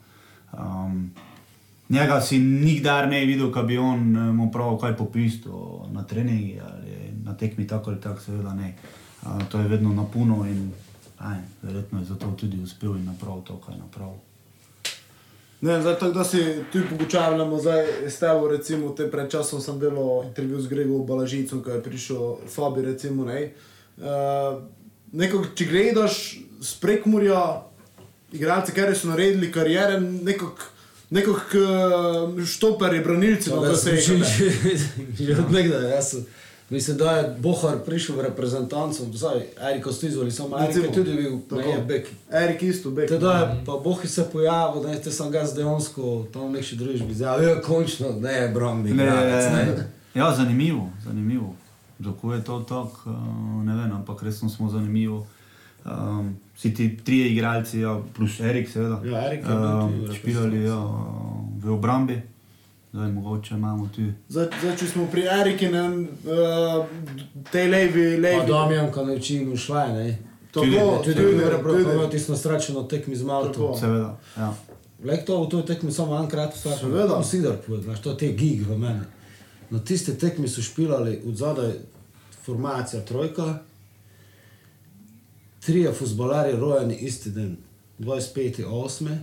um, 0.53 1.11
njega 1.89 2.21
si 2.21 2.39
nikdar 2.39 3.09
ne 3.09 3.25
videl, 3.27 3.51
da 3.51 3.62
bi 3.62 3.79
on 3.79 4.12
mu 4.37 4.51
prav 4.53 4.79
kaj 4.79 4.97
popisal 4.97 5.91
na 5.93 6.05
treningi 6.05 6.61
ali 6.61 7.12
na 7.25 7.37
tekmi, 7.37 7.66
tako 7.66 7.91
ali 7.91 8.01
tako, 8.01 8.21
seveda 8.21 8.55
ne. 8.55 8.75
Uh, 9.23 9.43
to 9.49 9.61
je 9.61 9.68
vedno 9.68 9.93
na 9.93 10.05
puno 10.05 10.45
in 10.47 10.71
aj, 11.18 11.39
verjetno 11.62 11.99
je 11.99 12.05
zato 12.05 12.31
tudi 12.31 12.62
uspel 12.62 12.97
in 12.97 13.05
napravil 13.05 13.43
to, 13.43 13.61
kar 13.61 13.75
je 13.75 13.81
napravil. 13.81 14.18
Ne, 15.61 15.81
zdaj, 15.81 15.99
tako 15.99 16.12
da 16.12 16.25
si 16.25 16.64
tu 16.73 16.79
pogučavljamo, 16.91 17.59
zdaj 17.59 17.87
s 18.09 18.18
tebo, 18.18 18.49
recimo, 18.49 18.91
te 18.91 19.11
pred 19.11 19.31
časom 19.31 19.61
sem 19.61 19.79
delal 19.79 20.25
intervju 20.25 20.61
z 20.61 20.68
Gregom 20.68 21.07
Balažicom, 21.07 21.62
ko 21.62 21.71
je 21.71 21.83
prišel 21.83 22.37
Fabi, 22.49 22.83
recimo, 22.83 23.25
ne. 23.25 23.53
Uh, 23.99 24.62
nekako, 25.13 25.45
če 25.55 25.65
gledaš 25.65 26.19
z 26.61 26.75
prekmurja, 26.81 27.45
igralce, 28.33 28.75
ki 28.75 28.95
so 28.95 29.11
naredili 29.11 29.53
karijere, 29.53 30.01
nekako, 30.01 30.69
nekako 31.11 31.63
uh, 31.63 32.45
štoperji, 32.47 33.01
branilci, 33.05 33.51
no, 33.51 33.63
da 33.65 33.77
se 33.77 33.97
jih 33.97 34.25
že, 34.25 34.51
že 35.25 35.41
od 35.41 35.53
nekdaj. 35.53 36.01
Mislim, 36.71 36.97
da 36.97 37.13
je 37.13 37.37
Bohar 37.39 37.79
prišel 37.87 38.17
v 38.17 38.23
reprezentanco, 38.23 39.05
zdaj 39.15 39.41
Eriko 39.71 39.93
Stizoli, 39.93 40.31
samo 40.31 40.59
Erik 40.59 40.77
je 40.77 40.93
tudi 40.93 41.15
bil 41.15 41.39
bek. 41.87 42.07
Erik 42.31 42.63
isto, 42.63 42.91
bek. 42.91 43.09
Teda 43.09 43.33
je 43.33 43.65
pa 43.67 43.73
Bohi 43.85 44.09
se 44.09 44.25
pojavil, 44.33 44.83
da 44.83 44.93
je 44.93 45.13
sam 45.13 45.31
ga 45.31 45.43
dejansko 45.57 46.27
tam 46.33 46.49
v 46.49 46.53
neki 46.53 46.77
družbi 46.77 47.15
zdaj, 47.15 47.45
ja, 47.45 47.61
končno, 47.61 48.13
ne, 48.21 48.51
Brombi. 48.55 48.93
Ne, 48.93 49.05
ne. 49.05 49.89
ja, 50.15 50.35
zanimivo, 50.37 50.91
zanimivo. 51.05 51.57
Zakaj 52.01 52.37
je 52.37 52.45
to 52.45 52.61
tako, 52.61 53.01
uh, 53.07 53.17
ne 53.65 53.77
vem, 53.77 53.93
ampak 53.93 54.23
resno 54.23 54.49
smo 54.49 54.69
zanimivo. 54.69 55.27
Um, 55.83 56.37
vsi 56.57 56.75
ti 56.75 56.97
trije 56.97 57.29
igralci, 57.29 57.81
ja, 57.81 58.01
plus 58.17 58.41
Erik, 58.41 58.69
seveda, 58.69 59.01
Ja, 59.05 59.27
Erik 59.27 59.41
je 59.41 59.47
tudi 59.47 60.07
v 60.07 60.15
špilali 60.15 60.65
ja, 60.65 60.77
v 61.57 61.73
obrambi, 61.73 62.23
zdaj 62.93 63.09
mogoče 63.09 63.55
imamo 63.55 63.89
tudi. 63.89 64.13
Zdaj, 64.29 64.47
zdaj, 64.61 64.77
če 64.77 64.87
smo 64.87 65.07
pri 65.07 65.23
Erikinem, 65.33 66.09
uh, 66.25 66.85
tej 67.53 67.69
levi, 67.69 68.17
levi. 68.17 68.47
Damjan, 68.47 68.93
ko 68.93 69.05
ne 69.05 69.15
učim, 69.15 69.57
šla 69.57 69.83
je, 69.83 69.93
ne. 69.95 70.19
Tako, 70.51 70.67
Tudi- 70.67 70.79
Tudi 71.05 71.15
bil 71.15 71.41
je 71.41 71.59
tudi. 71.95 72.11
tisto 72.11 72.37
srečeno 72.37 72.83
tekmi 72.83 73.17
z 73.17 73.23
Malto. 73.23 73.53
Tako. 73.53 73.77
Seveda, 73.77 74.19
ja. 74.37 74.53
Lek 75.05 75.25
to 75.25 75.45
v 75.45 75.49
toj 75.49 75.63
tekmi 75.65 75.93
samo 75.93 76.19
enkrat 76.19 76.55
vsak. 76.55 76.79
Seveda. 76.79 77.23
Sidor 77.23 77.57
povedal, 77.57 77.85
znaš, 77.85 78.01
to 78.01 78.11
je 78.11 78.17
te 78.17 78.33
gig 78.33 78.69
v 78.69 78.79
meni. 78.79 79.01
Na 79.71 79.79
tiste 79.79 80.18
tekmi 80.18 80.49
so 80.49 80.62
špilali 80.62 81.23
od 81.27 81.37
zadaj 81.37 81.73
formacija 82.45 83.05
trojka, 83.05 83.59
trije 85.61 85.93
futbolarji 85.93 86.57
rojeni 86.57 86.97
isti 86.97 87.31
dan, 87.31 87.57
25.8. 87.99 89.16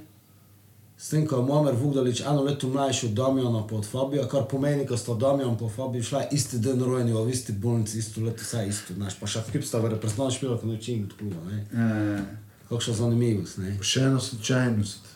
S 0.98 1.10
tem, 1.10 1.28
ko 1.28 1.36
je 1.36 1.44
Momer 1.46 1.76
Vugdalič 1.76 2.22
eno 2.22 2.42
leto 2.42 2.68
mlajši 2.68 3.06
od 3.06 3.12
Damjana 3.12 3.68
pa 3.68 3.76
od 3.76 3.86
Fabija, 3.86 4.28
kar 4.28 4.48
pomeni, 4.50 4.86
da 4.86 4.98
sta 4.98 5.14
Damjan 5.14 5.58
pa 5.58 5.70
Fabij 5.70 6.04
šla 6.04 6.24
isti 6.32 6.58
dan 6.58 6.82
rojeni 6.84 7.14
v 7.14 7.30
isti 7.30 7.52
bolnici, 7.52 8.00
isto 8.00 8.22
leto, 8.22 8.42
vse 8.42 8.66
isto, 8.68 8.94
znaš, 8.94 9.20
pa 9.20 9.28
še 9.28 9.44
v 9.54 9.62
sta 9.62 9.80
v 9.80 9.94
reprezentantu 9.94 10.36
špila, 10.36 10.58
ko 10.58 10.68
ne 10.68 10.74
učim 10.74 11.04
od 11.06 11.14
kluba, 11.20 11.44
ne. 11.52 12.26
Kakšna 12.70 12.94
zanimivost, 12.94 13.58
ne. 13.62 13.78
Še 13.82 14.08
ena 14.10 14.20
slučajnost. 14.20 15.14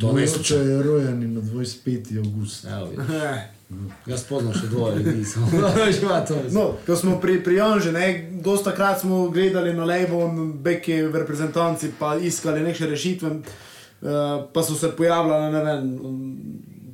To 0.00 0.12
ne 0.12 0.26
Mogoče 0.26 0.56
je 0.56 0.82
rojen 0.82 1.34
na 1.34 1.40
25. 1.40 2.18
august. 2.18 2.66
Jaz 4.06 4.24
poznam 4.26 4.54
še 4.54 4.66
dvoje 4.66 4.96
ljudi, 5.04 5.24
samo 5.24 5.46
že 5.50 6.00
ima 6.02 6.20
to. 6.26 6.38
No, 6.50 6.64
ko 6.86 6.96
smo 6.96 7.20
pri, 7.22 7.38
pri 7.44 7.60
Jonži, 7.60 7.92
ne, 7.94 8.06
dosta 8.42 8.74
krat 8.74 9.00
smo 9.00 9.28
gledali 9.30 9.74
na 9.74 9.86
levo, 9.86 10.26
beki 10.62 11.02
v 11.06 11.22
reprezentanci, 11.22 11.92
pa 11.98 12.16
iskali 12.18 12.64
neke 12.66 12.86
rešitve, 12.90 13.30
uh, 13.30 14.42
pa 14.52 14.62
so 14.66 14.74
se 14.74 14.90
pojavljale, 14.96 15.52
ne 15.54 15.62
vem, 15.64 15.86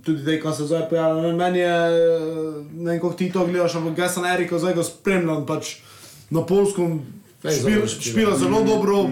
tudi 0.05 0.25
te, 0.25 0.37
ko 0.41 0.53
se 0.53 0.69
zdaj 0.69 0.89
pojavljajo. 0.91 1.23
Ne 1.23 1.29
vem, 1.29 1.37
Meni 1.37 1.59
je, 1.59 1.67
eh, 1.67 2.65
ne 2.73 2.91
vem, 2.91 3.01
kako 3.01 3.15
ti 3.15 3.33
to 3.33 3.47
gledaš, 3.47 3.75
ampak 3.81 3.99
jaz 3.99 4.15
sem 4.15 4.25
Eriko 4.25 4.59
zdaj 4.59 4.75
ga 4.75 4.85
spremljam 4.85 5.47
pač 5.47 5.79
na 6.31 6.45
polskem. 6.47 7.01
Špil, 7.47 7.87
špila. 7.87 8.37
zelo 8.39 8.63
dobro, 8.67 9.07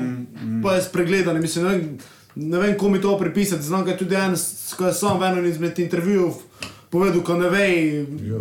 pa 0.63 0.75
je 0.75 0.83
spregledan. 0.83 1.41
Mislim, 1.41 1.65
ne 1.65 1.71
vem, 1.71 1.99
ne 2.35 2.59
vem, 2.59 2.79
komu 2.79 3.01
to 3.01 3.19
pripisati. 3.19 3.63
Znam, 3.63 3.85
da 3.85 3.91
je 3.91 3.99
tudi 3.99 4.15
en, 4.15 4.35
ko 4.77 4.87
je 4.87 4.95
sam 4.95 5.21
v 5.21 5.29
enem 5.29 5.47
izmed 5.47 5.79
intervjujev 5.79 6.35
povedal, 6.95 7.25
ko 7.27 7.35
ne 7.41 7.51
ve, 7.51 7.67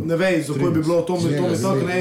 ne 0.06 0.20
ve, 0.20 0.32
zakaj 0.46 0.70
bi 0.70 0.86
bilo 0.86 1.02
to, 1.02 1.18
to, 1.18 1.34
to, 1.34 1.50
to, 1.62 1.76
ne, 1.90 2.00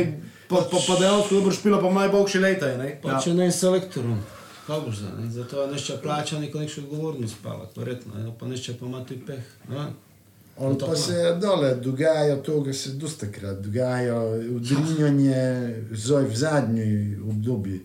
pa, 0.48 0.60
pa, 0.68 0.84
pa 0.86 1.00
dejansko 1.00 1.40
dobro 1.40 1.56
špila, 1.56 1.80
pa 1.80 1.92
najboljši 1.96 2.44
leta 2.44 2.70
je, 2.74 2.78
ne. 2.78 2.94
Pa 3.02 3.16
če 3.24 3.32
ne 3.34 3.48
selektorom, 3.48 4.20
boš 4.68 4.96
zdaj? 4.96 5.12
ne? 5.18 5.30
Zato 5.30 5.62
je 5.62 5.72
nešče 5.72 5.98
plača, 6.02 6.40
neko 6.40 6.60
nekšno 6.60 6.82
odgovornost 6.82 7.34
spavati, 7.40 7.80
verjetno, 7.80 8.14
ne? 8.14 8.32
pa 8.40 8.46
nešče 8.46 8.76
pa 8.80 8.86
ima 8.86 9.04
tudi 9.04 9.20
peh. 9.26 9.44
Ne? 9.68 9.86
On 10.56 10.76
to 10.78 10.86
pa 10.86 10.96
se 10.96 11.38
dole 11.40 11.74
dogaja 11.74 12.36
to, 12.42 12.64
kar 12.64 12.74
se 12.74 12.90
dosta 12.90 13.26
krat 13.32 13.64
dogaja, 13.64 14.20
udrinjanje 14.56 15.74
zdaj 15.90 16.24
v 16.24 16.36
zadnji 16.36 17.16
obdobji 17.28 17.80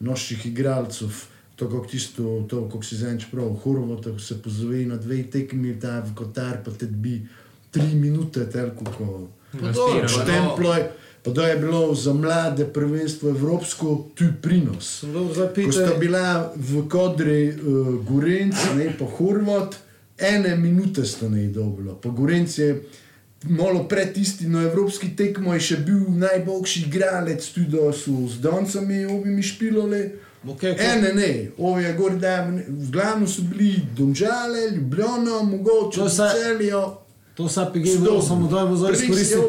naših 0.00 0.46
igralcev. 0.46 1.24
To, 1.56 1.68
kako 1.68 1.86
tisto, 1.86 2.46
to, 2.48 2.68
kako 2.68 2.82
si 2.82 2.96
zdaj 2.96 3.18
prav, 3.30 3.50
Horvata, 3.62 4.12
ko 4.12 4.18
se 4.18 4.38
pozove 4.42 4.86
na 4.88 4.96
dve 4.96 5.22
tekmi, 5.30 5.74
ta 5.80 5.98
v 6.00 6.14
Kotar, 6.16 6.62
pa 6.64 6.70
te 6.72 6.86
bi 6.86 7.18
tri 7.70 7.94
minute, 7.94 8.46
telko, 8.46 8.84
ko 8.88 9.28
štemplo 10.08 10.74
je. 10.74 10.90
Pa 11.22 11.30
da 11.30 11.42
je 11.44 11.56
bilo 11.56 11.94
za 11.94 12.12
mlade 12.14 12.64
prvenstvo 12.66 13.28
evropsko, 13.30 13.86
tu 14.14 14.24
je 14.24 14.32
prinos. 14.34 15.04
Ko 15.56 15.72
sta 15.72 15.94
bila 15.94 16.24
v 16.56 16.88
kodri 16.88 17.48
uh, 17.50 17.56
Gorenc, 18.02 18.54
ne 18.74 18.94
pa 18.98 19.04
Horvat, 19.06 19.76
ene 20.18 20.56
minute 20.56 21.04
sta 21.04 21.28
ne 21.28 21.44
dobila. 21.46 21.94
Pa 21.94 22.08
Gorenc 22.10 22.58
je 22.58 22.82
malo 23.42 23.84
pred 23.84 24.14
tisti 24.14 24.46
na 24.46 24.62
evropski 24.62 25.10
tekmo 25.10 25.52
je 25.54 25.60
še 25.60 25.76
bil 25.78 26.00
najboljši 26.08 26.80
igralec, 26.82 27.44
tudi 27.46 27.68
da 27.68 27.92
so 27.92 28.12
z 28.26 28.38
Doncami 28.38 29.04
ovimi 29.06 29.42
špilali. 29.42 30.12
okej, 30.46 30.72
ko- 30.72 30.82
Ene 30.82 31.12
ne, 31.14 31.30
ovo 31.58 31.80
je 31.80 31.92
gor 31.92 32.16
da, 32.16 32.34
v 32.68 32.90
glavnem 32.90 33.28
so 33.28 33.42
bili 33.42 33.74
Domžale, 33.94 34.70
Ljubljana, 34.70 35.42
mogoče 35.42 35.98
To 35.98 36.08
se- 36.08 36.32
Celijo. 36.34 36.99
To 37.40 37.46
vse 37.46 37.66
pigemo, 37.72 38.22
samo 38.22 38.48
dajmo 38.48 38.76
zdaj 38.76 38.92
izkoristiti. 38.92 39.40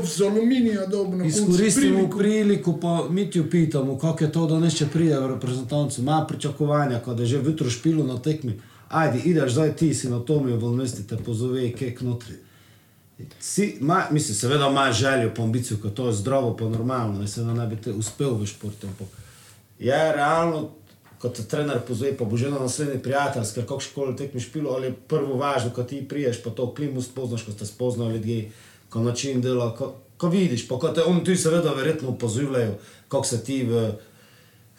Izkoristimo 1.25 1.97
priliku. 1.97 2.17
priliku, 2.17 2.79
pa 2.79 3.07
mi 3.09 3.31
ti 3.31 3.49
pitamo, 3.49 3.97
kako 3.97 4.23
je 4.23 4.31
to, 4.31 4.47
da 4.47 4.59
nešče 4.59 4.87
pride 4.87 5.19
v 5.19 5.27
reprezentancu. 5.27 6.01
Ima 6.01 6.25
pričakovanja, 6.29 6.99
ko 6.99 7.13
da 7.13 7.23
je 7.23 7.27
že 7.27 7.37
vitro 7.37 7.69
špilo 7.69 8.03
na 8.03 8.17
tekmi. 8.17 8.61
Ajde, 8.89 9.19
ideš 9.25 9.51
zdaj 9.51 9.75
ti 9.75 9.93
si 9.93 10.09
na 10.09 10.19
tome, 10.19 10.55
v 10.55 10.71
mesti 10.75 11.07
te 11.07 11.17
pozove, 11.17 11.71
kek 11.71 12.01
notri. 12.01 12.35
Si, 13.39 13.77
ma, 13.79 14.03
mislim, 14.11 14.35
seveda 14.35 14.69
ima 14.69 14.91
željo, 14.91 15.33
pa 15.35 15.43
ambicijo, 15.43 15.77
ko 15.81 15.89
to 15.89 16.07
je 16.07 16.13
zdravo, 16.13 16.57
pa 16.57 16.69
normalno, 16.69 17.21
in 17.21 17.27
seveda 17.27 17.53
naj 17.53 17.67
bi 17.67 17.75
te 17.75 17.91
uspel 17.91 18.35
v 18.35 18.45
športu. 18.45 18.87
Ampak 18.87 19.07
je 19.79 20.13
realno, 20.15 20.69
kot 21.21 21.35
te 21.37 21.43
trener 21.43 21.81
pozove, 21.87 22.15
pa 22.17 22.25
bo 22.25 22.37
že 22.37 22.49
na 22.49 22.59
naslednji 22.59 22.99
prijateljski, 23.03 23.61
kako 23.61 23.79
školi 23.79 24.15
tekmi 24.17 24.41
špilo, 24.41 24.71
ali 24.73 24.87
je 24.87 24.95
prvo 25.07 25.37
važno, 25.37 25.69
ko 25.73 25.83
ti 25.83 26.01
priješ, 26.07 26.41
pa 26.43 26.49
to 26.49 26.73
klimu 26.73 27.01
spoznaš, 27.01 27.45
ko 27.45 27.51
ste 27.51 27.65
spoznali 27.65 28.13
ljudi, 28.13 28.51
ko 28.89 28.99
način 28.99 29.41
dela, 29.41 29.75
ko, 29.75 29.93
ko 30.17 30.29
vidiš, 30.29 30.67
pa 30.67 30.79
ko 30.79 30.89
te 30.89 31.03
oni 31.03 31.23
tudi 31.23 31.37
seveda 31.37 31.73
verjetno 31.73 32.09
opozorjujejo, 32.09 32.73
kako 33.07 33.25
se 33.25 33.43
ti 33.43 33.63
v 33.63 33.91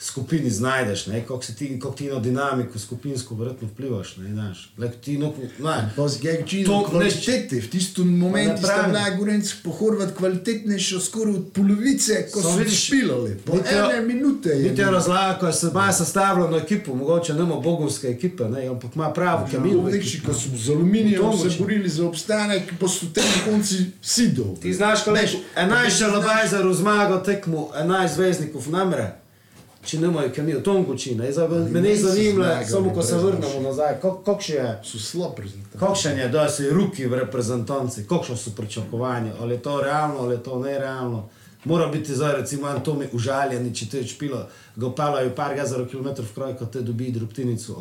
skupini 0.02 0.50
znajdeš, 0.50 1.06
ne, 1.06 1.20
kako 1.20 1.42
se 1.42 1.54
ti, 1.54 1.80
kako 1.80 1.94
ti 1.94 2.08
na 2.08 2.18
dinamiko 2.18 2.78
skupinsko 2.78 3.34
verjetno 3.34 3.68
vplivaš, 3.68 4.16
ne, 4.16 4.28
znaš, 4.28 4.72
like, 4.78 4.96
ti 4.96 5.18
no, 5.18 5.32
ne, 5.58 5.90
Gagčinom 6.22 6.66
To 6.66 6.80
ne- 6.80 6.90
kvalitete, 6.90 7.56
v 7.56 7.70
tistem 7.70 8.18
momentu 8.18 8.58
sta 8.58 8.66
pravim. 8.68 8.90
bila 8.92 9.10
Gorenc 9.10 9.52
po 9.64 9.70
Horvat 9.70 10.16
kvalitetnejša 10.16 11.00
skoraj 11.00 11.34
od 11.34 11.52
polovice, 11.52 12.26
ko 12.32 12.42
so 12.42 12.56
vidiš, 12.56 12.86
špilali. 12.86 13.36
Po 13.36 13.52
ene 13.56 14.00
minute 14.06 14.48
je. 14.48 14.62
Je 14.62 14.70
bilo. 14.70 14.90
razlaga, 14.90 15.38
ko 15.38 15.46
je 15.46 15.52
se 15.52 15.66
baje 15.66 15.92
sestavljalo 15.92 16.50
na 16.50 16.56
ekipo, 16.56 16.94
mogoče 16.94 17.34
ne 17.34 17.40
ima 17.40 17.56
bogovske 17.56 18.06
ekipe, 18.08 18.44
ne, 18.44 18.66
ampak 18.66 18.96
ima 18.96 19.12
pravo 19.12 19.48
kemijo. 19.50 19.80
v 19.80 19.90
Nekši, 19.90 20.08
ekipi. 20.08 20.26
ko 20.26 20.34
so 20.34 20.48
z 20.56 20.70
aluminijem 20.70 21.22
V 21.22 21.50
se 21.50 21.58
borili 21.58 21.88
za 21.88 22.06
obstanek, 22.06 22.72
pa 22.80 22.88
so 22.88 23.06
te 23.14 23.20
na 23.20 23.52
konci 23.52 23.74
vsi 24.02 24.28
dobri. 24.28 24.62
Ti 24.62 24.74
znaš, 24.74 25.04
ko 25.04 25.10
rečeš, 25.10 25.36
11 25.56 25.98
šalabajzerov 25.98 26.74
zmaga 26.74 27.22
tekmo, 27.22 27.70
11 27.74 28.14
zvezdnikov 28.14 28.70
namre. 28.70 29.21
Če 29.82 29.98
nimajo 29.98 30.30
kemijo, 30.30 30.60
Tonguči, 30.60 31.14
ne, 31.14 31.32
zdaj 31.32 31.48
me 31.48 31.80
ne 31.80 31.80
Niso 31.80 32.08
zanima, 32.08 32.44
zmagali, 32.44 32.66
samo 32.66 32.90
ko 32.90 33.02
se 33.02 33.16
vrnemo 33.16 33.60
nazaj, 33.62 33.94
kak- 34.02 34.24
kakšen 34.24 34.56
je, 34.56 34.78
So 34.84 34.98
slab 34.98 35.38
rezultat. 35.38 35.80
kakšen 35.80 36.18
je, 36.18 36.28
da 36.28 36.48
si 36.48 36.70
ruki 36.70 37.06
v 37.06 37.14
reprezentanci, 37.16 38.06
kakšno 38.06 38.36
so 38.36 38.50
pričakovanja, 38.50 39.32
ali 39.40 39.54
je 39.54 39.62
to 39.62 39.80
realno, 39.80 40.18
ali 40.18 40.34
je 40.34 40.42
to 40.42 40.58
nerealno. 40.58 41.28
Mora 41.64 41.86
biti 41.86 42.14
zdaj, 42.14 42.32
recimo, 42.32 42.68
en 42.68 42.80
Tomi 42.80 43.06
užaljen, 43.12 43.74
če 43.74 43.86
te 43.88 44.04
špilo, 44.04 44.46
ga 44.76 44.86
opalajo 44.86 45.30
par 45.30 45.54
gazarov 45.54 45.86
kilometrov 45.86 46.26
v 46.26 46.34
kraj, 46.34 46.56
ko 46.56 46.66
te 46.66 46.80
dobi 46.80 47.10
drobtinico. 47.10 47.76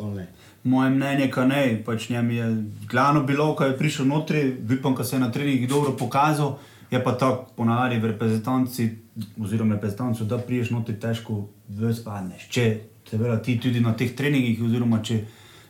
Moje 0.64 0.90
mnenje, 0.90 1.30
ka 1.30 1.44
ne, 1.44 1.82
pač 1.86 2.08
njem 2.08 2.30
je 2.30 2.46
glavno 2.90 3.22
bilo, 3.22 3.54
ko 3.56 3.64
je 3.64 3.78
prišel 3.78 4.06
notri, 4.06 4.56
vipom, 4.60 4.94
ko 4.94 5.04
se 5.04 5.16
je 5.16 5.20
na 5.20 5.32
treningih 5.32 5.68
dobro 5.68 5.92
pokazal, 5.92 6.58
je 6.90 7.04
pa 7.04 7.12
tako 7.12 7.46
ponavadi 7.56 7.98
v 7.98 8.06
reprezentanci, 8.06 8.90
oziroma 9.40 9.74
reprezentancu, 9.74 10.24
da 10.24 10.38
priješ 10.38 10.70
notri 10.70 10.96
težko, 11.00 11.48
ves 11.68 12.00
padneš. 12.04 12.48
Če 12.52 12.66
seveda 13.10 13.38
ti 13.42 13.58
tudi 13.60 13.80
na 13.80 13.92
teh 13.96 14.14
treningih, 14.16 14.62
oziroma 14.64 15.02
če 15.04 15.18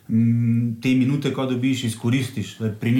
mm, 0.07 0.79
te 0.83 0.93
minute, 0.95 1.33
ko 1.33 1.45
dobiš, 1.49 1.83
izkoristiš. 1.91 2.57
Zdaj, 2.57 2.75
Pri 2.79 2.93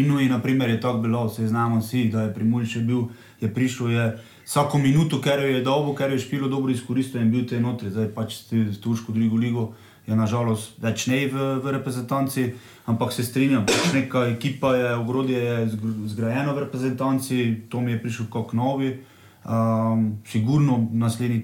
primer, 0.43 0.69
je 0.69 0.81
tako 0.81 1.05
bilo, 1.07 1.25
vse 1.27 1.47
znamo 1.47 1.79
vsi, 1.79 2.09
da 2.11 2.27
je 2.27 2.33
pri 2.33 2.43
Mulju 2.43 2.81
bil, 2.81 3.07
je 3.41 3.53
prišel, 3.53 3.91
je 3.91 4.09
vsako 4.45 4.77
minuto, 4.77 5.21
ker 5.21 5.39
je 5.39 5.63
dobo, 5.63 5.95
ker 5.95 6.11
je 6.11 6.19
špilo 6.19 6.47
dobro 6.47 6.71
izkoristil 6.71 7.21
in 7.21 7.31
bil 7.31 7.47
te 7.47 7.59
notri, 7.59 7.89
zdaj 7.89 8.11
pač 8.15 8.43
s 8.51 8.79
Turško 8.79 9.11
drugo 9.11 9.37
ligo. 9.37 9.73
Je 10.03 10.15
nažalost 10.19 10.81
več 10.83 11.05
ne 11.07 11.21
v, 11.31 11.43
v 11.63 11.71
reprezentanci, 11.71 12.49
ampak 12.91 13.13
se 13.15 13.23
strinjam, 13.23 13.63
pač 13.63 13.93
neka 13.93 14.25
ekipa 14.33 14.73
je, 14.75 14.89
ogrodje 14.99 15.39
je 15.39 15.67
zgr- 15.77 16.07
zgrajeno 16.11 16.51
v 16.51 16.59
reprezentanci, 16.65 17.37
to 17.71 17.79
mi 17.79 17.95
je 17.95 18.01
prišel 18.03 18.27
kot 18.27 18.51
novi. 18.51 18.97
Um, 19.45 20.17
sigurno 20.25 20.87
naslednji 20.91 21.43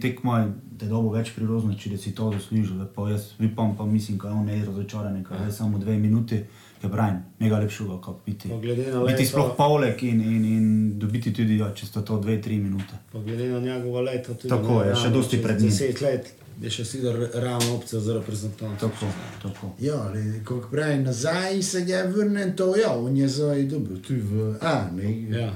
da 0.79 0.85
je 0.85 0.89
dobo 0.89 1.11
več 1.11 1.33
priložnosti, 1.35 1.89
da 1.89 1.97
si 1.97 2.13
to 2.15 2.31
zaslužil. 2.31 2.85
Pa 2.95 3.09
jaz 3.09 3.33
vipam, 3.39 3.75
pa 3.77 3.85
mislim, 3.85 4.17
da 4.17 4.29
je 4.29 4.33
on 4.33 4.45
ne 4.45 4.65
razočaran, 4.65 5.23
ker 5.23 5.41
je 5.45 5.51
samo 5.51 5.77
dve 5.77 5.97
minuti, 5.97 6.39
je 6.83 6.89
Brian, 6.89 7.23
mega 7.39 7.59
lepšega, 7.59 7.99
kot 8.01 8.21
biti. 8.25 8.47
Na 8.47 9.03
Biti 9.03 9.25
sploh 9.27 9.51
polek 9.57 10.03
in, 10.03 10.21
in, 10.21 10.45
in 10.45 10.67
dobiti 10.99 11.33
tudi, 11.35 11.57
ja, 11.59 11.73
če 11.75 11.89
sta 11.89 12.03
to 12.07 12.19
dve, 12.23 12.37
tri 12.41 12.57
minute. 12.57 13.01
Pa 13.11 13.19
glede 13.19 13.49
na 13.51 13.59
njegovo 13.59 14.01
leto, 14.01 14.33
tudi 14.33 14.53
Tako 14.53 14.83
je, 14.83 14.93
ne, 14.93 15.01
še 15.01 15.11
dosti 15.11 15.41
pred 15.43 15.59
njim. 15.59 15.73
Deset 15.73 16.01
let 16.01 16.31
je 16.61 16.71
še 16.71 16.85
sigurno 16.85 17.27
ravno 17.33 17.75
opcija 17.75 17.99
za 18.03 18.15
reprezentanco. 18.15 18.87
Tako, 18.87 19.11
tako. 19.43 19.73
Ja, 19.83 19.99
ali 20.07 20.39
kako 20.43 20.71
pravi, 20.71 21.03
nazaj 21.03 21.61
se 21.63 21.83
je 21.87 22.07
vrnil, 22.07 22.55
to 22.55 22.71
ja, 22.79 22.95
on 22.95 23.17
je 23.17 23.27
zdaj 23.27 23.67
dobro, 23.67 23.99
tu 24.07 24.15
v 24.15 24.55
A, 24.61 24.87
ne. 24.95 25.13
Ja. 25.35 25.51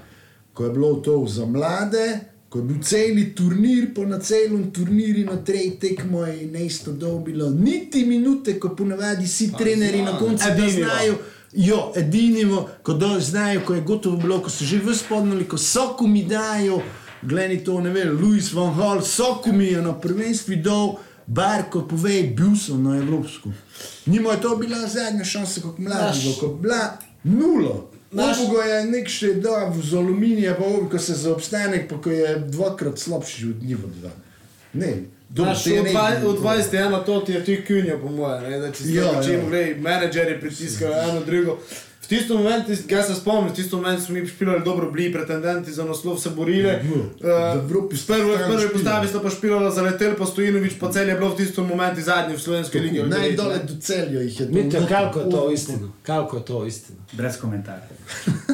Ko 0.53 0.67
je 0.67 0.75
bilo 0.75 0.93
to 1.01 1.17
za 1.27 1.45
mlade, 1.45 2.32
ko 2.53 2.59
je 2.59 2.63
bil 2.63 2.81
celi 2.83 3.35
turnir, 3.35 3.87
po 3.95 4.05
na 4.05 4.19
celem 4.19 4.71
turnirju 4.71 5.25
na 5.25 5.39
trej 5.43 5.71
tekmo 5.81 6.25
je 6.25 6.47
neisto 6.47 6.91
dobilo 6.91 7.49
niti 7.49 8.05
minute, 8.05 8.59
ko 8.59 8.69
ponavadi 8.75 9.25
vsi 9.25 9.47
trenerji 9.57 10.01
na 10.01 10.19
koncu 10.19 10.49
Edinivo. 10.51 10.89
znajo. 10.89 11.15
Jo, 11.53 11.91
edinivo, 11.95 12.69
ko 12.83 12.93
do 12.93 13.19
znajo, 13.19 13.61
ko 13.65 13.73
je 13.73 13.81
gotovo 13.81 14.17
bilo, 14.17 14.39
ko 14.41 14.49
so 14.49 14.65
že 14.65 14.79
vzpodnili, 14.85 15.47
ko 15.47 15.57
soku 15.57 16.07
mi 16.07 16.23
dajo, 16.25 16.81
gledaj 17.21 17.63
to, 17.63 17.79
ne 17.81 17.89
vem, 17.89 18.21
Louis 18.21 18.53
van 18.53 18.73
Hall, 18.73 19.01
soku 19.01 19.53
mi 19.53 19.65
je 19.65 19.81
na 19.81 19.93
prvenstvu 19.93 20.55
dal, 20.55 20.95
Barko 21.27 21.87
pove, 21.87 22.23
bil 22.23 22.55
sem 22.55 22.83
na 22.83 22.97
Evropsko. 22.97 23.49
Nimo 24.05 24.31
je 24.31 24.41
to 24.41 24.55
bila 24.57 24.87
zadnja 24.87 25.25
šansa, 25.25 25.61
kot 25.61 25.79
mladi, 25.79 26.35
ko 26.39 26.45
je 26.45 26.61
bila 26.61 26.97
nula. 27.23 27.92
Naš- 28.13 28.37
Naš... 28.37 28.67
je 28.67 28.85
nek 28.85 29.09
še 29.09 29.33
da 29.33 29.73
z 29.83 29.93
aluminija, 29.93 30.55
pa 30.55 30.63
ko 30.89 30.99
se 30.99 31.13
za 31.13 31.31
obstanek, 31.31 31.89
pa 31.89 32.01
ko 32.01 32.11
je 32.11 32.35
dvakrat 32.47 32.99
slabši 32.99 33.49
od 33.49 33.63
njih 33.63 33.77
dva. 33.77 34.11
Ne, 34.73 34.93
Znaš, 35.35 35.65
v 35.65 35.71
21 36.37 37.05
to 37.05 37.19
ti 37.19 37.31
je 37.31 37.45
tudi 37.45 37.65
kunja, 37.65 37.97
po 37.97 38.09
mojem, 38.09 38.61
da 38.61 38.71
če 38.71 38.83
Ja, 38.85 39.03
ja, 39.03 39.23
čim 39.23 39.33
ja. 39.33 39.49
gre, 39.49 39.75
menedžerji 39.75 40.39
pritiskajo 40.39 41.09
eno 41.09 41.21
drugo. 41.25 41.57
V 42.13 42.19
tistem 42.19 42.37
momentu, 42.37 42.71
jaz 42.87 43.07
se 43.07 43.15
spomnim, 43.15 43.47
v 43.47 43.55
tistem 43.55 43.79
momentu 43.79 44.01
smo 44.03 44.13
mi 44.13 44.27
špilali 44.27 44.61
dobro, 44.61 44.85
bili 44.87 45.09
pretendenti 45.09 45.71
za 45.71 45.83
naslov, 45.83 46.17
se 46.17 46.29
borili. 46.29 46.67
Ja, 46.67 46.77
S 47.57 47.65
prve, 47.65 47.97
stalno 47.97 48.23
prve 48.29 48.45
špilali. 48.59 48.69
postavi 48.69 49.07
sta 49.07 49.19
pa 49.19 49.29
špilala 49.31 49.71
za 49.71 49.81
letel, 49.81 50.13
pa 50.13 50.25
Stojinovič, 50.25 50.73
pa 50.75 50.89
cel 50.89 51.09
je 51.09 51.15
bilo 51.15 51.29
v 51.29 51.37
tistem 51.37 51.65
momentu 51.65 52.01
zadnji 52.01 52.35
v 52.35 52.39
slovenski 52.39 52.79
ligi. 52.79 52.99
ali 52.99 53.09
Naj 53.09 53.19
verjetno, 53.19 53.43
dole 53.43 53.55
ne. 53.55 53.63
do 53.63 53.73
celja 53.79 54.19
jih 54.21 54.39
je 54.39 54.45
Mitja, 54.47 54.79
dol- 54.79 54.87
kako 54.87 55.19
je 55.19 55.27
to 55.27 55.51
istina? 55.51 55.87
Kako 56.03 56.37
je 56.37 56.43
to 56.43 56.65
istina? 56.65 56.99
Brez 57.13 57.37
komentarja. 57.37 57.87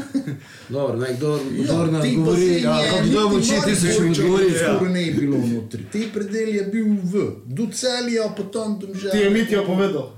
Dobro, 0.70 0.98
nekdo 0.98 1.40
Ja, 1.58 1.74
ja, 1.90 2.02
ti 2.02 2.16
govori, 2.16 2.48
bazen 2.48 2.64
ja, 2.64 3.04
kdo 3.04 3.30
bo 3.30 3.40
če 3.42 3.58
ti 3.66 3.76
se 3.76 3.88
še 3.90 4.04
odgovori. 4.04 4.50
skoraj 4.54 4.92
ne 4.92 5.02
je 5.02 5.12
bilo 5.14 5.38
notri. 5.40 5.84
Te 5.92 6.02
predel 6.14 6.50
je 6.50 6.64
bil 6.66 6.86
v, 7.04 7.14
do 7.48 7.68
celja, 7.74 8.30
potem 8.32 8.78
domžal. 8.80 9.12
Ti 9.12 9.18
je 9.18 9.30
Mitja 9.32 9.64
povedal. 9.64 10.14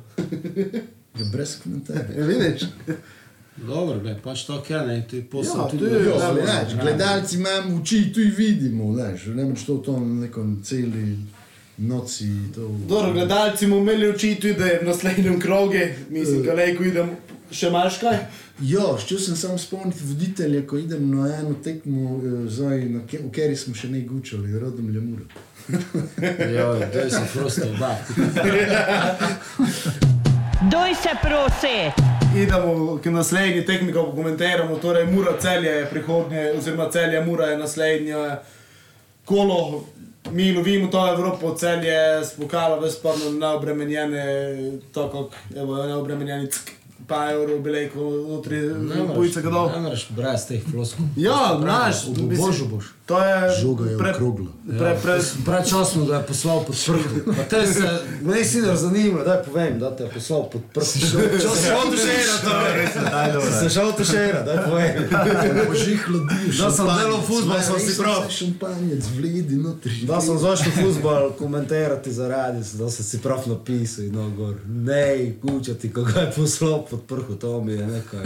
Ja, 1.13 1.25
brez 1.27 1.57
komentarja. 1.57 2.11
Ja, 2.13 2.25
vidiš? 2.25 2.67
Dobro, 3.61 4.01
ne, 4.03 4.19
pač 4.23 4.43
to 4.43 4.63
je, 4.69 4.81
ne, 4.81 5.03
ti 5.09 5.23
posel 5.23 5.57
Ja, 5.57 5.67
tudi. 5.67 5.79
to 5.79 5.85
je- 5.87 6.05
Jo, 6.05 6.11
Ja, 6.11 6.33
znaš, 6.35 6.73
gledalci 6.81 7.35
imamo 7.35 7.81
oči, 7.81 8.13
tu 8.13 8.19
jih 8.19 8.37
vidimo, 8.37 8.93
znaš, 8.93 9.25
ne 9.27 9.45
moreš 9.45 9.63
to 9.63 9.73
v 9.73 9.83
tom 9.83 10.19
nekom 10.19 10.61
celi 10.63 11.17
noci. 11.77 12.25
To... 12.55 12.67
Dobro, 12.87 13.13
gledalci 13.13 13.67
bomo 13.67 13.81
imeli 13.81 14.09
oči 14.09 14.35
tudi, 14.35 14.53
da 14.53 14.65
je 14.65 14.79
v 14.81 14.85
naslednjem 14.85 15.39
krogu, 15.39 15.73
mislim, 16.09 16.43
da 16.43 16.53
lejko 16.53 16.83
idem 16.83 17.09
še 17.51 17.67
imaš 17.67 17.97
kaj. 17.97 18.17
Ja, 18.61 18.97
šel 18.99 19.19
sem 19.19 19.35
samo 19.35 19.57
spomniti 19.57 19.99
voditelja, 20.03 20.67
ko 20.67 20.77
idem 20.77 21.11
na 21.11 21.35
eno 21.35 21.55
tekmo, 21.55 22.17
eh, 22.17 22.19
zdaj, 22.49 22.85
na 22.87 23.07
ke, 23.07 23.17
v 23.17 23.27
kateri 23.27 23.55
smo 23.55 23.75
še 23.75 23.89
ne 23.89 24.01
gučali, 24.01 24.59
rodom 24.59 24.89
Ljemura. 24.89 25.23
Ja, 26.51 26.87
to 26.87 26.99
je 26.99 27.09
se 27.09 27.21
prosto 27.33 27.67
oba. 27.67 27.91
Doj 30.71 30.95
se 30.95 31.09
prosi! 31.21 32.20
Idemo 32.35 32.99
k 33.03 33.05
naslednji 33.05 33.65
tekmi, 33.65 33.93
ko 33.93 34.05
komentiramo. 34.15 34.75
Torej, 34.75 35.05
Mura 35.05 35.31
celje 35.39 35.69
je 35.69 35.89
prihodnje, 35.89 36.53
oziroma 36.57 36.89
celje 36.91 37.25
Mura 37.25 37.45
je 37.45 37.57
naslednje 37.57 38.15
kolo. 39.25 39.83
Mi 40.31 40.53
lovimo 40.53 40.87
to 40.87 41.13
Evropo, 41.13 41.55
celje 41.55 42.25
spokalo, 42.25 42.79
vesparno 42.79 43.31
neobremenjene, 43.31 44.23
tako 44.93 45.09
kot 45.09 45.33
neobremenjeni 45.55 46.47
pa 47.07 47.31
evro, 47.31 47.59
bilejko, 47.59 47.99
notri, 48.29 48.59
bojice 49.15 49.41
ga 49.41 49.49
dol. 49.49 49.69
Ne 49.73 49.79
moreš 49.81 50.05
brez 50.15 50.45
teh 50.47 50.63
floskov. 50.71 51.05
Ja, 51.19 51.57
naš, 51.59 52.05
v 52.07 52.37
božju 52.37 52.67
boš. 52.71 52.93
To 53.11 53.19
je 53.19 53.35
Žoga 53.61 53.89
je 53.89 53.97
pre- 53.97 54.15
okrogla. 54.15 54.51
Pre, 54.79 54.91
pre, 55.03 55.15
Prečasno 55.45 56.05
ga 56.05 56.15
je 56.15 56.23
poslal 56.23 56.63
pod 56.63 56.75
prhu. 56.85 57.33
Pa 57.37 57.43
te 57.43 57.67
se, 57.67 57.89
meni 58.21 58.45
si 58.45 58.61
ne 58.61 58.75
zanima, 58.75 59.23
da 59.23 59.43
povem, 59.45 59.79
da 59.79 59.95
te 59.95 60.03
je 60.03 60.09
poslal 60.09 60.47
pod 60.49 60.61
prhu. 60.73 60.85
Čas 61.41 61.57
se 61.59 61.67
šel 61.67 61.91
tušera, 61.91 62.35
to 62.43 62.55
je. 62.67 63.51
Se 63.59 63.69
šel 63.69 63.91
tušera, 63.97 64.41
da 64.47 64.63
povem. 64.63 64.95
Boži 65.67 65.97
hladiš. 65.97 66.57
Da 66.57 66.71
sem 66.71 66.85
delal 66.85 67.21
fuzbal, 67.21 67.59
sem 67.61 67.79
si 67.79 67.97
prav. 67.99 68.23
Šampanjec, 68.29 69.03
vledi 69.17 69.55
notri. 69.55 69.91
Da 70.07 70.21
sem 70.21 70.37
zašel 70.37 70.71
futbol 70.71 71.31
komentirati 71.39 72.13
zaradi, 72.13 72.63
da 72.79 72.89
sem 72.89 73.05
si 73.05 73.19
prav 73.19 73.43
napisal 73.45 74.05
in 74.05 74.15
no 74.15 74.29
gor. 74.29 74.55
Ne, 74.67 75.35
kučati, 75.41 75.91
ko 75.93 76.07
ga 76.07 76.19
je 76.19 76.31
poslal 76.31 76.85
pod 76.87 77.03
prhu, 77.11 77.35
to 77.35 77.61
mi 77.61 77.73
je 77.73 77.87
nekaj. 77.87 78.23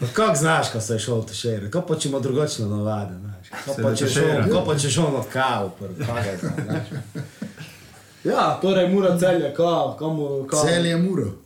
Pa 0.00 0.06
Kako 0.14 0.36
znaš, 0.36 0.70
ko 0.70 0.80
se 0.80 0.92
je 0.92 0.98
šel 0.98 1.22
tušera? 1.22 1.70
Kako 1.70 1.86
pa 1.86 1.96
če 1.96 2.08
ima 2.08 2.20
drugačne 2.20 2.66
navade, 2.66 3.14
znaš? 3.14 3.48
Kako 3.64 3.82
pa 3.82 3.94
če 3.94 4.08
šel, 4.08 4.42
kako 4.44 4.64
pa 4.66 4.76
če 4.76 4.90
šel 4.90 5.04
na 5.04 5.22
kavu, 5.32 5.70
prvo, 5.78 5.94
pa 5.98 6.14
ga 6.14 6.32
znaš? 6.36 6.86
ja, 8.24 8.58
torej 8.62 8.88
Mura 8.88 9.18
celje, 9.18 9.54
ko, 9.54 9.96
komu, 9.98 10.46
ko. 10.50 10.56
Je. 10.56 10.62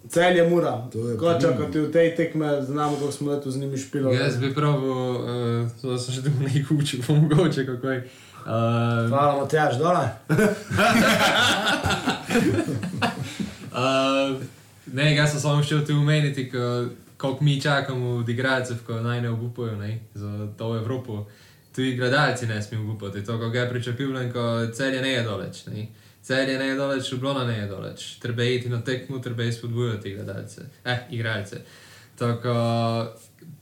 Celje 0.08 0.48
Mura. 0.48 0.88
To 0.92 1.08
je 1.08 1.16
Ko 1.16 1.34
čakate 1.34 1.80
v 1.80 1.92
tej 1.92 2.16
tekme, 2.16 2.62
znamo, 2.62 2.96
kako 2.96 3.12
smo 3.12 3.30
letos 3.30 3.54
z 3.54 3.58
njimi 3.58 3.78
špilali. 3.78 4.16
Jaz 4.16 4.36
bi 4.36 4.54
pravil, 4.54 4.90
uh, 4.90 5.18
da 5.82 5.98
sem 5.98 6.14
še 6.14 6.22
tako 6.22 6.42
nekaj 6.42 6.76
učil, 6.76 7.00
pa 7.06 7.12
mogoče 7.12 7.66
kako 7.66 7.86
je. 7.88 8.08
Uh, 8.40 8.46
Hvala, 9.08 9.36
Matjaž, 9.40 9.76
dole. 9.78 10.08
uh, 13.72 14.40
ne, 14.92 15.14
jaz 15.16 15.30
sem 15.30 15.40
samo 15.40 15.62
šel 15.62 15.86
tu 15.86 15.92
omeniti, 15.92 16.50
ko- 16.50 16.88
koliko 17.20 17.44
mi 17.44 17.60
čakamo 17.60 18.10
od 18.10 18.28
igralcev, 18.28 18.76
ko 18.86 19.00
naj 19.00 19.20
ne 19.20 19.30
obupajo 19.30 19.78
za 20.14 20.48
to 20.58 20.76
Evropo. 20.76 21.26
Tudi 21.74 21.96
gledalci 21.96 22.46
ne 22.46 22.62
smejo 22.62 22.92
upati, 22.92 23.24
to, 23.24 23.38
ko 23.38 23.44
je 23.44 23.70
pričakujem, 23.70 24.32
ko 24.32 24.66
celje 24.72 25.02
ne 25.02 25.12
je 25.12 25.22
doleč. 25.22 25.66
Ne. 25.66 25.86
Celje 26.22 26.58
ne 26.58 26.66
je 26.66 26.74
doleč, 26.76 27.12
Ljubljana 27.12 27.44
ne 27.44 27.58
je 27.58 27.66
doleč. 27.66 28.18
Treba 28.18 28.42
je 28.42 28.56
iti 28.56 28.68
na 28.68 28.80
tekmo, 28.84 29.18
treba 29.18 29.42
je 29.42 29.52
spodbujati 29.52 30.14
gledalce, 30.14 30.62
eh, 30.84 30.98
igralce. 31.10 31.56
Tako, 32.18 32.54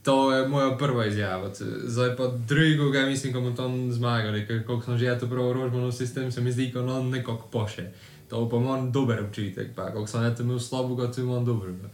to 0.02 0.32
je 0.32 0.48
moja 0.48 0.76
prva 0.76 1.06
izjava. 1.06 1.50
Zdaj 1.84 2.16
pa 2.16 2.26
drugega, 2.26 3.06
mislim, 3.06 3.32
ko 3.32 3.40
bomo 3.40 3.56
tam 3.56 3.92
zmagali, 3.92 4.46
ker 4.46 4.66
koliko 4.66 4.84
sem 4.84 4.98
že 4.98 5.04
jaz 5.04 5.20
to 5.20 5.26
prav 5.26 5.52
rožbano 5.52 5.92
sistem, 5.92 6.32
se 6.32 6.40
mi 6.40 6.52
zdi, 6.52 6.72
ko 6.72 6.80
on 6.80 7.10
nekako 7.10 7.48
poše. 7.52 7.90
To 8.30 8.48
pa 8.48 8.56
imam 8.56 8.92
dober 8.92 9.20
občutek, 9.20 9.74
pa 9.76 9.92
koliko 9.92 10.10
sem 10.10 10.34
tam 10.36 10.46
imel 10.46 10.58
slabega, 10.58 11.12
to 11.12 11.20
imam 11.20 11.44
dobrega. 11.44 11.90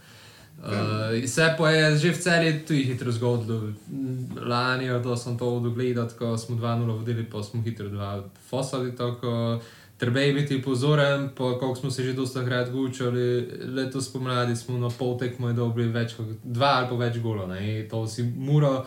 Uh, 0.65 1.23
vse 1.23 1.55
pa 1.57 1.69
je 1.69 1.97
že 1.97 2.11
v 2.11 2.17
celi 2.17 2.65
tu 2.65 2.73
hitro 2.73 3.11
zgodilo. 3.11 3.69
Lani 4.35 4.85
je 4.85 5.03
to 5.03 5.13
sem 5.15 5.37
to 5.37 5.45
odgledal, 5.45 6.09
ko 6.17 6.37
smo 6.37 6.55
2-0 6.57 6.89
vodili, 6.89 7.23
pa 7.23 7.43
smo 7.43 7.61
hitro 7.61 7.85
2 7.85 8.23
fosali, 8.49 8.91
treba 9.97 10.19
je 10.19 10.33
biti 10.33 10.61
pozoren, 10.61 11.29
pa 11.37 11.59
koliko 11.59 11.75
smo 11.75 11.91
se 11.91 12.03
že 12.03 12.13
dosta 12.13 12.45
krat 12.45 12.71
gučali, 12.71 13.47
letos 13.75 14.13
pomladi 14.13 14.55
smo 14.55 14.77
na 14.77 14.89
pol 14.89 15.17
tekmo 15.17 15.53
dobili 15.53 15.91
več 15.91 16.17
kot 16.17 16.25
dva 16.43 16.81
ali 16.81 16.89
pa 16.89 16.95
več 16.95 17.21
golov, 17.21 17.49
ne, 17.49 17.87
to 17.89 18.07
si 18.07 18.23
mora 18.23 18.85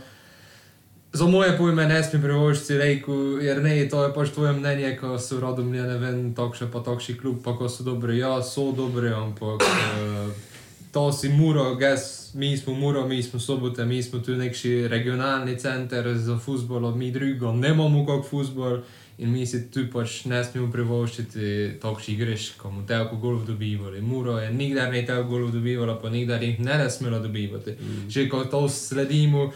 Za 1.12 1.24
moje 1.24 1.56
pojme 1.56 1.86
ne 1.88 2.02
smem 2.04 2.20
privoščiti 2.22 2.74
rekel, 2.76 3.40
jer 3.40 3.62
ne, 3.64 3.88
to 3.88 4.02
je 4.04 4.10
pač 4.12 4.28
tvoje 4.28 4.52
mnenje, 4.52 4.90
ko 5.00 5.16
so 5.18 5.38
rodomlje, 5.40 5.82
ne 5.82 5.96
vem, 5.98 6.18
tokše 6.36 6.68
pa 6.72 6.82
tokši 6.84 7.16
klub, 7.16 7.38
pa 7.44 7.54
ko 7.56 7.68
so 7.68 7.86
dobri, 7.86 8.18
ja, 8.18 8.42
so 8.44 8.72
dobri, 8.76 9.08
ampak 9.08 9.64
uh, 9.64 10.57
to 10.92 11.12
si 11.12 11.28
muro, 11.28 11.74
ges, 11.74 12.34
mi 12.34 12.56
smo 12.56 12.74
muro, 12.74 13.06
mi 13.08 13.22
smo 13.22 13.40
sobote, 13.40 13.84
mi 13.84 14.02
smo 14.02 14.18
tu 14.18 14.36
neki 14.36 14.88
regionalni 14.88 15.58
center 15.58 16.18
za 16.18 16.38
futbol, 16.38 16.94
mi 16.94 17.10
drugo, 17.10 17.52
ne 17.52 17.68
imamo 17.68 18.06
kak 18.06 18.30
futbol 18.30 18.80
in 19.18 19.30
mi 19.30 19.46
si 19.46 19.70
tu 19.70 19.82
pač 19.92 20.24
ne 20.30 20.44
smemo 20.44 20.68
privoščiti 20.72 21.78
tokši 21.82 22.12
igriš, 22.12 22.52
ko 22.58 22.70
mu 22.70 22.84
telko 22.86 23.16
golov 23.18 23.46
dobivali. 23.46 24.00
Muro 24.00 24.36
je 24.38 24.52
nikdar 24.54 24.92
ne 24.94 25.02
telko 25.06 25.28
golov 25.28 25.50
dobivala, 25.52 25.96
pa 25.98 26.10
nikdar 26.10 26.42
jih 26.42 26.60
ne 26.60 26.78
ne 26.78 26.90
smelo 26.90 27.18
dobivati. 27.18 27.74
Mm. 27.74 28.04
Že 28.10 28.28
ko 28.28 28.44
to 28.44 28.68
sledimo, 28.68 29.50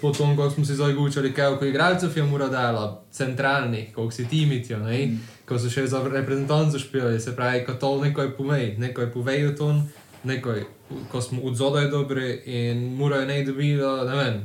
potom, 0.00 0.36
ko 0.36 0.50
smo 0.50 0.64
si 0.64 0.76
zagučali, 0.76 1.32
koliko 1.32 1.64
igralcev 1.64 2.16
je 2.16 2.22
mora 2.22 2.48
dala, 2.48 3.02
centralnih, 3.12 3.94
koliko 3.94 4.12
si 4.12 4.28
timitijo, 4.28 4.78
mm. 4.78 5.18
ko 5.48 5.58
so 5.58 5.72
še 5.72 5.86
za 5.86 6.02
reprezentanco 6.04 6.78
špijali, 6.78 7.20
se 7.20 7.36
pravi, 7.36 7.64
ko 7.64 7.80
to 7.80 7.94
nekaj 8.04 8.36
povej, 8.36 8.74
nekaj 8.78 9.08
povejo 9.12 9.56
ton, 9.56 9.82
nekaj, 10.24 10.64
ko 11.12 11.20
smo 11.20 11.42
od 11.42 11.56
zodaj 11.56 11.90
dobri 11.90 12.42
in 12.46 12.94
mora 12.96 13.22
je 13.22 13.26
ne 13.26 13.44
dobila, 13.44 14.04
ne 14.04 14.16
vem. 14.16 14.40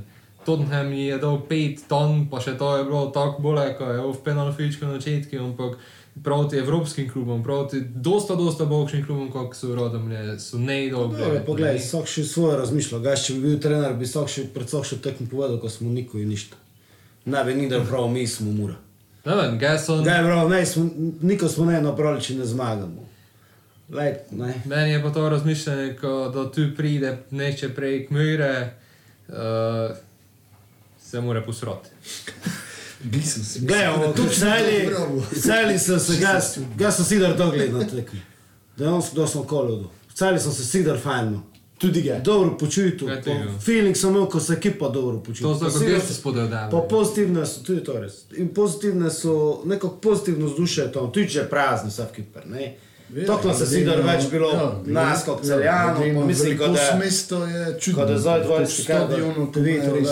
Tottenham 0.45 0.93
je 0.93 1.17
dal 1.17 1.39
5 1.49 1.87
ton, 1.87 2.25
pa 2.31 2.41
še 2.43 2.57
to 2.59 2.77
je 2.77 2.83
bilo 2.83 3.05
tako 3.15 3.41
bolje, 3.41 3.69
ko 3.79 3.87
je 3.87 3.99
v 4.01 4.15
penalfičku 4.25 4.85
na 4.85 4.99
začetku, 4.99 5.39
ampak 5.39 5.77
proti 6.23 6.57
evropskim 6.57 7.09
klubom, 7.09 7.43
proti 7.43 7.81
dosta, 7.81 8.35
dosta 8.35 8.65
boljšim 8.65 9.05
klubom, 9.05 9.31
kot 9.31 9.55
so 9.55 9.75
rodomlje, 9.75 10.39
so 10.39 10.59
nejdobri. 10.59 11.23
Dobre, 11.23 11.41
poglej, 11.45 11.79
vsak 11.81 12.09
še 12.09 12.25
svoje 12.27 12.57
razmišlja. 12.59 12.99
Gaj, 12.99 13.17
če 13.23 13.37
bi 13.37 13.47
bil 13.47 13.61
trener, 13.63 13.95
bi 13.97 14.05
vsak 14.05 14.29
še 14.29 14.45
pred 14.53 14.69
vsak 14.69 14.89
še 14.91 14.99
tekmo 15.01 15.29
povedal, 15.31 15.57
ko 15.63 15.71
smo 15.71 15.89
nikoli 15.89 16.27
ništa. 16.29 16.59
Ne 17.25 17.43
bi 17.47 17.55
ni 17.55 17.69
da 17.71 17.79
prav, 17.81 18.11
mi 18.11 18.27
smo 18.27 18.51
mura. 18.51 18.75
Ne 19.25 19.39
vem, 19.39 19.57
gaj 19.57 19.79
so... 19.79 20.01
Gaj, 20.03 20.21
prav, 20.27 20.51
ne, 20.51 20.61
smo, 20.67 20.85
niko 21.23 21.47
smo 21.47 21.65
ne 21.71 21.79
napravili, 21.81 22.21
če 22.21 22.37
ne 22.41 22.45
zmagamo. 22.45 23.02
Lej, 23.89 24.13
ne. 24.31 24.53
Meni 24.65 24.91
je 24.91 25.01
pa 25.03 25.09
to 25.09 25.29
razmišljanje, 25.29 25.97
ko 26.01 26.29
do 26.29 26.45
tu 26.45 26.61
pride 26.77 27.17
neče 27.31 27.69
prej 27.69 28.07
kmire, 28.07 28.73
uh, 29.27 29.35
se 31.01 31.21
mora 31.21 31.41
posroti. 31.41 31.89
Gledamo, 33.59 34.13
tu 34.13 34.23
celi, 34.29 34.89
celi 35.41 35.79
so 35.79 35.99
se, 35.99 36.17
gas, 36.21 36.59
gas 36.77 36.97
so 36.97 37.03
sidar 37.03 37.37
to 37.37 37.51
tekmi. 37.51 38.21
Dejansko, 38.77 39.15
da 39.15 39.27
smo 39.27 39.43
kolodo. 39.43 39.89
Celi 40.13 40.39
so 40.39 40.51
se 40.51 40.65
sidar 40.65 40.99
fajno. 40.99 41.43
Tudi 41.77 42.01
ga. 42.01 42.19
Dobro 42.19 42.57
počutil, 42.57 43.09
je? 43.09 43.47
feeling 43.65 43.97
sem 43.97 44.09
imel, 44.09 44.25
ko 44.25 44.39
se 44.39 44.53
ekipa 44.53 44.89
dobro 44.89 45.19
počuti. 45.19 45.41
To 45.41 45.55
so 45.55 45.65
kot 45.65 45.73
sidar- 45.73 45.93
jaz 45.93 46.07
se 46.07 46.13
spodaj 46.13 46.69
Pa 46.71 46.77
pozitivne 46.89 47.45
so, 47.45 47.63
tudi 47.63 47.83
to 47.83 47.99
res. 47.99 48.13
In 48.37 48.53
pozitivne 48.53 49.11
so, 49.11 49.61
neko 49.65 49.89
pozitivno 49.89 50.45
vzdušje 50.45 50.83
je 50.83 50.91
to, 50.91 51.07
tudi 51.07 51.29
če 51.29 51.39
je 51.39 51.49
prazno, 51.49 51.89
vsak 51.89 52.11
kiper, 52.11 52.47
ne. 52.47 52.75
Tokla 53.27 53.53
se 53.53 53.65
sidar 53.65 54.01
več 54.01 54.29
bilo 54.31 54.81
nas 54.85 55.23
kot 55.25 55.43
celjanov, 55.45 56.01
pa 56.15 56.25
mislim, 56.25 56.57
kot 56.57 56.71
da, 56.75 56.99
mesto 56.99 57.45
je 57.45 57.79
čudno. 57.79 57.99
kot 57.99 58.09
da 58.09 58.17
zdaj 58.17 58.43
dvajset 58.43 58.83
stadionu, 58.83 59.51
to 59.51 59.59
je 59.59 59.91
res. 59.93 60.09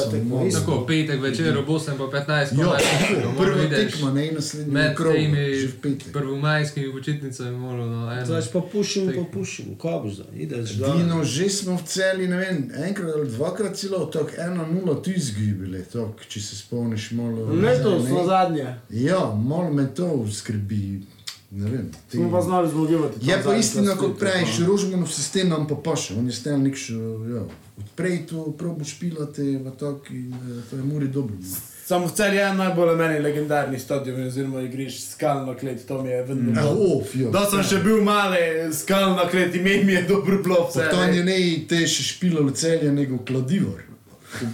Tako, 0.54 0.84
petek 0.88 1.22
večer, 1.22 1.58
ob 1.58 1.68
8 1.68 1.98
pa 1.98 2.10
15, 2.18 2.62
Ja, 2.62 2.78
ko 3.26 3.32
prva 3.38 3.70
tekma, 3.70 4.12
ne 4.14 4.32
naslednji 4.32 4.74
Med 4.74 4.98
temi 4.98 5.70
prvomajskimi 6.14 6.92
počitnicami 6.92 7.58
moralo 7.58 7.86
no. 7.86 8.26
Zdaj 8.26 8.42
pa 8.54 8.62
pušim, 8.72 9.06
pa 9.06 9.12
tekmo. 9.12 9.28
pušim, 9.34 9.78
kaj 9.82 10.00
boš 10.04 10.14
zdaj, 10.14 10.28
ideš 10.36 10.70
dol. 10.70 10.98
Dino, 10.98 11.24
že 11.24 11.50
smo 11.50 11.78
v 11.78 11.84
celi, 11.86 12.28
ne 12.28 12.38
vem, 12.38 12.72
enkrat 12.88 13.16
ali 13.16 13.30
dvakrat 13.30 13.76
celo, 13.76 14.06
tako 14.06 14.30
ena 14.38 14.68
nula 14.68 15.02
tu 15.04 15.12
izgubili, 15.16 15.84
tako, 15.94 16.28
če 16.28 16.42
se 16.42 16.56
spomniš 16.56 17.12
malo. 17.12 17.50
Letos 17.54 18.10
na 18.10 18.26
zadnje. 18.26 18.76
Ja, 18.90 19.24
malo 19.36 19.74
me 19.74 19.88
to 19.96 20.28
skrbi. 20.32 21.02
Ne 21.52 21.70
vem. 21.70 21.92
te- 22.10 22.18
Smo 22.18 22.32
pa 22.32 22.42
znali 22.42 22.70
zmogivati. 22.70 23.20
Je 23.22 23.44
pa 23.44 23.56
istina, 23.56 23.96
kot 23.96 24.20
praviš, 24.20 24.60
Rožmanov 24.68 25.08
sistem 25.08 25.50
nam 25.50 25.68
pa 25.68 25.76
paše, 25.76 26.14
on 26.14 26.26
je 26.26 26.34
stalnik 26.34 26.76
še, 26.76 26.94
ja, 27.30 27.44
odprej 27.78 28.26
to, 28.26 28.52
probo 28.52 28.86
špilate, 28.86 29.42
v 29.42 29.72
tak 29.72 30.12
in 30.12 30.32
eh, 30.32 30.62
to 30.70 30.76
je 30.76 30.84
muri 30.84 31.08
dobro. 31.08 31.36
Samo 31.86 32.08
v 32.08 32.12
celju 32.12 32.40
je 32.40 32.54
najbolj 32.54 32.96
meni 32.96 33.20
legendarni 33.20 33.80
stadion, 33.80 34.24
oziroma 34.24 34.62
igriš 34.62 35.02
skalno 35.08 35.56
klet, 35.56 35.88
to 35.88 36.04
mi 36.04 36.10
je 36.10 36.24
vedno. 36.24 36.62
A, 36.62 36.68
of, 36.70 37.16
ja. 37.16 37.30
Da 37.30 37.44
sem 37.46 37.64
še 37.64 37.84
bil 37.84 38.00
male, 38.02 38.40
skalno 38.74 39.28
klet, 39.28 39.56
ime 39.56 39.84
mi 39.84 39.94
je 39.94 40.02
dobro 40.04 40.40
bilo 40.40 40.68
vse. 40.70 40.88
To 40.90 41.04
je 41.04 41.24
ne 41.24 41.36
te 41.68 41.84
še 41.86 42.04
špilo 42.06 42.44
v 42.44 42.54
celje, 42.54 42.92
nego 42.92 43.20
kladivor. 43.20 43.84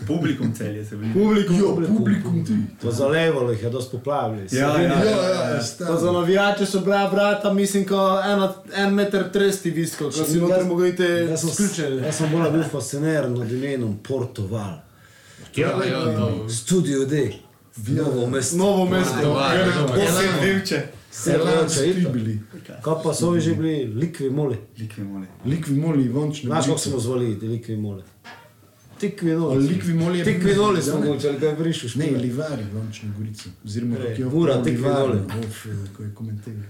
Publikum 0.08 0.54
celje 0.54 0.86
se 0.86 0.96
vidi. 0.96 1.14
Publikum, 1.14 1.60
Jo, 1.60 1.76
publikum 1.88 2.46
ti. 2.46 2.54
Pa 2.84 2.92
zalevalo 2.92 3.52
jih 3.52 3.64
je 3.64 3.70
dosti 3.70 3.92
poplavili. 3.92 4.48
Ja, 4.52 4.60
Ja, 4.60 4.82
ja, 4.82 5.04
ja, 5.04 5.62
ja, 5.80 5.98
za 5.98 6.12
navijače 6.12 6.66
so 6.66 6.80
bila 6.80 7.10
vrata, 7.10 7.54
mislim, 7.54 7.88
ko 7.88 8.22
eno, 8.26 8.54
en 8.76 8.94
meter 8.94 9.32
tresti 9.32 9.72
visko, 9.72 10.06
ko 10.06 10.12
si 10.26 10.40
noter 10.40 10.66
mogel 10.66 10.86
iti 10.86 11.04
Jaz 11.04 11.42
sem, 11.42 11.50
sključen. 11.50 12.06
jaz 12.06 12.16
sem 12.16 12.32
bolj 12.32 12.52
bil 12.52 12.64
fasciniran 12.64 13.34
nad 13.34 13.52
imenom 13.52 13.98
Portoval. 13.98 14.74
Ja, 15.56 15.68
ja, 15.86 16.18
to. 16.18 16.50
Studio 16.50 17.06
D. 17.06 17.32
Novo 17.88 18.28
mesto. 18.30 18.58
Novo 18.58 18.86
mesto, 18.86 19.14
Portugal, 19.14 19.50
ker 19.52 19.60
je 19.60 19.74
dobro. 19.74 19.96
posebno 19.96 20.48
Ja, 20.48 20.54
divče. 20.54 20.82
Selanski 21.12 22.08
bili. 22.14 22.40
Kaj 22.82 22.94
pa 23.04 23.14
so 23.14 23.40
že 23.40 23.54
bili, 23.56 23.86
likvi 23.86 24.30
moli. 24.30 24.58
Likve 24.80 25.04
mole. 25.04 25.26
Likvi 25.46 25.76
moli, 25.76 26.06
Ivončni. 26.06 26.48
Znaš, 26.48 26.66
kako 26.66 26.78
smo 26.78 27.00
zvali, 27.00 27.26
likvi 27.36 27.78
moli. 27.78 28.04
Tikvi 29.00 29.32
Ali 29.32 29.40
noli. 29.40 29.68
likvi 29.68 29.94
moli 29.94 30.20
je 30.20 30.26
Tikvi 30.26 30.46
bil- 30.46 30.58
noli 30.58 30.82
smo 30.82 30.94
govorili, 30.96 31.40
kaj 31.40 31.56
brišeš. 31.56 31.96
Ne, 31.96 32.06
Livari, 32.08 32.64
Ivončna 32.64 33.10
Gorica. 33.18 33.50
Oziroma, 33.66 33.96
kako 33.96 34.08
je 34.08 34.16
Doli. 34.16 35.20
Of, 35.40 35.66
eh, 35.66 35.70
ko 35.94 36.04
je 36.04 36.14
komentiral. 36.14 36.62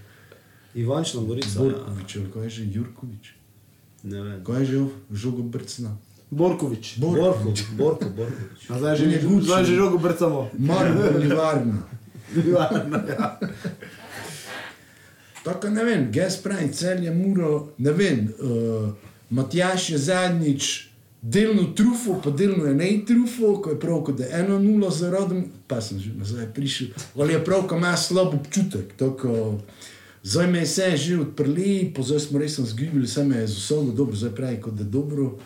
Ivančna 0.75 1.21
Gorica. 1.21 1.49
ja. 1.55 1.63
Borkovič, 1.63 2.15
ali 2.15 2.31
ko 2.31 2.41
je 2.41 2.49
že 2.49 2.63
Jurkovič. 2.65 3.25
Ne 4.03 4.21
vem. 4.21 4.43
Ko 4.43 4.53
je 4.53 4.65
že 4.65 4.77
žogo 5.13 5.43
brcna. 5.43 5.97
Borkovič. 6.29 6.97
Borko, 6.97 7.39
Borko, 7.71 8.05
Borkovič. 8.07 8.59
A 8.69 8.77
zdaj 8.77 8.95
že, 8.95 9.03
On 9.03 9.11
je 9.11 9.19
Gucci. 9.19 9.45
zdaj 9.45 9.65
že 9.65 9.75
žogo 9.75 9.97
brcamo. 9.97 10.49
Maribor, 10.53 11.15
Livarna. 11.21 11.79
ja. 13.07 13.39
Tako 15.43 15.69
ne 15.69 15.83
vem, 15.83 16.11
Gas 16.11 16.37
pravi, 16.37 16.67
cel 16.69 17.03
je 17.03 17.11
muro, 17.13 17.73
ne 17.77 17.91
vem, 17.91 18.27
uh, 18.35 18.89
Matjaš 19.29 19.89
je 19.89 19.97
zadnjič 19.97 20.86
delno 21.29 21.63
trufo, 21.75 22.21
pa 22.23 22.29
delno 22.29 22.65
je 22.65 22.73
ne 22.73 23.01
trufo, 23.07 23.61
ko 23.61 23.69
je 23.69 23.79
prav, 23.79 24.03
da 24.17 24.23
je 24.23 24.39
eno 24.39 24.59
nulo 24.59 24.89
za 24.89 25.09
rodom, 25.11 25.43
pa 25.67 25.81
sem 25.81 25.99
že 25.99 26.13
nazaj 26.15 26.53
prišel, 26.53 26.87
ali 27.15 27.33
je 27.33 27.43
prav, 27.45 27.67
ko 27.67 27.75
ima 27.75 27.97
slab 27.97 28.33
občutek, 28.33 28.93
tako, 28.97 29.59
zdaj 30.23 30.47
me 30.47 30.59
je 30.59 30.65
vse 30.65 30.97
že 30.97 31.19
odprli, 31.19 31.93
zdaj 31.99 32.19
smo 32.19 32.39
res 32.39 32.59
zgibili, 32.59 33.05
vse 33.05 33.23
me 33.23 33.37
je 33.37 33.47
z 33.47 33.57
vsega 33.57 33.91
dobro, 33.91 34.15
zdaj 34.15 34.35
pravi, 34.35 34.61
kot 34.61 34.73
da 34.73 34.83
je 34.83 34.89
dobro. 34.89 35.37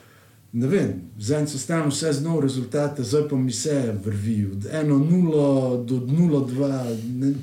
Ne 0.54 0.68
vem, 0.68 0.94
zdaj 1.20 1.48
so 1.48 1.58
stalno 1.58 1.90
vse 1.90 2.14
znov 2.14 2.42
rezultate, 2.44 3.04
zdaj 3.04 3.30
pa 3.30 3.36
mi 3.36 3.52
se 3.52 3.96
vrvi, 4.06 4.50
od 4.52 4.66
1-0 4.68 5.86
do 5.86 5.96
0-2, 5.96 6.98
ne, 7.20 7.34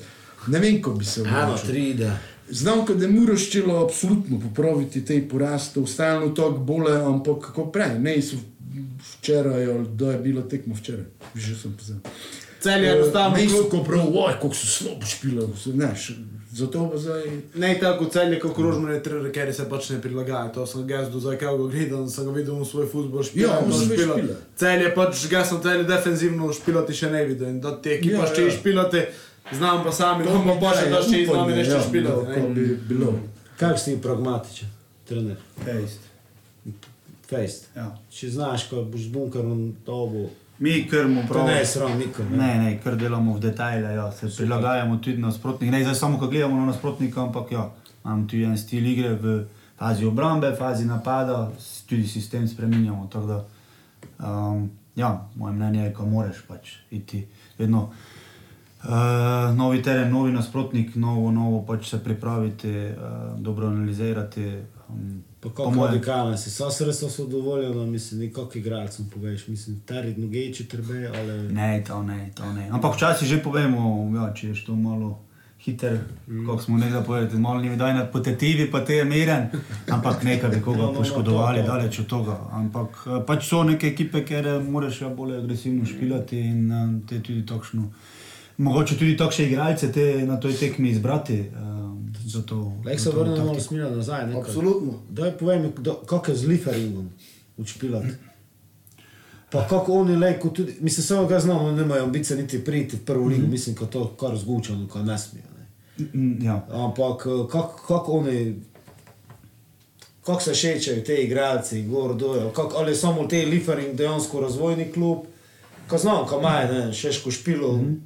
ne 0.47 0.59
vem, 0.59 0.83
ko 0.83 0.93
bi 0.93 1.05
se 1.05 1.21
Eno, 1.21 1.43
odločil. 1.43 1.67
tri 1.69 1.91
ide. 1.91 2.11
Znam, 2.51 2.85
da 2.89 3.05
je 3.05 3.11
muro 3.13 3.37
ščilo 3.37 3.79
absolutno 3.85 4.41
popraviti 4.41 5.05
te 5.05 5.21
poraste, 5.29 5.81
stalno 5.87 6.31
tako 6.37 6.65
bole, 6.65 6.95
ampak 7.01 7.51
kako 7.51 7.67
prej, 7.73 7.99
ne 7.99 8.17
so 8.23 8.37
včeraj, 9.13 9.67
da 9.95 10.13
je 10.13 10.19
bilo 10.19 10.43
tekmo 10.43 10.75
včeraj, 10.75 11.05
že 11.35 11.57
sem 11.57 11.77
pozabil. 11.77 12.11
Cel 12.61 12.85
je 12.85 12.97
enostavno 12.97 13.37
Ne 13.37 13.49
so 13.49 13.57
klub. 13.57 13.71
ko 13.71 13.85
prav, 13.85 14.09
oj, 14.15 14.33
kako 14.33 14.55
so 14.55 14.67
slabo 14.67 15.07
špile, 15.07 15.47
znaš, 15.65 16.11
zato 16.53 16.91
pa 16.91 16.99
zdaj... 16.99 17.23
Ne 17.55 17.79
tako 17.81 18.05
cel 18.05 18.33
je, 18.33 18.41
kako 18.41 18.63
rožmane 18.63 19.03
trener, 19.03 19.33
ker 19.33 19.55
se 19.55 19.69
pač 19.71 19.91
ne 19.91 20.01
prilagaja. 20.03 20.49
To 20.53 20.67
sem 20.67 20.87
ga 20.87 21.05
zdaj, 21.05 21.39
kaj 21.39 21.57
ga 21.59 21.69
gledam, 21.71 22.09
sem 22.09 22.25
ga 22.25 22.33
videl 22.33 22.59
v 22.59 22.67
svoj 22.67 22.87
futbol 22.91 23.23
špila. 23.23 23.53
Ja, 23.53 23.61
on 23.63 23.73
špila. 23.73 24.19
špila. 24.19 24.37
Cel 24.57 24.83
je 24.83 24.95
pač, 24.95 25.27
ga 25.31 25.45
sem 25.45 25.63
cel 25.63 25.85
defensivno 25.87 26.53
špilati 26.53 26.97
še 26.97 27.11
ne 27.13 27.25
videl. 27.29 27.53
In 27.55 27.61
da 27.61 27.77
te 27.77 27.95
ekipa 27.99 28.25
Ja, 28.25 28.33
še 28.35 28.49
ja. 28.49 28.49
ja. 28.49 29.07
Znam 29.53 29.85
pa 29.85 29.93
sami, 29.93 30.25
To 30.25 30.35
no 30.35 30.55
pa 30.55 30.61
pa 30.61 30.71
še 30.73 30.81
daje 30.81 30.91
da 30.91 31.03
še 31.03 31.27
z 31.27 31.33
nami 31.33 31.53
nešto 31.53 31.75
ja, 31.75 31.83
špilati. 31.83 32.41
ne. 32.41 32.49
bi 32.55 32.67
bilo. 32.89 33.15
Kak 33.57 33.79
si 33.79 33.97
pragmatičen, 33.99 34.69
trener? 35.05 35.37
Fejst. 35.65 36.01
Fejst. 37.27 37.69
Ja. 37.77 37.89
Če 38.11 38.31
znaš, 38.31 38.69
ko 38.69 38.85
boš 38.85 39.01
z 39.01 39.09
bunkerom 39.09 39.75
dobo, 39.87 40.29
Mi 40.59 40.89
krmo 40.89 41.23
to 41.23 41.29
prav. 41.29 41.47
ne 41.47 41.59
je 41.59 41.67
sram 41.67 41.99
nikom. 41.99 42.27
Ne, 42.33 42.55
ne, 42.57 42.81
kar 42.81 42.97
delamo 42.97 43.35
v 43.35 43.41
detajle, 43.41 43.95
ja, 43.95 44.13
se 44.13 44.27
prilagajamo 44.29 44.97
tudi 44.97 45.19
nasprotnik. 45.19 45.71
Ne 45.71 45.83
zdaj 45.83 45.95
samo, 45.95 46.19
ko 46.19 46.27
gledamo 46.27 46.57
na 46.57 46.67
nasprotnika, 46.67 47.23
ampak 47.23 47.53
ja, 47.53 47.69
imam 48.05 48.27
tudi 48.27 48.43
en 48.43 48.59
stil 48.59 48.87
igre 48.87 49.15
v 49.15 49.45
fazi 49.79 50.05
obrambe, 50.05 50.51
fazi 50.57 50.85
napada, 50.85 51.51
tudi 51.87 52.03
sistem 52.05 52.49
spremenjamo. 52.49 53.07
tako 53.07 53.27
Da, 53.27 53.45
um, 54.21 54.71
ja, 54.97 55.13
moje 55.37 55.55
mnenje 55.55 55.85
je, 55.85 55.93
ko 55.93 56.07
moraš 56.07 56.43
pač 56.49 56.73
iti 56.91 57.27
vedno 57.59 57.91
Uh, 58.79 59.57
novi 59.57 59.83
teren, 59.83 60.11
novi 60.11 60.33
nasprotnik, 60.33 60.95
novo, 60.95 61.31
novo 61.31 61.65
pač 61.67 61.89
se 61.91 61.99
pripraviti, 62.05 62.69
uh, 62.71 63.41
dobro 63.41 63.67
analizirati. 63.67 64.45
Um, 64.89 65.23
Pa 65.41 65.49
kako 65.49 65.71
mojem- 65.71 65.93
radikalni 65.93 66.39
si, 66.39 66.51
so 66.51 66.71
sredstva 66.71 67.11
so 67.11 67.27
dovoljena, 67.27 67.87
mislim, 67.87 68.21
nekako 68.21 68.59
igralcem 68.59 69.11
poveš, 69.15 69.49
mislim, 69.49 69.81
tari 69.87 70.15
noge, 70.17 70.53
če 70.55 70.67
trbe, 70.67 71.11
ali... 71.15 71.55
Ne, 71.55 71.85
to 71.87 72.03
ne, 72.03 72.31
to 72.35 72.53
ne. 72.53 72.69
Ampak 72.71 72.95
včasih 72.95 73.29
že 73.29 73.43
povemo, 73.43 74.11
ja, 74.17 74.33
če 74.35 74.49
je 74.49 74.65
to 74.67 74.77
malo 74.77 75.19
hiter, 75.59 75.99
mm. 76.29 76.47
kako 76.47 76.63
smo 76.63 76.79
nekaj 76.79 77.05
povedali, 77.05 77.41
malo 77.41 77.61
ni 77.61 77.77
daj 77.77 77.95
na 77.95 78.07
potetivi, 78.07 78.71
pa 78.71 78.85
te 78.85 78.95
je 78.95 79.05
miren, 79.05 79.49
ampak 79.91 80.23
nekaj 80.23 80.51
bi 80.51 80.61
koga 80.63 80.79
No, 80.83 80.87
no, 80.87 80.93
no, 80.93 80.99
poškodovali, 80.99 81.61
to, 81.61 81.67
to. 81.67 81.73
daleč 81.73 81.99
od 81.99 82.07
tega. 82.07 82.37
Ampak 82.53 82.89
eh, 83.07 83.25
pač 83.27 83.49
so 83.49 83.63
neke 83.63 83.87
ekipe, 83.87 84.25
kjer 84.25 84.61
moraš 84.63 85.01
ja 85.01 85.09
bolj 85.09 85.37
agresivno 85.39 85.87
špilati 85.87 86.39
in 86.39 87.03
te 87.09 87.19
tudi 87.23 87.47
takšno. 87.47 87.91
Mogoče 88.59 88.99
tudi 88.99 89.17
takšne 89.17 89.45
igralce 89.45 89.93
te 89.93 90.27
na 90.27 90.41
toj 90.41 90.53
tekmi 90.53 90.91
izbrati. 90.91 91.45
Um, 91.57 92.15
zato, 92.27 92.73
Lej 92.85 92.99
se 92.99 93.11
vrnemo 93.11 93.37
malo 93.37 93.61
smira 93.61 93.91
nazaj. 93.91 94.27
nekaj. 94.27 94.41
Absolutno. 94.41 94.93
Mi, 95.43 95.73
kdo- 95.77 96.07
kako 96.07 96.31
je 96.31 96.37
z 96.37 96.47
Lieferingom 96.47 97.11
učpilati. 97.57 98.09
Pa 99.53 99.67
kako 99.69 99.93
oni 99.93 100.17
lejko 100.17 100.49
tudi, 100.49 100.77
mislim, 100.81 101.05
samo 101.05 101.27
ga 101.27 101.41
znamo, 101.41 101.73
nemajo 101.73 102.05
ambicije 102.05 102.37
niti 102.37 102.65
priti 102.65 102.97
v 102.97 103.01
prvo 103.01 103.27
ligo, 103.27 103.47
mislim, 103.47 103.77
ko 103.77 103.87
to 103.87 104.09
kar 104.11 104.37
zgučano, 104.37 104.89
ko 104.89 105.03
ne 105.03 105.19
smijo. 105.19 105.45
Ne. 105.99 106.05
Mm, 106.15 106.45
Ja. 106.45 106.67
Ampak 106.71 107.27
eh, 107.27 107.49
kako 107.51 107.87
kak 107.89 108.09
oni, 108.09 108.57
kako 110.23 110.41
se 110.41 110.55
šečejo 110.55 111.01
te 111.01 111.15
igralci, 111.15 111.83
gor 111.83 112.17
dol, 112.17 112.51
kak, 112.51 112.67
ali 112.75 112.97
samo 112.97 113.27
te 113.27 113.47
Liefering 113.47 113.97
dejansko 113.97 114.41
razvojni 114.41 114.93
klub, 114.93 115.19
ko 115.89 115.99
znam, 115.99 116.27
ko 116.27 116.39
imajo, 116.39 116.73
ne, 116.75 116.93
šeško 116.93 117.31
špilo, 117.31 117.73
mm 117.73 117.81
-hmm. 117.81 117.97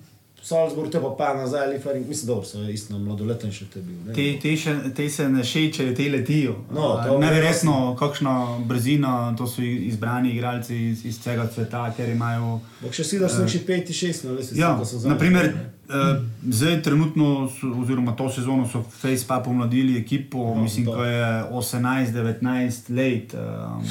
Salzburg, 0.42 0.90
te 0.90 0.98
pa 1.00 1.10
pa 1.18 1.34
nazaj 1.34 1.68
Liefering, 1.70 2.08
mislim, 2.08 2.26
dobro, 2.26 2.44
so 2.44 2.62
isto 2.68 2.98
mladoleten 2.98 3.52
še 3.54 3.68
te 3.70 3.80
bil. 3.80 3.94
ne. 4.06 4.14
Te, 4.16 4.24
te, 4.42 4.56
še, 4.58 4.72
te 4.96 5.06
se 5.10 5.28
ne 5.30 5.44
šečejo, 5.46 5.94
te 5.94 6.08
letijo. 6.10 6.56
No, 6.74 6.88
Neverjetno, 7.22 7.94
kakšna 7.98 8.32
brzina, 8.66 9.34
to 9.38 9.46
so 9.46 9.62
izbrani 9.62 10.32
igralci 10.34 10.76
iz, 10.88 11.04
iz 11.06 11.18
vsega 11.20 11.46
sveta, 11.54 11.84
ker 11.96 12.10
imajo. 12.10 12.56
Bog 12.80 12.96
še 12.96 13.04
si 13.06 13.20
da 13.22 13.28
so 13.30 13.44
neki 13.46 13.60
peti, 13.68 13.94
šest, 13.94 14.26
no, 14.26 14.34
veš, 14.34 14.50
Ja, 14.58 14.72
naprimer, 15.06 15.52
eh, 15.86 16.24
zdaj 16.50 16.82
trenutno, 16.82 17.48
so, 17.60 17.70
oziroma 17.78 18.16
to 18.18 18.26
sezono 18.30 18.66
so 18.68 18.82
Face 18.82 19.22
pa 19.28 19.38
pomladili 19.40 19.94
ekipo, 20.00 20.38
No, 20.48 20.54
no, 20.54 20.66
mislim, 20.66 20.86
ko 20.90 21.04
je 21.04 21.22
18-19 21.52 22.90
let. 22.90 23.34
Um, 23.34 23.86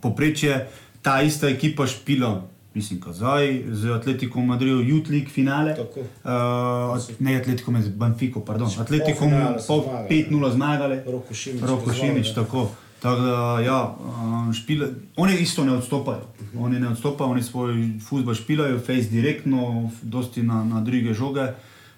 poprečje 0.00 0.66
ta 1.02 1.22
ista 1.22 1.48
ekipa 1.48 1.86
špila, 1.86 2.42
mislim, 2.74 3.00
ko 3.00 3.12
zdaj 3.12 3.62
z 3.70 3.90
Atletico 3.90 4.40
Madrido, 4.40 4.76
Youth 4.76 5.10
League 5.10 5.28
finale. 5.28 5.74
Tako. 5.74 6.00
Uh, 6.00 7.18
ne 7.18 7.36
Atletico, 7.36 7.70
med 7.70 7.96
Banfico, 7.96 8.40
pardon. 8.40 8.70
Atletico 8.78 9.24
so 9.58 9.66
pol 9.66 9.82
zmagali. 9.82 10.08
5-0 10.30 10.52
zmagali. 10.52 11.00
Roko 11.06 11.34
Šimić. 11.34 11.62
Roko 11.62 11.92
Šimič, 11.92 12.34
tako. 12.34 12.70
Tako 13.04 13.20
da, 13.20 13.60
ja, 13.60 13.96
um, 14.00 14.52
špile, 14.52 14.88
oni 15.16 15.34
isto 15.36 15.64
ne 15.64 15.72
odstopajo. 15.72 16.26
Oni 16.58 16.80
ne 16.80 16.88
odstopajo, 16.88 17.30
oni 17.30 17.42
svoj 17.42 17.74
futbol 18.08 18.34
špilajo, 18.34 18.78
face 18.78 19.10
direktno, 19.10 19.90
dosti 20.02 20.42
na, 20.42 20.64
na 20.64 20.80
druge 20.80 21.14
žoge. 21.14 21.46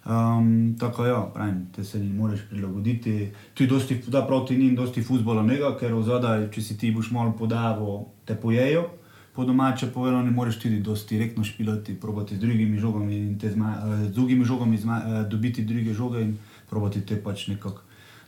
Um, 0.06 0.76
tako 0.80 1.06
ja, 1.06 1.30
pravim, 1.34 1.66
te 1.76 1.84
se 1.84 1.98
ni 1.98 2.12
moreš 2.12 2.40
prilagoditi. 2.50 3.30
Tu 3.54 3.66
dosti, 3.66 4.00
da 4.06 4.26
prav 4.26 4.46
ti 4.46 4.56
ni 4.58 4.76
dosti 4.76 5.02
futbola 5.02 5.42
njega, 5.42 5.76
ker 5.78 5.94
zadaj, 6.02 6.50
če 6.50 6.62
si 6.62 6.78
ti 6.78 6.90
boš 6.90 7.10
malo 7.10 7.32
podaval, 7.38 8.04
te 8.24 8.34
pojejo. 8.34 8.88
Po 9.36 9.44
domače 9.44 9.86
povedano, 9.92 10.22
ne 10.22 10.30
moreš 10.30 10.58
tudi 10.58 10.80
dosti 10.80 11.18
direktno 11.18 11.44
špilati, 11.44 11.94
probati 12.00 12.36
z 12.36 12.40
drugimi 12.40 12.78
žogami 12.78 13.16
in 13.16 13.38
te 13.38 13.50
zma, 13.50 13.74
eh, 13.76 14.04
z 14.08 14.12
drugimi 14.12 14.44
žogami 14.44 14.78
zma, 14.78 15.02
eh, 15.06 15.28
dobiti 15.28 15.64
druge 15.64 15.92
žoge 15.94 16.22
in 16.22 16.38
probati 16.70 17.00
te 17.06 17.22
pač 17.22 17.48
nekako 17.48 17.80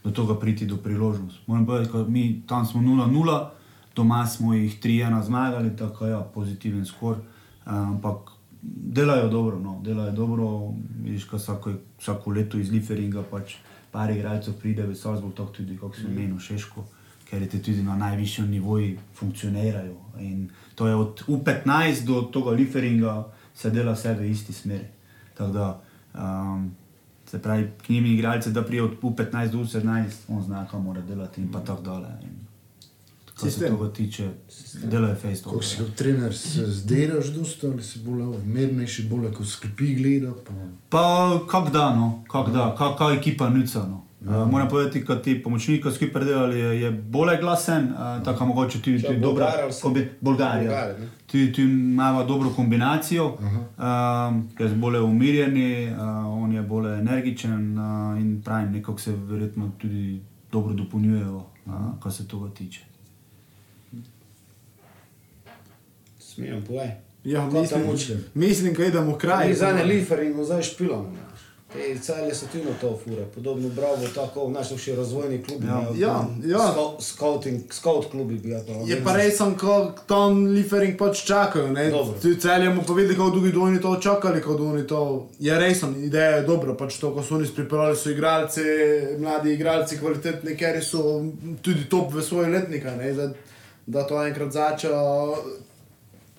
do 0.04 0.10
tega 0.10 0.40
priti 0.40 0.66
do 0.66 0.76
priložnosti. 0.76 1.40
Moram 1.46 1.66
povedati, 1.66 1.92
da 1.92 2.04
mi 2.04 2.42
tam 2.46 2.66
smo 2.66 2.80
0-0, 2.80 3.50
doma 3.96 4.26
smo 4.26 4.54
jih 4.54 4.80
3-1 4.80 5.22
zmagali, 5.22 5.76
tako 5.76 6.06
ja, 6.06 6.20
pozitiven 6.34 6.84
skor. 6.86 7.16
Eh, 7.16 7.70
Ampak 7.70 8.30
delajo 8.62 9.28
dobro, 9.28 9.58
no, 9.60 9.80
delajo 9.84 10.12
dobro. 10.12 10.72
Vidiš, 11.04 11.24
ko 11.24 11.36
vsako, 11.36 11.72
vsako 11.98 12.30
leto 12.30 12.58
iz 12.58 12.70
Lieferinga 12.70 13.22
pač 13.30 13.56
par 13.90 14.10
igralcev 14.10 14.54
pride 14.60 14.86
v 14.86 14.94
Salzburg, 14.94 15.34
tako 15.34 15.52
tudi, 15.52 15.76
kako 15.76 15.94
se 15.96 16.02
imenuje, 16.02 16.40
Šeško, 16.40 16.84
ker 17.30 17.48
te 17.48 17.62
tudi 17.62 17.82
na 17.82 17.96
najvišjem 17.96 18.50
nivoju 18.50 18.98
funkcionirajo. 19.14 19.96
In 20.20 20.48
to 20.74 20.86
je 20.88 20.94
od 20.94 21.24
U15 21.28 22.04
do 22.04 22.22
tega 22.32 22.50
Lieferinga 22.50 23.24
se 23.54 23.70
dela 23.70 23.92
vse 23.92 24.14
v 24.14 24.30
isti 24.30 24.52
smeri. 24.52 24.86
Tako 25.34 25.52
da, 25.52 25.80
um, 26.14 26.70
se 27.30 27.42
pravi, 27.42 27.70
k 27.86 27.88
njim 27.88 28.06
igralce, 28.06 28.50
da 28.50 28.64
prije 28.64 28.82
od 28.82 29.00
U15 29.02 29.50
do 29.50 29.58
U17, 29.58 30.04
on 30.28 30.42
zna, 30.42 30.66
kam 30.70 30.84
mora 30.84 31.00
delati 31.00 31.40
in 31.40 31.52
pa 31.52 31.60
tako 31.60 31.82
dalje. 31.82 32.06
Kar 33.40 33.50
se 33.50 33.60
tega 33.60 33.92
tiče, 33.92 34.30
delajo 34.84 35.14
face 35.14 35.42
to. 35.42 35.50
Kako 35.50 35.62
si 35.62 35.76
kot 35.76 35.94
trener 35.94 36.36
se 36.36 36.66
zderaš 36.66 37.26
dosta, 37.26 37.66
ali 37.66 37.82
si 37.82 37.98
bolj 37.98 38.42
mirnejši, 38.44 39.02
bolj 39.02 39.32
kot 39.32 39.46
sklepi 39.46 39.94
gleda? 39.94 40.32
Pa... 40.46 40.52
Pa 40.88 41.40
kak 41.50 41.72
da, 41.72 41.94
no, 41.94 42.24
kak 42.30 42.50
da, 42.52 42.74
kak, 42.78 42.98
kak 42.98 43.18
ekipa 43.18 43.48
nuca. 43.48 43.86
No. 43.86 44.07
Uh, 44.20 44.50
moram 44.50 44.68
povedati, 44.68 45.04
da 45.04 45.22
ti 45.22 45.42
pomočnik, 45.42 45.78
ki 45.78 45.88
so 45.88 45.94
skupaj 45.94 46.24
delali, 46.24 46.58
je, 46.58 46.80
je 46.80 46.90
bolj 46.90 47.36
glasen, 47.40 47.84
uh, 47.86 47.98
tako 48.24 48.46
mogoče 48.46 48.80
tudi, 48.80 49.00
Čo, 49.00 49.06
tudi 49.06 49.20
dobra 49.20 49.46
ali 49.54 49.72
so- 49.72 49.82
kombi- 49.82 50.08
Bolgarija. 50.20 50.94
Tudi 51.26 51.52
tu 51.52 51.60
imamo 51.60 52.24
dobro 52.24 52.50
kombinacijo, 52.50 53.26
um, 53.28 53.38
ker 54.52 54.68
so 54.68 54.74
bolj 54.76 54.98
umirjeni, 54.98 55.68
uh, 55.86 55.98
on 56.34 56.52
je 56.52 56.62
bolj 56.64 56.92
energičen 56.94 57.54
uh, 57.74 57.84
in 58.18 58.42
pravim, 58.42 58.72
nekako 58.72 58.98
se 58.98 59.12
verjetno 59.14 59.70
tudi 59.78 60.20
dobro 60.52 60.74
dopolnjujejo, 60.74 61.36
uh, 61.66 61.72
kar 62.02 62.12
se 62.12 62.28
tega 62.28 62.50
tiče. 62.50 62.80
Smijem, 66.18 66.64
povej. 66.64 66.90
Ja, 67.24 67.40
Kaj 67.40 67.50
tam 67.50 67.60
mislim, 67.60 67.90
učim? 67.90 68.24
mislim, 68.34 68.74
da 68.74 68.84
idemo 68.84 69.12
v 69.12 69.18
kraj. 69.18 69.36
Kaj 69.38 69.54
za 69.54 69.72
ne 69.72 69.84
Liefering, 69.84 70.36
zdaj 70.42 70.62
špilamo. 70.64 71.12
Celje 72.02 72.34
so 72.34 72.46
tudi 72.52 72.64
na 72.64 72.70
to 72.80 72.98
fure, 73.04 73.24
podobno 73.34 73.68
Bravo, 73.68 74.08
tako 74.14 74.48
naš 74.48 74.68
še 74.80 74.96
razvojni 74.96 75.42
klub. 75.42 75.64
Ja. 75.64 75.82
Ja, 75.96 76.24
ja. 76.44 76.74
Scouting, 77.00 77.72
scout 77.72 78.10
klubi 78.10 78.38
bi 78.38 78.50
ja 78.50 78.60
to. 78.64 78.72
Je 78.86 78.96
pa 79.04 79.12
res, 79.16 79.38
ko 79.60 79.92
tam 80.06 80.44
Liefering 80.46 80.96
pač 80.98 81.24
čakajo. 81.26 81.68
ne. 81.72 81.90
Dobro. 81.90 82.18
Tu 82.22 82.34
celjamo 82.34 82.82
povedali, 82.82 83.16
kako 83.16 83.30
dolgo 83.30 83.50
do 83.50 83.60
oni 83.60 83.80
to 83.80 83.96
čakali, 84.00 84.40
kako 84.40 84.54
do 84.54 84.64
oni 84.64 84.86
to. 84.86 85.28
Je 85.38 85.58
res, 85.58 85.82
ideja 85.96 86.40
je 86.40 86.42
dobra, 86.42 86.74
pač 86.74 86.96
to, 86.96 87.12
ko 87.14 87.22
so 87.22 87.36
oni 87.36 87.48
pripravili, 87.56 87.96
so 87.96 88.10
igralci, 88.10 88.64
mladi 89.18 89.52
igralci, 89.52 89.98
kvalitetni, 89.98 90.56
ker 90.56 90.80
so 90.84 91.20
tudi 91.62 91.84
top 91.90 92.14
v 92.14 92.22
svoje 92.22 92.48
letnika, 92.48 92.96
ne, 92.96 93.12
da, 93.12 93.30
da 93.86 94.06
to 94.06 94.24
enkrat 94.24 94.52
zača, 94.52 94.96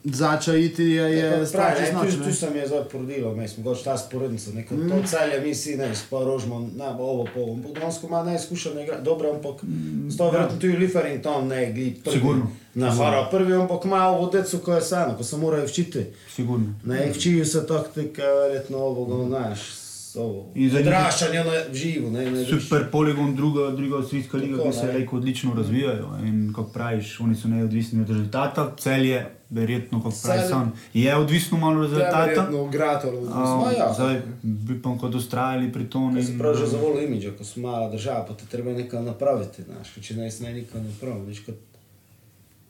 zača 0.03 0.55
iti, 0.55 0.83
je, 0.83 1.03
je 1.11 1.45
strašno 1.45 1.85
Tu, 1.85 1.91
značilno. 1.91 2.25
tu 2.25 2.33
sem 2.33 2.55
je 2.55 2.67
zdaj 2.67 2.83
porodilo, 2.83 3.35
mi 3.35 3.47
smo 3.47 3.63
goč 3.63 3.83
ta 3.83 3.97
sporednica, 3.97 4.51
neko 4.51 4.75
mm. 4.75 4.89
to 4.89 5.07
celje 5.07 5.41
mi 5.41 5.55
si 5.55 5.77
ne, 5.77 5.91
pa 6.09 6.17
rožmo, 6.17 6.59
ne, 6.59 6.93
bo 6.97 7.03
ovo 7.03 7.27
po 7.33 7.39
ovom. 7.39 7.61
Podonsko 7.63 8.07
ima 8.07 8.23
neizkušene 8.23 8.83
igra, 8.83 8.99
dobro, 9.01 9.29
ampak 9.31 9.63
mm, 9.63 10.11
sto 10.11 10.31
verjetno 10.31 10.59
tu 10.59 10.67
je 10.67 10.77
Liefering 10.77 11.21
tam 11.23 11.47
ne, 11.47 11.71
gli 11.73 11.93
prvi. 11.93 12.17
Sigurno. 12.17 12.51
Na 12.73 12.91
hara 12.91 13.27
prvi, 13.31 13.53
ampak 13.53 13.85
ima 13.85 14.07
ovo 14.07 14.29
decu, 14.29 14.57
ko 14.57 14.73
je 14.73 14.81
sano, 14.81 15.17
ko 15.17 15.23
se 15.23 15.37
morajo 15.37 15.65
včiti. 15.65 16.05
Sigurno. 16.35 16.73
Ne, 16.85 17.11
včijo 17.15 17.45
se 17.45 17.67
taktike, 17.67 18.21
verjetno 18.21 18.77
ovoga, 18.77 19.27
znaš, 19.27 19.49
ovo. 19.49 19.49
Za 19.49 19.49
njih- 19.49 19.78
Odraščanje 20.79 21.41
na 21.41 21.55
v 21.65 21.75
živo, 21.75 22.09
ne, 22.09 22.25
ne. 22.27 22.45
Super 22.45 22.87
poligon, 22.91 23.35
druga, 23.35 23.71
druga 23.71 24.03
svitska 24.03 24.37
liga, 24.37 24.57
Tako, 24.57 24.69
ki 24.69 24.75
se 24.75 24.85
ne. 24.85 24.91
reko 24.93 25.15
odlično 25.15 25.53
razvijajo. 25.53 26.07
In 26.23 26.53
kot 26.53 26.73
praviš, 26.73 27.19
oni 27.19 27.35
so 27.35 27.47
neodvisni 27.47 28.01
od 28.01 28.09
rezultata, 28.09 28.75
cel 28.77 29.05
je, 29.05 29.19
verjetno, 29.51 30.01
kot 30.01 30.13
praviš, 30.15 30.41
Celje- 30.41 30.49
sam 30.49 30.71
je 30.95 31.15
odvisno 31.15 31.57
malo 31.57 31.75
od 31.77 31.83
rezultata. 31.83 32.19
Verjetno 32.19 32.67
grator. 32.67 33.13
Um, 33.15 33.25
ja. 33.73 33.93
zdaj 33.93 34.21
bi 34.43 34.81
pa 34.81 34.97
kot 34.97 35.15
ustrajali 35.15 35.71
pri 35.71 35.85
se 36.19 36.31
in, 36.31 36.39
pravi, 36.39 36.57
že 36.57 36.67
za 36.67 36.77
volo 36.77 37.01
imidža, 37.01 37.31
ko 37.31 37.43
smo 37.45 37.61
mala 37.63 37.89
država, 37.89 38.25
pa 38.25 38.33
te 38.33 38.45
treba 38.47 38.71
nekaj 38.73 39.01
napraviti, 39.03 39.63
znaš, 39.63 39.89
ker 39.89 40.03
če 40.03 40.15
ne 40.15 40.29
ne 40.39 40.53
nekaj 40.53 40.81
napravil, 40.83 41.25
veš, 41.25 41.39
kot 41.41 41.55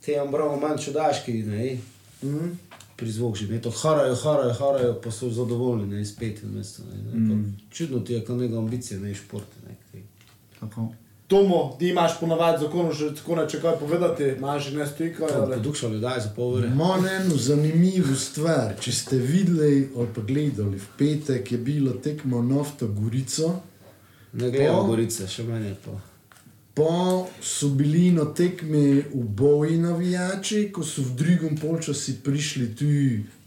te 0.02 0.16
ambramo 0.18 0.56
manj 0.58 0.78
čudaški, 0.80 1.34
ne, 1.46 1.78
Mhm. 2.24 2.48
pri 2.72 2.89
zvok 3.08 3.36
že, 3.36 3.48
ne, 3.48 3.62
to 3.62 3.72
harajo, 3.72 4.16
harajo, 4.16 4.54
harajo, 4.54 4.94
pa 5.04 5.12
so 5.12 5.30
zadovoljni, 5.30 5.88
ne, 5.96 6.02
iz 6.02 6.16
petega 6.16 6.48
mesta, 6.48 6.84
ne, 6.92 7.04
ne, 7.04 7.36
mm. 7.36 7.58
čudno 7.72 8.00
ti 8.00 8.14
je, 8.14 8.26
kot 8.26 8.38
neka 8.38 8.58
ambicija, 8.58 9.00
ne, 9.00 9.14
športe, 9.16 9.56
ne. 9.68 9.76
Tomo, 11.30 11.76
ti 11.80 11.88
imaš 11.88 12.16
ponavadi 12.20 12.64
zakonu 12.64 12.94
še 12.94 13.12
tako 13.16 13.36
neče 13.38 13.60
kaj 13.62 13.76
povedati, 13.80 14.32
imaš 14.38 14.72
ne 14.74 14.88
stojka. 14.88 15.28
To 15.30 15.46
produkšali 15.46 16.00
daj 16.02 16.20
za 16.26 16.32
pol 16.36 16.56
ure. 16.58 16.68
Imam 16.68 17.06
eno 17.06 17.38
zanimivo 17.38 18.16
stvar. 18.18 18.74
Če 18.82 18.92
ste 18.92 19.20
videli 19.22 19.92
ali 19.96 20.08
pa 20.16 20.26
gledali, 20.26 20.82
v 20.82 20.88
petek 20.98 21.52
je 21.52 21.60
bilo 21.62 21.94
tekmo 22.02 22.42
Nafta 22.42 22.90
Gorico, 22.90 23.60
Ne 24.34 24.52
gledam 24.52 24.76
To? 24.76 24.84
Gorice, 24.84 25.28
še 25.28 25.44
manj 25.44 25.66
je 25.66 25.76
to. 25.86 25.96
Pa 26.80 27.28
so 27.42 27.70
bili 27.70 28.12
na 28.12 28.26
tekmi 28.34 29.04
uboji 29.14 29.78
navijači, 29.78 30.72
ko 30.74 30.84
so 30.84 31.02
v 31.02 31.16
drugem 31.16 31.58
polčasu 31.58 32.12
prišli 32.24 32.76
tu 32.76 32.86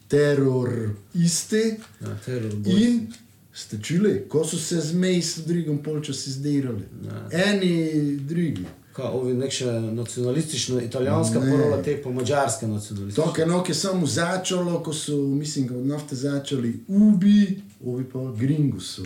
teroristi. 0.08 1.64
Ja, 2.00 2.16
teror 2.24 2.52
In 2.66 3.08
Ste 3.54 3.78
čuli, 3.82 4.24
ko 4.28 4.44
so 4.44 4.56
se 4.58 4.80
zmeji 4.80 5.22
s 5.22 5.38
drugim 5.46 5.82
polčas 5.82 6.26
izdirali. 6.26 6.84
Eni, 7.32 8.16
drugi. 8.16 8.64
Kaj, 8.92 9.06
ovi 9.12 9.34
nekše 9.34 9.66
nacionalistično 9.66 10.80
italijanska 10.80 11.40
Ne. 11.40 11.50
porola, 11.50 11.82
te 11.82 12.02
pa 12.02 12.10
mađarske 12.10 12.66
nacionalistične. 12.66 13.24
To, 13.24 13.32
kar 13.32 13.48
no, 13.48 13.64
je 13.68 13.74
samo 13.74 14.06
začelo, 14.06 14.82
ko 14.82 14.92
so, 14.92 15.16
mislim, 15.16 15.76
od 15.76 15.86
nafte 15.86 16.16
začeli 16.16 16.80
ubi, 16.88 17.60
ovi 17.84 18.04
pa 18.04 18.32
gringuso. 18.38 19.02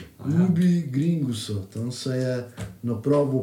Ubi, 0.49 0.83
gringuso. 0.91 1.67
Tam 1.75 1.93
se 1.93 2.11
je 2.11 2.49
napravil 2.83 3.43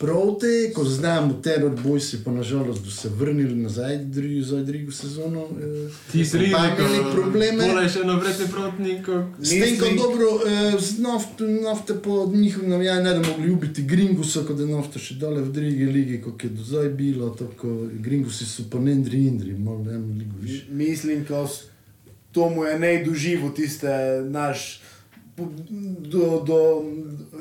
proti, 0.00 0.72
ko 0.74 0.84
znamo 0.84 1.34
teror 1.34 1.72
bojsi, 1.84 2.24
pa 2.24 2.30
nažalost, 2.32 2.84
da 2.84 2.90
se 2.90 3.08
vrnili 3.08 3.54
nazaj 3.54 3.98
dri- 3.98 4.42
za 4.42 4.62
drugo 4.62 4.92
sezono. 4.92 5.40
eh, 5.40 5.90
Ti 6.12 6.24
si 6.24 6.38
rekel, 6.38 6.58
pa 6.58 6.84
imeli 6.84 7.12
probleme. 7.12 7.66
Pole 7.66 7.88
še 7.88 8.04
naprej 8.04 8.32
proti 8.50 8.82
S 9.40 9.50
tem, 9.50 9.78
ko 9.78 9.86
dobro, 9.96 10.28
eh, 10.46 10.72
nafte 11.62 11.94
po 11.94 12.30
njihovem 12.34 12.70
navijanju 12.70 13.04
ne 13.04 13.10
da 13.10 13.28
mogli 13.28 13.50
ubiti 13.50 13.82
Gringusa, 13.82 14.40
ko 14.40 14.54
da 14.54 14.62
je 14.62 14.68
nafta 14.68 14.98
še 14.98 15.14
dole 15.14 15.42
v 15.42 15.52
drugi 15.52 15.84
ligi, 15.86 16.20
kot 16.20 16.44
je 16.44 16.50
do 16.50 16.64
zdaj 16.64 16.88
bilo, 16.88 17.30
tako 17.30 17.68
Gringusi 17.94 18.44
so 18.44 18.62
pa 18.70 18.78
ne 18.78 18.92
indri 18.92 19.18
indri, 19.18 19.52
malo 19.52 19.84
eno 19.90 20.14
ligo 20.18 20.36
više. 20.42 20.64
Mislim, 20.70 21.26
da 21.28 21.46
to 22.32 22.50
mu 22.50 22.64
je 22.64 22.78
ne 22.78 23.04
doživel 23.04 23.52
tiste 23.54 23.88
naš. 24.24 24.80
Do, 26.00 26.42
do, 26.46 26.84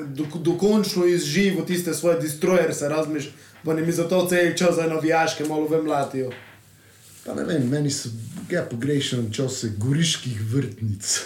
do, 0.08 0.26
dokončno 0.40 1.06
izživel 1.06 1.66
tiste 1.66 1.94
svoje 1.94 2.20
destroyer, 2.22 2.74
se 2.74 2.90
razmišljaš, 2.90 3.34
pa 3.64 3.74
ne 3.74 3.82
mi 3.82 3.92
zato 3.92 4.28
cel 4.30 4.54
čas 4.56 4.76
za 4.76 4.88
navijaške 4.88 5.46
malo 5.46 5.68
vemlatijo. 5.68 6.32
Pa 7.26 7.36
ne 7.36 7.44
vem, 7.44 7.68
meni 7.70 7.92
so, 7.92 8.10
ja 8.52 8.64
pogrešam 8.66 9.32
čase 9.34 9.72
goriških 9.78 10.42
vrtnic. 10.54 11.20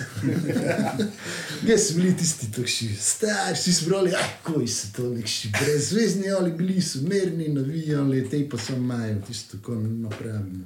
Gdje 1.61 1.77
so 1.77 1.93
bili 1.95 2.17
tisti 2.17 2.51
takši 2.51 2.89
stari, 2.99 3.55
vsi 3.55 3.73
so 3.73 3.89
brali, 3.89 4.11
ah, 4.11 4.29
koji 4.43 4.67
so 4.67 4.87
to 4.95 5.09
nekši 5.09 5.51
brezvezni, 5.59 6.31
ali 6.31 6.51
bili 6.51 6.81
so 6.81 6.99
merni, 7.07 7.47
navijali, 7.47 8.29
te 8.29 8.49
pa 8.49 8.57
samo 8.57 8.77
imajo 8.77 9.21
tisto, 9.27 9.57
ko 9.61 9.75
napravimo. 9.75 10.65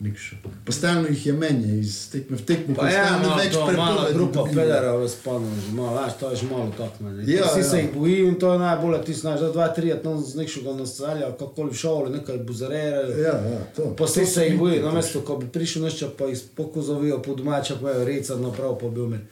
Nikšo. 0.00 0.36
Pa 0.64 0.72
stalno 0.72 1.08
jih 1.08 1.26
je 1.26 1.32
menje 1.32 1.78
iz 1.78 2.10
tekme 2.10 2.36
v 2.36 2.42
tekmo, 2.42 2.74
Pa 2.76 2.84
je, 2.84 2.92
stalno 2.94 3.28
no, 3.28 3.36
več 3.36 3.54
prepovedi 3.66 4.14
grupa 4.14 4.32
dobijo. 4.34 4.54
pedera 4.54 4.90
v 4.92 5.08
spanu, 5.08 5.48
že 5.58 5.72
malo, 5.72 5.94
veš, 5.96 6.12
to 6.20 6.30
je 6.30 6.36
že 6.36 6.46
malo 6.46 6.72
tako, 6.76 7.04
ne. 7.04 7.24
Ja, 7.24 7.36
Ja, 7.36 7.46
Vsi 7.46 7.62
se 7.62 7.76
ja. 7.76 7.82
jih 7.82 7.94
bojijo 7.94 8.28
in 8.28 8.34
to 8.34 8.52
je 8.52 8.58
najbolje, 8.58 9.04
ti 9.04 9.14
znaš, 9.14 9.40
da 9.40 9.48
dva, 9.48 9.68
tri, 9.68 9.94
tam 10.02 10.20
z 10.20 10.34
nekšega 10.34 10.74
nastavlja, 10.74 11.32
kakoli 11.32 11.70
v 11.70 11.74
šoli, 11.74 12.12
nekaj 12.12 12.38
buzarere. 12.38 13.08
Ja, 13.16 13.34
ja, 13.46 13.60
to. 13.72 13.94
Pa 13.96 14.04
vsi 14.04 14.26
se 14.26 14.44
jih 14.44 14.58
bojijo, 14.58 14.84
namesto, 14.84 15.20
ko 15.20 15.36
bi 15.36 15.48
prišel 15.48 15.82
nešče, 15.82 16.12
pa 16.12 16.24
jih 16.26 16.44
pokozovijo 16.54 17.22
po 17.22 17.34
domača, 17.34 17.80
pa 17.80 17.90
je 17.90 18.04
reca 18.04 18.36
naprav, 18.36 18.76
pa 18.76 18.88
bi 18.88 19.00
umel. 19.00 19.24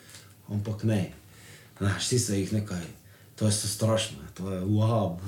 Ampak 0.48 0.82
ne, 0.84 1.12
znaš, 1.78 2.02
vsi 2.02 2.18
se 2.18 2.40
jih 2.40 2.52
nekaj, 2.52 2.80
to 3.34 3.46
je 3.46 3.52
so 3.52 3.68
strašno, 3.68 4.16
to 4.34 4.52
je 4.52 4.60
wow, 4.60 5.18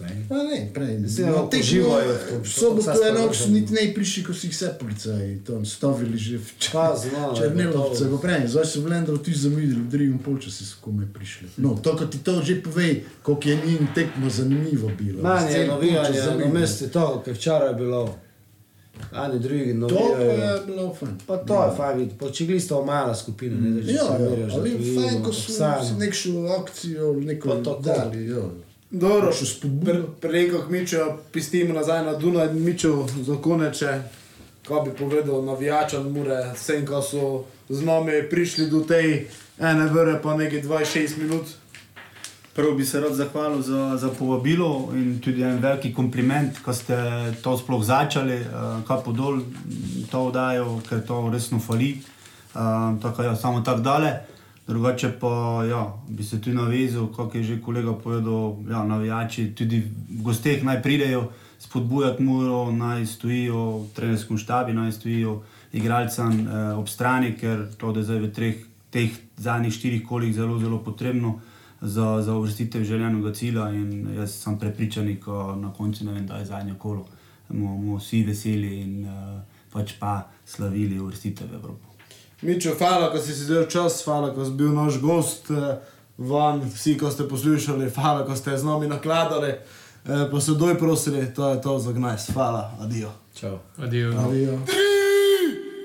ne. 0.00 0.26
Ne, 0.30 0.70
prej. 0.74 0.98
No, 1.26 1.48
da 1.48 2.18
tom, 2.28 2.42
v 2.42 2.48
soboto 2.48 2.92
vse 2.92 3.06
je 3.06 3.12
noč 3.12 3.36
sporočamo. 3.36 3.54
niti 3.54 3.72
ne 3.72 3.94
prišli, 3.94 4.24
ko 4.24 4.34
so 4.34 4.46
jih 4.46 4.52
vse 4.52 4.68
policaji 4.80 5.44
tam 5.44 5.64
stavili 5.64 6.18
že 6.18 6.38
v 6.38 6.52
gotovo. 7.72 8.10
ko 8.10 8.18
prej. 8.18 8.48
Zdaj 8.48 8.66
so 8.66 8.80
v 8.80 8.86
Lendavu 8.86 9.18
ti 9.18 9.32
zamudili, 9.32 9.80
v 9.80 9.88
drugem 9.88 10.18
polčasu 10.18 10.64
so 10.64 10.76
komaj 10.80 11.06
prišli. 11.14 11.48
No, 11.56 11.78
to, 11.82 11.96
ko 11.96 12.06
ti 12.06 12.18
to 12.18 12.42
že 12.42 12.60
pove, 12.62 13.00
koliko 13.22 13.48
je 13.48 13.56
njim 13.66 13.88
tekmo 13.94 14.30
zanimivo 14.30 14.90
bilo. 14.98 15.22
Manje 15.22 15.46
je 15.46 15.52
Cel 15.52 15.68
polčas 15.68 15.80
navijanje 15.80 16.18
na 16.18 16.24
zamudili. 16.24 16.60
mestu 16.60 16.88
toho, 16.88 17.22
ker 17.24 17.34
včeraj 17.34 17.68
je 17.68 17.74
bilo, 17.74 18.18
ani 19.12 19.38
drugi 19.38 19.80
To 19.80 19.88
pa 19.88 19.94
navijajo. 19.94 20.54
je 20.54 20.66
bilo 20.66 20.94
fajn. 20.94 21.18
Pa 21.26 21.36
to 21.38 21.64
je 21.64 21.76
fajn 21.76 21.98
videti, 21.98 22.18
pa 22.18 22.30
če 22.30 22.46
glista 22.46 22.74
mala 22.76 23.14
skupina, 23.14 23.56
ne 23.58 23.70
da 23.70 23.82
če 23.82 23.92
Ja, 23.92 24.04
se 24.06 24.12
ja, 24.14 24.18
merijo, 24.20 24.48
ali 24.52 24.70
že 24.72 24.94
fajn, 24.96 25.22
ko 25.22 25.32
so 25.32 25.52
sam. 25.52 25.98
nekšo 25.98 26.30
akcijo, 26.54 27.12
neko 27.14 27.48
Pa 27.48 27.56
tako. 27.56 27.82
dali. 27.82 28.26
Ja. 28.28 28.42
Dobro, 28.92 29.32
Še 29.32 29.46
spodbudo. 29.46 30.08
preko 30.20 30.64
Mičo 30.68 30.98
pistimo 31.32 31.74
nazaj 31.74 32.04
na 32.04 32.14
Dunaj, 32.14 32.52
Mičo 32.54 32.92
za 33.22 33.36
koneče, 33.36 33.92
ko 34.62 34.82
bi 34.82 34.90
povedal 34.92 35.44
navijačem, 35.44 36.02
mure, 36.08 36.52
vsem, 36.54 36.82
ko 36.84 37.02
so 37.02 37.24
z 37.68 37.82
nami 37.82 38.28
prišli 38.30 38.66
do 38.66 38.80
te 38.80 39.26
ene 39.60 39.86
vere, 39.88 40.18
pa 40.18 40.34
nekaj 40.34 40.62
26 40.62 41.16
minut. 41.18 41.44
Prvo 42.60 42.74
bi 42.74 42.84
se 42.84 43.00
rad 43.00 43.14
zahvalil 43.14 43.62
za, 43.62 43.96
za 43.96 44.08
povabilo 44.18 44.88
in 44.92 45.20
tudi 45.20 45.42
en 45.42 45.58
veliki 45.58 45.94
kompliment, 45.94 46.58
ko 46.60 46.74
ste 46.76 46.96
to 47.42 47.54
sploh 47.56 47.80
začeli, 47.80 48.36
uh, 48.36 48.82
kaj 48.84 48.98
podol 49.00 49.38
to 50.10 50.26
vdajo, 50.28 50.74
ker 50.84 51.00
to 51.00 51.22
resno 51.32 51.56
fali. 51.56 51.94
Uh, 52.52 53.00
tako 53.00 53.22
ja, 53.22 53.32
samo 53.36 53.64
tako 53.64 53.80
dale. 53.80 54.12
Drugače 54.68 55.08
pa 55.20 55.64
ja, 55.70 55.86
bi 56.08 56.24
se 56.24 56.36
tudi 56.40 56.56
navezal, 56.56 57.08
kot 57.08 57.34
je 57.34 57.42
že 57.42 57.60
kolega 57.64 57.96
povedal, 57.96 58.60
ja, 58.68 58.84
navijači 58.84 59.54
tudi 59.56 59.80
v 59.80 60.22
gosteh 60.22 60.60
naj 60.62 60.82
pridejo 60.82 61.30
spodbujati 61.58 62.22
muro, 62.22 62.72
naj 62.72 63.06
stojijo 63.06 63.78
v 63.78 63.86
trenerskem 63.96 64.38
štabi, 64.38 64.76
naj 64.76 64.92
stojijo 64.92 65.40
igralcem 65.72 66.44
eh, 66.44 66.72
ob 66.76 66.88
strani, 66.88 67.38
ker 67.40 67.70
to 67.80 67.96
je 67.96 68.04
zdaj 68.04 68.20
v 68.20 68.32
treh, 68.32 68.56
teh 68.92 69.16
zadnjih 69.36 69.72
štirih 69.72 70.04
kolih 70.04 70.34
zelo, 70.34 70.58
zelo 70.58 70.84
potrebno 70.84 71.40
za, 71.80 72.22
za 72.22 72.34
uvrstitev 72.34 72.84
željenega 72.84 73.32
cilja. 73.34 73.70
In 73.70 74.14
jaz 74.16 74.34
sem 74.42 74.58
prepričan, 74.58 75.16
ko 75.24 75.56
na 75.56 75.72
koncu 75.72 76.04
ne 76.04 76.12
vem, 76.12 76.26
da 76.26 76.36
je 76.36 76.44
zadnje 76.44 76.74
kolo, 76.78 77.06
bomo 77.48 77.96
vsi 77.98 78.24
veseli 78.24 78.80
in 78.80 79.04
uh, 79.04 79.40
pač 79.72 79.92
pa 80.00 80.28
slavili 80.46 81.00
uvrstitev 81.00 81.46
v 81.50 81.54
Evropo. 81.54 81.90
Mičo, 82.42 82.74
hvala, 82.78 83.10
ko 83.12 83.18
si 83.20 83.32
vzel 83.32 83.66
čas, 83.68 84.00
hvala, 84.04 84.32
ko 84.34 84.44
si 84.44 84.50
bil 84.56 84.72
naš 84.72 84.96
gost, 85.00 85.50
eh, 85.50 85.76
van, 86.18 86.62
vsi, 86.64 86.96
ko 86.98 87.10
ste 87.10 87.28
poslušali, 87.28 87.90
hvala, 87.90 88.24
ko 88.24 88.36
ste 88.36 88.56
z 88.56 88.64
nami 88.64 88.88
nakladali. 88.88 89.52
Eh, 90.08 90.28
Pa 90.32 90.40
se 90.40 90.56
doj 90.56 90.78
prosili, 90.78 91.34
to 91.34 91.50
je 91.50 91.60
to 91.60 91.78
za 91.78 91.92
gnajs. 91.92 92.30
Hvala, 92.32 92.72
adijo. 92.80 93.12
Čau. 93.34 93.58
Adijo. 93.76 94.16
Adijo. 94.16 94.58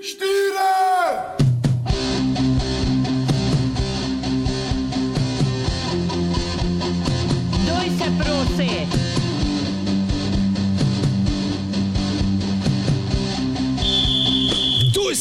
Štiri! 0.01 0.34